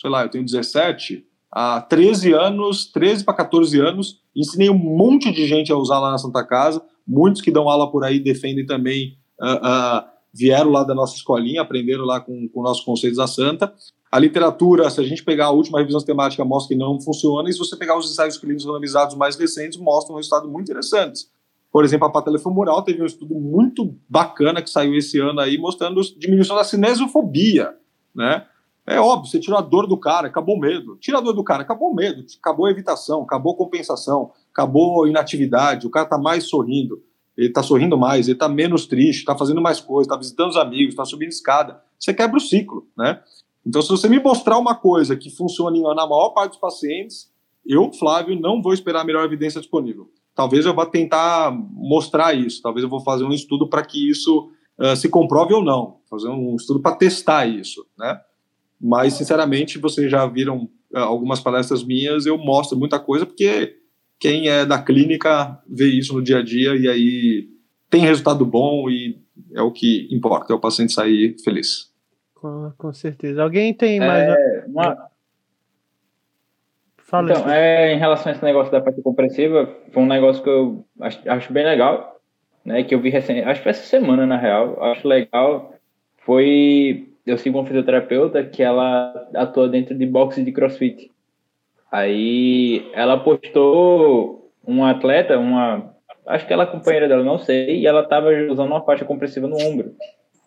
sei 0.00 0.10
lá, 0.10 0.22
eu 0.22 0.28
tenho 0.28 0.44
17, 0.44 1.24
há 1.50 1.80
13 1.80 2.32
anos, 2.32 2.86
13 2.86 3.24
para 3.24 3.34
14 3.34 3.80
anos, 3.80 4.20
ensinei 4.36 4.70
um 4.70 4.78
monte 4.78 5.32
de 5.32 5.46
gente 5.46 5.72
a 5.72 5.76
usar 5.76 5.98
lá 5.98 6.10
na 6.10 6.18
Santa 6.18 6.44
Casa. 6.44 6.82
Muitos 7.06 7.42
que 7.42 7.50
dão 7.50 7.68
aula 7.68 7.90
por 7.90 8.04
aí 8.04 8.20
defendem 8.20 8.66
também. 8.66 9.18
Uh, 9.40 10.12
vieram 10.32 10.70
lá 10.70 10.82
da 10.82 10.94
nossa 10.94 11.14
escolinha, 11.14 11.60
aprenderam 11.60 12.04
lá 12.04 12.20
com, 12.20 12.48
com 12.48 12.62
nossos 12.62 12.84
conceitos 12.84 13.18
da 13.18 13.26
Santa. 13.26 13.72
A 14.10 14.18
literatura, 14.18 14.88
se 14.90 15.00
a 15.00 15.04
gente 15.04 15.24
pegar 15.24 15.46
a 15.46 15.50
última 15.50 15.78
revisão 15.78 16.00
sistemática, 16.00 16.44
mostra 16.44 16.74
que 16.74 16.78
não 16.78 17.00
funciona, 17.00 17.48
e 17.48 17.52
se 17.52 17.58
você 17.58 17.76
pegar 17.76 17.98
os 17.98 18.10
ensaios 18.10 18.36
clínicos 18.36 18.64
randomizados 18.64 19.16
mais 19.16 19.36
recentes, 19.36 19.78
mostram 19.78 20.14
um 20.14 20.18
resultado 20.18 20.48
muito 20.48 20.70
interessantes. 20.70 21.30
Por 21.72 21.84
exemplo, 21.84 22.06
a 22.06 22.10
patelofemoral 22.10 22.82
teve 22.82 23.02
um 23.02 23.06
estudo 23.06 23.34
muito 23.34 23.96
bacana 24.08 24.60
que 24.60 24.68
saiu 24.68 24.94
esse 24.94 25.18
ano 25.18 25.40
aí, 25.40 25.56
mostrando 25.56 26.00
diminuição 26.18 26.54
da 26.54 26.64
cinesiofobia, 26.64 27.74
né? 28.14 28.46
É 28.86 29.00
óbvio, 29.00 29.30
você 29.30 29.38
tirou 29.38 29.58
a 29.58 29.62
dor 29.62 29.86
do 29.86 29.96
cara, 29.96 30.26
acabou 30.26 30.56
o 30.56 30.60
medo. 30.60 30.96
Tira 30.96 31.18
a 31.18 31.20
dor 31.20 31.32
do 31.32 31.44
cara, 31.44 31.62
acabou 31.62 31.90
o 31.90 31.94
medo, 31.94 32.24
acabou 32.38 32.66
a 32.66 32.70
evitação, 32.70 33.22
acabou 33.22 33.54
a 33.54 33.56
compensação, 33.56 34.32
acabou 34.52 35.04
a 35.04 35.08
inatividade, 35.08 35.86
o 35.86 35.90
cara 35.90 36.04
tá 36.04 36.18
mais 36.18 36.44
sorrindo 36.44 37.00
ele 37.36 37.48
está 37.48 37.62
sorrindo 37.62 37.96
mais, 37.96 38.28
ele 38.28 38.36
está 38.36 38.48
menos 38.48 38.86
triste, 38.86 39.20
está 39.20 39.36
fazendo 39.36 39.60
mais 39.60 39.80
coisas, 39.80 40.06
está 40.06 40.16
visitando 40.16 40.50
os 40.50 40.56
amigos, 40.56 40.92
está 40.92 41.04
subindo 41.04 41.30
escada. 41.30 41.82
Você 41.98 42.12
quebra 42.12 42.36
o 42.36 42.40
ciclo, 42.40 42.86
né? 42.96 43.22
Então, 43.64 43.80
se 43.80 43.88
você 43.88 44.08
me 44.08 44.18
mostrar 44.18 44.58
uma 44.58 44.74
coisa 44.74 45.16
que 45.16 45.30
funciona 45.30 45.76
na 45.94 46.06
maior 46.06 46.30
parte 46.30 46.52
dos 46.52 46.60
pacientes, 46.60 47.30
eu, 47.64 47.92
Flávio, 47.92 48.38
não 48.38 48.60
vou 48.60 48.74
esperar 48.74 49.00
a 49.00 49.04
melhor 49.04 49.24
evidência 49.24 49.60
disponível. 49.60 50.10
Talvez 50.34 50.64
eu 50.64 50.74
vá 50.74 50.86
tentar 50.86 51.50
mostrar 51.72 52.34
isso, 52.34 52.62
talvez 52.62 52.82
eu 52.82 52.88
vou 52.88 53.00
fazer 53.00 53.24
um 53.24 53.32
estudo 53.32 53.68
para 53.68 53.84
que 53.84 54.10
isso 54.10 54.50
uh, 54.78 54.96
se 54.96 55.08
comprove 55.08 55.52
ou 55.52 55.62
não, 55.62 55.98
fazer 56.08 56.28
um 56.28 56.56
estudo 56.56 56.80
para 56.80 56.96
testar 56.96 57.46
isso, 57.46 57.86
né? 57.98 58.20
Mas, 58.80 59.14
sinceramente, 59.14 59.78
vocês 59.78 60.10
já 60.10 60.26
viram 60.26 60.68
uh, 60.92 60.98
algumas 60.98 61.40
palestras 61.40 61.84
minhas, 61.84 62.26
eu 62.26 62.38
mostro 62.38 62.78
muita 62.78 62.98
coisa, 62.98 63.26
porque 63.26 63.76
quem 64.18 64.48
é 64.48 64.64
da 64.64 64.80
clínica 64.80 65.60
vê 65.68 65.86
isso 65.88 66.14
no 66.14 66.22
dia 66.22 66.38
a 66.38 66.42
dia 66.42 66.74
e 66.76 66.88
aí 66.88 67.48
tem 67.90 68.00
resultado 68.00 68.46
bom 68.46 68.88
e 68.88 69.18
é 69.52 69.60
o 69.60 69.70
que 69.70 70.08
importa, 70.10 70.52
é 70.52 70.56
o 70.56 70.60
paciente 70.60 70.92
sair 70.92 71.36
feliz. 71.44 71.90
Com, 72.34 72.72
com 72.76 72.92
certeza. 72.92 73.42
Alguém 73.42 73.74
tem 73.74 74.00
mais. 74.00 74.28
É, 74.28 74.64
uma... 74.66 75.10
Fala 77.12 77.30
então, 77.30 77.52
é, 77.52 77.92
em 77.92 77.98
relação 77.98 78.32
a 78.32 78.34
esse 78.34 78.42
negócio 78.42 78.72
da 78.72 78.80
parte 78.80 79.02
compressiva, 79.02 79.68
foi 79.92 80.02
um 80.02 80.06
negócio 80.06 80.42
que 80.42 80.48
eu 80.48 80.82
acho, 80.98 81.20
acho 81.28 81.52
bem 81.52 81.62
legal, 81.62 82.18
né? 82.64 82.82
Que 82.84 82.94
eu 82.94 83.00
vi 83.00 83.10
recente, 83.10 83.42
acho 83.42 83.60
que 83.60 83.64
foi 83.64 83.70
essa 83.70 83.84
semana, 83.84 84.24
na 84.24 84.38
real. 84.38 84.82
Acho 84.82 85.06
legal. 85.06 85.74
Foi. 86.24 87.06
Eu 87.26 87.36
sigo 87.36 87.58
uma 87.58 87.66
fisioterapeuta 87.66 88.42
que 88.42 88.62
ela 88.62 89.28
atua 89.34 89.68
dentro 89.68 89.94
de 89.94 90.06
boxe 90.06 90.42
de 90.42 90.52
crossfit. 90.52 91.10
Aí 91.92 92.90
ela 92.94 93.18
postou 93.18 94.50
um 94.66 94.82
atleta, 94.82 95.38
uma, 95.38 95.94
acho 96.26 96.46
que 96.46 96.52
ela, 96.54 96.64
companheira 96.64 97.08
dela, 97.08 97.22
não 97.22 97.38
sei, 97.38 97.80
e 97.80 97.86
ela 97.86 98.04
tava 98.04 98.30
usando 98.50 98.70
uma 98.70 98.84
faixa 98.84 99.04
compressiva 99.04 99.46
no 99.46 99.60
ombro. 99.60 99.94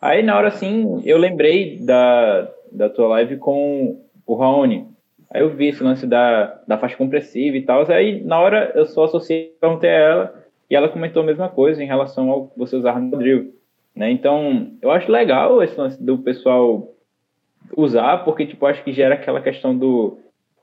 Aí, 0.01 0.23
na 0.23 0.35
hora 0.35 0.47
assim, 0.47 0.99
eu 1.05 1.19
lembrei 1.19 1.77
da, 1.77 2.49
da 2.71 2.89
tua 2.89 3.07
live 3.09 3.37
com 3.37 4.01
o 4.25 4.35
Raoni. 4.35 4.94
Aí 5.35 5.41
eu 5.41 5.49
vi 5.49 5.67
esse 5.67 5.83
lance 5.83 6.07
da, 6.07 6.61
da 6.65 6.77
faixa 6.77 6.95
compressiva 6.95 7.57
e 7.57 7.61
tal. 7.61 7.85
Aí, 7.91 8.23
na 8.23 8.39
hora, 8.39 8.71
eu 8.73 8.85
só 8.85 9.03
associei, 9.03 9.53
perguntei 9.59 9.89
a 9.89 9.93
ela, 9.93 10.45
e 10.69 10.75
ela 10.77 10.87
comentou 10.87 11.21
a 11.21 11.25
mesma 11.25 11.49
coisa 11.49 11.83
em 11.83 11.85
relação 11.85 12.31
ao 12.31 12.47
que 12.47 12.57
você 12.57 12.77
usar 12.77 13.01
no 13.01 13.11
quadril. 13.11 13.53
Né? 13.93 14.11
Então, 14.11 14.71
eu 14.81 14.89
acho 14.91 15.11
legal 15.11 15.61
esse 15.61 15.77
lance 15.77 16.01
do 16.01 16.17
pessoal 16.19 16.89
usar, 17.75 18.19
porque, 18.19 18.45
tipo, 18.45 18.65
acho 18.65 18.81
que 18.81 18.93
gera 18.93 19.15
aquela 19.15 19.41
questão 19.41 19.77
do, 19.77 20.17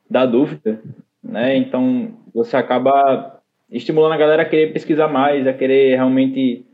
da 0.08 0.24
dúvida, 0.24 0.80
né? 1.22 1.54
Então, 1.54 2.14
você 2.32 2.56
acaba 2.56 3.42
estimulando 3.70 4.12
a 4.12 4.16
galera 4.16 4.40
a 4.40 4.48
querer 4.48 4.72
pesquisar 4.72 5.08
mais, 5.08 5.46
a 5.46 5.52
querer 5.52 5.96
realmente 5.96 6.64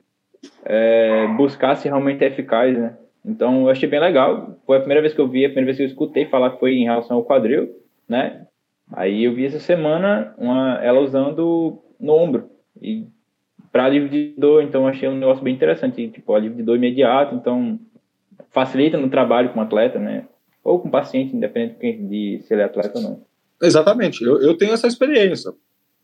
é, 0.64 1.26
buscar 1.36 1.74
se 1.74 1.88
realmente 1.88 2.22
é 2.22 2.28
eficaz, 2.28 2.78
né? 2.78 2.96
Então, 3.24 3.62
eu 3.62 3.70
achei 3.70 3.88
bem 3.88 3.99
legal. 3.99 4.57
Foi 4.64 4.76
a 4.76 4.80
primeira 4.80 5.03
vez 5.03 5.12
que 5.12 5.20
eu 5.20 5.26
vi, 5.26 5.44
a 5.44 5.49
primeira 5.49 5.66
vez 5.66 5.78
que 5.78 5.82
eu 5.82 5.88
escutei 5.88 6.26
falar 6.26 6.51
que 6.51 6.61
foi 6.61 6.74
em 6.74 6.84
relação 6.84 7.16
ao 7.16 7.24
quadril, 7.24 7.76
né? 8.09 8.47
Aí 8.93 9.25
eu 9.25 9.35
vi 9.35 9.47
essa 9.47 9.61
semana 9.61 10.35
uma, 10.39 10.79
ela 10.83 11.01
usando 11.01 11.79
no 12.01 12.13
ombro. 12.13 12.51
E 12.81 13.07
para 13.71 13.85
alívio 13.85 14.09
de 14.09 14.35
dor, 14.39 14.63
então 14.63 14.87
achei 14.87 15.09
um 15.09 15.19
negócio 15.19 15.45
bem 15.45 15.55
interessante. 15.55 16.09
Tipo, 16.09 16.35
alívio 16.35 16.57
de 16.57 16.63
dor 16.63 16.77
imediato, 16.77 17.35
então 17.35 17.79
facilita 18.51 18.97
no 18.97 19.11
trabalho 19.11 19.53
com 19.53 19.61
atleta, 19.61 19.99
né? 19.99 20.27
Ou 20.65 20.79
com 20.79 20.91
paciente, 20.91 21.37
independente 21.37 22.03
de 22.03 22.41
se 22.43 22.55
ele 22.55 22.63
é 22.63 22.65
atleta 22.65 22.99
ou 22.99 23.03
não. 23.03 23.23
Exatamente, 23.63 24.23
eu, 24.23 24.41
eu 24.41 24.57
tenho 24.57 24.73
essa 24.73 24.87
experiência. 24.87 25.53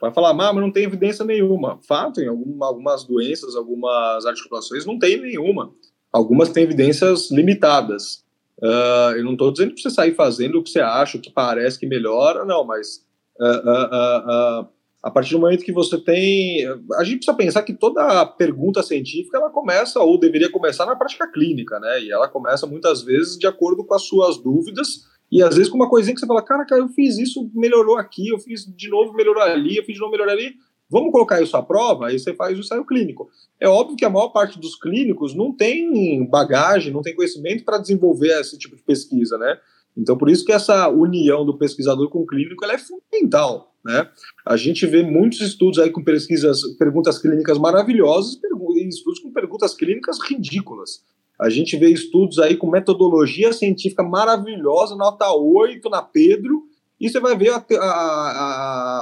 Vai 0.01 0.13
falar, 0.13 0.35
mas 0.35 0.55
não 0.57 0.73
tem 0.73 0.85
evidência 0.85 1.25
nenhuma. 1.25 1.79
Fato, 1.87 2.21
em 2.21 2.27
alguma, 2.27 2.67
algumas 2.67 3.05
doenças, 3.05 3.55
algumas 3.57 4.27
articulações, 4.27 4.85
não 4.85 4.99
tem 4.99 5.21
nenhuma. 5.21 5.73
Algumas 6.13 6.51
têm 6.51 6.65
evidências 6.65 7.31
limitadas. 7.31 8.24
Uh, 8.63 9.17
eu 9.17 9.25
não 9.25 9.33
estou 9.33 9.53
dizendo 9.53 9.75
que 9.75 9.81
você 9.81 9.91
sair 9.91 10.15
fazendo 10.15 10.59
o 10.59 10.63
que 10.63 10.71
você 10.71 10.81
acha, 10.81 11.19
o 11.19 11.21
que 11.21 11.31
parece 11.31 11.79
que 11.79 11.87
melhora, 11.87 12.45
não, 12.45 12.65
mas 12.65 13.05
uh, 13.41 14.63
uh, 14.63 14.69
a 15.05 15.11
partir 15.11 15.33
do 15.33 15.41
momento 15.41 15.65
que 15.65 15.73
você 15.73 15.99
tem. 15.99 16.67
A 16.95 17.05
gente 17.05 17.17
precisa 17.17 17.37
pensar 17.37 17.63
que 17.63 17.75
toda 17.75 18.25
pergunta 18.25 18.83
científica 18.83 19.37
ela 19.37 19.51
começa, 19.51 20.01
ou 20.01 20.19
deveria 20.19 20.51
começar, 20.51 20.87
na 20.87 20.97
prática 20.97 21.31
clínica, 21.31 21.79
né? 21.79 22.03
E 22.03 22.11
ela 22.11 22.27
começa 22.27 22.67
muitas 22.67 23.03
vezes 23.03 23.39
de 23.39 23.47
acordo 23.47 23.85
com 23.85 23.95
as 23.95 24.03
suas 24.03 24.39
dúvidas, 24.39 25.05
e 25.31 25.43
às 25.43 25.57
vezes 25.57 25.71
com 25.71 25.77
uma 25.77 25.91
coisinha 25.91 26.15
que 26.15 26.21
você 26.21 26.27
fala, 26.27 26.43
cara, 26.43 26.65
cara, 26.65 26.81
eu 26.81 26.89
fiz 26.89 27.19
isso, 27.19 27.51
melhorou 27.55 27.99
aqui, 27.99 28.29
eu 28.29 28.39
fiz 28.39 28.65
de 28.65 28.89
novo, 28.89 29.13
melhorou 29.13 29.43
ali, 29.43 29.77
eu 29.77 29.85
fiz 29.85 29.95
de 29.95 30.01
novo, 30.01 30.13
melhorou 30.13 30.33
ali. 30.33 30.55
Vamos 30.95 31.11
colocar 31.11 31.42
isso 31.42 31.57
à 31.57 31.62
prova, 31.62 32.07
aí 32.07 32.20
você 32.20 32.32
faz 32.34 32.57
o 32.57 32.61
ensaio 32.61 32.84
clínico. 32.84 33.28
É 33.59 33.68
óbvio 33.68 33.97
que 33.97 34.05
a 34.05 34.09
maior 34.09 34.28
parte 34.28 34.61
dos 34.61 34.76
clínicos 34.76 35.34
não 35.34 35.53
tem 35.53 36.24
bagagem, 36.24 36.92
não 36.92 37.03
tem 37.03 37.16
conhecimento 37.16 37.64
para 37.64 37.78
desenvolver 37.78 38.28
esse 38.40 38.57
tipo 38.57 38.76
de 38.76 38.82
pesquisa, 38.84 39.36
né? 39.36 39.59
Então, 39.97 40.16
por 40.16 40.30
isso 40.30 40.45
que 40.45 40.53
essa 40.53 40.88
união 40.88 41.45
do 41.45 41.59
pesquisador 41.59 42.09
com 42.11 42.20
o 42.20 42.26
clínico 42.26 42.64
é 42.64 42.78
fundamental. 42.78 43.74
Né? 43.84 44.09
A 44.47 44.57
gente 44.57 44.86
vê 44.86 45.03
muitos 45.03 45.40
estudos 45.40 45.80
aí 45.80 45.90
com 45.90 46.05
pesquisas, 46.05 46.62
perguntas 46.78 47.18
clínicas 47.18 47.59
maravilhosas 47.59 48.38
e 48.76 48.88
estudos 48.88 49.18
com 49.18 49.32
perguntas 49.32 49.74
clínicas 49.74 50.18
ridículas. 50.20 51.03
A 51.40 51.51
gente 51.51 51.76
vê 51.76 51.90
estudos 51.90 52.38
aí 52.38 52.57
com 52.57 52.70
metodologia 52.70 53.53
científica 53.53 54.05
maravilhosa, 54.05 54.95
nota 54.95 55.28
8 55.32 55.90
na 55.90 56.03
Pedro, 56.03 56.62
e 57.01 57.11
você 57.11 57.18
vai 57.18 57.36
ver 57.36 57.51
a, 57.51 57.66
a, 57.80 57.82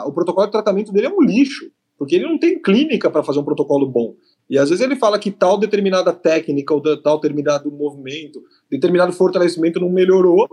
a, 0.01 0.05
o 0.07 0.12
protocolo 0.14 0.47
de 0.47 0.53
tratamento 0.53 0.90
dele 0.90 1.09
é 1.09 1.11
um 1.11 1.20
lixo, 1.20 1.70
porque 2.03 2.17
ele 2.17 2.27
não 2.27 2.37
tem 2.37 2.61
clínica 2.61 3.09
para 3.09 3.23
fazer 3.23 3.39
um 3.39 3.45
protocolo 3.45 3.87
bom. 3.87 4.17
E 4.51 4.59
às 4.59 4.71
vezes 4.71 4.85
ele 4.85 4.97
fala 4.97 5.21
que 5.21 5.31
tal 5.31 5.57
determinada 5.57 6.13
técnica 6.13 6.75
ou 6.75 6.83
tal 7.01 7.21
determinado 7.21 7.71
movimento, 7.71 8.43
determinado 8.69 9.13
fortalecimento 9.13 9.79
não 9.79 9.89
melhorou, 9.89 10.49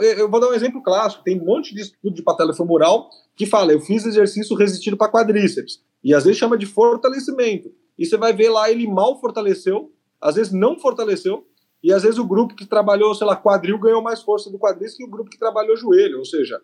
eu 0.00 0.28
vou 0.28 0.40
dar 0.40 0.48
um 0.48 0.52
exemplo 0.52 0.82
clássico. 0.82 1.22
Tem 1.22 1.40
um 1.40 1.44
monte 1.44 1.72
de 1.72 1.82
estudo 1.82 2.12
de 2.12 2.22
patela 2.22 2.52
femoral 2.52 3.08
que 3.36 3.46
fala, 3.46 3.72
eu 3.72 3.80
fiz 3.80 4.04
exercício 4.04 4.56
resistido 4.56 4.96
para 4.96 5.12
quadríceps. 5.12 5.80
E 6.02 6.12
às 6.12 6.24
vezes 6.24 6.40
chama 6.40 6.58
de 6.58 6.66
fortalecimento. 6.66 7.70
E 7.96 8.04
você 8.04 8.16
vai 8.16 8.32
ver 8.32 8.48
lá, 8.48 8.68
ele 8.68 8.88
mal 8.88 9.20
fortaleceu, 9.20 9.92
às 10.20 10.34
vezes 10.34 10.52
não 10.52 10.76
fortaleceu, 10.76 11.46
e 11.84 11.92
às 11.92 12.02
vezes 12.02 12.18
o 12.18 12.26
grupo 12.26 12.56
que 12.56 12.66
trabalhou, 12.66 13.14
sei 13.14 13.28
lá, 13.28 13.36
quadril 13.36 13.78
ganhou 13.78 14.02
mais 14.02 14.20
força 14.20 14.50
do 14.50 14.58
quadríceps 14.58 14.96
que 14.96 15.04
o 15.04 15.08
grupo 15.08 15.30
que 15.30 15.38
trabalhou 15.38 15.76
joelho. 15.76 16.18
Ou 16.18 16.24
seja, 16.24 16.60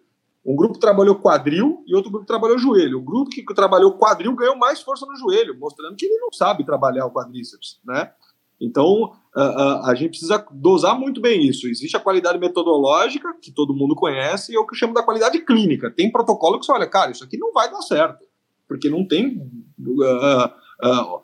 um 0.48 0.56
grupo 0.56 0.78
trabalhou 0.78 1.16
quadril 1.16 1.84
e 1.86 1.94
outro 1.94 2.10
grupo 2.10 2.26
trabalhou 2.26 2.58
joelho. 2.58 3.00
O 3.00 3.02
grupo 3.02 3.28
que 3.28 3.44
trabalhou 3.54 3.92
quadril 3.92 4.34
ganhou 4.34 4.56
mais 4.56 4.80
força 4.80 5.04
no 5.04 5.14
joelho, 5.14 5.54
mostrando 5.60 5.94
que 5.94 6.06
ele 6.06 6.16
não 6.16 6.32
sabe 6.32 6.64
trabalhar 6.64 7.04
o 7.04 7.10
quadríceps, 7.10 7.78
né? 7.84 8.10
Então, 8.58 9.12
a, 9.36 9.90
a, 9.90 9.94
gente 9.94 10.10
precisa 10.10 10.44
dosar 10.50 10.98
muito 10.98 11.20
bem 11.20 11.46
isso. 11.46 11.68
Existe 11.68 11.98
a 11.98 12.00
qualidade 12.00 12.38
metodológica, 12.38 13.34
que 13.40 13.52
todo 13.52 13.74
mundo 13.74 13.94
conhece, 13.94 14.52
e 14.52 14.56
é 14.56 14.58
o 14.58 14.66
que 14.66 14.72
eu 14.72 14.78
chamo 14.78 14.94
da 14.94 15.02
qualidade 15.02 15.38
clínica. 15.40 15.90
Tem 15.90 16.10
protocolo 16.10 16.58
que 16.58 16.64
você 16.64 16.72
olha, 16.72 16.86
cara, 16.86 17.10
isso 17.10 17.22
aqui 17.22 17.36
não 17.36 17.52
vai 17.52 17.70
dar 17.70 17.82
certo, 17.82 18.24
porque 18.66 18.88
não 18.88 19.06
tem 19.06 19.38
uh, 19.78 20.44
uh, 20.82 21.16
uh, 21.16 21.22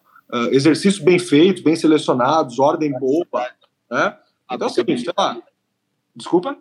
exercícios 0.53 1.03
bem 1.03 1.19
feitos, 1.19 1.63
bem 1.63 1.75
selecionados, 1.75 2.59
ordem 2.59 2.93
boa. 2.93 3.25
Né? 3.91 4.19
Então, 4.53 4.67
assim, 4.67 4.85
sei 4.99 5.13
lá. 5.17 5.43
Desculpa? 6.15 6.59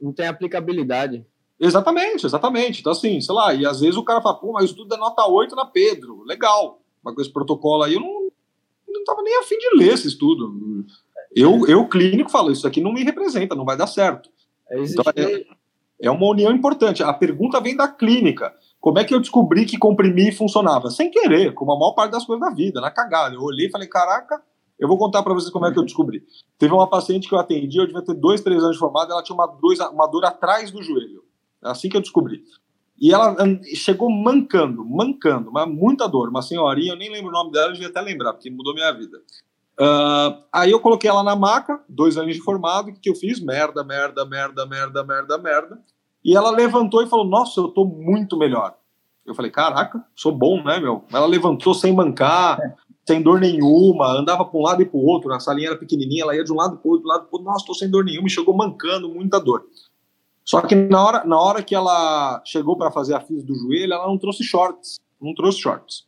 Não 0.00 0.12
tem 0.12 0.28
aplicabilidade. 0.28 1.26
Exatamente, 1.58 2.26
exatamente. 2.26 2.80
Então, 2.80 2.92
assim, 2.92 3.20
sei 3.20 3.34
lá, 3.34 3.54
e 3.54 3.64
às 3.64 3.80
vezes 3.80 3.96
o 3.96 4.04
cara 4.04 4.20
fala, 4.20 4.38
pô, 4.38 4.52
mas 4.52 4.64
o 4.64 4.66
estudo 4.66 4.94
é 4.94 4.98
nota 4.98 5.26
8 5.26 5.54
na 5.54 5.64
Pedro. 5.64 6.22
Legal. 6.24 6.80
Mas 7.04 7.14
com 7.14 7.20
esse 7.20 7.32
protocolo 7.32 7.82
aí 7.82 7.94
eu 7.94 8.00
não 8.00 8.22
não 8.92 9.00
estava 9.00 9.22
nem 9.22 9.38
afim 9.38 9.56
de 9.56 9.76
ler 9.76 9.94
esse 9.94 10.08
estudo. 10.08 10.54
Eu, 11.34 11.66
eu, 11.66 11.88
clínico, 11.88 12.30
falo, 12.30 12.52
isso 12.52 12.66
aqui 12.66 12.80
não 12.80 12.92
me 12.92 13.02
representa, 13.02 13.54
não 13.54 13.64
vai 13.64 13.76
dar 13.76 13.86
certo. 13.86 14.28
É, 14.70 14.78
então, 14.78 15.04
é, 15.16 15.46
é 16.00 16.10
uma 16.10 16.26
união 16.26 16.52
importante. 16.52 17.02
A 17.02 17.12
pergunta 17.12 17.60
vem 17.60 17.74
da 17.74 17.88
clínica. 17.88 18.52
Como 18.80 18.98
é 18.98 19.04
que 19.04 19.14
eu 19.14 19.20
descobri 19.20 19.64
que 19.64 19.78
comprimir 19.78 20.36
funcionava? 20.36 20.90
Sem 20.90 21.10
querer, 21.10 21.54
como 21.54 21.72
a 21.72 21.78
maior 21.78 21.92
parte 21.92 22.12
das 22.12 22.24
coisas 22.24 22.46
da 22.46 22.54
vida, 22.54 22.80
na 22.80 22.90
cagada. 22.90 23.34
Eu 23.34 23.42
olhei 23.42 23.68
e 23.68 23.70
falei, 23.70 23.88
caraca, 23.88 24.42
eu 24.78 24.88
vou 24.88 24.98
contar 24.98 25.22
para 25.22 25.32
vocês 25.32 25.52
como 25.52 25.66
é 25.66 25.72
que 25.72 25.78
eu 25.78 25.84
descobri. 25.84 26.24
Teve 26.58 26.74
uma 26.74 26.88
paciente 26.88 27.28
que 27.28 27.34
eu 27.34 27.38
atendi, 27.38 27.78
eu 27.78 27.86
devia 27.86 28.02
ter 28.02 28.14
dois, 28.14 28.40
três 28.40 28.62
anos 28.62 28.74
de 28.74 28.80
formada, 28.80 29.12
ela 29.12 29.22
tinha 29.22 29.34
uma 29.34 29.46
dor, 29.46 29.74
uma 29.92 30.06
dor 30.06 30.24
atrás 30.24 30.70
do 30.70 30.82
joelho. 30.82 31.21
É 31.64 31.70
assim 31.70 31.88
que 31.88 31.96
eu 31.96 32.00
descobri. 32.00 32.42
E 33.00 33.12
ela 33.12 33.36
chegou 33.74 34.10
mancando, 34.10 34.84
mancando, 34.84 35.50
mas 35.50 35.68
muita 35.68 36.08
dor. 36.08 36.28
Uma 36.28 36.42
senhorinha, 36.42 36.92
eu 36.92 36.96
nem 36.96 37.10
lembro 37.10 37.30
o 37.30 37.32
nome 37.32 37.50
dela, 37.50 37.68
eu 37.68 37.72
devia 37.72 37.88
até 37.88 38.00
lembrar, 38.00 38.32
porque 38.32 38.50
mudou 38.50 38.74
minha 38.74 38.92
vida. 38.92 39.18
Uh, 39.80 40.44
aí 40.52 40.70
eu 40.70 40.78
coloquei 40.78 41.08
ela 41.08 41.22
na 41.22 41.34
maca, 41.34 41.80
dois 41.88 42.16
anos 42.16 42.34
de 42.34 42.42
formado, 42.42 42.90
o 42.90 42.92
que, 42.92 43.08
eu 43.08 43.14
fiz? 43.14 43.40
Merda, 43.40 43.82
merda, 43.82 44.24
merda, 44.24 44.66
merda, 44.66 45.02
merda, 45.02 45.38
merda. 45.38 45.78
E 46.24 46.36
ela 46.36 46.50
levantou 46.50 47.02
e 47.02 47.08
falou: 47.08 47.24
Nossa, 47.24 47.60
eu 47.60 47.68
tô 47.68 47.84
muito 47.84 48.36
melhor. 48.36 48.76
Eu 49.26 49.34
falei: 49.34 49.50
Caraca, 49.50 50.04
sou 50.14 50.30
bom, 50.30 50.62
né, 50.62 50.78
meu? 50.78 51.04
Ela 51.12 51.26
levantou 51.26 51.74
sem 51.74 51.92
mancar, 51.92 52.58
sem 53.04 53.20
dor 53.20 53.40
nenhuma, 53.40 54.12
andava 54.12 54.44
para 54.44 54.58
um 54.58 54.62
lado 54.62 54.82
e 54.82 54.86
para 54.86 54.96
o 54.96 55.04
outro. 55.04 55.32
A 55.32 55.40
salinha 55.40 55.70
era 55.70 55.78
pequenininha, 55.78 56.22
ela 56.22 56.36
ia 56.36 56.44
de 56.44 56.52
um 56.52 56.56
lado 56.56 56.76
para 56.76 56.88
o 56.88 56.92
outro, 56.92 57.08
lado 57.08 57.24
pro 57.24 57.38
outro. 57.38 57.50
Nossa, 57.50 57.66
tô 57.66 57.74
sem 57.74 57.90
dor 57.90 58.04
nenhuma. 58.04 58.28
E 58.28 58.30
chegou 58.30 58.56
mancando, 58.56 59.08
muita 59.08 59.40
dor. 59.40 59.64
Só 60.44 60.60
que 60.60 60.74
na 60.74 61.04
hora, 61.04 61.24
na 61.24 61.38
hora 61.38 61.62
que 61.62 61.74
ela 61.74 62.42
chegou 62.44 62.76
para 62.76 62.90
fazer 62.90 63.14
a 63.14 63.20
física 63.20 63.46
do 63.46 63.54
joelho, 63.54 63.94
ela 63.94 64.06
não 64.06 64.18
trouxe 64.18 64.42
shorts. 64.42 64.98
Não 65.20 65.34
trouxe 65.34 65.58
shorts. 65.58 66.06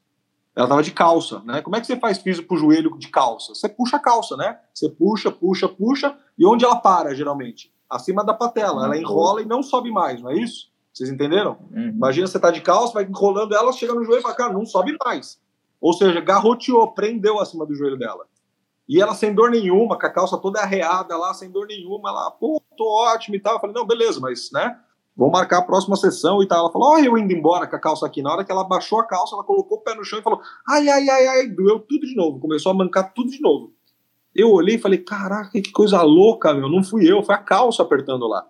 Ela 0.57 0.68
tava 0.68 0.82
de 0.82 0.93
calça, 0.93 1.41
né? 1.45 1.62
Como 1.62 1.74
é 1.74 1.80
que 1.80 1.87
você 1.87 1.97
faz 1.97 2.18
físico 2.18 2.49
pro 2.49 2.57
joelho 2.57 2.97
de 2.99 3.09
calça? 3.09 3.55
Você 3.55 3.68
puxa 3.68 3.97
a 3.97 4.01
calça, 4.01 4.37
né? 4.37 4.59
Você 4.72 4.89
puxa, 4.89 5.30
puxa, 5.30 5.68
puxa. 5.68 6.16
E 6.39 6.47
onde 6.47 6.64
ela 6.64 6.76
para, 6.76 7.14
geralmente? 7.14 7.72
Acima 7.91 8.24
da 8.24 8.35
patela. 8.35 8.85
Ela 8.85 8.97
enrola 8.97 9.43
e 9.43 9.45
não 9.45 9.62
sobe 9.62 9.91
mais, 9.91 10.20
não 10.20 10.30
é 10.30 10.37
isso? 10.37 10.72
Vocês 10.93 11.11
entenderam? 11.11 11.59
Uhum. 11.72 11.89
Imagina 11.89 12.26
você 12.26 12.39
tá 12.39 12.53
de 12.53 12.61
calça, 12.61 12.95
vai 12.95 13.05
enrolando 13.05 13.55
ela, 13.55 13.72
chega 13.72 13.95
no 13.95 14.05
joelho 14.05 14.20
e 14.20 14.22
fala, 14.22 14.35
cara, 14.35 14.53
não 14.53 14.64
sobe 14.64 14.97
mais. 15.05 15.41
Ou 15.80 15.93
seja, 15.93 16.20
garroteou, 16.20 16.93
prendeu 16.93 17.41
acima 17.41 17.66
do 17.66 17.74
joelho 17.74 17.99
dela. 17.99 18.24
E 18.89 19.01
ela 19.01 19.14
sem 19.14 19.35
dor 19.35 19.51
nenhuma, 19.51 19.99
com 19.99 20.07
a 20.07 20.11
calça 20.11 20.37
toda 20.37 20.61
arreada 20.61 21.16
lá, 21.16 21.32
sem 21.32 21.51
dor 21.51 21.66
nenhuma, 21.66 22.11
ela, 22.11 22.30
pô, 22.30 22.62
tô 22.76 22.85
ótimo 22.85 23.35
e 23.37 23.41
tal. 23.41 23.55
Eu 23.55 23.61
falei, 23.61 23.74
não, 23.74 23.87
beleza, 23.87 24.20
mas, 24.20 24.51
né, 24.53 24.78
vamos 25.16 25.32
marcar 25.32 25.59
a 25.59 25.62
próxima 25.62 25.97
sessão 25.97 26.43
e 26.43 26.47
tal. 26.47 26.61
Ela 26.61 26.72
falou, 26.72 26.93
ó, 26.93 26.99
eu 26.99 27.16
indo 27.16 27.32
embora 27.32 27.66
com 27.66 27.76
a 27.76 27.80
calça 27.80 28.07
aqui. 28.07 28.20
Na 28.20 28.32
hora 28.32 28.45
que 28.45 28.53
ela 28.53 28.64
baixou 28.64 29.01
a 29.01 29.07
calça, 29.07 29.35
ela 29.35 29.45
colocou 29.45 29.78
o 29.78 29.80
pé 29.80 29.95
no 29.95 30.05
chão 30.05 30.18
e 30.18 30.22
falou, 30.22 30.41
ai, 30.68 30.89
ai, 30.89 31.09
ai, 31.09 31.26
ai, 31.26 31.47
doeu 31.49 31.80
tudo 31.80 32.07
de 32.07 32.14
novo. 32.14 32.39
Começou 32.39 32.72
a 32.72 32.74
mancar 32.74 33.12
tudo 33.14 33.30
de 33.30 33.41
novo. 33.41 33.72
Eu 34.35 34.51
olhei 34.51 34.76
e 34.76 34.80
falei, 34.80 34.99
caraca, 34.99 35.51
que 35.53 35.70
coisa 35.70 36.03
louca, 36.03 36.53
meu. 36.53 36.68
Não 36.68 36.82
fui 36.82 37.11
eu, 37.11 37.22
foi 37.22 37.35
a 37.35 37.39
calça 37.39 37.82
apertando 37.82 38.26
lá. 38.26 38.47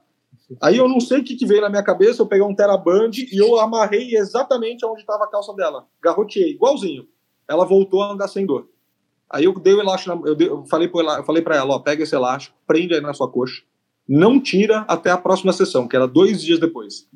Aí 0.61 0.77
eu 0.77 0.89
não 0.89 1.01
sei 1.01 1.21
o 1.21 1.25
que, 1.25 1.37
que 1.37 1.47
veio 1.47 1.63
na 1.63 1.71
minha 1.71 1.83
cabeça, 1.83 2.23
eu 2.23 2.27
peguei 2.27 2.45
um 2.45 2.55
teraband 2.55 3.11
e 3.17 3.41
eu 3.41 3.59
amarrei 3.59 4.15
exatamente 4.15 4.85
onde 4.85 5.01
estava 5.01 5.25
a 5.25 5.29
calça 5.29 5.55
dela. 5.55 5.87
Garroteei, 6.03 6.53
igualzinho. 6.53 7.07
Ela 7.49 7.65
voltou 7.65 8.03
a 8.03 8.13
andar 8.13 8.29
sem 8.29 8.47
dor. 8.47 8.69
Aí 9.31 9.45
eu 9.45 9.55
dei 9.55 9.75
o 9.75 9.81
elástico, 9.81 10.27
eu, 10.27 10.35
dei, 10.35 10.49
eu 10.49 10.65
falei 10.67 10.89
para 10.89 11.57
ela, 11.57 11.75
ó, 11.75 11.79
pega 11.79 12.03
esse 12.03 12.15
elástico, 12.15 12.57
prende 12.67 12.95
aí 12.95 13.01
na 13.01 13.13
sua 13.13 13.29
coxa, 13.29 13.63
não 14.09 14.41
tira 14.41 14.81
até 14.89 15.11
a 15.11 15.19
próxima 15.19 15.53
sessão, 15.53 15.89
que 15.89 15.97
era 15.97 16.07
dois 16.07 16.43
dias 16.43 16.61
depois. 16.61 17.09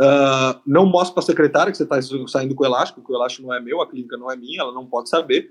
Uh, 0.00 0.60
não 0.66 0.86
mostra 0.86 1.14
para 1.14 1.22
a 1.22 1.26
secretária 1.26 1.72
que 1.72 1.76
você 1.76 1.84
está 1.84 2.00
saindo 2.28 2.54
com 2.54 2.62
o 2.62 2.66
elástico, 2.66 3.02
que 3.02 3.12
o 3.12 3.16
elástico 3.16 3.46
não 3.46 3.54
é 3.54 3.60
meu, 3.60 3.80
a 3.80 3.86
clínica 3.88 4.16
não 4.16 4.30
é 4.30 4.36
minha, 4.36 4.60
ela 4.60 4.72
não 4.72 4.86
pode 4.86 5.08
saber. 5.08 5.50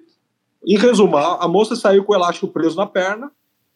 Em 0.65 0.77
resumo, 0.77 1.17
a 1.17 1.47
moça 1.47 1.75
saiu 1.75 2.03
com 2.03 2.13
o 2.13 2.15
elástico 2.15 2.47
preso 2.47 2.75
na 2.75 2.85
perna 2.85 3.31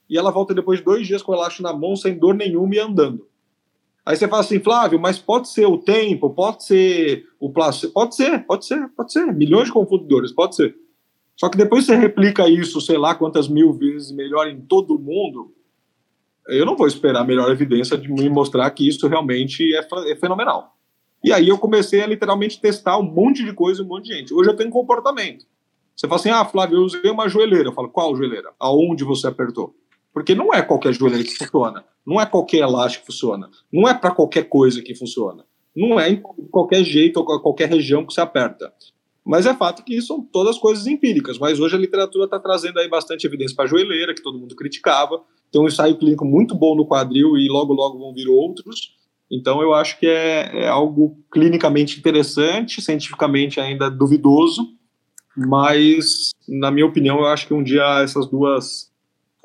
e 0.10 0.18
ela 0.18 0.32
volta 0.32 0.54
depois 0.54 0.80
de 0.80 0.86
dois 0.86 1.08
dias 1.08 1.22
com 1.22 1.32
o 1.32 1.36
elástico 1.36 1.64
na 1.64 1.74
mão, 1.74 1.96
sem 1.96 2.18
dor 2.18 2.36
nenhuma 2.36 2.76
e 2.76 2.80
andando. 2.80 3.28
Aí 4.06 4.16
você 4.16 4.28
fala 4.28 4.42
assim, 4.42 4.60
Flávio, 4.60 5.00
mas 5.00 5.20
pode 5.20 5.48
ser 5.48 5.66
o 5.68 5.78
tempo, 5.78 6.30
pode 6.32 6.66
ser 6.66 7.26
o 7.40 7.52
plástico, 7.52 7.94
pode 7.94 8.16
ser, 8.16 8.46
pode 8.46 8.66
ser, 8.66 8.90
pode 8.90 9.12
ser, 9.14 9.32
milhões 9.34 9.68
de 9.68 9.74
confundidores, 9.74 10.32
pode 10.32 10.56
ser. 10.56 10.76
Só 11.42 11.50
que 11.50 11.58
depois 11.58 11.88
você 11.88 11.96
replica 11.96 12.48
isso, 12.48 12.80
sei 12.80 13.00
lá 13.00 13.16
quantas 13.16 13.48
mil 13.48 13.74
vezes 13.74 14.12
melhor 14.12 14.48
em 14.48 14.62
todo 14.62 15.00
mundo, 15.00 15.52
eu 16.48 16.64
não 16.68 16.78
vou 16.78 16.86
esperar 16.86 17.22
a 17.22 17.26
melhor 17.26 17.50
evidência 17.50 17.98
de 17.98 18.14
me 18.14 18.30
mostrar 18.30 18.70
que 18.70 18.88
isso 18.88 19.08
realmente 19.08 19.76
é, 19.76 19.88
é 20.12 20.16
fenomenal. 20.16 20.78
E 21.24 21.34
aí 21.34 21.50
eu 21.50 21.58
comecei 21.58 22.00
a 22.00 22.06
literalmente 22.06 22.62
testar 22.62 23.00
um 23.00 23.02
monte 23.02 23.44
de 23.44 23.54
coisa, 23.54 23.82
um 23.82 23.88
monte 23.88 24.10
de 24.10 24.18
gente. 24.18 24.32
Hoje 24.32 24.52
eu 24.52 24.56
tenho 24.56 24.70
comportamento. 24.70 25.48
Você 25.96 26.08
fala 26.08 26.20
assim, 26.20 26.30
ah, 26.30 26.46
Flávio, 26.46 26.78
eu 26.78 26.84
usei 26.84 27.10
uma 27.10 27.28
joelheira. 27.28 27.70
Eu 27.70 27.74
falo, 27.74 27.90
qual 27.90 28.16
joelheira? 28.16 28.52
Aonde 28.60 29.04
você 29.04 29.26
apertou? 29.26 29.74
Porque 30.14 30.36
não 30.36 30.54
é 30.54 30.62
qualquer 30.62 30.94
joelheira 30.94 31.24
que 31.24 31.36
funciona. 31.36 31.84
Não 32.06 32.22
é 32.22 32.26
qualquer 32.28 32.60
elástico 32.60 33.08
que 33.08 33.12
funciona. 33.12 33.50
Não 33.74 33.90
é 33.90 33.96
para 33.96 34.12
qualquer 34.12 34.44
coisa 34.44 34.80
que 34.80 34.94
funciona. 34.94 35.44
Não 35.76 36.00
é 36.00 36.08
em 36.08 36.22
qualquer 36.52 36.84
jeito 36.84 37.18
ou 37.18 37.26
qualquer 37.42 37.68
região 37.68 38.06
que 38.06 38.14
você 38.14 38.22
aperta. 38.22 38.72
Mas 39.26 39.46
é 39.46 39.54
fato 39.54 39.84
que 39.84 39.96
isso 39.96 40.08
são 40.08 40.22
todas 40.22 40.58
coisas 40.58 40.88
empíricas. 40.88 41.38
Mas 41.38 41.60
hoje 41.60 41.76
a 41.76 41.80
literatura 41.80 42.26
está 42.26 42.40
trazendo 42.40 42.80
aí 42.80 42.90
bastante 42.90 43.26
evidência 43.26 43.56
para 43.56 43.66
a 43.66 43.68
joelheira, 43.68 44.16
que 44.16 44.24
todo 44.24 44.40
mundo 44.40 44.56
criticava. 44.56 45.22
Tem 45.52 45.62
um 45.62 45.68
ensaio 45.68 45.98
clínico 45.98 46.26
muito 46.26 46.56
bom 46.56 46.76
no 46.76 46.88
quadril 46.88 47.38
e 47.38 47.48
logo, 47.48 47.74
logo 47.74 48.00
vão 48.00 48.14
vir 48.14 48.28
outros. 48.28 48.96
Então 49.30 49.62
eu 49.62 49.74
acho 49.74 50.00
que 50.00 50.08
é, 50.08 50.64
é 50.64 50.68
algo 50.68 51.18
clinicamente 51.32 51.98
interessante, 51.98 52.82
cientificamente 52.82 53.60
ainda 53.60 53.90
duvidoso, 53.90 54.68
mas, 55.36 56.32
na 56.48 56.70
minha 56.70 56.86
opinião, 56.86 57.20
eu 57.20 57.28
acho 57.28 57.48
que 57.48 57.54
um 57.54 57.64
dia 57.64 58.02
essas 58.04 58.28
duas 58.28 58.92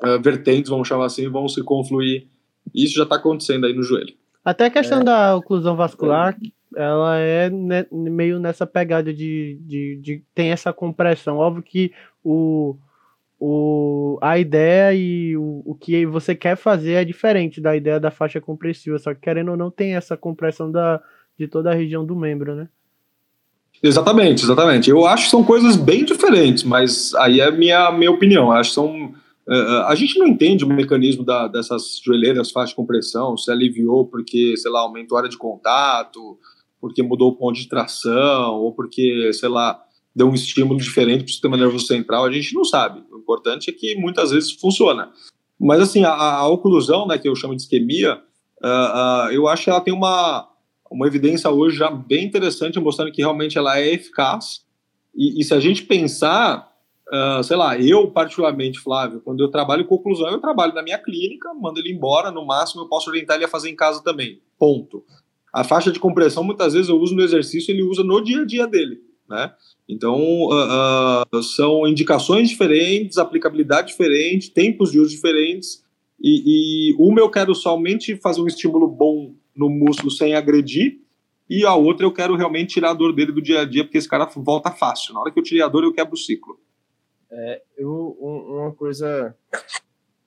uh, 0.03 0.21
vertentes, 0.21 0.69
vamos 0.69 0.87
chamar 0.87 1.05
assim, 1.05 1.29
vão 1.29 1.47
se 1.47 1.63
confluir. 1.63 2.27
Isso 2.75 2.95
já 2.95 3.03
está 3.03 3.15
acontecendo 3.15 3.65
aí 3.65 3.73
no 3.73 3.83
joelho. 3.83 4.13
Até 4.43 4.65
a 4.65 4.69
questão 4.69 5.01
é. 5.01 5.03
da 5.03 5.35
oclusão 5.35 5.75
vascular, 5.75 6.37
ela 6.77 7.17
é 7.17 7.49
ne 7.49 7.85
meio 7.91 8.39
nessa 8.39 8.65
pegada 8.65 9.13
de, 9.13 9.59
de, 9.61 9.99
de, 10.01 10.23
tem 10.33 10.51
essa 10.51 10.71
compressão. 10.71 11.37
Óbvio 11.37 11.63
que 11.63 11.91
o, 12.23 12.75
o, 13.39 14.19
a 14.21 14.37
ideia 14.37 14.93
e 14.93 15.35
o, 15.35 15.63
o 15.65 15.75
que 15.75 16.05
você 16.05 16.35
quer 16.35 16.55
fazer 16.55 16.93
é 16.93 17.03
diferente 17.03 17.59
da 17.59 17.75
ideia 17.75 17.99
da 17.99 18.11
faixa 18.11 18.39
compressiva, 18.39 18.99
só 18.99 19.13
que 19.13 19.21
querendo 19.21 19.51
ou 19.51 19.57
não 19.57 19.71
tem 19.71 19.95
essa 19.95 20.15
compressão 20.15 20.71
da, 20.71 21.01
de 21.37 21.47
toda 21.47 21.71
a 21.71 21.75
região 21.75 22.05
do 22.05 22.15
membro, 22.15 22.55
né? 22.55 22.69
Exatamente, 23.81 24.43
exatamente. 24.43 24.89
Eu 24.89 25.05
acho 25.05 25.25
que 25.25 25.31
são 25.31 25.43
coisas 25.43 25.75
bem 25.75 26.05
diferentes, 26.05 26.63
mas 26.63 27.13
aí 27.15 27.39
é 27.39 27.51
minha 27.51 27.91
minha 27.91 28.11
opinião. 28.11 28.51
acho 28.51 28.69
que 28.69 28.75
são 28.75 29.13
Uh, 29.47 29.87
a 29.87 29.95
gente 29.95 30.19
não 30.19 30.27
entende 30.27 30.65
o 30.65 30.67
mecanismo 30.67 31.23
da, 31.23 31.47
dessas 31.47 32.01
joelheiras 32.03 32.51
faixa 32.51 32.71
de 32.71 32.75
compressão, 32.75 33.37
se 33.37 33.49
aliviou 33.49 34.05
porque, 34.05 34.57
sei 34.57 34.69
lá, 34.69 34.81
aumentou 34.81 35.17
a 35.17 35.21
área 35.21 35.29
de 35.29 35.37
contato, 35.37 36.37
porque 36.87 37.03
mudou 37.03 37.29
o 37.29 37.35
ponto 37.35 37.57
de 37.57 37.67
tração, 37.67 38.55
ou 38.55 38.73
porque, 38.73 39.31
sei 39.33 39.49
lá, 39.49 39.79
deu 40.15 40.27
um 40.27 40.33
estímulo 40.33 40.79
diferente 40.79 41.19
para 41.19 41.29
o 41.29 41.31
sistema 41.31 41.57
nervoso 41.57 41.85
central, 41.85 42.25
a 42.25 42.31
gente 42.31 42.53
não 42.53 42.63
sabe. 42.63 43.03
O 43.11 43.17
importante 43.17 43.69
é 43.69 43.73
que 43.73 43.95
muitas 43.95 44.31
vezes 44.31 44.51
funciona. 44.51 45.11
Mas, 45.59 45.81
assim, 45.81 46.03
a, 46.03 46.11
a 46.11 46.47
oclusão, 46.47 47.05
né, 47.07 47.17
que 47.17 47.27
eu 47.27 47.35
chamo 47.35 47.55
de 47.55 47.61
isquemia, 47.61 48.15
uh, 48.63 49.27
uh, 49.27 49.31
eu 49.31 49.47
acho 49.47 49.65
que 49.65 49.69
ela 49.69 49.81
tem 49.81 49.93
uma, 49.93 50.49
uma 50.89 51.07
evidência 51.07 51.49
hoje 51.49 51.77
já 51.77 51.91
bem 51.91 52.25
interessante, 52.25 52.79
mostrando 52.79 53.11
que 53.11 53.21
realmente 53.21 53.57
ela 53.57 53.79
é 53.79 53.93
eficaz. 53.93 54.65
E, 55.15 55.39
e 55.39 55.43
se 55.43 55.53
a 55.53 55.59
gente 55.59 55.83
pensar 55.83 56.67
Uh, 57.09 57.41
sei 57.41 57.55
lá, 57.55 57.79
eu 57.79 58.11
particularmente, 58.11 58.79
Flávio, 58.79 59.21
quando 59.21 59.41
eu 59.41 59.49
trabalho 59.49 59.85
com 59.85 59.95
oclusão, 59.95 60.27
eu 60.29 60.41
trabalho 60.41 60.73
na 60.73 60.83
minha 60.83 60.97
clínica, 60.97 61.53
mando 61.53 61.79
ele 61.79 61.93
embora, 61.93 62.31
no 62.31 62.45
máximo 62.45 62.81
eu 62.81 62.89
posso 62.89 63.09
orientar 63.09 63.37
ele 63.37 63.45
a 63.45 63.47
fazer 63.47 63.69
em 63.69 63.75
casa 63.77 64.03
também, 64.03 64.41
ponto. 64.59 65.05
A 65.57 65.63
faixa 65.63 65.91
de 65.91 65.99
compressão, 65.99 66.43
muitas 66.43 66.73
vezes 66.73 66.87
eu 66.87 66.97
uso 66.97 67.15
no 67.15 67.23
exercício, 67.23 67.71
ele 67.71 67.81
usa 67.81 68.03
no 68.03 68.23
dia 68.23 68.41
a 68.41 68.45
dia 68.45 68.67
dele, 68.67 69.01
né? 69.27 69.51
Então, 69.89 70.15
uh, 70.21 71.23
uh, 71.35 71.41
são 71.41 71.87
indicações 71.87 72.47
diferentes, 72.47 73.17
aplicabilidade 73.17 73.87
diferente, 73.87 74.51
tempos 74.51 74.91
de 74.91 74.99
uso 74.99 75.09
diferentes, 75.09 75.83
e, 76.21 76.91
e 76.91 76.95
uma 76.99 77.19
eu 77.19 77.27
quero 77.27 77.55
somente 77.55 78.15
fazer 78.17 78.39
um 78.39 78.45
estímulo 78.45 78.87
bom 78.87 79.33
no 79.55 79.67
músculo 79.67 80.11
sem 80.11 80.35
agredir, 80.35 80.99
e 81.49 81.65
a 81.65 81.73
outra 81.73 82.05
eu 82.05 82.13
quero 82.13 82.35
realmente 82.35 82.75
tirar 82.75 82.91
a 82.91 82.93
dor 82.93 83.11
dele 83.11 83.31
do 83.31 83.41
dia 83.41 83.61
a 83.61 83.65
dia, 83.65 83.83
porque 83.83 83.97
esse 83.97 84.07
cara 84.07 84.29
volta 84.35 84.69
fácil. 84.69 85.15
Na 85.15 85.21
hora 85.21 85.31
que 85.31 85.39
eu 85.39 85.43
tirei 85.43 85.63
a 85.63 85.67
dor, 85.67 85.83
eu 85.83 85.91
quebro 85.91 86.13
o 86.13 86.17
ciclo. 86.17 86.59
É, 87.31 87.63
eu, 87.75 88.15
um, 88.21 88.59
uma 88.59 88.71
coisa 88.73 89.35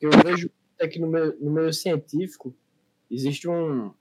que 0.00 0.06
eu 0.06 0.10
vejo 0.24 0.50
é 0.76 0.88
que 0.88 0.98
no 0.98 1.06
meio, 1.06 1.36
no 1.40 1.52
meio 1.52 1.72
científico 1.72 2.52
existe 3.08 3.48
um, 3.48 3.92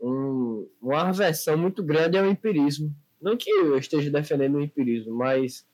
um, 0.00 0.68
uma 0.80 1.08
aversão 1.08 1.56
muito 1.56 1.82
grande 1.82 2.16
ao 2.16 2.26
empirismo. 2.26 2.94
Não 3.20 3.36
que 3.36 3.50
eu 3.50 3.76
esteja 3.76 4.10
defendendo 4.10 4.56
o 4.56 4.60
empirismo, 4.60 5.14
mas 5.14 5.66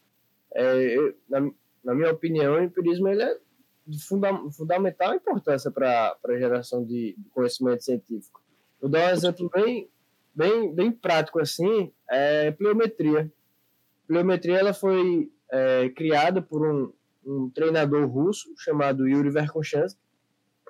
é, 0.55 0.97
eu, 0.99 1.15
na, 1.29 1.41
na, 1.85 1.95
minha 1.95 2.11
opinião, 2.11 2.55
o 2.55 2.63
empirismo 2.63 3.09
ele 3.09 3.23
é 3.23 3.39
de 3.87 4.05
funda, 4.05 4.31
fundamental 4.51 5.15
importância 5.15 5.71
para 5.71 6.17
a 6.25 6.39
geração 6.39 6.85
de, 6.85 7.17
conhecimento 7.33 7.85
científico. 7.85 8.43
Vou 8.81 8.91
dar 8.91 9.09
um 9.09 9.15
exemplo 9.15 9.49
bem, 9.55 9.89
bem, 10.35 10.75
bem 10.75 10.91
prático 10.91 11.39
assim, 11.39 11.93
é 12.11 12.51
pliometria. 12.51 13.33
Pliometria 14.09 14.59
ela 14.59 14.75
foi 14.75 15.31
é, 15.51 15.89
criada 15.91 16.43
por 16.43 16.67
um, 16.67 16.93
um, 17.25 17.51
treinador 17.51 18.07
russo 18.09 18.53
chamado 18.59 19.07
Yuri 19.07 19.31
Verkhoshansky, 19.31 20.01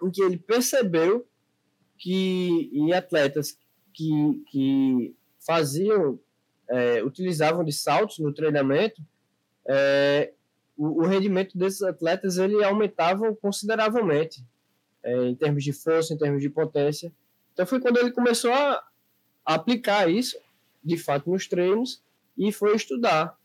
em 0.03 0.11
que 0.11 0.23
ele 0.23 0.37
percebeu 0.37 1.27
que 1.99 2.71
em 2.73 2.93
atletas 2.93 3.59
que, 3.93 4.45
que 4.51 5.17
faziam, 5.45 6.19
é, 6.69 7.03
utilizavam 7.03 7.65
de 7.65 7.73
saltos 7.73 8.19
no 8.19 8.33
treinamento, 8.33 9.01
é, 9.69 10.33
o, 10.77 11.03
o, 11.03 11.07
rendimento 11.07 11.57
desses 11.57 11.83
atletas 11.83 12.37
ele 12.37 12.63
aumentava 12.63 13.35
consideravelmente 13.37 14.45
é, 15.03 15.25
em 15.25 15.35
termos 15.35 15.65
de 15.65 15.73
força, 15.73 16.13
em 16.13 16.19
termos 16.19 16.43
de 16.43 16.51
potência. 16.51 17.13
Então 17.53 17.67
foi 17.67 17.81
quando 17.81 17.99
ele 17.99 18.13
começou 18.13 18.53
a, 18.53 18.85
a 19.45 19.55
aplicar 19.55 20.11
isso, 20.11 20.39
de 20.85 20.97
fato, 20.97 21.31
nos 21.31 21.49
treinos 21.49 22.03
e 22.37 22.53
foi 22.53 22.75
estudar 22.75 23.37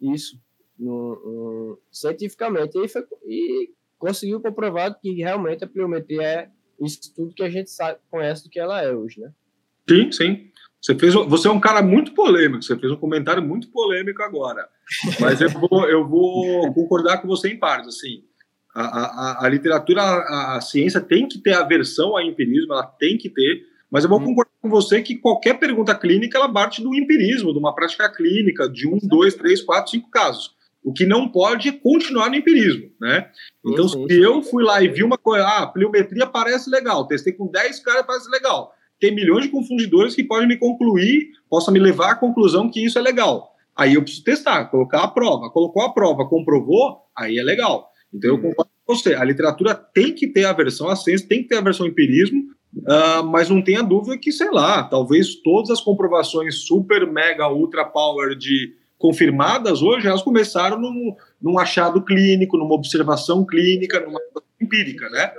isso 0.00 0.40
no, 0.78 1.14
no, 1.14 1.78
cientificamente 1.92 2.78
e, 2.78 2.88
foi, 2.88 3.06
e 3.26 3.70
conseguiu 3.98 4.40
comprovar 4.40 4.98
que 4.98 5.12
realmente 5.12 5.62
a 5.62 5.68
pliometria 5.68 6.22
é 6.22 6.50
isso 6.84 7.14
tudo 7.14 7.34
que 7.34 7.42
a 7.42 7.50
gente 7.50 7.70
sabe, 7.70 7.98
conhece 8.10 8.44
do 8.44 8.50
que 8.50 8.58
ela 8.58 8.82
é 8.82 8.92
hoje, 8.92 9.20
né? 9.20 9.32
Sim, 9.88 10.12
sim. 10.12 10.50
Você, 10.80 10.94
fez, 10.94 11.12
você 11.14 11.48
é 11.48 11.50
um 11.50 11.60
cara 11.60 11.82
muito 11.82 12.12
polêmico, 12.14 12.62
você 12.62 12.76
fez 12.76 12.90
um 12.90 12.96
comentário 12.96 13.42
muito 13.42 13.68
polêmico 13.68 14.22
agora. 14.22 14.66
Mas 15.20 15.40
eu 15.40 15.50
vou, 15.50 15.88
eu 15.88 16.08
vou 16.08 16.72
concordar 16.72 17.18
com 17.18 17.28
você 17.28 17.48
em 17.48 17.58
partes. 17.58 17.96
Assim, 17.96 18.24
a, 18.74 18.82
a, 18.82 19.46
a 19.46 19.48
literatura, 19.48 20.00
a, 20.00 20.56
a, 20.56 20.60
ciência 20.60 21.00
tem 21.00 21.28
que 21.28 21.38
ter 21.38 21.52
aversão 21.54 22.16
ao 22.16 22.22
empirismo, 22.22 22.72
ela 22.72 22.86
tem 22.86 23.18
que 23.18 23.28
ter, 23.28 23.62
mas 23.90 24.04
eu 24.04 24.10
vou 24.10 24.20
hum. 24.20 24.26
concordar 24.26 24.52
com 24.62 24.70
você 24.70 25.02
que 25.02 25.16
qualquer 25.16 25.58
pergunta 25.58 25.94
clínica 25.94 26.38
ela 26.38 26.50
parte 26.50 26.82
do 26.82 26.94
empirismo, 26.94 27.52
de 27.52 27.58
uma 27.58 27.74
prática 27.74 28.08
clínica, 28.08 28.68
de 28.68 28.88
um, 28.88 28.98
dois, 29.02 29.34
três, 29.34 29.60
quatro, 29.60 29.90
cinco 29.90 30.10
casos. 30.10 30.54
O 30.82 30.92
que 30.92 31.04
não 31.04 31.28
pode 31.28 31.68
é 31.68 31.72
continuar 31.72 32.30
no 32.30 32.36
empirismo, 32.36 32.90
né? 33.00 33.28
Então, 33.64 33.86
se 33.86 33.98
eu 34.10 34.42
fui 34.42 34.64
lá 34.64 34.82
e 34.82 34.88
vi 34.88 35.02
uma 35.02 35.18
coisa, 35.18 35.44
ah, 35.44 35.62
a 35.64 35.66
pliometria 35.66 36.26
parece 36.26 36.70
legal, 36.70 37.06
testei 37.06 37.32
com 37.32 37.46
10 37.46 37.80
caras, 37.80 38.06
parece 38.06 38.30
legal. 38.30 38.72
Tem 38.98 39.14
milhões 39.14 39.44
de 39.44 39.50
confundidores 39.50 40.14
que 40.14 40.24
podem 40.24 40.48
me 40.48 40.56
concluir, 40.56 41.30
possa 41.48 41.70
me 41.70 41.78
levar 41.78 42.12
à 42.12 42.14
conclusão 42.14 42.70
que 42.70 42.84
isso 42.84 42.98
é 42.98 43.02
legal. 43.02 43.50
Aí 43.76 43.94
eu 43.94 44.02
preciso 44.02 44.24
testar, 44.24 44.66
colocar 44.66 45.02
a 45.02 45.08
prova. 45.08 45.50
Colocou 45.50 45.82
a 45.82 45.92
prova, 45.92 46.28
comprovou, 46.28 46.98
aí 47.16 47.38
é 47.38 47.42
legal. 47.42 47.90
Então, 48.12 48.30
eu 48.30 48.36
uhum. 48.36 48.42
concordo 48.42 48.70
com 48.84 48.94
você. 48.94 49.14
A 49.14 49.24
literatura 49.24 49.74
tem 49.74 50.14
que 50.14 50.26
ter 50.26 50.44
a 50.44 50.52
versão, 50.52 50.88
a 50.88 50.96
ciência 50.96 51.28
tem 51.28 51.42
que 51.42 51.48
ter 51.48 51.56
a 51.56 51.62
versão 51.62 51.86
empirismo, 51.86 52.42
uh, 52.76 53.24
mas 53.24 53.48
não 53.48 53.62
tenha 53.62 53.82
dúvida 53.82 54.18
que, 54.18 54.32
sei 54.32 54.50
lá, 54.50 54.82
talvez 54.82 55.36
todas 55.36 55.70
as 55.70 55.80
comprovações 55.80 56.66
super, 56.66 57.10
mega, 57.10 57.48
ultra 57.48 57.84
power 57.84 58.36
de 58.36 58.74
confirmadas 59.00 59.80
hoje, 59.80 60.06
elas 60.06 60.22
começaram 60.22 60.78
num, 60.78 61.16
num 61.40 61.58
achado 61.58 62.04
clínico, 62.04 62.58
numa 62.58 62.74
observação 62.74 63.46
clínica, 63.46 63.98
numa 63.98 64.20
empírica, 64.60 65.08
né? 65.08 65.32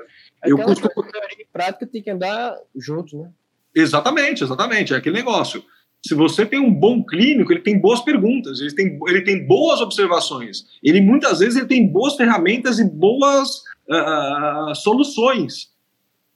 eu 0.43 0.57
costumo... 0.57 0.89
teoria 1.03 1.37
e 1.39 1.45
prática 1.45 1.85
tem 1.85 2.01
que 2.01 2.09
andar 2.09 2.57
junto, 2.75 3.21
né? 3.21 3.29
Exatamente, 3.73 4.43
exatamente, 4.43 4.93
é 4.93 4.97
aquele 4.97 5.15
negócio. 5.15 5.63
Se 6.03 6.15
você 6.15 6.43
tem 6.43 6.59
um 6.59 6.73
bom 6.73 7.03
clínico, 7.03 7.53
ele 7.53 7.61
tem 7.61 7.79
boas 7.79 8.01
perguntas, 8.01 8.59
ele 8.59 8.73
tem, 8.73 8.99
ele 9.07 9.21
tem 9.21 9.45
boas 9.45 9.79
observações, 9.79 10.65
ele 10.83 10.99
muitas 10.99 11.39
vezes 11.39 11.57
ele 11.57 11.67
tem 11.67 11.87
boas 11.87 12.15
ferramentas 12.15 12.79
e 12.79 12.83
boas 12.83 13.61
uh, 13.87 14.73
soluções. 14.73 15.69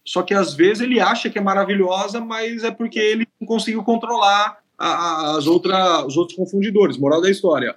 só 0.05 0.21
que 0.21 0.35
às 0.35 0.53
vezes 0.53 0.81
ele 0.81 0.99
acha 0.99 1.27
que 1.27 1.39
é 1.39 1.41
maravilhosa, 1.41 2.21
mas 2.21 2.63
é 2.63 2.69
porque 2.69 2.99
ele 2.99 3.27
não 3.41 3.47
conseguiu 3.47 3.83
controlar 3.83 4.59
as 4.77 5.47
outra, 5.47 6.05
os 6.05 6.17
outros 6.17 6.37
confundidores. 6.37 6.97
Moral 6.97 7.21
da 7.21 7.29
história. 7.29 7.75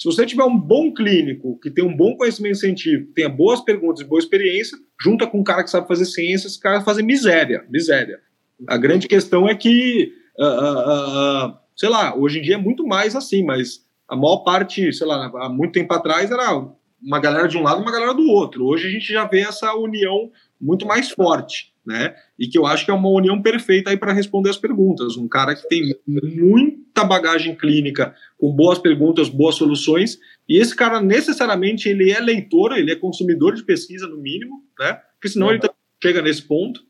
Se 0.00 0.06
você 0.06 0.24
tiver 0.24 0.44
um 0.44 0.58
bom 0.58 0.94
clínico, 0.94 1.58
que 1.60 1.70
tem 1.70 1.84
um 1.84 1.94
bom 1.94 2.16
conhecimento 2.16 2.56
científico, 2.56 3.12
tenha 3.12 3.28
boas 3.28 3.60
perguntas 3.60 4.00
e 4.00 4.08
boa 4.08 4.18
experiência, 4.18 4.78
junta 4.98 5.26
com 5.26 5.40
um 5.40 5.44
cara 5.44 5.62
que 5.62 5.70
sabe 5.70 5.86
fazer 5.86 6.06
ciência, 6.06 6.46
esse 6.46 6.58
cara 6.58 6.80
fazem 6.80 7.04
miséria, 7.04 7.66
miséria. 7.68 8.18
A 8.66 8.78
grande 8.78 9.06
questão 9.06 9.46
é 9.46 9.54
que, 9.54 10.10
uh, 10.38 10.44
uh, 10.44 11.48
uh, 11.48 11.58
sei 11.76 11.90
lá, 11.90 12.16
hoje 12.16 12.38
em 12.38 12.42
dia 12.42 12.54
é 12.54 12.58
muito 12.58 12.86
mais 12.86 13.14
assim, 13.14 13.44
mas 13.44 13.84
a 14.08 14.16
maior 14.16 14.38
parte, 14.38 14.90
sei 14.90 15.06
lá, 15.06 15.30
há 15.34 15.48
muito 15.50 15.72
tempo 15.72 15.92
atrás 15.92 16.30
era 16.30 16.66
uma 17.02 17.20
galera 17.20 17.46
de 17.46 17.58
um 17.58 17.62
lado 17.62 17.82
uma 17.82 17.92
galera 17.92 18.14
do 18.14 18.26
outro. 18.26 18.64
Hoje 18.66 18.88
a 18.88 18.90
gente 18.90 19.12
já 19.12 19.26
vê 19.26 19.40
essa 19.40 19.74
união 19.74 20.30
muito 20.60 20.86
mais 20.86 21.10
forte, 21.10 21.72
né? 21.86 22.14
E 22.38 22.46
que 22.46 22.58
eu 22.58 22.66
acho 22.66 22.84
que 22.84 22.90
é 22.90 22.94
uma 22.94 23.08
união 23.08 23.40
perfeita 23.40 23.90
aí 23.90 23.96
para 23.96 24.12
responder 24.12 24.50
as 24.50 24.56
perguntas. 24.56 25.16
Um 25.16 25.26
cara 25.26 25.54
que 25.54 25.66
tem 25.68 25.94
muita 26.06 27.04
bagagem 27.04 27.54
clínica, 27.54 28.14
com 28.38 28.52
boas 28.52 28.78
perguntas, 28.78 29.28
boas 29.28 29.54
soluções, 29.54 30.18
e 30.48 30.58
esse 30.58 30.74
cara 30.74 31.00
necessariamente 31.00 31.88
ele 31.88 32.10
é 32.10 32.20
leitor, 32.20 32.72
ele 32.76 32.92
é 32.92 32.96
consumidor 32.96 33.54
de 33.54 33.64
pesquisa 33.64 34.06
no 34.06 34.18
mínimo, 34.18 34.62
né? 34.78 35.00
Porque 35.14 35.28
senão 35.28 35.48
uhum. 35.48 35.54
ele 35.54 35.70
chega 36.02 36.20
nesse 36.20 36.42
ponto. 36.42 36.82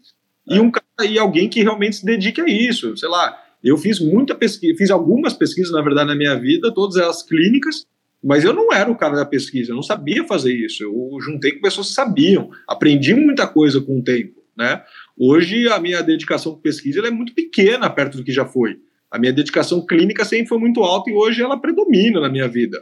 É. 0.48 0.56
E 0.56 0.60
um 0.60 0.70
cara 0.70 0.84
e 1.08 1.18
alguém 1.18 1.48
que 1.48 1.62
realmente 1.62 1.96
se 1.96 2.04
dedique 2.04 2.40
a 2.40 2.46
isso, 2.46 2.96
sei 2.96 3.08
lá. 3.08 3.38
Eu 3.62 3.76
fiz 3.76 4.00
muita 4.00 4.34
pesquisa, 4.34 4.76
fiz 4.76 4.90
algumas 4.90 5.34
pesquisas, 5.34 5.72
na 5.72 5.82
verdade, 5.82 6.08
na 6.08 6.14
minha 6.14 6.34
vida, 6.34 6.72
todas 6.72 6.96
elas 6.96 7.22
clínicas, 7.22 7.86
mas 8.22 8.44
eu 8.44 8.52
não 8.52 8.72
era 8.72 8.90
o 8.90 8.96
cara 8.96 9.16
da 9.16 9.24
pesquisa, 9.24 9.72
eu 9.72 9.76
não 9.76 9.82
sabia 9.82 10.24
fazer 10.24 10.52
isso. 10.52 10.82
Eu 10.82 11.18
juntei 11.20 11.52
com 11.52 11.60
pessoas 11.60 11.88
que 11.88 11.94
sabiam, 11.94 12.50
aprendi 12.68 13.14
muita 13.14 13.46
coisa 13.46 13.80
com 13.80 13.98
o 13.98 14.04
tempo, 14.04 14.42
né? 14.56 14.82
Hoje 15.18 15.68
a 15.68 15.80
minha 15.80 16.02
dedicação 16.02 16.52
com 16.52 16.60
pesquisa 16.60 17.00
é 17.06 17.10
muito 17.10 17.34
pequena 17.34 17.88
perto 17.88 18.18
do 18.18 18.24
que 18.24 18.32
já 18.32 18.44
foi. 18.44 18.78
A 19.10 19.18
minha 19.18 19.32
dedicação 19.32 19.84
clínica 19.84 20.24
sempre 20.24 20.48
foi 20.48 20.58
muito 20.58 20.82
alta 20.82 21.10
e 21.10 21.14
hoje 21.14 21.42
ela 21.42 21.58
predomina 21.58 22.20
na 22.20 22.28
minha 22.28 22.46
vida. 22.46 22.80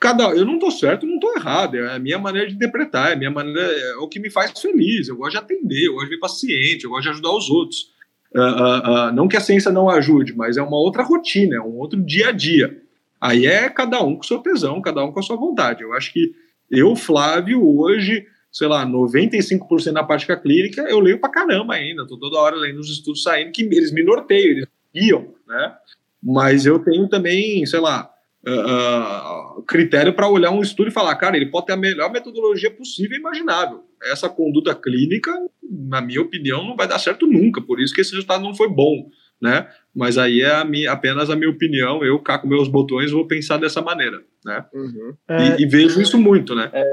Cada, 0.00 0.24
eu 0.30 0.44
não 0.44 0.54
estou 0.54 0.70
certo, 0.70 1.04
não 1.04 1.16
estou 1.16 1.34
errado. 1.34 1.76
É 1.76 1.96
a 1.96 1.98
minha 1.98 2.18
maneira 2.18 2.48
de 2.48 2.54
interpretar, 2.54 3.10
é 3.10 3.14
a 3.14 3.16
minha 3.16 3.30
maneira, 3.30 3.60
é 3.60 3.96
o 3.96 4.08
que 4.08 4.20
me 4.20 4.30
faz 4.30 4.52
feliz. 4.58 5.08
Eu 5.08 5.16
gosto 5.16 5.32
de 5.32 5.38
atender, 5.38 5.86
eu 5.86 5.94
gosto 5.94 6.08
de 6.08 6.14
ver 6.14 6.20
paciente, 6.20 6.84
eu 6.84 6.90
gosto 6.90 7.02
de 7.02 7.08
ajudar 7.10 7.32
os 7.32 7.50
outros. 7.50 7.90
Uh, 8.34 8.40
uh, 8.40 9.08
uh, 9.08 9.12
não 9.12 9.26
que 9.26 9.36
a 9.36 9.40
ciência 9.40 9.72
não 9.72 9.90
ajude, 9.90 10.36
mas 10.36 10.56
é 10.56 10.62
uma 10.62 10.78
outra 10.78 11.02
rotina, 11.02 11.56
é 11.56 11.60
um 11.60 11.76
outro 11.78 12.00
dia 12.00 12.28
a 12.28 12.32
dia. 12.32 12.80
Aí 13.20 13.46
é 13.46 13.68
cada 13.68 14.02
um 14.02 14.16
com 14.16 14.22
seu 14.22 14.38
tesão, 14.38 14.80
cada 14.80 15.04
um 15.04 15.12
com 15.12 15.20
a 15.20 15.22
sua 15.22 15.36
vontade. 15.36 15.82
Eu 15.82 15.92
acho 15.92 16.12
que 16.12 16.32
eu, 16.70 16.94
Flávio, 16.94 17.66
hoje, 17.66 18.24
sei 18.52 18.68
lá, 18.68 18.86
95% 18.86 19.92
na 19.92 20.04
prática 20.04 20.36
clínica, 20.36 20.82
eu 20.82 21.00
leio 21.00 21.20
pra 21.20 21.30
caramba 21.30 21.74
ainda. 21.74 22.06
Tô 22.06 22.16
toda 22.18 22.38
hora 22.38 22.56
lendo 22.56 22.78
os 22.78 22.90
estudos 22.90 23.22
saindo 23.22 23.52
que 23.52 23.62
eles 23.62 23.92
me 23.92 24.04
norteiam, 24.04 24.50
eles 24.50 24.66
guiam, 24.94 25.34
né? 25.46 25.74
Mas 26.22 26.66
eu 26.66 26.78
tenho 26.78 27.08
também, 27.08 27.64
sei 27.66 27.80
lá, 27.80 28.10
uh, 28.46 29.62
critério 29.62 30.12
para 30.12 30.28
olhar 30.28 30.50
um 30.50 30.60
estudo 30.60 30.88
e 30.88 30.92
falar, 30.92 31.14
cara, 31.16 31.36
ele 31.36 31.46
pode 31.46 31.66
ter 31.66 31.72
a 31.72 31.76
melhor 31.76 32.12
metodologia 32.12 32.70
possível 32.70 33.16
e 33.16 33.20
imaginável. 33.20 33.84
Essa 34.02 34.28
conduta 34.28 34.74
clínica, 34.74 35.32
na 35.62 36.00
minha 36.00 36.20
opinião, 36.20 36.64
não 36.64 36.76
vai 36.76 36.86
dar 36.86 36.98
certo 36.98 37.26
nunca, 37.26 37.60
por 37.60 37.80
isso 37.80 37.94
que 37.94 38.00
esse 38.00 38.12
resultado 38.12 38.42
não 38.42 38.54
foi 38.54 38.68
bom 38.68 39.08
né? 39.40 39.68
Mas 39.98 40.16
aí 40.16 40.42
é 40.42 40.54
a 40.54 40.64
minha, 40.64 40.92
apenas 40.92 41.28
a 41.28 41.34
minha 41.34 41.50
opinião, 41.50 42.04
eu 42.04 42.20
cá 42.20 42.38
com 42.38 42.46
meus 42.46 42.68
botões 42.68 43.10
vou 43.10 43.26
pensar 43.26 43.56
dessa 43.56 43.82
maneira, 43.82 44.22
né? 44.44 44.64
Uhum. 44.72 45.12
E, 45.28 45.64
e, 45.64 45.66
vejo 45.66 46.00
isso 46.00 46.16
muito, 46.16 46.54
né? 46.54 46.70
É... 46.72 46.84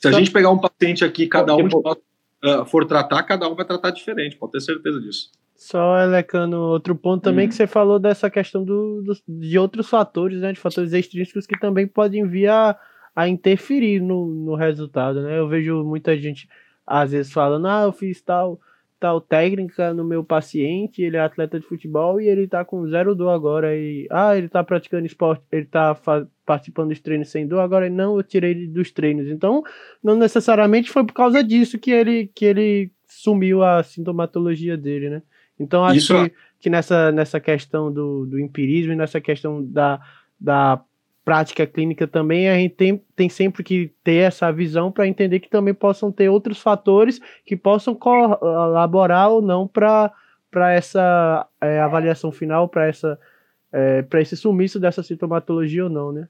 Se 0.00 0.08
a 0.08 0.10
Só... 0.10 0.18
gente 0.18 0.32
pegar 0.32 0.50
um 0.50 0.58
paciente 0.58 1.04
aqui, 1.04 1.28
cada 1.28 1.54
um 1.54 1.68
de 1.68 1.80
nós 1.80 1.96
uh, 2.44 2.64
for 2.66 2.84
tratar, 2.86 3.22
cada 3.22 3.48
um 3.48 3.54
vai 3.54 3.64
tratar 3.64 3.90
diferente, 3.90 4.36
pode 4.36 4.50
ter 4.50 4.60
certeza 4.60 5.00
disso. 5.00 5.30
Só 5.54 5.96
elecando 6.00 6.56
outro 6.56 6.96
ponto 6.96 7.22
também 7.22 7.44
uhum. 7.44 7.50
que 7.50 7.54
você 7.54 7.68
falou 7.68 8.00
dessa 8.00 8.28
questão 8.28 8.64
do, 8.64 9.00
do, 9.02 9.14
de 9.28 9.56
outros 9.56 9.88
fatores, 9.88 10.40
né? 10.40 10.52
De 10.52 10.58
fatores 10.58 10.92
extrínsecos 10.92 11.46
que 11.46 11.56
também 11.56 11.86
podem 11.86 12.26
vir 12.26 12.48
a, 12.48 12.76
a 13.14 13.28
interferir 13.28 14.00
no, 14.00 14.26
no 14.26 14.56
resultado, 14.56 15.22
né? 15.22 15.38
Eu 15.38 15.46
vejo 15.46 15.84
muita 15.84 16.18
gente 16.18 16.48
às 16.84 17.12
vezes 17.12 17.32
falando, 17.32 17.68
ah, 17.68 17.82
eu 17.84 17.92
fiz 17.92 18.20
tal 18.20 18.58
tal 18.98 19.20
técnica 19.20 19.92
no 19.92 20.04
meu 20.04 20.24
paciente, 20.24 21.02
ele 21.02 21.16
é 21.16 21.20
atleta 21.20 21.60
de 21.60 21.66
futebol 21.66 22.20
e 22.20 22.28
ele 22.28 22.48
tá 22.48 22.64
com 22.64 22.88
zero 22.88 23.14
dor 23.14 23.30
agora 23.30 23.76
e 23.76 24.06
ah, 24.10 24.36
ele 24.36 24.48
tá 24.48 24.64
praticando 24.64 25.06
esporte, 25.06 25.42
ele 25.52 25.66
tá 25.66 25.96
participando 26.46 26.88
dos 26.88 27.00
treinos 27.00 27.28
sem 27.28 27.46
dor, 27.46 27.60
agora 27.60 27.88
não, 27.90 28.16
eu 28.16 28.22
tirei 28.22 28.52
ele 28.52 28.66
dos 28.66 28.90
treinos. 28.90 29.28
Então, 29.28 29.62
não 30.02 30.16
necessariamente 30.16 30.90
foi 30.90 31.04
por 31.04 31.12
causa 31.12 31.42
disso 31.42 31.78
que 31.78 31.90
ele 31.90 32.30
que 32.34 32.44
ele 32.44 32.90
sumiu 33.06 33.62
a 33.62 33.82
sintomatologia 33.82 34.76
dele, 34.76 35.10
né? 35.10 35.22
Então, 35.58 35.84
acho 35.84 35.98
Isso... 35.98 36.24
que, 36.24 36.34
que 36.60 36.70
nessa, 36.70 37.12
nessa 37.12 37.38
questão 37.38 37.92
do, 37.92 38.26
do 38.26 38.40
empirismo 38.40 38.92
e 38.92 38.96
nessa 38.96 39.20
questão 39.20 39.64
da, 39.64 40.00
da 40.40 40.82
prática 41.24 41.66
clínica 41.66 42.06
também, 42.06 42.48
a 42.48 42.54
gente 42.54 42.74
tem, 42.74 43.02
tem 43.16 43.28
sempre 43.28 43.62
que 43.62 43.90
ter 44.04 44.16
essa 44.16 44.52
visão 44.52 44.92
para 44.92 45.08
entender 45.08 45.40
que 45.40 45.48
também 45.48 45.72
possam 45.72 46.12
ter 46.12 46.28
outros 46.28 46.58
fatores 46.58 47.20
que 47.46 47.56
possam 47.56 47.94
colaborar 47.94 49.28
ou 49.28 49.40
não 49.40 49.66
para 49.66 50.12
essa 50.72 51.46
é, 51.60 51.80
avaliação 51.80 52.30
final, 52.30 52.68
para 52.68 52.86
essa 52.86 53.18
é, 53.72 54.02
para 54.02 54.20
esse 54.20 54.36
sumiço 54.36 54.78
dessa 54.78 55.02
sintomatologia 55.02 55.82
ou 55.82 55.90
não, 55.90 56.12
né? 56.12 56.28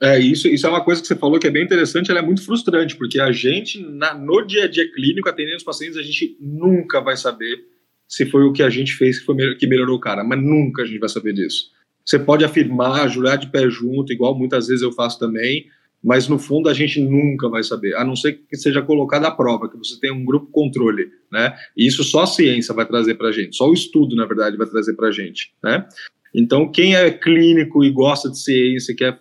É, 0.00 0.18
isso, 0.18 0.48
isso 0.48 0.66
é 0.66 0.68
uma 0.68 0.82
coisa 0.82 1.00
que 1.00 1.06
você 1.06 1.14
falou 1.14 1.38
que 1.38 1.46
é 1.46 1.50
bem 1.50 1.62
interessante, 1.62 2.10
ela 2.10 2.18
é 2.18 2.24
muito 2.24 2.44
frustrante, 2.44 2.96
porque 2.96 3.20
a 3.20 3.30
gente, 3.30 3.80
na, 3.80 4.12
no 4.12 4.44
dia 4.44 4.64
a 4.64 4.68
dia 4.68 4.90
clínico, 4.92 5.28
atendendo 5.28 5.58
os 5.58 5.62
pacientes, 5.62 5.96
a 5.96 6.02
gente 6.02 6.36
nunca 6.40 7.00
vai 7.00 7.16
saber 7.16 7.64
se 8.08 8.26
foi 8.26 8.42
o 8.42 8.52
que 8.52 8.64
a 8.64 8.68
gente 8.68 8.94
fez 8.94 9.20
que, 9.20 9.24
foi, 9.24 9.54
que 9.54 9.66
melhorou 9.68 9.96
o 9.96 10.00
cara, 10.00 10.24
mas 10.24 10.42
nunca 10.42 10.82
a 10.82 10.86
gente 10.86 10.98
vai 10.98 11.08
saber 11.08 11.32
disso. 11.34 11.70
Você 12.04 12.18
pode 12.18 12.44
afirmar, 12.44 13.08
jurar 13.08 13.36
de 13.36 13.50
pé 13.50 13.68
junto, 13.70 14.12
igual 14.12 14.36
muitas 14.36 14.66
vezes 14.66 14.82
eu 14.82 14.92
faço 14.92 15.18
também, 15.18 15.66
mas 16.02 16.26
no 16.26 16.38
fundo 16.38 16.68
a 16.68 16.74
gente 16.74 17.00
nunca 17.00 17.48
vai 17.48 17.62
saber, 17.62 17.94
a 17.94 18.04
não 18.04 18.16
ser 18.16 18.40
que 18.48 18.56
seja 18.56 18.82
colocada 18.82 19.28
à 19.28 19.30
prova, 19.30 19.68
que 19.68 19.76
você 19.76 19.98
tenha 20.00 20.12
um 20.12 20.24
grupo 20.24 20.46
controle, 20.46 21.08
né? 21.30 21.54
E 21.76 21.86
isso 21.86 22.02
só 22.02 22.22
a 22.22 22.26
ciência 22.26 22.74
vai 22.74 22.84
trazer 22.84 23.14
para 23.14 23.28
a 23.28 23.32
gente, 23.32 23.56
só 23.56 23.68
o 23.68 23.72
estudo, 23.72 24.16
na 24.16 24.26
verdade, 24.26 24.56
vai 24.56 24.66
trazer 24.66 24.94
para 24.94 25.08
a 25.08 25.12
gente, 25.12 25.54
né? 25.62 25.86
Então, 26.34 26.70
quem 26.70 26.96
é 26.96 27.10
clínico 27.10 27.84
e 27.84 27.90
gosta 27.90 28.28
de 28.30 28.38
ciência, 28.38 28.96
quer 28.96 29.20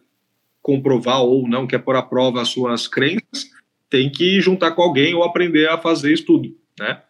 comprovar 0.61 1.21
ou 1.21 1.47
não, 1.47 1.67
quer 1.67 1.79
pôr 1.79 1.95
à 1.95 2.01
prova 2.01 2.41
as 2.41 2.49
suas 2.49 2.87
crenças, 2.87 3.51
tem 3.89 4.09
que 4.09 4.39
juntar 4.39 4.71
com 4.71 4.81
alguém 4.81 5.13
ou 5.13 5.23
aprender 5.23 5.67
a 5.69 5.77
fazer 5.77 6.13
estudo, 6.13 6.55
né? 6.79 7.01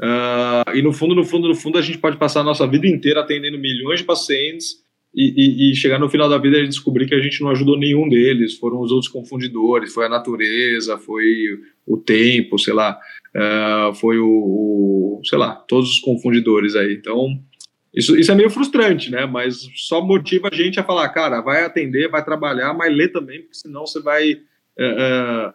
Uh, 0.00 0.76
e 0.76 0.80
no 0.80 0.92
fundo, 0.92 1.12
no 1.12 1.24
fundo, 1.24 1.48
no 1.48 1.56
fundo, 1.56 1.76
a 1.76 1.82
gente 1.82 1.98
pode 1.98 2.16
passar 2.16 2.40
a 2.40 2.44
nossa 2.44 2.66
vida 2.68 2.86
inteira 2.86 3.20
atendendo 3.20 3.58
milhões 3.58 3.98
de 3.98 4.06
pacientes 4.06 4.76
e, 5.18 5.34
e, 5.36 5.72
e, 5.72 5.74
chegar 5.74 5.98
no 5.98 6.08
final 6.08 6.28
da 6.28 6.38
vida 6.38 6.58
e 6.58 6.68
descobrir 6.68 7.04
que 7.08 7.14
a 7.14 7.20
gente 7.20 7.40
não 7.42 7.50
ajudou 7.50 7.76
nenhum 7.76 8.08
deles, 8.08 8.56
foram 8.56 8.78
os 8.78 8.92
outros 8.92 9.10
confundidores, 9.10 9.92
foi 9.92 10.06
a 10.06 10.08
natureza, 10.08 10.96
foi 10.96 11.58
o 11.84 11.96
tempo, 11.96 12.56
sei 12.56 12.72
lá, 12.72 12.96
uh, 13.34 13.92
foi 13.96 14.20
o, 14.20 14.28
o, 14.28 15.20
sei 15.24 15.36
lá, 15.36 15.56
todos 15.56 15.90
os 15.90 15.98
confundidores 15.98 16.76
aí. 16.76 16.94
Então, 16.94 17.36
isso, 17.92 18.16
isso 18.16 18.30
é 18.30 18.34
meio 18.36 18.48
frustrante, 18.48 19.10
né? 19.10 19.26
Mas 19.26 19.68
só 19.74 20.00
motiva 20.00 20.50
a 20.52 20.54
gente 20.54 20.78
a 20.78 20.84
falar, 20.84 21.08
cara, 21.08 21.40
vai 21.40 21.64
atender, 21.64 22.08
vai 22.08 22.24
trabalhar, 22.24 22.72
mas 22.72 22.96
lê 22.96 23.08
também, 23.08 23.40
porque 23.40 23.56
senão 23.56 23.88
você 23.88 24.00
vai 24.00 24.34
uh, 24.34 25.48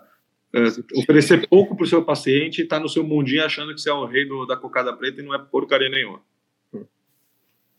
uh, 0.59 0.99
oferecer 0.99 1.47
pouco 1.47 1.73
para 1.73 1.85
o 1.85 1.87
seu 1.87 2.03
paciente 2.03 2.61
e 2.61 2.67
tá 2.67 2.81
no 2.81 2.89
seu 2.89 3.05
mundinho 3.05 3.45
achando 3.45 3.73
que 3.73 3.79
você 3.79 3.89
é 3.89 3.93
o 3.93 4.05
rei 4.05 4.25
do, 4.25 4.45
da 4.45 4.57
cocada 4.57 4.91
preta 4.91 5.21
e 5.21 5.23
não 5.23 5.33
é 5.33 5.39
porcaria 5.39 5.87
nenhuma. 5.87 6.19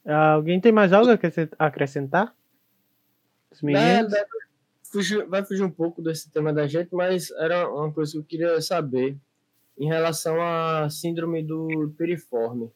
Alguém 0.06 0.60
tem 0.60 0.72
mais 0.72 0.92
algo 0.92 1.10
a 1.10 1.66
acrescentar? 1.66 2.34
Os 3.50 3.62
meninos? 3.62 4.12
É, 4.12 4.26
fugir, 4.92 5.26
vai 5.26 5.44
fugir 5.44 5.62
um 5.62 5.70
pouco 5.70 6.02
desse 6.02 6.30
tema 6.30 6.52
da 6.52 6.66
gente, 6.66 6.94
mas 6.94 7.30
era 7.32 7.68
uma 7.68 7.92
coisa 7.92 8.12
que 8.12 8.18
eu 8.18 8.24
queria 8.24 8.60
saber 8.60 9.16
em 9.78 9.86
relação 9.86 10.40
à 10.40 10.88
síndrome 10.90 11.42
do 11.42 11.92
piriforme. 11.96 12.70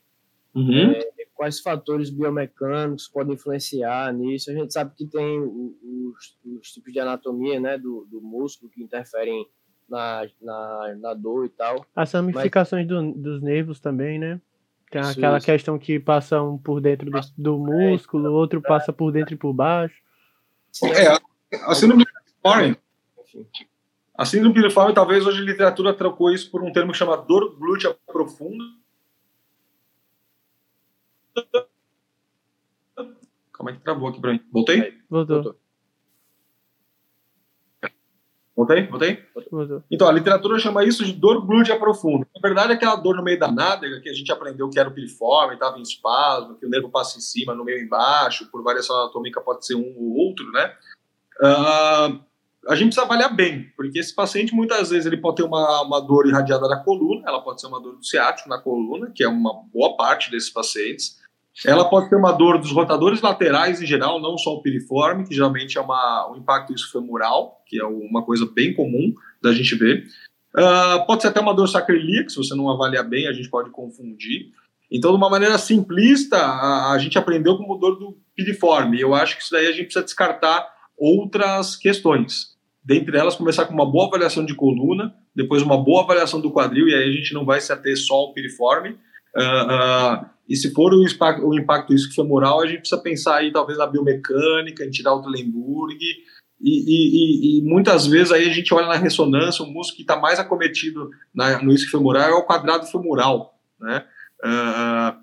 Uhum. 0.55 0.93
É, 0.93 1.09
quais 1.35 1.61
fatores 1.61 2.11
biomecânicos 2.11 3.07
podem 3.07 3.35
influenciar 3.35 4.13
nisso? 4.13 4.51
A 4.51 4.55
gente 4.55 4.73
sabe 4.73 4.93
que 4.97 5.07
tem 5.07 5.41
os, 5.41 6.37
os 6.45 6.73
tipos 6.73 6.93
de 6.93 6.99
anatomia 6.99 7.61
né, 7.61 7.79
do, 7.79 8.07
do 8.11 8.21
músculo 8.21 8.71
que 8.71 8.83
interferem 8.83 9.47
na, 9.89 10.27
na, 10.43 10.97
na 10.99 11.15
dor 11.15 11.47
e 11.47 11.49
tal. 11.51 11.87
As 11.95 12.11
ramificações 12.11 12.87
mas... 12.87 12.89
do, 12.89 13.13
dos 13.13 13.41
nervos 13.41 13.79
também, 13.79 14.19
né? 14.19 14.41
Tem 14.91 15.01
aquela 15.01 15.39
sim. 15.39 15.47
questão 15.47 15.79
que 15.79 16.01
passa 16.01 16.43
um 16.43 16.57
por 16.57 16.81
dentro 16.81 17.11
do, 17.11 17.21
do 17.37 17.59
músculo, 17.59 18.33
outro 18.33 18.63
passa 18.63 18.93
por 18.93 19.13
dentro 19.13 19.35
e 19.35 19.37
por 19.37 19.53
baixo. 19.53 19.97
É, 20.83 21.19
a 21.65 21.75
síndrome 21.75 22.07
piriforme, 22.07 22.77
a 24.17 24.25
síndrome 24.25 24.55
piriforme, 24.55 24.95
talvez 24.95 25.27
hoje 25.27 25.43
a 25.43 25.45
literatura 25.45 25.95
trocou 25.95 26.33
isso 26.33 26.51
por 26.51 26.63
um 26.63 26.73
termo 26.73 26.93
que 26.93 26.99
chama 26.99 27.17
dor 27.17 27.57
glútea 27.59 27.95
profunda. 28.07 28.65
Calma 33.53 33.71
aí 33.71 33.77
que 33.77 33.83
travou 33.83 34.09
aqui 34.09 34.21
pra 34.21 34.33
mim. 34.33 34.41
Voltei? 34.53 34.99
Voltou. 35.11 35.43
Voltou. 35.43 35.68
Botei? 38.59 38.83
Botei? 38.89 39.25
Então, 39.89 40.09
a 40.09 40.13
literatura 40.13 40.59
chama 40.59 40.85
isso 40.85 41.05
de 41.05 41.13
dor 41.13 41.47
glútea 41.47 41.79
profunda. 41.79 42.27
Na 42.35 42.41
verdade, 42.41 42.73
é 42.73 42.75
aquela 42.75 42.97
dor 42.97 43.15
no 43.15 43.23
meio 43.23 43.39
da 43.39 43.53
nádega 43.53 44.01
que 44.01 44.09
a 44.09 44.13
gente 44.13 44.33
aprendeu 44.33 44.69
que 44.69 44.81
era 44.81 44.89
o 44.89 44.93
piriforme, 44.93 45.55
estava 45.55 45.79
em 45.79 45.83
espasmo, 45.83 46.57
que 46.57 46.67
o 46.67 46.69
nervo 46.69 46.91
passa 46.91 47.19
em 47.19 47.21
cima, 47.21 47.55
no 47.55 47.65
meio 47.65 47.81
embaixo, 47.81 48.51
por 48.51 48.61
variação 48.65 48.97
anatômica 48.97 49.41
pode 49.41 49.65
ser 49.65 49.77
um 49.77 49.95
ou 49.97 50.27
outro, 50.27 50.51
né? 50.51 50.75
Uh, 51.41 52.21
a 52.69 52.75
gente 52.75 52.87
precisa 52.87 53.03
avaliar 53.03 53.33
bem, 53.33 53.73
porque 53.77 54.01
esse 54.01 54.13
paciente 54.13 54.53
muitas 54.53 54.91
vezes 54.91 55.07
ele 55.07 55.19
pode 55.19 55.37
ter 55.37 55.45
uma, 55.45 55.83
uma 55.83 56.01
dor 56.01 56.27
irradiada 56.27 56.69
da 56.69 56.83
coluna, 56.83 57.23
ela 57.29 57.41
pode 57.41 57.61
ser 57.61 57.69
uma 57.69 57.81
dor 57.81 57.95
do 57.95 58.05
ciático 58.05 58.49
na 58.49 58.59
coluna, 58.59 59.13
que 59.15 59.23
é 59.23 59.29
uma 59.29 59.63
boa 59.73 59.97
parte 59.97 60.33
desses 60.33 60.51
pacientes. 60.51 61.17
Ela 61.67 61.89
pode 61.89 62.09
ter 62.09 62.17
uma 62.17 62.33
dor 62.33 62.59
dos 62.59 62.71
rotadores 62.71 63.21
laterais 63.21 63.83
em 63.83 63.87
geral, 63.87 64.21
não 64.21 64.39
só 64.39 64.55
o 64.55 64.63
piriforme, 64.63 65.27
que 65.27 65.35
geralmente 65.35 65.77
é 65.77 65.81
uma, 65.81 66.31
um 66.31 66.37
impacto 66.37 66.73
isquofemoral, 66.73 67.63
que 67.67 67.81
é 67.81 67.85
uma 67.85 68.25
coisa 68.25 68.47
bem 68.47 68.73
comum 68.75 69.13
da 69.43 69.53
gente 69.53 69.75
ver. 69.75 70.05
Uh, 70.57 71.07
pode 71.07 71.23
ser 71.23 71.29
até 71.29 71.41
uma 71.41 71.55
dor 71.55 71.69
sacroiliaca, 71.69 72.31
se 72.31 72.37
você 72.37 72.55
não 72.55 72.71
avaliar 72.71 73.09
bem, 73.09 73.27
a 73.27 73.33
gente 73.33 73.51
pode 73.51 73.71
confundir. 73.71 74.53
Então, 74.91 75.11
de 75.11 75.17
uma 75.17 75.29
maneira 75.29 75.59
simplista, 75.59 76.39
a, 76.39 76.93
a 76.93 76.99
gente 76.99 77.19
aprendeu 77.19 77.57
como 77.57 77.77
dor 77.77 77.99
do 77.99 78.17
piriforme. 78.35 79.01
Eu 79.01 79.15
acho 79.15 79.37
que 79.37 79.43
isso 79.43 79.53
daí 79.53 79.67
a 79.67 79.73
gente 79.73 79.85
precisa 79.85 80.05
descartar 80.05 80.67
outras 80.97 81.77
questões. 81.77 82.57
Dentre 82.83 83.19
elas, 83.19 83.37
começar 83.37 83.67
com 83.67 83.75
uma 83.75 83.91
boa 83.91 84.07
avaliação 84.07 84.47
de 84.47 84.55
coluna, 84.55 85.15
depois 85.35 85.63
uma 85.63 85.77
boa 85.77 86.03
avaliação 86.05 86.41
do 86.41 86.51
quadril, 86.51 86.89
e 86.89 86.95
aí 86.95 87.09
a 87.09 87.13
gente 87.13 87.35
não 87.35 87.45
vai 87.45 87.61
se 87.61 87.73
ater 87.73 87.97
só 87.97 88.15
ao 88.15 88.33
piriforme. 88.33 88.97
Uh, 89.39 90.25
uh, 90.25 90.31
e 90.49 90.57
se 90.57 90.73
for 90.73 90.93
o 90.93 91.07
impacto, 91.07 91.47
o 91.47 91.57
impacto 91.57 91.95
isquofemoral, 91.95 92.61
a 92.61 92.67
gente 92.67 92.81
precisa 92.81 93.01
pensar 93.01 93.37
aí 93.37 93.53
talvez 93.53 93.79
na 93.79 93.87
biomecânica, 93.87 94.85
em 94.85 94.91
tirar 94.91 95.15
o 95.15 95.23
Telenburg, 95.23 95.97
e, 96.61 97.59
e, 97.61 97.61
e, 97.61 97.63
muitas 97.63 98.07
vezes 98.07 98.33
aí 98.33 98.51
a 98.51 98.53
gente 98.53 98.75
olha 98.75 98.89
na 98.89 98.97
ressonância, 98.97 99.65
o 99.65 99.71
músculo 99.71 99.97
que 99.97 100.03
está 100.03 100.17
mais 100.17 100.41
acometido 100.41 101.11
na, 101.33 101.63
no 101.63 101.73
isquofemoral 101.73 102.31
é 102.31 102.35
o 102.35 102.43
quadrado 102.43 102.87
femoral, 102.87 103.57
né? 103.79 104.05
Uh, 104.45 105.17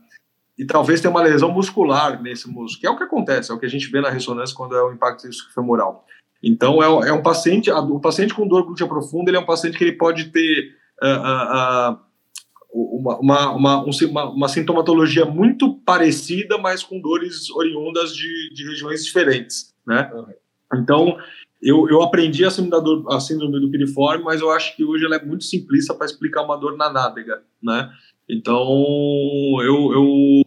e 0.57 0.65
talvez 0.65 1.01
tenha 1.01 1.11
uma 1.11 1.21
lesão 1.21 1.51
muscular 1.51 2.21
nesse 2.21 2.47
músculo, 2.47 2.79
que 2.79 2.87
é 2.87 2.89
o 2.89 2.95
que 2.95 3.03
acontece, 3.03 3.51
é 3.51 3.53
o 3.53 3.59
que 3.59 3.65
a 3.65 3.69
gente 3.69 3.91
vê 3.91 3.99
na 3.99 4.09
ressonância 4.09 4.55
quando 4.55 4.75
é 4.75 4.81
o 4.81 4.93
impacto 4.93 5.27
isquofemoral. 5.27 6.05
Então, 6.41 6.81
é, 6.81 7.09
é 7.09 7.13
um 7.13 7.21
paciente, 7.21 7.69
o 7.69 7.99
paciente 7.99 8.33
com 8.33 8.47
dor 8.47 8.63
glútea 8.63 8.87
profunda, 8.87 9.29
ele 9.29 9.37
é 9.37 9.39
um 9.39 9.45
paciente 9.45 9.77
que 9.77 9.83
ele 9.83 9.97
pode 9.97 10.25
ter 10.25 10.75
uh, 11.03 11.91
uh, 11.91 11.99
uma, 12.75 13.19
uma, 13.19 13.51
uma, 13.51 13.83
uma, 13.83 14.29
uma, 14.29 14.47
sintomatologia 14.49 15.25
muito 15.25 15.75
parecida, 15.85 16.57
mas 16.57 16.83
com 16.83 16.99
dores 16.99 17.49
oriundas 17.51 18.13
de, 18.13 18.53
de 18.53 18.67
regiões 18.67 19.05
diferentes, 19.05 19.73
né? 19.87 20.11
Então, 20.73 21.17
eu, 21.61 21.87
eu 21.89 22.01
aprendi 22.01 22.43
a 22.43 22.51
síndrome, 22.51 22.83
dor, 22.83 23.13
a 23.13 23.19
síndrome 23.19 23.61
do 23.61 23.71
piriforme, 23.71 24.23
mas 24.23 24.41
eu 24.41 24.51
acho 24.51 24.75
que 24.75 24.83
hoje 24.83 25.05
ela 25.05 25.15
é 25.15 25.25
muito 25.25 25.45
simplista 25.45 25.93
para 25.93 26.05
explicar 26.05 26.43
uma 26.43 26.57
dor 26.57 26.75
na 26.75 26.91
nádega, 26.91 27.41
né? 27.63 27.89
Então, 28.27 28.67
eu, 29.61 29.93
eu 29.93 30.41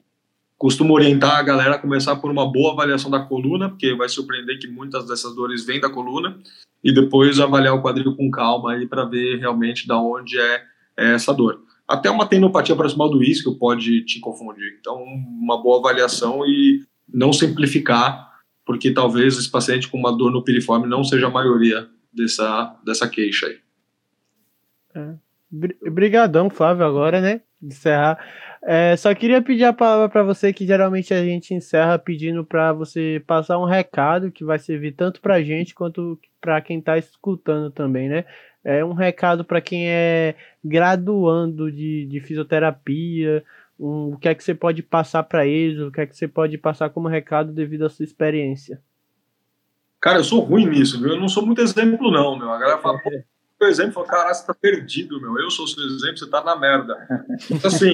costumo 0.58 0.92
orientar 0.92 1.38
a 1.38 1.42
galera 1.42 1.76
a 1.76 1.78
começar 1.78 2.16
por 2.16 2.30
uma 2.30 2.50
boa 2.50 2.72
avaliação 2.72 3.10
da 3.10 3.20
coluna, 3.20 3.70
porque 3.70 3.94
vai 3.94 4.08
surpreender 4.08 4.58
que 4.58 4.68
muitas 4.68 5.06
dessas 5.06 5.34
dores 5.34 5.64
vêm 5.64 5.80
da 5.80 5.88
coluna, 5.88 6.38
e 6.84 6.92
depois 6.92 7.40
avaliar 7.40 7.74
o 7.74 7.82
quadril 7.82 8.14
com 8.14 8.30
calma 8.30 8.72
aí 8.72 8.86
para 8.86 9.04
ver 9.04 9.38
realmente 9.38 9.86
da 9.86 9.98
onde 9.98 10.38
é, 10.38 10.62
é 10.96 11.14
essa 11.14 11.32
dor. 11.32 11.62
Até 11.88 12.10
uma 12.10 12.26
tendinopatia 12.26 12.76
proximal 12.76 13.10
do 13.10 13.22
isquio 13.22 13.58
pode 13.58 14.04
te 14.04 14.20
confundir. 14.20 14.76
Então, 14.78 15.02
uma 15.02 15.60
boa 15.62 15.78
avaliação 15.78 16.44
e 16.44 16.84
não 17.08 17.32
simplificar, 17.32 18.30
porque 18.66 18.92
talvez 18.92 19.38
esse 19.38 19.50
paciente 19.50 19.88
com 19.88 19.96
uma 19.96 20.14
dor 20.14 20.30
no 20.30 20.44
piriforme 20.44 20.86
não 20.86 21.02
seja 21.02 21.28
a 21.28 21.30
maioria 21.30 21.88
dessa, 22.12 22.78
dessa 22.84 23.08
queixa 23.08 23.46
aí. 23.46 23.58
É. 24.94 25.14
Flávio, 26.50 26.84
agora, 26.84 27.20
né? 27.22 27.40
Encerrar. 27.62 28.18
É, 28.62 28.96
só 28.96 29.14
queria 29.14 29.40
pedir 29.40 29.64
a 29.64 29.72
palavra 29.72 30.08
para 30.08 30.22
você, 30.22 30.52
que 30.52 30.66
geralmente 30.66 31.14
a 31.14 31.24
gente 31.24 31.54
encerra 31.54 31.98
pedindo 31.98 32.44
para 32.44 32.72
você 32.72 33.22
passar 33.26 33.58
um 33.58 33.64
recado 33.64 34.30
que 34.30 34.44
vai 34.44 34.58
servir 34.58 34.92
tanto 34.92 35.20
para 35.20 35.36
a 35.36 35.42
gente 35.42 35.74
quanto 35.74 36.18
para 36.40 36.60
quem 36.60 36.78
está 36.78 36.98
escutando 36.98 37.70
também, 37.70 38.08
né? 38.08 38.24
É 38.64 38.84
um 38.84 38.92
recado 38.92 39.44
para 39.44 39.60
quem 39.60 39.88
é 39.88 40.34
graduando 40.64 41.70
de, 41.70 42.06
de 42.06 42.20
fisioterapia, 42.20 43.44
um, 43.78 44.14
o 44.14 44.18
que 44.18 44.28
é 44.28 44.34
que 44.34 44.42
você 44.42 44.54
pode 44.54 44.82
passar 44.82 45.22
para 45.22 45.46
eles, 45.46 45.80
o 45.80 45.90
que 45.90 46.00
é 46.00 46.06
que 46.06 46.16
você 46.16 46.26
pode 46.26 46.58
passar 46.58 46.90
como 46.90 47.08
recado 47.08 47.52
devido 47.52 47.86
à 47.86 47.90
sua 47.90 48.04
experiência. 48.04 48.82
Cara, 50.00 50.18
eu 50.18 50.24
sou 50.24 50.40
ruim 50.40 50.66
nisso, 50.66 51.00
viu? 51.00 51.12
Eu 51.12 51.20
não 51.20 51.28
sou 51.28 51.44
muito 51.44 51.60
exemplo, 51.60 52.10
não, 52.10 52.38
meu. 52.38 52.50
A 52.50 52.58
galera 52.58 52.80
fala, 52.80 52.98
pô, 52.98 53.10
por 53.58 53.68
exemplo, 53.68 53.92
fala, 53.92 54.06
cara, 54.06 54.34
você 54.34 54.46
tá 54.46 54.54
perdido, 54.54 55.20
meu. 55.20 55.38
Eu 55.38 55.50
sou 55.50 55.66
seu 55.66 55.84
exemplo, 55.84 56.18
você 56.18 56.30
tá 56.30 56.42
na 56.42 56.56
merda. 56.56 56.96
Assim, 57.64 57.90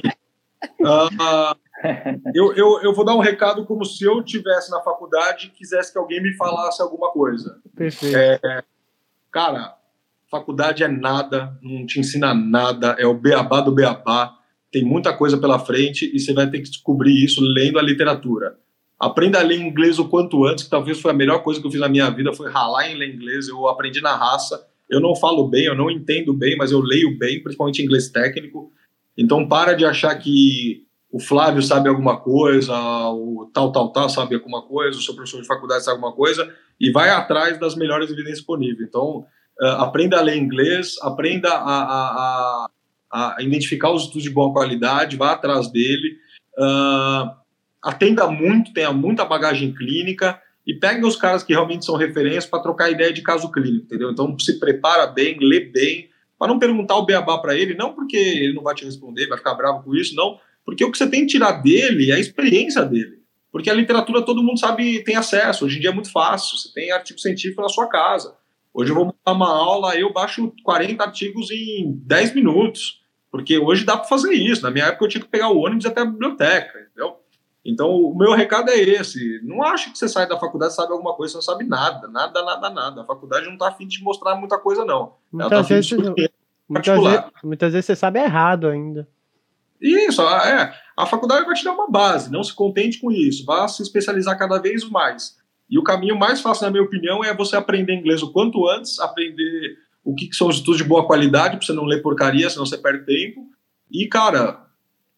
uh, 0.81 1.55
eu, 2.33 2.53
eu, 2.53 2.81
eu 2.83 2.93
vou 2.93 3.03
dar 3.03 3.15
um 3.15 3.19
recado 3.19 3.65
como 3.65 3.83
se 3.83 4.03
eu 4.03 4.23
tivesse 4.23 4.69
na 4.69 4.81
faculdade 4.81 5.47
e 5.47 5.49
quisesse 5.49 5.91
que 5.91 5.97
alguém 5.97 6.21
me 6.21 6.35
falasse 6.35 6.81
alguma 6.81 7.11
coisa. 7.11 7.59
Perfeito. 7.75 8.15
É, 8.45 8.63
cara, 9.31 9.75
faculdade 10.39 10.83
é 10.83 10.87
nada, 10.87 11.57
não 11.61 11.85
te 11.85 11.99
ensina 11.99 12.33
nada, 12.33 12.95
é 12.99 13.05
o 13.05 13.13
beabá 13.13 13.61
do 13.61 13.71
beabá, 13.71 14.33
tem 14.71 14.83
muita 14.83 15.13
coisa 15.13 15.37
pela 15.37 15.57
frente 15.57 16.11
e 16.13 16.19
você 16.19 16.33
vai 16.33 16.49
ter 16.49 16.59
que 16.59 16.69
descobrir 16.69 17.23
isso 17.23 17.41
lendo 17.41 17.79
a 17.79 17.81
literatura. 17.81 18.57
Aprenda 18.99 19.39
a 19.39 19.43
ler 19.43 19.59
inglês 19.59 19.97
o 19.99 20.09
quanto 20.09 20.45
antes, 20.45 20.65
que 20.65 20.69
talvez 20.69 20.99
foi 20.99 21.11
a 21.11 21.13
melhor 21.13 21.43
coisa 21.43 21.61
que 21.61 21.67
eu 21.67 21.71
fiz 21.71 21.79
na 21.79 21.89
minha 21.89 22.09
vida, 22.09 22.33
foi 22.33 22.51
ralar 22.51 22.89
em 22.89 22.95
ler 22.95 23.13
inglês, 23.13 23.47
eu 23.47 23.67
aprendi 23.67 24.01
na 24.01 24.15
raça, 24.15 24.61
eu 24.89 24.99
não 24.99 25.15
falo 25.15 25.47
bem, 25.47 25.65
eu 25.65 25.75
não 25.75 25.89
entendo 25.89 26.33
bem, 26.33 26.57
mas 26.57 26.71
eu 26.71 26.81
leio 26.81 27.17
bem, 27.17 27.41
principalmente 27.41 27.81
inglês 27.81 28.09
técnico, 28.09 28.71
então 29.17 29.47
para 29.47 29.73
de 29.73 29.85
achar 29.85 30.13
que 30.15 30.83
o 31.11 31.19
Flávio 31.19 31.61
sabe 31.61 31.87
alguma 31.87 32.17
coisa, 32.17 32.73
o 33.09 33.49
tal, 33.53 33.71
tal, 33.71 33.91
tal 33.93 34.09
sabe 34.09 34.35
alguma 34.35 34.61
coisa, 34.63 34.97
o 34.97 35.01
seu 35.01 35.15
professor 35.15 35.41
de 35.41 35.47
faculdade 35.47 35.85
sabe 35.85 35.95
alguma 35.95 36.13
coisa, 36.13 36.53
e 36.79 36.91
vai 36.91 37.09
atrás 37.09 37.57
das 37.57 37.75
melhores 37.75 38.09
evidências 38.09 38.39
disponíveis. 38.39 38.87
Então, 38.89 39.25
uh, 39.61 39.81
aprenda 39.81 40.17
a 40.17 40.21
ler 40.21 40.37
inglês, 40.37 40.95
aprenda 41.01 41.49
a, 41.49 41.83
a, 41.83 42.67
a, 43.11 43.35
a, 43.37 43.43
identificar 43.43 43.91
os 43.91 44.03
estudos 44.03 44.23
de 44.23 44.29
boa 44.29 44.51
qualidade, 44.51 45.17
vá 45.17 45.31
atrás 45.31 45.71
dele, 45.71 46.17
uh, 46.57 47.31
atenda 47.83 48.27
muito, 48.27 48.73
tenha 48.73 48.91
muita 48.91 49.25
bagagem 49.25 49.73
clínica 49.73 50.41
e 50.65 50.73
pegue 50.73 51.05
os 51.05 51.15
caras 51.15 51.43
que 51.43 51.53
realmente 51.53 51.85
são 51.85 51.95
referências 51.95 52.45
para 52.47 52.61
trocar 52.61 52.89
ideia 52.89 53.13
de 53.13 53.21
caso 53.21 53.51
clínico, 53.51 53.85
entendeu? 53.85 54.11
Então 54.11 54.37
se 54.39 54.59
prepara 54.59 55.05
bem, 55.07 55.37
lê 55.39 55.59
bem, 55.59 56.09
para 56.37 56.47
não 56.47 56.59
perguntar 56.59 56.95
o 56.95 57.05
beabá 57.05 57.37
para 57.37 57.55
ele, 57.55 57.75
não 57.75 57.93
porque 57.93 58.17
ele 58.17 58.53
não 58.53 58.63
vai 58.63 58.75
te 58.75 58.83
responder, 58.83 59.27
vai 59.27 59.37
ficar 59.37 59.53
bravo 59.53 59.83
com 59.83 59.95
isso, 59.95 60.15
não, 60.15 60.39
porque 60.65 60.83
o 60.83 60.91
que 60.91 60.97
você 60.97 61.07
tem 61.07 61.21
que 61.21 61.27
tirar 61.27 61.61
dele 61.61 62.11
é 62.11 62.15
a 62.15 62.19
experiência 62.19 62.83
dele. 62.83 63.23
Porque 63.51 63.69
a 63.69 63.73
literatura 63.73 64.21
todo 64.21 64.43
mundo 64.43 64.59
sabe, 64.59 65.03
tem 65.03 65.15
acesso, 65.15 65.65
hoje 65.65 65.77
em 65.77 65.81
dia 65.81 65.91
é 65.91 65.93
muito 65.93 66.11
fácil, 66.11 66.57
você 66.57 66.73
tem 66.73 66.91
artigo 66.91 67.19
científico 67.19 67.61
na 67.61 67.69
sua 67.69 67.87
casa. 67.87 68.35
Hoje 68.77 68.91
eu 68.91 68.95
vou 68.95 69.05
montar 69.05 69.31
uma 69.31 69.47
aula, 69.47 69.95
eu 69.95 70.11
baixo 70.11 70.51
40 70.61 71.01
artigos 71.01 71.49
em 71.49 71.93
10 72.03 72.35
minutos, 72.35 73.01
porque 73.31 73.57
hoje 73.57 73.85
dá 73.85 73.95
para 73.95 74.09
fazer 74.09 74.33
isso. 74.33 74.63
Na 74.63 74.69
minha 74.69 74.87
época 74.87 75.05
eu 75.05 75.09
tinha 75.09 75.23
que 75.23 75.29
pegar 75.29 75.47
o 75.47 75.59
ônibus 75.59 75.85
até 75.85 76.01
a 76.01 76.05
biblioteca, 76.05 76.77
entendeu? 76.81 77.15
Então 77.63 77.89
o 77.89 78.13
meu 78.13 78.33
recado 78.33 78.69
é 78.69 78.77
esse: 78.77 79.39
não 79.45 79.63
acho 79.63 79.93
que 79.93 79.97
você 79.97 80.09
sai 80.09 80.27
da 80.27 80.37
faculdade 80.37 80.73
e 80.73 80.75
sabe 80.75 80.91
alguma 80.91 81.13
coisa, 81.13 81.31
você 81.31 81.37
não 81.37 81.41
sabe 81.41 81.63
nada, 81.63 82.09
nada, 82.09 82.43
nada, 82.43 82.69
nada. 82.69 83.01
A 83.01 83.05
faculdade 83.05 83.45
não 83.45 83.53
está 83.53 83.69
afim 83.69 83.87
de 83.87 83.97
te 83.97 84.03
mostrar 84.03 84.35
muita 84.35 84.57
coisa, 84.57 84.83
não. 84.83 85.13
Muitas, 85.31 85.49
tá 85.49 85.61
vezes, 85.61 85.91
muitas, 86.67 87.01
vezes, 87.01 87.25
muitas 87.41 87.71
vezes 87.71 87.85
você 87.85 87.95
sabe 87.95 88.19
errado 88.19 88.67
ainda. 88.67 89.07
Isso, 89.79 90.21
é. 90.21 90.73
A 90.97 91.05
faculdade 91.05 91.45
vai 91.45 91.55
te 91.55 91.63
dar 91.63 91.71
uma 91.71 91.89
base, 91.89 92.29
não 92.29 92.43
se 92.43 92.53
contente 92.53 92.99
com 92.99 93.09
isso, 93.09 93.45
vá 93.45 93.65
se 93.69 93.81
especializar 93.81 94.37
cada 94.37 94.59
vez 94.59 94.83
mais. 94.89 95.37
E 95.69 95.77
o 95.79 95.83
caminho 95.83 96.17
mais 96.17 96.41
fácil, 96.41 96.65
na 96.65 96.71
minha 96.71 96.83
opinião, 96.83 97.23
é 97.23 97.33
você 97.33 97.55
aprender 97.55 97.93
inglês 97.93 98.21
o 98.21 98.31
quanto 98.31 98.67
antes, 98.67 98.99
aprender 98.99 99.77
o 100.03 100.13
que, 100.13 100.27
que 100.27 100.35
são 100.35 100.47
os 100.47 100.57
estudos 100.57 100.77
de 100.77 100.87
boa 100.87 101.07
qualidade, 101.07 101.57
para 101.57 101.65
você 101.65 101.73
não 101.73 101.85
ler 101.85 102.01
porcaria, 102.01 102.49
senão 102.49 102.65
você 102.65 102.77
perde 102.77 103.05
tempo. 103.05 103.47
E, 103.91 104.07
cara, 104.07 104.65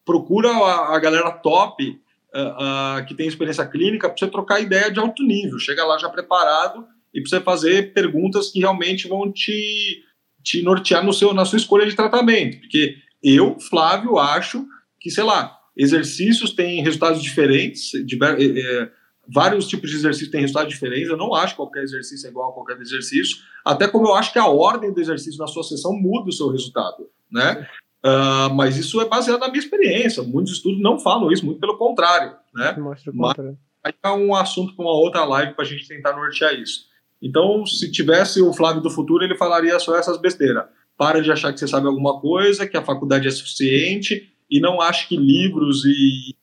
procura 0.05 0.49
a, 0.49 0.95
a 0.95 0.99
galera 0.99 1.31
top 1.31 1.83
uh, 1.83 3.01
uh, 3.01 3.05
que 3.05 3.13
tem 3.13 3.27
experiência 3.27 3.65
clínica 3.65 4.07
para 4.07 4.17
você 4.17 4.27
trocar 4.27 4.61
ideia 4.61 4.89
de 4.89 4.99
alto 4.99 5.21
nível. 5.23 5.59
Chega 5.59 5.83
lá 5.83 5.97
já 5.97 6.07
preparado 6.07 6.87
e 7.13 7.21
para 7.21 7.29
você 7.29 7.41
fazer 7.41 7.93
perguntas 7.93 8.49
que 8.51 8.59
realmente 8.59 9.07
vão 9.07 9.31
te, 9.31 10.03
te 10.41 10.61
nortear 10.61 11.03
no 11.03 11.11
seu, 11.11 11.33
na 11.33 11.43
sua 11.43 11.57
escolha 11.57 11.85
de 11.85 11.95
tratamento. 11.95 12.59
Porque 12.61 12.95
eu, 13.21 13.59
Flávio, 13.59 14.17
acho 14.17 14.65
que, 14.99 15.09
sei 15.09 15.23
lá, 15.23 15.57
exercícios 15.75 16.51
têm 16.51 16.81
resultados 16.81 17.21
diferentes, 17.21 17.91
eh, 17.93 18.89
vários 19.27 19.67
tipos 19.67 19.89
de 19.89 19.97
exercício 19.97 20.31
têm 20.31 20.41
resultados 20.41 20.73
diferentes. 20.73 21.09
Eu 21.09 21.17
não 21.17 21.33
acho 21.33 21.53
que 21.53 21.57
qualquer 21.57 21.83
exercício 21.83 22.27
é 22.27 22.29
igual 22.29 22.51
a 22.51 22.53
qualquer 22.53 22.79
exercício, 22.79 23.37
até 23.65 23.87
como 23.87 24.07
eu 24.07 24.15
acho 24.15 24.31
que 24.31 24.39
a 24.39 24.47
ordem 24.47 24.93
do 24.93 25.01
exercício 25.01 25.39
na 25.39 25.47
sua 25.47 25.63
sessão 25.63 25.93
muda 25.93 26.29
o 26.29 26.33
seu 26.33 26.49
resultado, 26.49 27.09
né? 27.31 27.67
Uh, 28.05 28.53
mas 28.53 28.77
isso 28.77 29.01
é 29.01 29.05
baseado 29.05 29.39
na 29.39 29.47
minha 29.47 29.59
experiência. 29.59 30.23
Muitos 30.23 30.53
estudos 30.53 30.81
não 30.81 30.99
falam 30.99 31.31
isso, 31.31 31.45
muito 31.45 31.59
pelo 31.59 31.77
contrário, 31.77 32.35
né? 32.53 32.75
Mostra 32.77 33.11
o 33.11 33.15
contrário. 33.15 33.57
Mas 33.83 33.93
aí 34.03 34.11
é 34.11 34.15
um 34.15 34.33
assunto 34.35 34.75
para 34.75 34.85
uma 34.85 34.93
outra 34.93 35.25
live 35.25 35.53
para 35.53 35.65
a 35.65 35.67
gente 35.67 35.87
tentar 35.87 36.13
nortear 36.13 36.53
isso. 36.53 36.85
Então, 37.21 37.65
se 37.65 37.91
tivesse 37.91 38.41
o 38.41 38.53
Flávio 38.53 38.81
do 38.81 38.89
futuro, 38.89 39.23
ele 39.23 39.35
falaria 39.35 39.77
só 39.79 39.97
essas 39.97 40.17
besteiras. 40.17 40.65
Para 40.95 41.21
de 41.21 41.31
achar 41.31 41.51
que 41.51 41.59
você 41.59 41.67
sabe 41.67 41.87
alguma 41.87 42.19
coisa, 42.19 42.67
que 42.67 42.77
a 42.77 42.83
faculdade 42.83 43.27
é 43.27 43.31
suficiente, 43.31 44.31
e 44.49 44.59
não 44.59 44.79
ache 44.79 45.07
que 45.07 45.17
livros 45.17 45.83
e, 45.85 46.35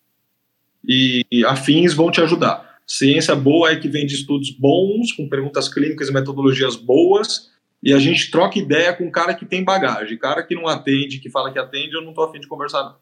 e 1.30 1.44
afins 1.44 1.94
vão 1.94 2.10
te 2.10 2.20
ajudar. 2.20 2.73
Ciência 2.86 3.34
boa 3.34 3.70
é 3.70 3.76
que 3.76 3.88
vem 3.88 4.06
de 4.06 4.14
estudos 4.14 4.50
bons, 4.50 5.12
com 5.12 5.28
perguntas 5.28 5.72
clínicas 5.72 6.08
e 6.08 6.12
metodologias 6.12 6.76
boas, 6.76 7.50
e 7.82 7.92
a 7.92 7.98
gente 7.98 8.30
troca 8.30 8.58
ideia 8.58 8.92
com 8.94 9.10
cara 9.10 9.34
que 9.34 9.46
tem 9.46 9.64
bagagem. 9.64 10.18
Cara 10.18 10.42
que 10.42 10.54
não 10.54 10.66
atende, 10.66 11.18
que 11.18 11.30
fala 11.30 11.52
que 11.52 11.58
atende, 11.58 11.94
eu 11.94 12.02
não 12.02 12.12
tô 12.12 12.22
afim 12.22 12.40
de 12.40 12.48
conversar, 12.48 12.82
não. 12.82 12.96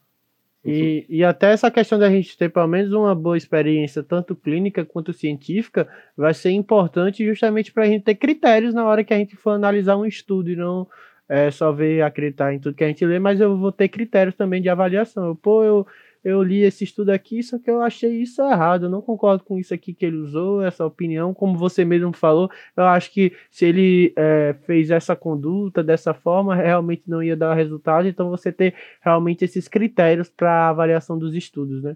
E, 0.65 1.05
e 1.09 1.23
até 1.25 1.51
essa 1.51 1.69
questão 1.69 1.99
da 1.99 2.09
gente 2.09 2.37
ter 2.37 2.49
pelo 2.49 2.67
menos 2.67 2.93
uma 2.93 3.13
boa 3.13 3.35
experiência, 3.35 4.01
tanto 4.01 4.33
clínica 4.33 4.85
quanto 4.85 5.11
científica, 5.11 5.87
vai 6.15 6.33
ser 6.33 6.51
importante 6.51 7.25
justamente 7.25 7.71
para 7.71 7.83
a 7.83 7.87
gente 7.87 8.03
ter 8.03 8.15
critérios 8.15 8.73
na 8.73 8.85
hora 8.85 9.03
que 9.03 9.13
a 9.13 9.17
gente 9.17 9.35
for 9.35 9.51
analisar 9.51 9.97
um 9.97 10.05
estudo 10.05 10.49
e 10.49 10.55
não 10.55 10.87
é, 11.27 11.51
só 11.51 11.71
ver 11.71 12.01
acreditar 12.01 12.53
em 12.53 12.59
tudo 12.59 12.75
que 12.75 12.83
a 12.83 12.87
gente 12.87 13.05
lê, 13.05 13.19
mas 13.19 13.41
eu 13.41 13.57
vou 13.57 13.71
ter 13.73 13.89
critérios 13.89 14.35
também 14.35 14.61
de 14.61 14.69
avaliação. 14.69 15.35
Pô, 15.35 15.63
eu, 15.63 15.87
eu 16.23 16.41
li 16.41 16.61
esse 16.61 16.83
estudo 16.83 17.09
aqui, 17.09 17.43
só 17.43 17.59
que 17.59 17.69
eu 17.69 17.81
achei 17.81 18.21
isso 18.21 18.41
errado, 18.41 18.85
eu 18.85 18.89
não 18.89 19.01
concordo 19.01 19.43
com 19.43 19.59
isso 19.59 19.73
aqui 19.73 19.93
que 19.93 20.05
ele 20.05 20.17
usou, 20.17 20.63
essa 20.63 20.85
opinião, 20.85 21.33
como 21.33 21.57
você 21.57 21.83
mesmo 21.83 22.13
falou, 22.13 22.49
eu 22.77 22.85
acho 22.85 23.11
que 23.11 23.33
se 23.51 23.65
ele 23.65 24.13
é, 24.15 24.55
fez 24.65 24.89
essa 24.89 25.15
conduta 25.15 25.83
dessa 25.83 26.13
forma, 26.13 26.55
realmente 26.55 27.03
não 27.07 27.21
ia 27.21 27.35
dar 27.35 27.53
resultado, 27.53 28.07
então 28.07 28.29
você 28.29 28.51
ter 28.51 28.73
realmente 29.01 29.43
esses 29.43 29.67
critérios 29.67 30.29
para 30.29 30.69
avaliação 30.69 31.17
dos 31.17 31.35
estudos, 31.35 31.83
né? 31.83 31.95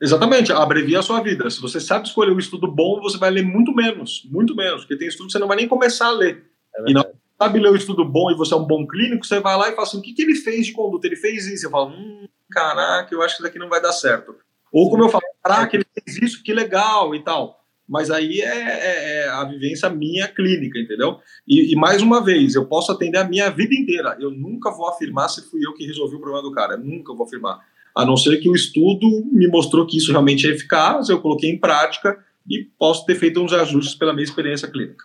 Exatamente, 0.00 0.52
abrevia 0.52 1.00
a 1.00 1.02
sua 1.02 1.20
vida. 1.20 1.50
Se 1.50 1.60
você 1.60 1.80
sabe 1.80 2.06
escolher 2.06 2.32
um 2.32 2.38
estudo 2.38 2.68
bom, 2.70 3.00
você 3.00 3.18
vai 3.18 3.30
ler 3.30 3.42
muito 3.42 3.74
menos, 3.74 4.28
muito 4.30 4.54
menos, 4.54 4.82
porque 4.82 4.96
tem 4.96 5.08
estudo 5.08 5.26
que 5.26 5.32
você 5.32 5.40
não 5.40 5.48
vai 5.48 5.56
nem 5.56 5.66
começar 5.66 6.06
a 6.06 6.12
ler. 6.12 6.44
É 6.76 6.90
e 6.90 6.94
não 6.94 7.04
sabe 7.38 7.60
ler 7.60 7.70
um 7.70 7.76
estudo 7.76 8.04
bom 8.04 8.30
e 8.30 8.36
você 8.36 8.52
é 8.52 8.56
um 8.56 8.66
bom 8.66 8.86
clínico, 8.86 9.24
você 9.24 9.38
vai 9.40 9.56
lá 9.56 9.68
e 9.68 9.72
fala 9.74 9.86
assim, 9.86 9.98
o 9.98 10.02
que, 10.02 10.12
que 10.12 10.22
ele 10.22 10.34
fez 10.34 10.66
de 10.66 10.72
conduta? 10.72 11.06
Ele 11.06 11.16
fez 11.16 11.46
isso. 11.46 11.62
Você 11.62 11.70
fala, 11.70 11.86
hum, 11.86 12.26
caraca, 12.50 13.14
eu 13.14 13.22
acho 13.22 13.36
que 13.36 13.42
isso 13.42 13.42
daqui 13.42 13.58
não 13.58 13.68
vai 13.68 13.80
dar 13.80 13.92
certo. 13.92 14.34
Ou 14.72 14.90
como 14.90 15.04
eu 15.04 15.08
falo, 15.08 15.22
caraca, 15.42 15.76
ele 15.76 15.86
fez 15.94 16.20
isso, 16.20 16.42
que 16.42 16.52
legal 16.52 17.14
e 17.14 17.22
tal. 17.22 17.64
Mas 17.88 18.10
aí 18.10 18.40
é, 18.40 18.44
é, 18.44 19.20
é 19.20 19.28
a 19.28 19.44
vivência 19.44 19.88
minha 19.88 20.28
clínica, 20.28 20.78
entendeu? 20.78 21.20
E, 21.46 21.72
e, 21.72 21.76
mais 21.76 22.02
uma 22.02 22.22
vez, 22.22 22.54
eu 22.54 22.66
posso 22.66 22.92
atender 22.92 23.16
a 23.16 23.24
minha 23.24 23.48
vida 23.48 23.74
inteira. 23.74 24.16
Eu 24.20 24.30
nunca 24.30 24.70
vou 24.70 24.88
afirmar 24.88 25.28
se 25.28 25.48
fui 25.48 25.60
eu 25.64 25.72
que 25.72 25.86
resolvi 25.86 26.16
o 26.16 26.20
problema 26.20 26.42
do 26.42 26.52
cara. 26.52 26.74
Eu 26.74 26.80
nunca 26.80 27.14
vou 27.14 27.24
afirmar. 27.24 27.60
A 27.94 28.04
não 28.04 28.16
ser 28.16 28.36
que 28.38 28.50
o 28.50 28.54
estudo 28.54 29.06
me 29.32 29.48
mostrou 29.48 29.86
que 29.86 29.96
isso 29.96 30.10
realmente 30.10 30.46
é 30.46 30.50
eficaz, 30.50 31.08
eu 31.08 31.20
coloquei 31.20 31.50
em 31.50 31.58
prática 31.58 32.22
e 32.46 32.64
posso 32.78 33.06
ter 33.06 33.14
feito 33.14 33.40
uns 33.40 33.54
ajustes 33.54 33.94
pela 33.94 34.12
minha 34.12 34.24
experiência 34.24 34.68
clínica. 34.68 35.04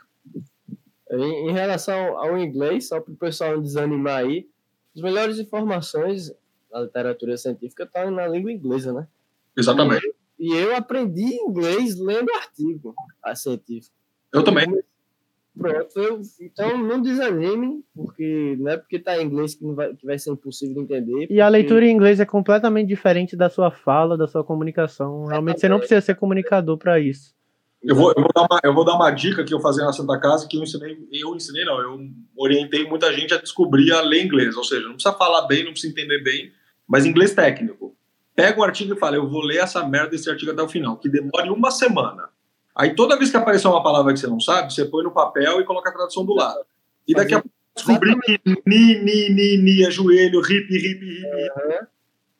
Em, 1.17 1.49
em 1.49 1.51
relação 1.51 2.17
ao 2.17 2.37
inglês, 2.37 2.87
só 2.87 2.99
para 2.99 3.13
o 3.13 3.17
pessoal 3.17 3.61
desanimar 3.61 4.19
aí, 4.19 4.47
as 4.95 5.01
melhores 5.01 5.39
informações 5.39 6.33
da 6.71 6.81
literatura 6.81 7.37
científica 7.37 7.83
estão 7.83 8.05
tá 8.05 8.11
na 8.11 8.27
língua 8.27 8.51
inglesa, 8.51 8.91
né? 8.91 9.07
Exatamente. 9.57 10.05
E, 10.39 10.53
e 10.53 10.57
eu 10.57 10.75
aprendi 10.75 11.35
inglês 11.35 11.99
lendo 11.99 12.31
artigo 12.33 12.95
científico. 13.35 13.95
Eu 14.31 14.43
também. 14.43 14.67
Pronto, 15.55 15.99
eu, 15.99 16.19
então 16.41 16.75
não 16.79 16.99
desanime, 16.99 17.85
porque 17.95 18.57
não 18.59 18.71
é 18.71 18.77
porque 18.77 18.95
está 18.95 19.21
em 19.21 19.25
inglês 19.27 19.53
que, 19.53 19.63
vai, 19.71 19.95
que 19.95 20.03
vai 20.03 20.17
ser 20.17 20.31
impossível 20.31 20.73
de 20.73 20.81
entender. 20.81 21.27
E 21.29 21.39
a 21.39 21.47
leitura 21.47 21.85
em 21.85 21.91
inglês 21.91 22.19
é 22.19 22.25
completamente 22.25 22.87
diferente 22.87 23.35
da 23.35 23.49
sua 23.49 23.69
fala, 23.69 24.17
da 24.17 24.27
sua 24.27 24.43
comunicação. 24.43 25.25
Realmente 25.25 25.59
você 25.59 25.69
não 25.69 25.77
precisa 25.77 26.01
ser 26.01 26.15
comunicador 26.15 26.75
para 26.79 26.99
isso. 26.99 27.35
Eu 27.83 27.95
vou, 27.95 28.13
eu, 28.15 28.21
vou 28.23 28.31
dar 28.33 28.41
uma, 28.43 28.59
eu 28.63 28.73
vou 28.73 28.85
dar 28.85 28.95
uma 28.95 29.11
dica 29.11 29.43
que 29.43 29.53
eu 29.53 29.59
fazia 29.59 29.83
na 29.83 29.91
Santa 29.91 30.17
Casa, 30.17 30.47
que 30.47 30.57
eu 30.57 30.63
ensinei, 30.63 30.97
eu 31.11 31.35
ensinei 31.35 31.65
não, 31.65 31.81
eu 31.81 31.99
orientei 32.37 32.87
muita 32.87 33.11
gente 33.13 33.33
a 33.33 33.37
descobrir 33.37 33.91
a 33.91 33.99
ler 33.99 34.23
inglês, 34.23 34.55
ou 34.55 34.63
seja, 34.63 34.87
não 34.87 34.93
precisa 34.93 35.13
falar 35.13 35.41
bem, 35.47 35.65
não 35.65 35.71
precisa 35.71 35.91
entender 35.91 36.23
bem, 36.23 36.51
mas 36.87 37.05
inglês 37.05 37.33
técnico. 37.33 37.93
Pega 38.33 38.59
um 38.59 38.63
artigo 38.63 38.93
e 38.93 38.97
fala, 38.97 39.17
eu 39.17 39.29
vou 39.29 39.41
ler 39.41 39.57
essa 39.57 39.85
merda 39.85 40.11
desse 40.11 40.29
artigo 40.29 40.51
até 40.51 40.61
o 40.61 40.69
final, 40.69 40.97
que 40.97 41.09
demore 41.09 41.49
uma 41.49 41.71
semana. 41.71 42.29
Aí 42.73 42.95
toda 42.95 43.17
vez 43.17 43.29
que 43.29 43.37
aparecer 43.37 43.67
uma 43.67 43.83
palavra 43.83 44.13
que 44.13 44.19
você 44.19 44.27
não 44.27 44.39
sabe, 44.39 44.73
você 44.73 44.85
põe 44.85 45.03
no 45.03 45.11
papel 45.11 45.59
e 45.59 45.65
coloca 45.65 45.89
a 45.89 45.93
tradução 45.93 46.25
do 46.25 46.33
lado. 46.33 46.61
E 47.05 47.13
daqui 47.13 47.35
a 47.35 47.41
pouco 47.41 47.53
descobrir 47.75 48.17
que 48.21 48.39
ni, 48.65 49.03
ni, 49.03 49.29
ni, 49.29 49.57
ni 49.57 49.83
é 49.83 49.91
joelho, 49.91 50.39
hip, 50.39 50.73
hip, 50.73 50.87
hip, 50.87 51.05
hip. 51.05 51.87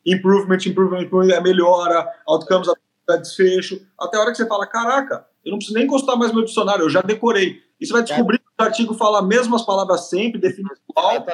Improvement, 0.05 0.57
improvement, 0.65 1.01
improvement, 1.01 1.33
é 1.33 1.41
melhora, 1.41 2.07
outcomes, 2.27 2.67
é 3.09 3.17
desfecho. 3.17 3.85
Até 3.99 4.17
a 4.17 4.21
hora 4.21 4.31
que 4.31 4.37
você 4.37 4.47
fala, 4.47 4.65
caraca, 4.65 5.25
eu 5.45 5.51
não 5.51 5.57
preciso 5.57 5.77
nem 5.77 5.85
encostar 5.85 6.17
mais 6.17 6.33
meu 6.33 6.43
dicionário, 6.43 6.83
eu 6.83 6.89
já 6.89 7.01
decorei. 7.01 7.61
E 7.79 7.85
você 7.85 7.91
vai 7.91 8.03
descobrir 8.03 8.39
que 8.39 8.45
o 8.57 8.63
artigo 8.63 8.93
fala 8.93 9.19
as 9.19 9.27
mesmas 9.27 9.63
palavras 9.63 10.09
sempre, 10.09 10.39
define 10.39 10.69
igual. 10.89 11.25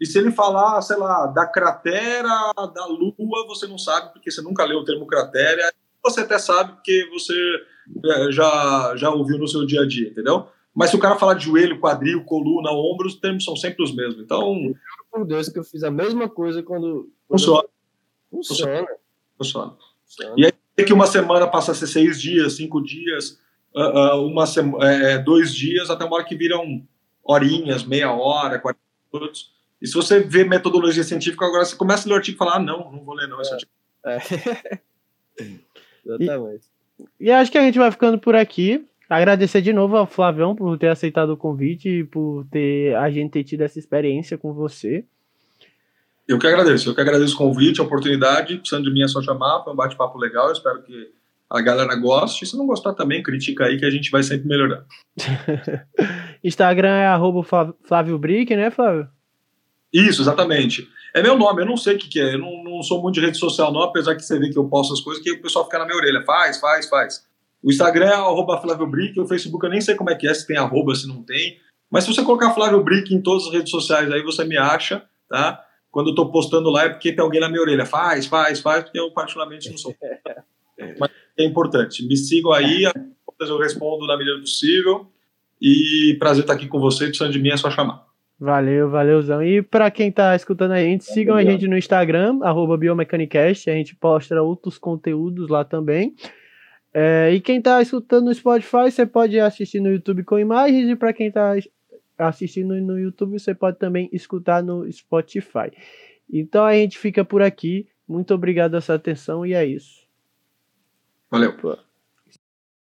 E 0.00 0.06
se 0.06 0.18
ele 0.18 0.30
falar, 0.30 0.80
sei 0.80 0.96
lá, 0.96 1.26
da 1.26 1.46
cratera 1.46 2.52
da 2.74 2.86
Lua, 2.86 3.46
você 3.46 3.66
não 3.66 3.76
sabe, 3.76 4.12
porque 4.14 4.30
você 4.30 4.40
nunca 4.40 4.64
leu 4.64 4.78
o 4.78 4.84
termo 4.84 5.06
cratera. 5.06 5.70
Você 6.02 6.22
até 6.22 6.38
sabe, 6.38 6.72
porque 6.72 7.06
você 7.12 7.34
é, 8.02 8.32
já, 8.32 8.94
já 8.96 9.10
ouviu 9.10 9.36
no 9.36 9.46
seu 9.46 9.66
dia 9.66 9.82
a 9.82 9.86
dia, 9.86 10.08
entendeu? 10.08 10.46
Mas 10.74 10.88
se 10.88 10.96
o 10.96 11.00
cara 11.00 11.16
falar 11.16 11.34
de 11.34 11.44
joelho, 11.44 11.78
quadril, 11.78 12.24
coluna, 12.24 12.70
ombro, 12.70 13.06
os 13.06 13.16
termos 13.16 13.44
são 13.44 13.54
sempre 13.54 13.84
os 13.84 13.94
mesmos. 13.94 14.22
Então. 14.22 14.72
Por 15.10 15.26
Deus 15.26 15.50
que 15.50 15.58
eu 15.58 15.64
fiz 15.64 15.82
a 15.84 15.90
mesma 15.90 16.30
coisa 16.30 16.62
quando. 16.62 17.10
Funciona. 17.28 17.68
Funciona. 18.30 18.86
Funciona. 19.36 19.76
Funciona. 20.06 20.34
E 20.38 20.46
aí 20.46 20.52
que 20.86 20.94
uma 20.94 21.06
semana 21.06 21.46
passa 21.46 21.72
a 21.72 21.74
ser 21.74 21.88
seis 21.88 22.18
dias, 22.18 22.54
cinco 22.54 22.82
dias 22.82 23.38
uma 23.74 24.44
é, 24.82 25.18
dois 25.18 25.54
dias, 25.54 25.90
até 25.90 26.04
uma 26.04 26.16
hora 26.16 26.24
que 26.24 26.36
viram 26.36 26.82
horinhas, 27.22 27.84
meia 27.84 28.12
hora, 28.12 28.58
40 28.58 28.80
minutos. 29.12 29.52
E 29.80 29.86
se 29.86 29.94
você 29.94 30.20
vê 30.20 30.44
metodologia 30.44 31.04
científica, 31.04 31.46
agora 31.46 31.64
você 31.64 31.76
começa 31.76 32.06
a 32.06 32.08
ler 32.08 32.14
o 32.14 32.16
artigo 32.16 32.36
e 32.36 32.38
fala, 32.38 32.56
ah, 32.56 32.58
não, 32.58 32.90
não 32.90 33.04
vou 33.04 33.14
ler 33.14 33.28
não 33.28 33.40
esse 33.40 33.50
é. 33.50 33.54
artigo. 33.54 33.70
É. 34.04 34.80
Exatamente. 36.04 36.64
E, 37.18 37.26
e 37.26 37.30
acho 37.30 37.50
que 37.50 37.58
a 37.58 37.62
gente 37.62 37.78
vai 37.78 37.90
ficando 37.90 38.18
por 38.18 38.34
aqui. 38.34 38.86
Agradecer 39.08 39.60
de 39.60 39.72
novo 39.72 39.96
ao 39.96 40.06
Flavião 40.06 40.54
por 40.54 40.78
ter 40.78 40.88
aceitado 40.88 41.30
o 41.30 41.36
convite 41.36 41.88
e 41.88 42.04
por 42.04 42.46
ter 42.50 42.94
a 42.94 43.10
gente 43.10 43.32
ter 43.32 43.42
tido 43.42 43.62
essa 43.62 43.78
experiência 43.78 44.38
com 44.38 44.52
você. 44.52 45.04
Eu 46.28 46.38
que 46.38 46.46
agradeço, 46.46 46.88
eu 46.88 46.94
que 46.94 47.00
agradeço 47.00 47.34
o 47.34 47.38
convite, 47.38 47.80
a 47.80 47.84
oportunidade. 47.84 48.58
Precisando 48.58 48.84
de 48.84 48.92
mim 48.92 49.02
é 49.02 49.08
só 49.08 49.20
chamar, 49.20 49.64
foi 49.64 49.72
um 49.72 49.76
bate-papo 49.76 50.16
legal. 50.16 50.46
Eu 50.46 50.52
espero 50.52 50.80
que 50.82 51.10
a 51.50 51.60
galera 51.60 51.94
goste. 51.96 52.46
Se 52.46 52.56
não 52.56 52.66
gostar 52.66 52.94
também, 52.94 53.22
critica 53.22 53.64
aí 53.64 53.78
que 53.78 53.84
a 53.84 53.90
gente 53.90 54.10
vai 54.10 54.22
sempre 54.22 54.46
melhorar. 54.46 54.84
Instagram 56.44 56.96
é 56.96 57.06
arroba 57.06 57.74
Flávio 57.82 58.18
Brick, 58.18 58.54
né, 58.54 58.70
Flávio? 58.70 59.08
Isso, 59.92 60.22
exatamente. 60.22 60.88
É 61.14 61.22
meu 61.22 61.36
nome, 61.36 61.62
eu 61.62 61.66
não 61.66 61.76
sei 61.76 61.96
o 61.96 61.98
que, 61.98 62.08
que 62.08 62.20
é. 62.20 62.34
Eu 62.34 62.38
não, 62.38 62.62
não, 62.62 62.82
sou 62.82 63.02
muito 63.02 63.16
de 63.16 63.20
rede 63.20 63.36
social, 63.36 63.72
não, 63.72 63.82
apesar 63.82 64.14
que 64.14 64.22
você 64.22 64.38
vê 64.38 64.48
que 64.48 64.58
eu 64.58 64.68
posto 64.68 64.94
as 64.94 65.00
coisas, 65.00 65.22
que 65.22 65.32
o 65.32 65.42
pessoal 65.42 65.64
fica 65.64 65.78
na 65.78 65.84
minha 65.84 65.96
orelha. 65.96 66.22
Faz, 66.24 66.60
faz, 66.60 66.88
faz. 66.88 67.26
O 67.62 67.70
Instagram 67.70 68.06
é 68.06 68.14
arroba 68.14 68.60
Flávio 68.60 68.86
Brick, 68.86 69.18
o 69.20 69.26
Facebook 69.26 69.64
eu 69.66 69.70
nem 69.70 69.80
sei 69.80 69.94
como 69.94 70.10
é 70.10 70.14
que 70.14 70.28
é, 70.28 70.32
se 70.32 70.46
tem 70.46 70.56
arroba, 70.56 70.94
se 70.94 71.08
não 71.08 71.22
tem. 71.22 71.58
Mas 71.90 72.04
se 72.04 72.14
você 72.14 72.22
colocar 72.22 72.54
Flávio 72.54 72.82
Brick 72.82 73.12
em 73.12 73.20
todas 73.20 73.46
as 73.46 73.52
redes 73.52 73.70
sociais, 73.70 74.10
aí 74.12 74.22
você 74.22 74.44
me 74.44 74.56
acha, 74.56 75.04
tá? 75.28 75.62
Quando 75.90 76.10
eu 76.10 76.14
tô 76.14 76.30
postando 76.30 76.70
lá 76.70 76.84
é 76.84 76.88
porque 76.88 77.12
tem 77.12 77.22
alguém 77.22 77.40
na 77.40 77.48
minha 77.48 77.60
orelha. 77.60 77.84
Faz, 77.84 78.26
faz, 78.26 78.60
faz, 78.60 78.84
porque 78.84 78.98
eu 78.98 79.10
particularmente 79.10 79.68
não 79.68 79.76
sou. 79.76 79.94
Mas 80.98 81.10
é 81.42 81.46
importante. 81.46 82.06
Me 82.06 82.16
sigam 82.16 82.52
aí, 82.52 82.84
eu 82.84 83.58
respondo 83.58 84.06
na 84.06 84.16
medida 84.16 84.36
do 84.36 84.42
possível. 84.42 85.06
E 85.60 86.16
prazer 86.18 86.42
estar 86.42 86.54
aqui 86.54 86.66
com 86.66 86.78
você. 86.78 87.06
Precisando 87.06 87.32
de 87.32 87.38
mim 87.38 87.50
é 87.50 87.56
só 87.56 87.70
chamar. 87.70 88.06
Valeu, 88.38 88.88
valeuzão. 88.88 89.42
E 89.42 89.60
para 89.60 89.90
quem 89.90 90.10
tá 90.10 90.34
escutando 90.34 90.72
a 90.72 90.80
gente, 90.80 91.04
sigam 91.04 91.36
a 91.36 91.44
gente 91.44 91.68
no 91.68 91.76
Instagram, 91.76 92.38
arroba 92.42 92.78
Biomecanicast. 92.78 93.68
A 93.68 93.74
gente 93.74 93.94
posta 93.94 94.40
outros 94.42 94.78
conteúdos 94.78 95.48
lá 95.48 95.62
também. 95.62 96.14
É, 96.92 97.30
e 97.32 97.40
quem 97.40 97.60
tá 97.60 97.82
escutando 97.82 98.24
no 98.24 98.34
Spotify, 98.34 98.90
você 98.90 99.04
pode 99.04 99.38
assistir 99.38 99.80
no 99.80 99.92
YouTube 99.92 100.24
com 100.24 100.38
imagens. 100.38 100.88
E 100.88 100.96
para 100.96 101.12
quem 101.12 101.30
tá 101.30 101.54
assistindo 102.16 102.74
no 102.76 102.98
YouTube, 102.98 103.38
você 103.38 103.54
pode 103.54 103.78
também 103.78 104.08
escutar 104.10 104.62
no 104.62 104.90
Spotify. 104.90 105.70
Então 106.32 106.64
a 106.64 106.72
gente 106.72 106.98
fica 106.98 107.22
por 107.22 107.42
aqui. 107.42 107.86
Muito 108.08 108.34
obrigado 108.34 108.70
pela 108.70 108.80
sua 108.80 108.94
atenção 108.94 109.44
e 109.44 109.52
é 109.52 109.66
isso. 109.66 109.99
Valeu. 111.30 111.52